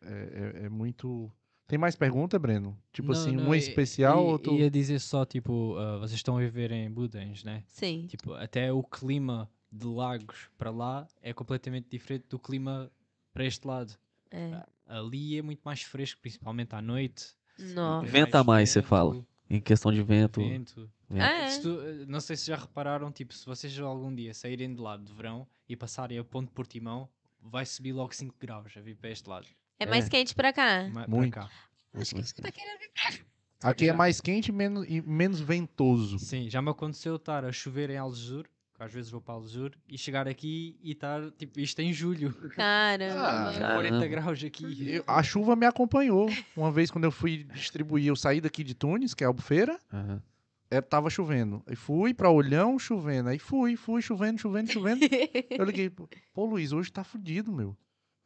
é, 0.02 0.60
é- 0.62 0.66
é 0.66 0.68
muito. 0.68 1.30
Tem 1.66 1.78
mais 1.78 1.94
pergunta, 1.96 2.38
Breno? 2.38 2.76
Tipo 2.92 3.12
Não, 3.12 3.20
assim, 3.20 3.32
não, 3.32 3.48
um 3.50 3.54
especial 3.54 4.18
i- 4.22 4.26
ou 4.32 4.38
tu... 4.38 4.54
Ia 4.54 4.70
dizer 4.70 4.98
só, 5.00 5.24
tipo, 5.24 5.76
ah, 5.78 5.98
vocês 5.98 6.14
estão 6.14 6.36
a 6.36 6.40
viver 6.40 6.70
em 6.72 6.90
Budens, 6.90 7.42
né? 7.44 7.62
Sim. 7.68 8.06
Tipo, 8.08 8.34
até 8.34 8.70
o 8.72 8.82
clima 8.82 9.48
de 9.72 9.86
Lagos 9.86 10.50
para 10.58 10.70
lá 10.70 11.06
é 11.22 11.32
completamente 11.32 11.88
diferente 11.88 12.26
do 12.28 12.38
clima 12.38 12.90
para 13.32 13.44
este 13.46 13.66
lado. 13.66 13.94
É. 14.30 14.62
Ali 14.86 15.38
é 15.38 15.42
muito 15.42 15.60
mais 15.64 15.82
fresco, 15.82 16.20
principalmente 16.20 16.74
à 16.74 16.82
noite. 16.82 17.26
Não. 17.58 18.02
Venta 18.04 18.42
mais, 18.44 18.70
você 18.70 18.82
fala. 18.82 19.24
Em 19.48 19.60
questão 19.60 19.92
de 19.92 20.02
vento. 20.02 20.40
vento. 20.40 20.90
vento. 21.08 21.22
Ah, 21.22 21.48
Se 21.48 21.58
é. 21.58 21.62
tu- 21.62 21.80
eh, 21.80 22.04
não 22.06 22.20
sei 22.20 22.36
se 22.36 22.46
já 22.46 22.56
repararam, 22.56 23.12
tipo, 23.12 23.32
se 23.34 23.44
vocês 23.46 23.78
algum 23.78 24.14
dia 24.14 24.32
saírem 24.34 24.74
de 24.74 24.80
lado 24.80 25.04
de 25.04 25.12
verão 25.12 25.46
e 25.68 25.76
passarem 25.76 26.18
a 26.18 26.24
ponte 26.24 26.48
de 26.48 26.52
Portimão, 26.54 27.08
vai 27.40 27.64
subir 27.66 27.92
logo 27.92 28.14
5 28.14 28.34
graus 28.40 28.72
a 28.76 28.80
vir 28.80 28.96
para 28.96 29.10
este 29.10 29.28
lado. 29.28 29.46
É 29.78 29.86
mais 29.86 30.06
É. 30.06 30.08
quente 30.10 30.34
pra 30.34 30.52
cá. 30.52 30.88
ma- 30.88 31.02
para 31.02 31.10
Muito. 31.10 31.32
cá. 31.34 31.50
Acho 31.92 32.14
que 32.14 32.22
você 32.22 32.34
tá 32.42 32.50
querendo 32.50 32.78
vir 32.78 33.24
Aqui 33.62 33.88
é 33.88 33.92
mais 33.92 34.20
quente 34.20 34.48
e 34.48 34.52
menos, 34.52 34.84
e 34.88 35.00
menos 35.00 35.40
ventoso. 35.40 36.18
Sim, 36.18 36.50
já 36.50 36.60
me 36.60 36.70
aconteceu 36.70 37.16
estar 37.16 37.44
a 37.44 37.52
chover 37.52 37.88
em 37.90 37.96
Algesur, 37.96 38.46
às 38.84 38.92
vezes 38.92 39.10
vou 39.10 39.20
para 39.20 39.34
Algesur, 39.34 39.72
e 39.88 39.96
chegar 39.98 40.28
aqui 40.28 40.76
e 40.82 40.92
estar, 40.92 41.30
tipo, 41.32 41.58
isto 41.60 41.80
em 41.80 41.92
julho, 41.92 42.32
Caramba. 42.54 43.20
Ah, 43.48 43.52
Caramba. 43.52 43.74
40 43.74 44.06
graus 44.08 44.44
aqui. 44.44 44.94
Eu- 44.96 45.04
a 45.06 45.22
chuva 45.22 45.56
me 45.56 45.66
acompanhou. 45.66 46.28
Uma 46.56 46.70
vez 46.70 46.90
quando 46.90 47.04
eu 47.04 47.10
fui 47.10 47.44
distribuir, 47.44 48.06
eu 48.06 48.16
saí 48.16 48.40
daqui 48.40 48.62
de 48.62 48.74
Tunis, 48.74 49.14
que 49.14 49.24
é 49.24 49.26
Albufeira, 49.26 49.78
Aham. 49.92 50.22
é, 50.70 50.80
tava 50.80 51.08
chovendo. 51.10 51.62
Aí 51.66 51.76
fui 51.76 52.12
pra 52.14 52.30
Olhão, 52.30 52.78
chovendo. 52.78 53.28
Aí 53.28 53.38
fui, 53.38 53.76
fui, 53.76 54.00
chovendo, 54.02 54.38
chovendo, 54.40 54.70
chovendo. 54.72 55.00
Eu 55.50 55.64
liguei, 55.64 55.90
pô, 55.90 56.08
Luiz, 56.44 56.72
hoje 56.72 56.92
tá 56.92 57.02
fudido, 57.04 57.52
meu. 57.52 57.76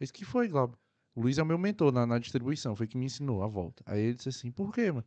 Esse 0.01 0.13
que 0.13 0.25
foi, 0.25 0.49
Glauber. 0.49 0.77
O 1.15 1.21
Luiz 1.23 1.37
é 1.39 1.43
o 1.43 1.47
meu 1.47 1.59
mentor 1.59 1.91
na, 1.93 2.07
na 2.07 2.19
distribuição, 2.19 2.77
foi 2.77 2.87
que 2.87 2.97
me 2.97 3.05
ensinou 3.07 3.43
a 3.43 3.49
volta. 3.49 3.83
Aí 3.87 4.01
ele 4.01 4.15
disse 4.15 4.29
assim, 4.29 4.53
por 4.53 4.73
quê, 4.73 4.93
mano? 4.93 5.05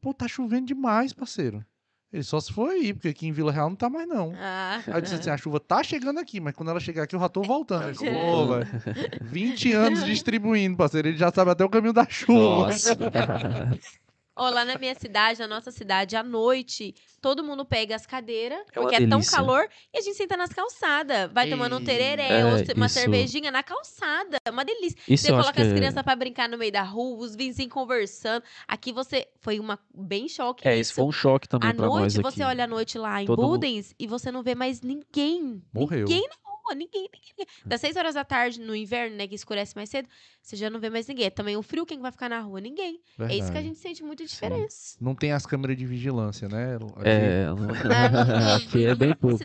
Pô, 0.00 0.14
tá 0.14 0.26
chovendo 0.26 0.66
demais, 0.66 1.12
parceiro. 1.12 1.64
Ele 2.12 2.22
só 2.22 2.38
se 2.38 2.52
foi 2.52 2.74
aí, 2.74 2.92
porque 2.92 3.08
aqui 3.08 3.26
em 3.26 3.32
Vila 3.32 3.50
Real 3.50 3.70
não 3.70 3.76
tá 3.76 3.88
mais 3.88 4.06
não. 4.06 4.34
Ah. 4.36 4.82
Aí 4.86 4.94
eu 4.94 5.00
disse 5.00 5.14
assim, 5.14 5.30
a 5.30 5.36
chuva 5.38 5.58
tá 5.58 5.82
chegando 5.82 6.20
aqui, 6.20 6.40
mas 6.40 6.54
quando 6.54 6.68
ela 6.68 6.78
chegar 6.78 7.04
aqui 7.04 7.16
eu 7.16 7.20
já 7.20 7.28
tô 7.28 7.42
voltando. 7.42 7.88
Ele 7.88 7.94
falou, 7.94 8.48
Pô, 8.48 8.54
velho, 8.54 8.66
20 9.22 9.72
anos 9.72 10.04
distribuindo, 10.06 10.76
parceiro, 10.76 11.08
ele 11.08 11.16
já 11.16 11.32
sabe 11.32 11.52
até 11.52 11.64
o 11.64 11.70
caminho 11.70 11.94
da 11.94 12.06
chuva. 12.08 12.66
Nossa. 12.66 12.96
Ó, 14.34 14.48
lá 14.48 14.64
na 14.64 14.78
minha 14.78 14.94
cidade, 14.94 15.38
na 15.40 15.46
nossa 15.46 15.70
cidade, 15.70 16.16
à 16.16 16.22
noite, 16.22 16.94
todo 17.20 17.44
mundo 17.44 17.64
pega 17.66 17.94
as 17.94 18.06
cadeiras, 18.06 18.60
É 18.70 18.72
porque 18.80 18.94
é 18.94 19.00
tão 19.00 19.08
delícia. 19.18 19.36
calor, 19.36 19.68
e 19.92 19.98
a 19.98 20.00
gente 20.00 20.16
senta 20.16 20.36
nas 20.38 20.50
calçadas. 20.50 21.30
Vai 21.32 21.50
tomando 21.50 21.76
um 21.76 21.84
tereré, 21.84 22.40
É, 22.40 22.44
ou 22.46 22.52
uma 22.76 22.86
isso- 22.86 22.94
cervejinha 22.94 23.50
na 23.50 23.62
calçada. 23.62 24.38
É 24.44 24.50
uma 24.50 24.64
delícia. 24.64 24.98
Isso 25.06 25.24
Você 25.26 25.30
coloca 25.32 25.60
as 25.60 25.68
é... 25.68 25.74
crianças 25.74 26.02
pra 26.02 26.16
brincar 26.16 26.48
no 26.48 26.56
meio 26.56 26.72
da 26.72 26.82
rua, 26.82 27.18
os 27.24 27.36
vizinhos 27.36 27.72
conversando. 27.72 28.42
Aqui 28.66 28.90
você. 28.92 29.26
Foi 29.40 29.60
uma 29.60 29.78
bem 29.94 30.28
choque. 30.28 30.66
É, 30.66 30.76
isso. 30.78 30.94
foi 30.94 31.04
um 31.04 31.12
choque 31.12 31.46
também 31.48 31.68
À 31.70 31.74
pra 31.74 31.86
nós 31.86 31.98
noite, 32.00 32.20
aqui. 32.20 32.22
você 32.36 32.42
olha 32.42 32.64
à 32.64 32.66
noite 32.66 32.96
lá 32.96 33.22
em 33.22 33.26
Todo 33.26 33.42
mundo- 33.42 33.50
Budens 33.52 33.94
e 33.98 34.06
você 34.06 34.32
não 34.32 34.42
vê 34.42 34.54
mais 34.54 34.80
ninguém. 34.80 35.62
Morreu. 35.74 36.06
Ninguém 36.06 36.26
na 36.28 36.41
rua, 36.64 36.74
ninguém, 36.74 37.02
ninguém. 37.12 37.34
ninguém. 37.38 37.46
Das 37.64 37.80
6 37.80 37.96
horas 37.96 38.14
da 38.14 38.24
tarde, 38.24 38.60
no 38.60 38.74
inverno, 38.74 39.16
né, 39.16 39.26
que 39.26 39.34
escurece 39.34 39.74
mais 39.76 39.88
cedo, 39.88 40.08
você 40.40 40.56
já 40.56 40.70
não 40.70 40.80
vê 40.80 40.90
mais 40.90 41.06
ninguém. 41.06 41.30
Também 41.30 41.56
o 41.56 41.62
frio, 41.62 41.86
quem 41.86 42.00
vai 42.00 42.12
ficar 42.12 42.28
na 42.28 42.40
rua? 42.40 42.60
Ninguém. 42.60 43.00
É 43.18 43.24
isso 43.24 43.28
que 43.28 43.34
a 43.34 43.38
Verdade. 43.44 43.66
gente 43.66 43.78
sente 43.78 44.02
muita 44.02 44.24
diferença. 44.24 44.96
Não 45.00 45.14
tem 45.14 45.32
as 45.32 45.46
câmeras 45.46 45.76
de 45.76 45.86
vigilância, 45.86 46.48
né? 46.48 46.76
Aqui. 46.96 47.08
É, 47.08 47.46
aqui 48.56 48.86
é 48.86 48.94
bem 48.94 49.14
pouco. 49.14 49.44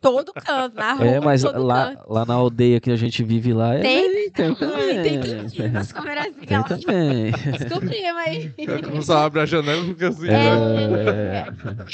Todo 0.00 0.32
canto, 0.32 0.76
na 0.76 0.92
rua, 0.92 1.06
É, 1.06 1.20
mas 1.20 1.42
todo 1.42 1.60
lá, 1.62 1.94
canto. 1.96 2.12
lá 2.12 2.24
na 2.24 2.34
aldeia 2.34 2.78
que 2.80 2.90
a 2.90 2.96
gente 2.96 3.24
vive 3.24 3.52
lá 3.52 3.74
é. 3.74 3.80
Tem, 3.80 4.30
tem 4.30 4.54
também. 4.54 5.02
tem 5.02 5.20
tudo. 5.20 5.76
As 5.76 5.92
câmerazinhas 5.92 6.46
Tem 6.46 6.56
lá. 6.56 6.62
também. 6.64 7.32
Descobrimos 7.58 8.22
aí. 8.26 8.52
Quando 8.92 9.12
abre 9.12 9.40
a 9.40 9.46
janela, 9.46 9.84
fica 9.84 10.08
assim. 10.08 10.28
É, 10.28 11.46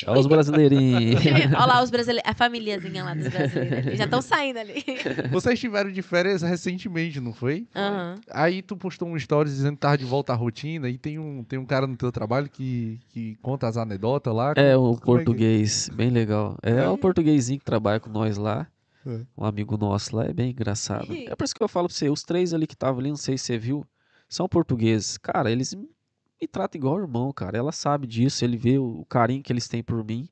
olha 0.06 0.20
os 0.20 0.26
brasileirinhos. 0.26 1.20
Olha 1.55 1.66
lá 1.66 1.82
os 1.82 1.90
brasileiros, 1.90 2.31
a 2.31 2.35
famíliazinha 2.35 3.05
lá 3.05 3.14
dos 3.14 3.28
brasileiros. 3.28 3.86
ali. 3.86 3.97
Já 3.97 4.05
estão 4.05 4.20
saindo 4.22 4.59
ali. 4.59 4.85
Vocês 5.31 5.59
tiveram 5.59 5.90
de 5.90 6.02
férias 6.02 6.43
recentemente, 6.43 7.20
não 7.20 7.32
foi? 7.32 7.66
Aham. 7.74 8.16
Aí 8.31 8.62
tu 8.62 8.76
postou 8.76 9.09
um 9.09 9.16
story 9.16 9.48
dizendo 9.48 9.74
que 9.76 9.81
tava 9.81 9.97
de 9.97 10.05
volta 10.05 10.32
à 10.32 10.36
rotina 10.36 10.89
e 10.89 10.98
tem 10.98 11.18
um, 11.18 11.43
tem 11.44 11.59
um 11.59 11.64
cara 11.64 11.86
no 11.86 11.97
teu 11.97 12.10
trabalho 12.12 12.48
que, 12.51 12.98
que 13.12 13.36
conta 13.43 13.66
as 13.68 13.76
anedotas 13.76 14.35
lá. 14.35 14.52
É, 14.56 14.76
o 14.76 14.81
como 14.82 14.97
que- 14.97 15.05
português, 15.05 15.89
bem 15.94 16.10
legal. 16.10 16.56
É 16.62 16.86
o 16.89 16.98
portuguesinho 16.98 17.59
que 17.59 17.64
trabalha 17.64 17.93
com 18.00 18.10
nós 18.10 18.36
lá. 18.36 18.66
É. 19.06 19.20
Um 19.36 19.44
amigo 19.44 19.76
nosso 19.76 20.16
lá, 20.16 20.24
é 20.24 20.32
bem 20.32 20.50
engraçado. 20.50 21.12
É 21.12 21.34
por 21.36 21.44
isso 21.44 21.54
que 21.54 21.62
eu 21.62 21.68
falo 21.68 21.88
pra 21.88 21.94
você, 21.96 22.08
os 22.08 22.22
três 22.22 22.54
ali 22.54 22.66
que 22.66 22.74
estavam 22.74 23.00
ali, 23.00 23.10
não 23.10 23.16
sei 23.16 23.36
se 23.36 23.44
você 23.44 23.58
viu, 23.58 23.86
são 24.28 24.48
portugueses. 24.48 25.18
Cara, 25.18 25.50
eles 25.50 25.74
me 25.74 26.48
tratam 26.50 26.78
igual 26.78 26.98
irmão, 26.98 27.30
cara. 27.32 27.58
Ela 27.58 27.70
sabe 27.72 28.06
disso, 28.06 28.44
ele 28.44 28.56
vê 28.56 28.78
o 28.78 29.04
carinho 29.08 29.42
que 29.42 29.52
eles 29.52 29.68
têm 29.68 29.82
por 29.82 30.02
mim. 30.02 30.28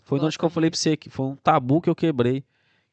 Foi 0.00 0.18
onde 0.18 0.38
que 0.38 0.44
eu 0.44 0.50
falei 0.50 0.70
pra 0.70 0.78
você, 0.78 0.96
que 0.96 1.10
foi 1.10 1.26
um 1.26 1.36
tabu 1.36 1.80
que 1.80 1.90
eu 1.90 1.94
quebrei. 1.94 2.42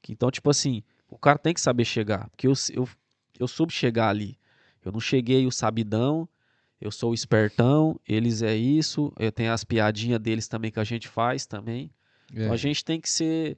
Que, 0.02 0.12
então, 0.12 0.30
tipo 0.30 0.50
assim, 0.50 0.84
o 1.10 1.18
cara 1.18 1.40
tem 1.40 1.54
que 1.54 1.62
saber 1.62 1.86
chegar. 1.86 2.30
Porque 2.30 2.48
eu, 2.48 2.54
eu 2.74 2.88
eu 3.40 3.48
soube 3.48 3.72
chegar 3.72 4.10
ali. 4.10 4.38
Eu 4.84 4.92
não 4.92 5.00
cheguei 5.00 5.46
o 5.46 5.52
sabidão, 5.52 6.28
eu 6.82 6.92
sou 6.92 7.12
o 7.12 7.14
espertão, 7.14 8.00
eles 8.08 8.42
é 8.42 8.56
isso, 8.56 9.14
eu 9.18 9.32
tenho 9.32 9.54
as 9.54 9.64
piadinhas 9.64 10.20
deles 10.20 10.48
também 10.48 10.72
que 10.72 10.80
a 10.80 10.84
gente 10.84 11.08
faz 11.08 11.46
também. 11.46 11.92
Então 12.32 12.48
É. 12.48 12.50
a 12.50 12.58
gente 12.58 12.84
tem 12.84 13.00
que 13.00 13.10
ser, 13.10 13.58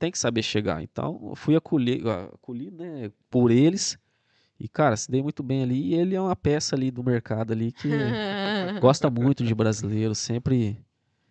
tem 0.00 0.10
que 0.10 0.18
saber 0.18 0.42
chegar. 0.42 0.82
Então 0.82 1.20
eu 1.28 1.36
fui 1.36 1.54
acolhido, 1.54 2.10
acolhido 2.10 2.76
né, 2.82 3.12
por 3.30 3.52
eles. 3.52 3.96
E 4.58 4.66
cara, 4.68 4.96
se 4.96 5.08
dei 5.10 5.22
muito 5.22 5.42
bem 5.42 5.62
ali. 5.62 5.90
E 5.90 5.94
ele 5.94 6.14
é 6.16 6.20
uma 6.20 6.34
peça 6.34 6.74
ali 6.74 6.90
do 6.90 7.04
mercado 7.04 7.52
ali 7.52 7.70
que 7.70 7.88
gosta 8.80 9.08
muito 9.08 9.44
de 9.44 9.54
brasileiro, 9.54 10.14
sempre 10.14 10.76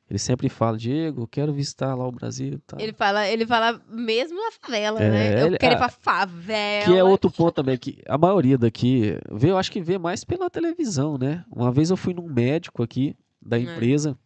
ele 0.10 0.18
sempre 0.18 0.50
fala, 0.50 0.76
Diego, 0.76 1.28
quero 1.28 1.54
visitar 1.54 1.94
lá 1.94 2.08
o 2.08 2.12
Brasil, 2.12 2.60
tal. 2.66 2.80
Ele 2.80 2.92
fala, 2.94 3.28
ele 3.28 3.46
fala 3.46 3.80
mesmo 3.88 4.44
na 4.44 4.52
favela, 4.52 5.00
É, 5.00 5.10
né? 5.12 5.42
Eu 5.44 5.48
ele- 5.48 5.58
quero 5.60 5.74
ir 5.74 5.76
ah, 5.76 5.78
pra 5.78 5.90
favela. 5.90 6.86
Que 6.86 6.98
é 6.98 7.04
outro 7.04 7.30
ponto 7.30 7.54
também, 7.54 7.78
que 7.78 8.02
a 8.08 8.18
maioria 8.18 8.58
daqui 8.58 9.16
vê, 9.32 9.52
eu 9.52 9.58
acho 9.60 9.72
que 9.72 9.80
vê 9.80 10.00
mais 10.00 10.24
pela 10.24 10.50
televisão, 10.50 11.16
né? 11.16 11.46
Uma 11.52 11.72
vez 11.72 11.92
eu 11.92 11.98
fui 11.98 12.16
num 12.16 12.28
médico 12.28 12.82
aqui 12.82 13.16
da 13.40 13.60
É. 13.60 13.62
empresa 13.62 14.18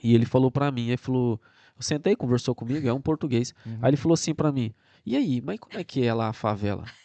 e 0.00 0.14
ele 0.14 0.24
falou 0.24 0.52
pra 0.52 0.70
mim, 0.70 0.86
ele 0.86 0.96
falou, 0.96 1.40
eu 1.78 1.82
sentei, 1.82 2.14
conversou 2.16 2.54
comigo, 2.54 2.86
é 2.88 2.92
um 2.92 3.00
português. 3.00 3.54
Uhum. 3.64 3.78
Aí 3.80 3.90
ele 3.90 3.96
falou 3.96 4.14
assim 4.14 4.34
pra 4.34 4.50
mim, 4.52 4.74
e 5.06 5.16
aí, 5.16 5.40
mas 5.40 5.58
como 5.58 5.78
é 5.78 5.84
que 5.84 6.04
é 6.04 6.12
lá 6.12 6.28
a 6.28 6.32
favela? 6.32 6.84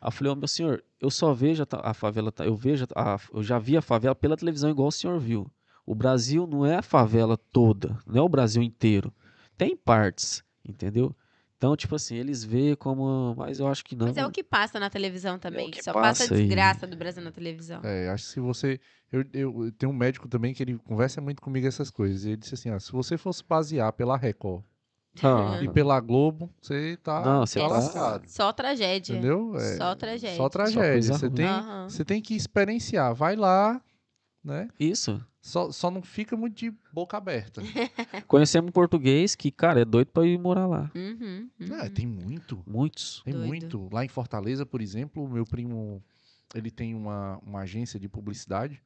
Aí 0.00 0.06
eu 0.08 0.12
falei, 0.12 0.32
ô 0.32 0.36
meu 0.36 0.46
senhor, 0.46 0.84
eu 1.00 1.10
só 1.10 1.32
vejo 1.34 1.64
a, 1.72 1.92
favela, 1.92 2.32
eu 2.44 2.54
vejo, 2.54 2.86
a- 2.94 3.18
eu 3.34 3.42
já 3.42 3.58
vi 3.58 3.76
a 3.76 3.82
favela 3.82 4.14
pela 4.14 4.36
televisão 4.36 4.70
igual 4.70 4.86
o 4.88 4.92
senhor 4.92 5.18
viu. 5.18 5.50
O 5.84 5.92
Brasil 5.92 6.46
não 6.46 6.64
é 6.64 6.76
a 6.76 6.82
favela 6.82 7.36
toda, 7.36 7.98
não 8.06 8.18
é 8.18 8.22
o 8.22 8.28
Brasil 8.28 8.62
inteiro. 8.62 9.12
Tem 9.56 9.76
partes, 9.76 10.44
entendeu? 10.64 11.14
Então, 11.58 11.76
tipo 11.76 11.96
assim, 11.96 12.14
eles 12.14 12.44
veem 12.44 12.76
como, 12.76 13.34
mas 13.36 13.58
eu 13.58 13.66
acho 13.66 13.84
que 13.84 13.96
não. 13.96 14.06
Mas 14.06 14.16
é 14.16 14.24
o 14.24 14.30
que 14.30 14.44
passa 14.44 14.78
na 14.78 14.88
televisão 14.88 15.40
também. 15.40 15.72
que 15.72 15.82
Só 15.82 15.92
passa 15.92 16.22
a 16.22 16.26
passa 16.28 16.34
aí. 16.34 16.42
desgraça 16.42 16.86
do 16.86 16.96
Brasil 16.96 17.20
na 17.20 17.32
televisão. 17.32 17.80
É, 17.82 18.08
acho 18.10 18.26
que 18.26 18.30
se 18.30 18.40
você. 18.40 18.80
Eu, 19.10 19.24
eu, 19.32 19.64
eu 19.64 19.72
tenho 19.72 19.90
um 19.90 19.94
médico 19.94 20.28
também 20.28 20.54
que 20.54 20.62
ele 20.62 20.78
conversa 20.78 21.20
muito 21.20 21.42
comigo 21.42 21.66
essas 21.66 21.90
coisas. 21.90 22.24
Ele 22.24 22.36
disse 22.36 22.54
assim: 22.54 22.70
ó, 22.70 22.78
se 22.78 22.92
você 22.92 23.18
fosse 23.18 23.42
basear 23.44 23.92
pela 23.92 24.16
Record 24.16 24.62
Ah, 25.20 25.58
e 25.60 25.68
pela 25.68 25.98
Globo, 25.98 26.48
você 26.62 26.96
tá, 27.02 27.24
Não, 27.24 27.44
você 27.44 27.58
tá 27.58 27.66
lascado. 27.66 28.22
Só 28.28 28.52
tragédia. 28.52 29.14
Entendeu? 29.14 29.56
É, 29.56 29.76
Só 29.76 29.96
tragédia. 29.96 30.36
Só 30.36 30.48
tragédia. 30.48 30.92
coisa 30.92 31.14
Você 31.14 31.28
tem, 31.28 31.44
Aham. 31.44 31.88
você 31.88 32.04
tem 32.04 32.22
que 32.22 32.36
experienciar. 32.36 33.12
Vai 33.16 33.34
lá, 33.34 33.82
né? 34.44 34.68
Isso. 34.78 35.20
Só, 35.48 35.72
só 35.72 35.90
não 35.90 36.02
fica 36.02 36.36
muito 36.36 36.58
de 36.58 36.70
boca 36.92 37.16
aberta. 37.16 37.62
Conhecemos 38.28 38.68
um 38.68 38.72
português 38.72 39.34
que, 39.34 39.50
cara, 39.50 39.80
é 39.80 39.84
doido 39.84 40.08
pra 40.08 40.26
ir 40.26 40.38
morar 40.38 40.66
lá. 40.66 40.90
Uhum, 40.94 41.48
uhum. 41.58 41.74
É, 41.76 41.88
tem 41.88 42.06
muito. 42.06 42.62
Muitos. 42.66 43.22
Tem 43.24 43.32
Doido. 43.32 43.48
muito. 43.48 43.88
Lá 43.90 44.04
em 44.04 44.08
Fortaleza, 44.08 44.66
por 44.66 44.82
exemplo, 44.82 45.24
o 45.24 45.28
meu 45.28 45.46
primo, 45.46 46.04
ele 46.54 46.70
tem 46.70 46.94
uma, 46.94 47.38
uma 47.38 47.60
agência 47.60 47.98
de 47.98 48.10
publicidade 48.10 48.82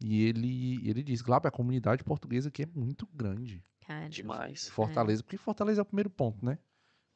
e 0.00 0.22
ele, 0.22 0.88
ele 0.88 1.02
diz, 1.02 1.22
Glauber, 1.22 1.48
a 1.48 1.50
comunidade 1.50 2.04
portuguesa 2.04 2.50
aqui 2.50 2.62
é 2.62 2.68
muito 2.72 3.08
grande. 3.12 3.64
Cara, 3.84 4.08
Demais. 4.08 4.68
Fortaleza, 4.68 5.24
porque 5.24 5.36
Fortaleza 5.36 5.80
é 5.80 5.82
o 5.82 5.86
primeiro 5.86 6.10
ponto, 6.10 6.44
né? 6.44 6.56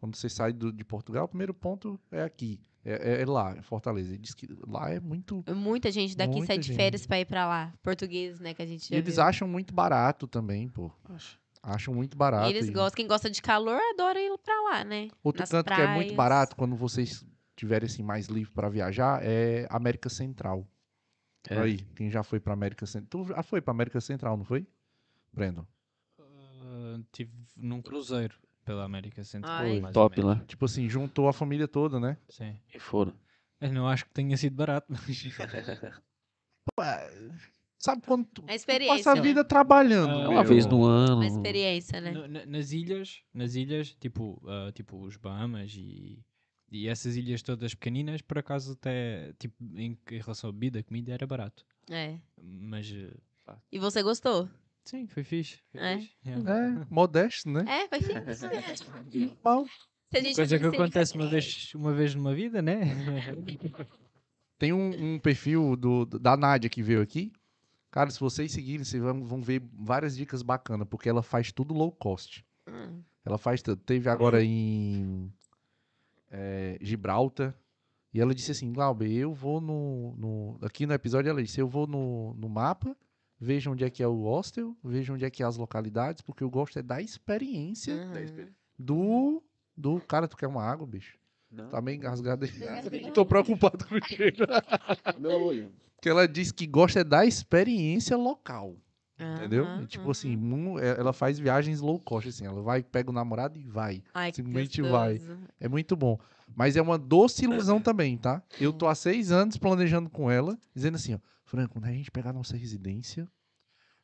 Quando 0.00 0.16
você 0.16 0.28
sai 0.28 0.52
do, 0.52 0.72
de 0.72 0.84
Portugal, 0.84 1.26
o 1.26 1.28
primeiro 1.28 1.54
ponto 1.54 2.00
é 2.10 2.24
aqui. 2.24 2.60
É, 2.84 3.18
é- 3.18 3.22
é 3.22 3.26
lá, 3.26 3.54
é 3.56 3.62
Fortaleza. 3.62 4.08
Ele 4.10 4.18
diz 4.18 4.34
que 4.34 4.48
lá 4.66 4.90
é 4.90 4.98
muito... 5.00 5.44
Muita 5.54 5.90
gente 5.90 6.16
daqui 6.16 6.32
Muita 6.32 6.46
sai 6.46 6.58
de 6.58 6.68
gente. 6.68 6.76
férias 6.76 7.06
pra 7.06 7.20
ir 7.20 7.26
pra 7.26 7.46
lá. 7.46 7.72
Portugueses, 7.82 8.40
né, 8.40 8.54
que 8.54 8.62
a 8.62 8.66
gente 8.66 8.88
já 8.88 8.96
eles 8.96 9.14
viu. 9.16 9.22
acham 9.24 9.46
muito 9.46 9.74
barato 9.74 10.26
também, 10.26 10.68
pô. 10.68 10.90
Acham 11.62 11.92
muito 11.92 12.16
barato. 12.16 12.46
E 12.50 12.54
eles 12.54 12.68
e- 12.68 12.72
gostam, 12.72 12.96
quem 12.96 13.06
gosta 13.06 13.28
de 13.30 13.42
calor 13.42 13.78
adora 13.92 14.18
ir 14.18 14.34
pra 14.38 14.62
lá, 14.62 14.84
né? 14.84 15.08
Outro 15.22 15.40
nas 15.42 15.50
canto 15.50 15.66
que 15.66 15.72
é 15.80 15.86
muito 15.88 15.96
praias. 16.06 16.16
barato, 16.16 16.56
quando 16.56 16.74
vocês 16.74 17.22
tiverem 17.54 17.86
assim, 17.86 18.02
mais 18.02 18.28
livre 18.28 18.50
para 18.52 18.70
viajar, 18.70 19.20
é 19.22 19.66
América 19.68 20.08
Central. 20.08 20.66
É. 21.50 21.58
Aí, 21.58 21.78
quem 21.94 22.10
já 22.10 22.22
foi 22.22 22.40
pra 22.40 22.54
América 22.54 22.86
Central? 22.86 23.24
Tu 23.26 23.28
já 23.34 23.42
foi 23.42 23.60
pra 23.60 23.72
América 23.72 24.00
Central, 24.00 24.38
não 24.38 24.44
foi? 24.44 24.66
Brandon. 25.32 25.66
Ah, 26.18 26.98
tive 27.12 27.30
num 27.56 27.82
cruzeiro 27.82 28.34
pela 28.70 28.84
América 28.84 29.24
Central. 29.24 29.52
Ai. 29.58 29.82
ou 29.82 29.92
Top 29.92 30.20
lá. 30.20 30.36
Tipo 30.46 30.64
assim, 30.64 30.88
juntou 30.88 31.26
a 31.28 31.32
família 31.32 31.66
toda, 31.66 31.98
né? 31.98 32.16
Sim. 32.28 32.56
E 32.72 32.78
foram. 32.78 33.12
Eu 33.60 33.72
não 33.72 33.88
acho 33.88 34.04
que 34.06 34.12
tenha 34.12 34.36
sido 34.36 34.54
barato. 34.54 34.86
mas- 34.92 35.00
Sabe 37.78 38.02
quando 38.06 38.26
tu 38.26 38.44
A 38.46 38.54
experiência. 38.54 38.96
passa 38.98 39.12
a 39.12 39.14
né? 39.16 39.22
vida 39.22 39.42
trabalhando? 39.42 40.12
É 40.20 40.22
É 40.24 40.28
uma 40.28 40.40
meu? 40.42 40.44
vez 40.44 40.66
no 40.66 40.84
ano. 40.84 41.16
Uma 41.16 41.26
experiência, 41.26 41.98
né? 42.00 42.10
No- 42.12 42.28
na- 42.28 42.44
nas 42.46 42.72
ilhas, 42.72 43.22
nas 43.32 43.54
ilhas, 43.54 43.94
tipo, 43.98 44.40
ah, 44.46 44.70
tipo 44.72 44.98
os 45.02 45.16
Bahamas 45.16 45.72
e, 45.74 46.22
e 46.70 46.86
essas 46.86 47.16
ilhas 47.16 47.40
todas 47.42 47.74
pequeninas, 47.74 48.20
por 48.20 48.36
acaso 48.38 48.72
até, 48.74 49.32
tipo, 49.38 49.54
em, 49.74 49.98
em 50.10 50.18
relação 50.18 50.50
à 50.50 50.52
bebida, 50.52 50.82
comida 50.82 51.12
era 51.12 51.26
barato. 51.26 51.64
É. 51.90 52.18
Mas, 52.40 52.92
eh, 52.92 53.56
E 53.72 53.78
você 53.78 54.02
gostou? 54.02 54.46
Sim, 54.90 55.06
foi 55.06 55.24
fixe. 55.24 55.60
Foi 55.72 55.80
É? 55.80 55.98
fixe, 55.98 56.16
yeah. 56.26 56.80
É, 56.82 56.86
modesto, 56.90 57.48
né? 57.50 57.64
É, 57.66 57.88
foi 57.88 58.00
sim. 58.02 59.36
Bom, 59.42 59.64
Se 60.10 60.18
a 60.18 60.22
gente 60.22 60.36
Coisa 60.36 60.58
que 60.58 60.66
acontece 60.66 61.14
uma 61.14 61.26
vez, 61.28 61.72
uma 61.74 61.92
vez 61.92 62.14
numa 62.14 62.34
vida, 62.34 62.60
né? 62.60 62.80
Tem 64.58 64.72
um, 64.72 65.14
um 65.14 65.18
perfil 65.18 65.74
do, 65.76 66.04
da 66.04 66.36
Nádia 66.36 66.68
que 66.68 66.82
veio 66.82 67.00
aqui. 67.00 67.32
Cara, 67.90 68.10
se 68.10 68.20
vocês 68.20 68.52
seguirem, 68.52 68.84
vocês 68.84 69.02
vão, 69.02 69.24
vão 69.24 69.40
ver 69.40 69.62
várias 69.72 70.16
dicas 70.16 70.42
bacanas, 70.42 70.86
porque 70.88 71.08
ela 71.08 71.22
faz 71.22 71.50
tudo 71.50 71.74
low 71.74 71.90
cost. 71.90 72.44
Hum. 72.68 73.02
Ela 73.24 73.38
faz. 73.38 73.62
tudo. 73.62 73.80
Teve 73.80 74.08
agora 74.08 74.44
em 74.44 75.32
é, 76.30 76.78
Gibraltar. 76.80 77.54
E 78.12 78.20
ela 78.20 78.34
disse 78.34 78.52
assim: 78.52 78.72
Glauber, 78.72 79.10
eu 79.10 79.32
vou 79.32 79.60
no, 79.60 80.14
no- 80.16 80.58
Aqui 80.62 80.84
no 80.86 80.92
episódio 80.92 81.30
ela 81.30 81.42
disse: 81.42 81.60
eu 81.60 81.68
vou 81.68 81.86
no, 81.86 82.34
no 82.34 82.48
mapa, 82.48 82.96
veja 83.40 83.70
onde 83.70 83.82
é 83.84 83.90
que 83.90 84.02
é 84.02 84.06
o 84.06 84.22
hostel, 84.24 84.76
veja 84.84 85.12
onde 85.12 85.24
é 85.24 85.30
que 85.30 85.42
é 85.42 85.46
as 85.46 85.56
localidades, 85.56 86.20
porque 86.20 86.44
eu 86.44 86.50
gosto 86.50 86.78
é 86.78 86.82
da 86.82 87.00
experiência 87.00 87.94
Uhum. 87.94 88.46
do. 88.78 89.42
Do 89.76 89.98
cara, 90.00 90.28
tu 90.28 90.36
quer 90.36 90.46
uma 90.46 90.62
água, 90.62 90.86
bicho? 90.86 91.16
Não. 91.50 91.68
Tá 91.70 91.80
meio 91.80 91.96
engasgado 91.96 92.44
aí. 92.44 92.50
Tô 93.14 93.24
preocupado 93.24 93.86
com 93.88 93.96
isso. 93.96 94.46
Que 96.00 96.08
ela 96.08 96.26
diz 96.28 96.52
que 96.52 96.66
gosta 96.66 97.00
é 97.00 97.04
da 97.04 97.24
experiência 97.24 98.16
local. 98.16 98.76
Entendeu? 99.18 99.66
E, 99.82 99.86
tipo 99.86 100.04
aham. 100.04 100.10
assim, 100.12 100.78
é- 100.80 100.98
ela 100.98 101.12
faz 101.12 101.38
viagens 101.38 101.80
low 101.80 101.98
cost, 101.98 102.28
assim. 102.28 102.46
Ela 102.46 102.62
vai, 102.62 102.82
pega 102.82 103.10
o 103.10 103.12
namorado 103.12 103.58
e 103.58 103.64
vai. 103.64 104.02
Ai, 104.14 104.32
simplesmente 104.32 104.80
vai. 104.80 105.20
É 105.58 105.68
muito 105.68 105.94
bom. 105.94 106.18
Mas 106.56 106.74
é 106.76 106.82
uma 106.82 106.96
doce 106.98 107.44
ilusão 107.44 107.80
também, 107.82 108.16
tá? 108.16 108.42
Eu 108.58 108.72
tô 108.72 108.86
há 108.88 108.94
seis 108.94 109.30
anos 109.30 109.56
planejando 109.58 110.08
com 110.08 110.30
ela, 110.30 110.58
dizendo 110.74 110.94
assim, 110.96 111.14
ó. 111.14 111.18
Franco, 111.50 111.74
quando 111.74 111.86
a 111.86 111.92
gente 111.92 112.10
pegar 112.10 112.30
a 112.30 112.32
nossa 112.32 112.56
residência... 112.56 113.26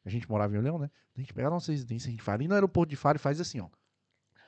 A 0.05 0.09
gente 0.09 0.28
morava 0.31 0.55
em 0.55 0.59
Olhão, 0.59 0.78
né? 0.78 0.89
Quando 0.89 1.18
a 1.18 1.20
gente 1.23 1.35
pegar 1.35 1.48
a 1.48 1.51
nossa 1.51 1.73
residência, 1.73 2.09
a 2.09 2.10
gente 2.12 2.23
vai 2.23 2.35
ali 2.36 2.47
no 2.47 2.55
aeroporto 2.55 2.90
de 2.90 2.97
Faro 2.97 3.16
e 3.16 3.18
faz 3.18 3.40
assim, 3.40 3.60
ó. 3.60 3.68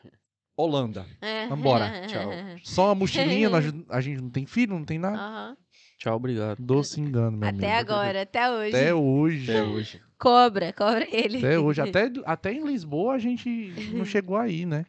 Holanda. 0.57 1.05
É. 1.21 1.49
Vambora, 1.49 1.91
tchau. 2.07 2.31
Só 2.63 2.87
uma 2.87 2.95
mochilinha, 2.95 3.49
nós- 3.49 3.65
a 3.89 4.01
gente 4.01 4.21
não 4.21 4.31
tem 4.31 4.47
filho, 4.47 4.75
não 4.75 4.85
tem 4.85 4.99
nada. 4.99 5.17
Aham. 5.17 5.57
Tchau, 5.99 6.15
obrigado. 6.17 6.63
Doce 6.63 7.01
engano, 7.01 7.37
meu 7.37 7.49
amigo. 7.49 7.65
Até 7.65 7.77
agora, 7.77 8.23
até 8.23 8.51
hoje. 8.51 8.77
Até 8.77 8.95
hoje. 8.95 9.51
Até 9.51 9.63
hoje. 9.65 10.03
Cobra, 10.17 10.73
cobra 10.73 11.07
ele. 11.11 11.39
Até 11.39 11.59
hoje. 11.59 11.81
Até, 11.81 12.13
até 12.25 12.53
em 12.53 12.65
Lisboa 12.65 13.15
a 13.15 13.19
gente 13.19 13.73
não 13.95 14.05
chegou 14.05 14.37
aí, 14.37 14.65
né? 14.65 14.87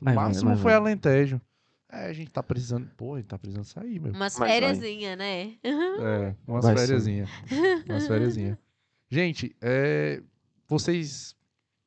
No 0.00 0.06
Mas 0.06 0.14
vai, 0.14 0.24
máximo 0.24 0.50
mas 0.50 0.60
foi 0.60 0.72
vai. 0.72 0.80
Alentejo. 0.80 1.40
É, 1.92 2.06
a 2.06 2.12
gente 2.12 2.30
tá 2.30 2.42
precisando. 2.42 2.88
Pô, 2.96 3.14
a 3.14 3.18
gente 3.18 3.28
tá 3.28 3.38
precisando 3.38 3.64
sair, 3.64 3.98
meu. 3.98 4.12
Umas 4.12 4.38
fériasinha, 4.38 5.16
né? 5.16 5.54
É, 5.62 6.34
umas 6.46 6.64
fériasinhas. 6.64 7.28
Umas 7.88 8.06
fériasinhas. 8.06 8.58
Gente, 9.10 9.54
é, 9.60 10.22
vocês. 10.68 11.34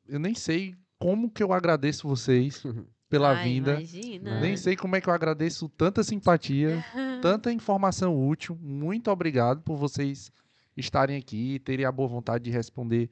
Eu 0.08 0.20
nem 0.20 0.36
sei 0.36 0.76
como 1.00 1.30
que 1.30 1.42
eu 1.42 1.54
agradeço 1.54 2.08
vocês 2.08 2.62
pela 3.10 3.32
Ai, 3.32 3.44
vinda. 3.46 3.74
Imagina. 3.76 4.42
Nem 4.42 4.58
sei 4.58 4.76
como 4.76 4.96
é 4.96 5.02
que 5.02 5.08
eu 5.08 5.14
agradeço 5.14 5.70
tanta 5.70 6.04
simpatia, 6.04 6.84
tanta 7.22 7.54
informação 7.54 8.28
útil. 8.28 8.58
Muito 8.62 9.10
obrigado 9.10 9.62
por 9.62 9.78
vocês 9.78 10.32
estarem 10.76 11.16
aqui, 11.16 11.60
terem 11.60 11.86
a 11.86 11.92
boa 11.92 12.10
vontade 12.10 12.44
de 12.44 12.52
responder. 12.52 13.10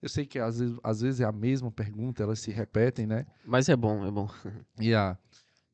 Eu 0.00 0.08
sei 0.08 0.26
que 0.26 0.38
às 0.38 0.60
vezes, 0.60 0.76
às 0.82 1.00
vezes 1.00 1.20
é 1.20 1.24
a 1.24 1.32
mesma 1.32 1.72
pergunta, 1.72 2.22
elas 2.22 2.38
se 2.38 2.50
repetem, 2.50 3.06
né? 3.06 3.26
Mas 3.44 3.68
é 3.68 3.74
bom, 3.74 4.06
é 4.06 4.10
bom. 4.10 4.28
Yeah. 4.78 5.18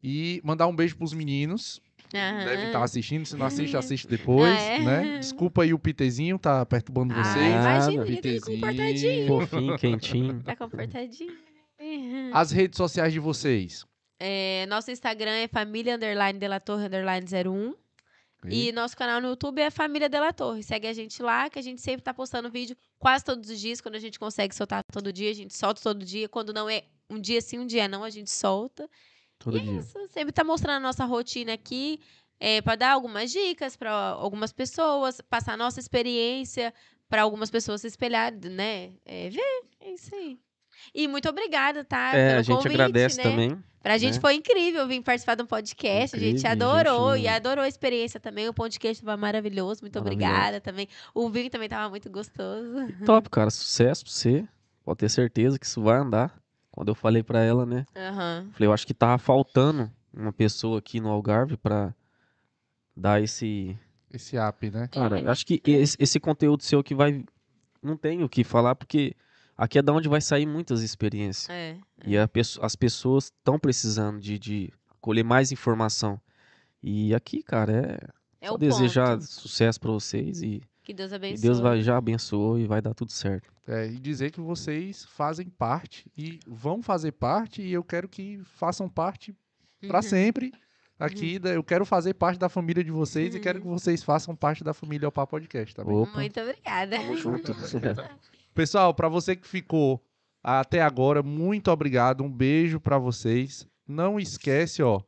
E 0.03 0.41
mandar 0.45 0.67
um 0.67 0.75
beijo 0.75 0.97
pros 0.97 1.13
meninos. 1.13 1.81
Aham. 2.15 2.45
Devem 2.45 2.67
estar 2.67 2.83
assistindo. 2.83 3.25
Se 3.27 3.37
não 3.37 3.47
assiste, 3.47 3.77
assiste 3.77 4.09
depois, 4.09 4.51
Ah, 4.59 4.61
é? 4.63 4.79
né? 4.81 5.19
Desculpa 5.19 5.63
aí 5.63 5.73
o 5.73 5.79
Pitezinho, 5.79 6.39
tá 6.39 6.65
perturbando 6.67 7.15
Ai, 7.15 7.23
vocês. 7.23 7.47
imagina, 7.55 8.03
ele 8.07 8.17
tá 8.17 8.23
Pitezinho. 8.23 8.61
comportadinho. 8.61 9.27
Fofinho, 9.29 9.79
quentinho. 9.79 10.43
Tá 10.43 10.57
comportadinho. 10.57 11.37
As 12.33 12.51
redes 12.51 12.77
sociais 12.77 13.13
de 13.13 13.19
vocês. 13.21 13.85
É, 14.19 14.67
nosso 14.67 14.91
Instagram 14.91 15.31
é 15.31 15.49
família 15.49 15.97
underline 15.97 16.39
Dela 16.39 16.61
Torre 16.61 16.87
underline 16.87 17.25
01. 17.27 17.75
E 18.49 18.73
nosso 18.73 18.97
canal 18.97 19.21
no 19.21 19.29
YouTube 19.29 19.61
é 19.61 19.71
Família 19.71 20.09
Dela 20.09 20.33
Torre. 20.33 20.63
Segue 20.63 20.87
a 20.87 20.93
gente 20.95 21.23
lá, 21.23 21.51
que 21.51 21.59
a 21.59 21.63
gente 21.63 21.81
sempre 21.81 22.01
tá 22.03 22.13
postando 22.13 22.51
vídeo 22.51 22.75
quase 22.99 23.23
todos 23.25 23.51
os 23.51 23.61
dias. 23.61 23.81
Quando 23.83 23.97
a 23.97 23.99
gente 23.99 24.19
consegue 24.19 24.55
soltar 24.55 24.83
todo 24.91 25.13
dia, 25.13 25.31
a 25.31 25.35
gente 25.35 25.55
solta 25.55 25.81
todo 25.83 26.03
dia. 26.05 26.27
Quando 26.29 26.53
não 26.53 26.69
é 26.69 26.85
um 27.11 27.21
dia 27.21 27.41
sim, 27.43 27.59
um 27.59 27.67
dia 27.67 27.87
não, 27.87 28.03
a 28.03 28.09
gente 28.11 28.31
solta. 28.31 28.89
Todo 29.41 29.57
e 29.57 29.61
dia. 29.61 29.81
isso. 29.81 29.99
Sempre 30.11 30.33
tá 30.33 30.45
mostrando 30.45 30.77
a 30.77 30.81
nossa 30.81 31.05
rotina 31.05 31.53
aqui. 31.55 31.99
é, 32.39 32.63
para 32.63 32.77
dar 32.77 32.93
algumas 32.93 33.31
dicas 33.33 33.77
para 33.77 33.91
algumas 33.93 34.53
pessoas, 34.53 35.21
passar 35.29 35.55
a 35.55 35.57
nossa 35.57 35.79
experiência 35.81 36.73
para 37.09 37.23
algumas 37.23 37.51
pessoas 37.51 37.81
se 37.81 37.89
espelhar, 37.89 38.33
né? 38.33 38.93
É, 39.05 39.29
ver, 39.29 39.63
é 39.81 39.93
isso 39.93 40.15
aí. 40.15 40.39
E 40.95 41.07
muito 41.09 41.29
obrigada, 41.29 41.85
tá? 41.85 42.15
É, 42.15 42.37
a 42.37 42.43
gente 42.43 42.57
convite, 42.57 42.73
agradece 42.73 43.17
né? 43.19 43.23
também. 43.25 43.65
Pra 43.83 43.99
gente 43.99 44.15
né? 44.15 44.21
foi 44.21 44.35
incrível 44.35 44.87
vir 44.87 45.03
participar 45.03 45.35
de 45.35 45.43
um 45.43 45.47
podcast. 45.47 46.17
a 46.17 46.19
gente 46.19 46.41
Incrível, 46.41 46.51
adorou 46.51 47.15
gente, 47.17 47.25
e 47.25 47.29
adorou 47.29 47.65
a 47.65 47.69
experiência 47.69 48.21
também. 48.21 48.49
O 48.49 48.55
podcast 48.55 49.03
foi 49.03 49.17
maravilhoso. 49.17 49.81
Muito 49.83 49.99
Maravilhoso. 49.99 50.31
obrigada 50.31 50.61
também. 50.61 50.89
O 51.15 51.29
vinho 51.31 51.51
também 51.51 51.69
tava 51.69 51.89
muito 51.91 52.09
gostoso. 52.11 52.89
Top, 53.05 53.29
cara. 53.29 53.51
Sucesso 53.51 54.05
pra 54.05 54.13
você. 54.13 54.49
Pode 54.85 54.99
ter 54.99 55.09
certeza 55.11 55.59
que 55.59 55.67
isso 55.67 55.83
vai 55.83 55.99
andar. 55.99 56.35
Quando 56.73 56.89
eu 56.89 56.95
falei 56.95 57.23
pra 57.23 57.41
ela, 57.43 57.67
né? 57.67 57.85
Aham. 57.97 58.49
Falei, 58.53 58.69
eu 58.69 58.73
acho 58.73 58.87
que 58.87 58.95
tava 58.95 59.19
faltando 59.19 59.91
uma 60.13 60.33
pessoa 60.33 60.79
aqui 60.79 61.01
no 61.01 61.09
Algarve 61.09 61.57
pra 61.57 61.95
dar 62.97 63.23
esse. 63.23 63.77
Esse 64.13 64.37
app, 64.37 64.71
né? 64.71 64.89
Cara, 64.89 65.21
eu 65.21 65.31
acho 65.31 65.47
que 65.47 65.63
esse, 65.65 65.97
esse 65.99 66.19
conteúdo 66.19 66.63
seu 66.63 66.83
que 66.83 66.95
vai. 66.95 67.25
Não 67.83 67.97
tem 67.97 68.23
o 68.23 68.29
que 68.29 68.43
falar, 68.45 68.75
porque 68.75 69.15
aqui 69.57 69.79
é 69.79 69.83
da 69.83 69.93
onde 69.93 70.09
vai 70.09 70.21
sair 70.21 70.47
muitas 70.47 70.83
experiências. 70.83 71.49
É. 71.49 71.77
E 72.05 72.19
a 72.19 72.27
pesso- 72.29 72.61
as 72.63 72.75
pessoas 72.77 73.25
estão 73.27 73.59
precisando 73.59 74.21
de, 74.21 74.39
de 74.39 74.73
colher 75.01 75.25
mais 75.25 75.51
informação. 75.53 76.21
E 76.83 77.15
aqui, 77.15 77.43
cara, 77.43 77.73
é, 77.73 78.47
É 78.47 78.49
só 78.49 78.55
o 78.55 78.59
desejar 78.59 79.13
ponto. 79.17 79.25
sucesso 79.25 79.79
pra 79.81 79.91
vocês 79.93 80.43
e, 80.43 80.63
Que 80.83 80.93
Deus 80.93 81.13
e 81.13 81.15
abençoe. 81.15 81.43
Deus 81.43 81.61
vai, 81.61 81.81
já 81.83 81.97
abençoou 81.97 82.59
e 82.59 82.67
vai 82.67 82.83
dar 82.83 82.95
tudo 82.95 83.13
certo. 83.13 83.51
É, 83.73 83.87
e 83.87 83.99
dizer 84.01 84.33
que 84.33 84.41
vocês 84.41 85.05
fazem 85.05 85.49
parte 85.49 86.11
e 86.17 86.41
vão 86.47 86.83
fazer 86.83 87.13
parte 87.13 87.63
e 87.63 87.73
eu 87.73 87.85
quero 87.85 88.09
que 88.09 88.41
façam 88.57 88.89
parte 88.89 89.33
para 89.87 89.99
Uhum. 89.99 90.03
sempre 90.03 90.53
aqui. 90.99 91.39
da- 91.39 91.51
Eu 91.51 91.63
quero 91.63 91.87
fazer 91.87 92.15
parte 92.15 92.37
da 92.39 92.49
família 92.49 92.83
de 92.83 92.91
vocês 92.91 93.33
e 93.33 93.39
Uhum. 93.39 93.43
quero 93.45 93.61
que 93.61 93.67
vocês 93.69 94.03
façam 94.03 94.35
parte 94.35 94.65
da 94.65 94.75
família 94.75 95.07
Opá 95.09 95.25
Podcast, 95.27 95.75
tá 95.75 95.85
bem? 95.85 95.95
Opa, 95.95 96.13
Muito 96.15 96.41
obrigada. 96.41 96.97
tamo 96.99 97.17
junto. 97.17 97.53
Pessoal, 98.55 98.93
para 98.93 99.09
você 99.09 99.37
que 99.37 99.47
ficou 99.47 100.03
até 100.43 100.83
agora, 100.83 101.23
muito 101.23 101.71
obrigado. 101.71 102.25
Um 102.25 102.31
beijo 102.31 102.81
para 102.81 102.99
vocês. 102.99 103.67
Não 103.87 104.19
esquece, 104.19 104.83
ó. 104.83 105.01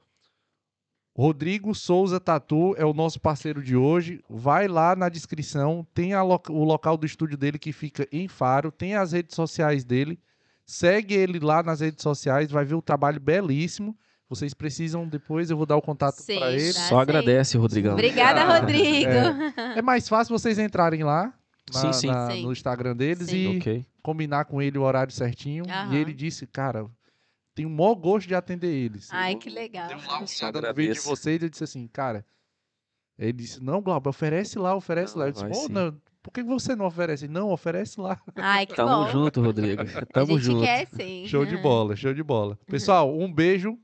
Rodrigo 1.15 1.75
Souza 1.75 2.19
Tatu 2.19 2.75
é 2.79 2.85
o 2.87 2.95
nosso 2.95 3.21
parceiro 3.21 3.63
de 3.63 3.77
hoje. 3.77 4.21
Vai 4.31 4.67
lá 4.67 4.97
na 4.97 5.09
descrição, 5.11 5.87
tem 5.93 6.15
a 6.15 6.23
lo- 6.23 6.41
o 6.49 6.65
local 6.65 6.97
do 6.97 7.05
estúdio 7.05 7.37
dele 7.37 7.59
que 7.59 7.71
fica 7.73 8.09
em 8.11 8.27
Faro, 8.29 8.73
tem 8.73 8.95
as 8.95 9.13
redes 9.13 9.37
sociais 9.37 9.85
dele. 9.85 10.19
Segue 10.65 11.15
ele 11.15 11.39
lá 11.39 11.63
nas 11.63 11.81
redes 11.81 12.03
sociais, 12.03 12.51
vai 12.51 12.65
ver 12.65 12.75
o 12.77 12.83
trabalho 12.83 13.21
belíssimo. 13.21 13.95
Vocês 14.29 14.55
precisam 14.55 15.07
depois, 15.07 15.51
eu 15.51 15.57
vou 15.59 15.67
dar 15.67 15.77
o 15.77 15.83
contato 15.83 16.25
para 16.25 16.53
ele. 16.53 16.73
dá. 16.73 16.81
Só 16.81 16.99
agradece, 17.01 17.59
Rodrigão. 17.59 17.93
Obrigada, 17.93 18.59
Rodrigo. 18.61 19.11
É 19.77 19.83
mais 19.83 20.09
fácil 20.09 20.39
vocês 20.39 20.59
entrarem 20.59 21.03
lá 21.05 21.31
na- 21.75 21.81
Sim, 21.81 21.93
sim. 21.93 22.07
na- 22.07 22.31
Sim. 22.31 22.43
no 22.47 22.53
Instagram 22.53 22.97
deles 22.97 23.29
Sim. 23.29 23.37
e 23.53 23.59
Ok. 23.59 23.87
combinar 24.03 24.47
com 24.47 24.63
ele 24.63 24.79
o 24.79 24.83
horário 24.83 25.13
certinho. 25.13 25.65
Aham. 25.69 25.93
E 25.93 25.99
ele 25.99 26.15
disse, 26.15 26.47
cara, 26.47 26.87
tenho 27.55 27.69
o 27.69 27.73
maior 27.73 27.95
gosto 27.95 28.27
de 28.29 28.35
atender 28.35 28.69
eles. 28.73 29.09
Ai, 29.13 29.35
Eu 29.35 29.39
que 29.39 29.51
legal. 29.51 29.89
dei 29.89 29.97
uma 29.97 30.27
Só 30.27 30.47
olhada 30.47 30.69
no 30.69 30.75
vídeo 30.75 30.95
de 30.95 31.01
vocês 31.01 31.41
e 31.43 31.45
eu 31.47 31.51
disse 31.51 31.65
assim, 31.65 31.87
cara. 31.87 32.25
Ele 33.19 33.33
disse, 33.35 33.63
não, 33.63 33.81
Glauber, 33.83 34.09
oferece 34.09 34.59
lá, 34.59 34.75
oferece 34.75 35.15
Não, 35.15 35.21
lá. 35.21 35.29
Eu 35.29 35.33
disse, 35.33 35.45
vai 35.45 35.53
"Pô, 35.53 35.61
sim. 35.67 35.73
não, 35.73 36.01
por 36.23 36.33
que 36.33 36.43
você 36.43 36.75
não 36.75 36.87
oferece? 36.87 37.29
Não, 37.29 37.51
oferece 37.51 38.01
lá. 38.01 38.19
Ai, 38.37 38.67
que 38.67 38.75
Tamo 38.75 39.05
bom. 39.05 39.11
junto, 39.11 39.43
Rodrigo. 39.43 39.83
A 39.83 40.07
Tamo 40.07 40.33
gente 40.39 40.43
junto. 40.45 40.63
quer 40.65 40.87
sim. 40.89 41.27
Show 41.27 41.45
de 41.45 41.57
bola, 41.59 41.95
show 41.95 42.15
de 42.15 42.23
bola. 42.23 42.59
Pessoal, 42.67 43.15
um 43.17 43.33
beijo, 43.33 43.79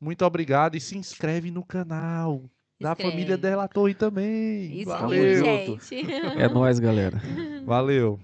muito 0.00 0.24
obrigado 0.24 0.76
e 0.76 0.80
se 0.80 0.96
inscreve 0.96 1.50
no 1.50 1.64
canal. 1.64 2.42
Da 2.80 2.92
Escreve. 2.92 3.10
família 3.10 3.36
Della 3.36 3.68
Torre 3.68 3.92
também. 3.92 4.80
Isso 4.80 4.88
Valeu. 4.88 5.22
aí, 5.22 5.36
gente. 5.36 6.10
É 6.40 6.48
nóis, 6.48 6.78
galera. 6.78 7.20
Valeu. 7.66 8.18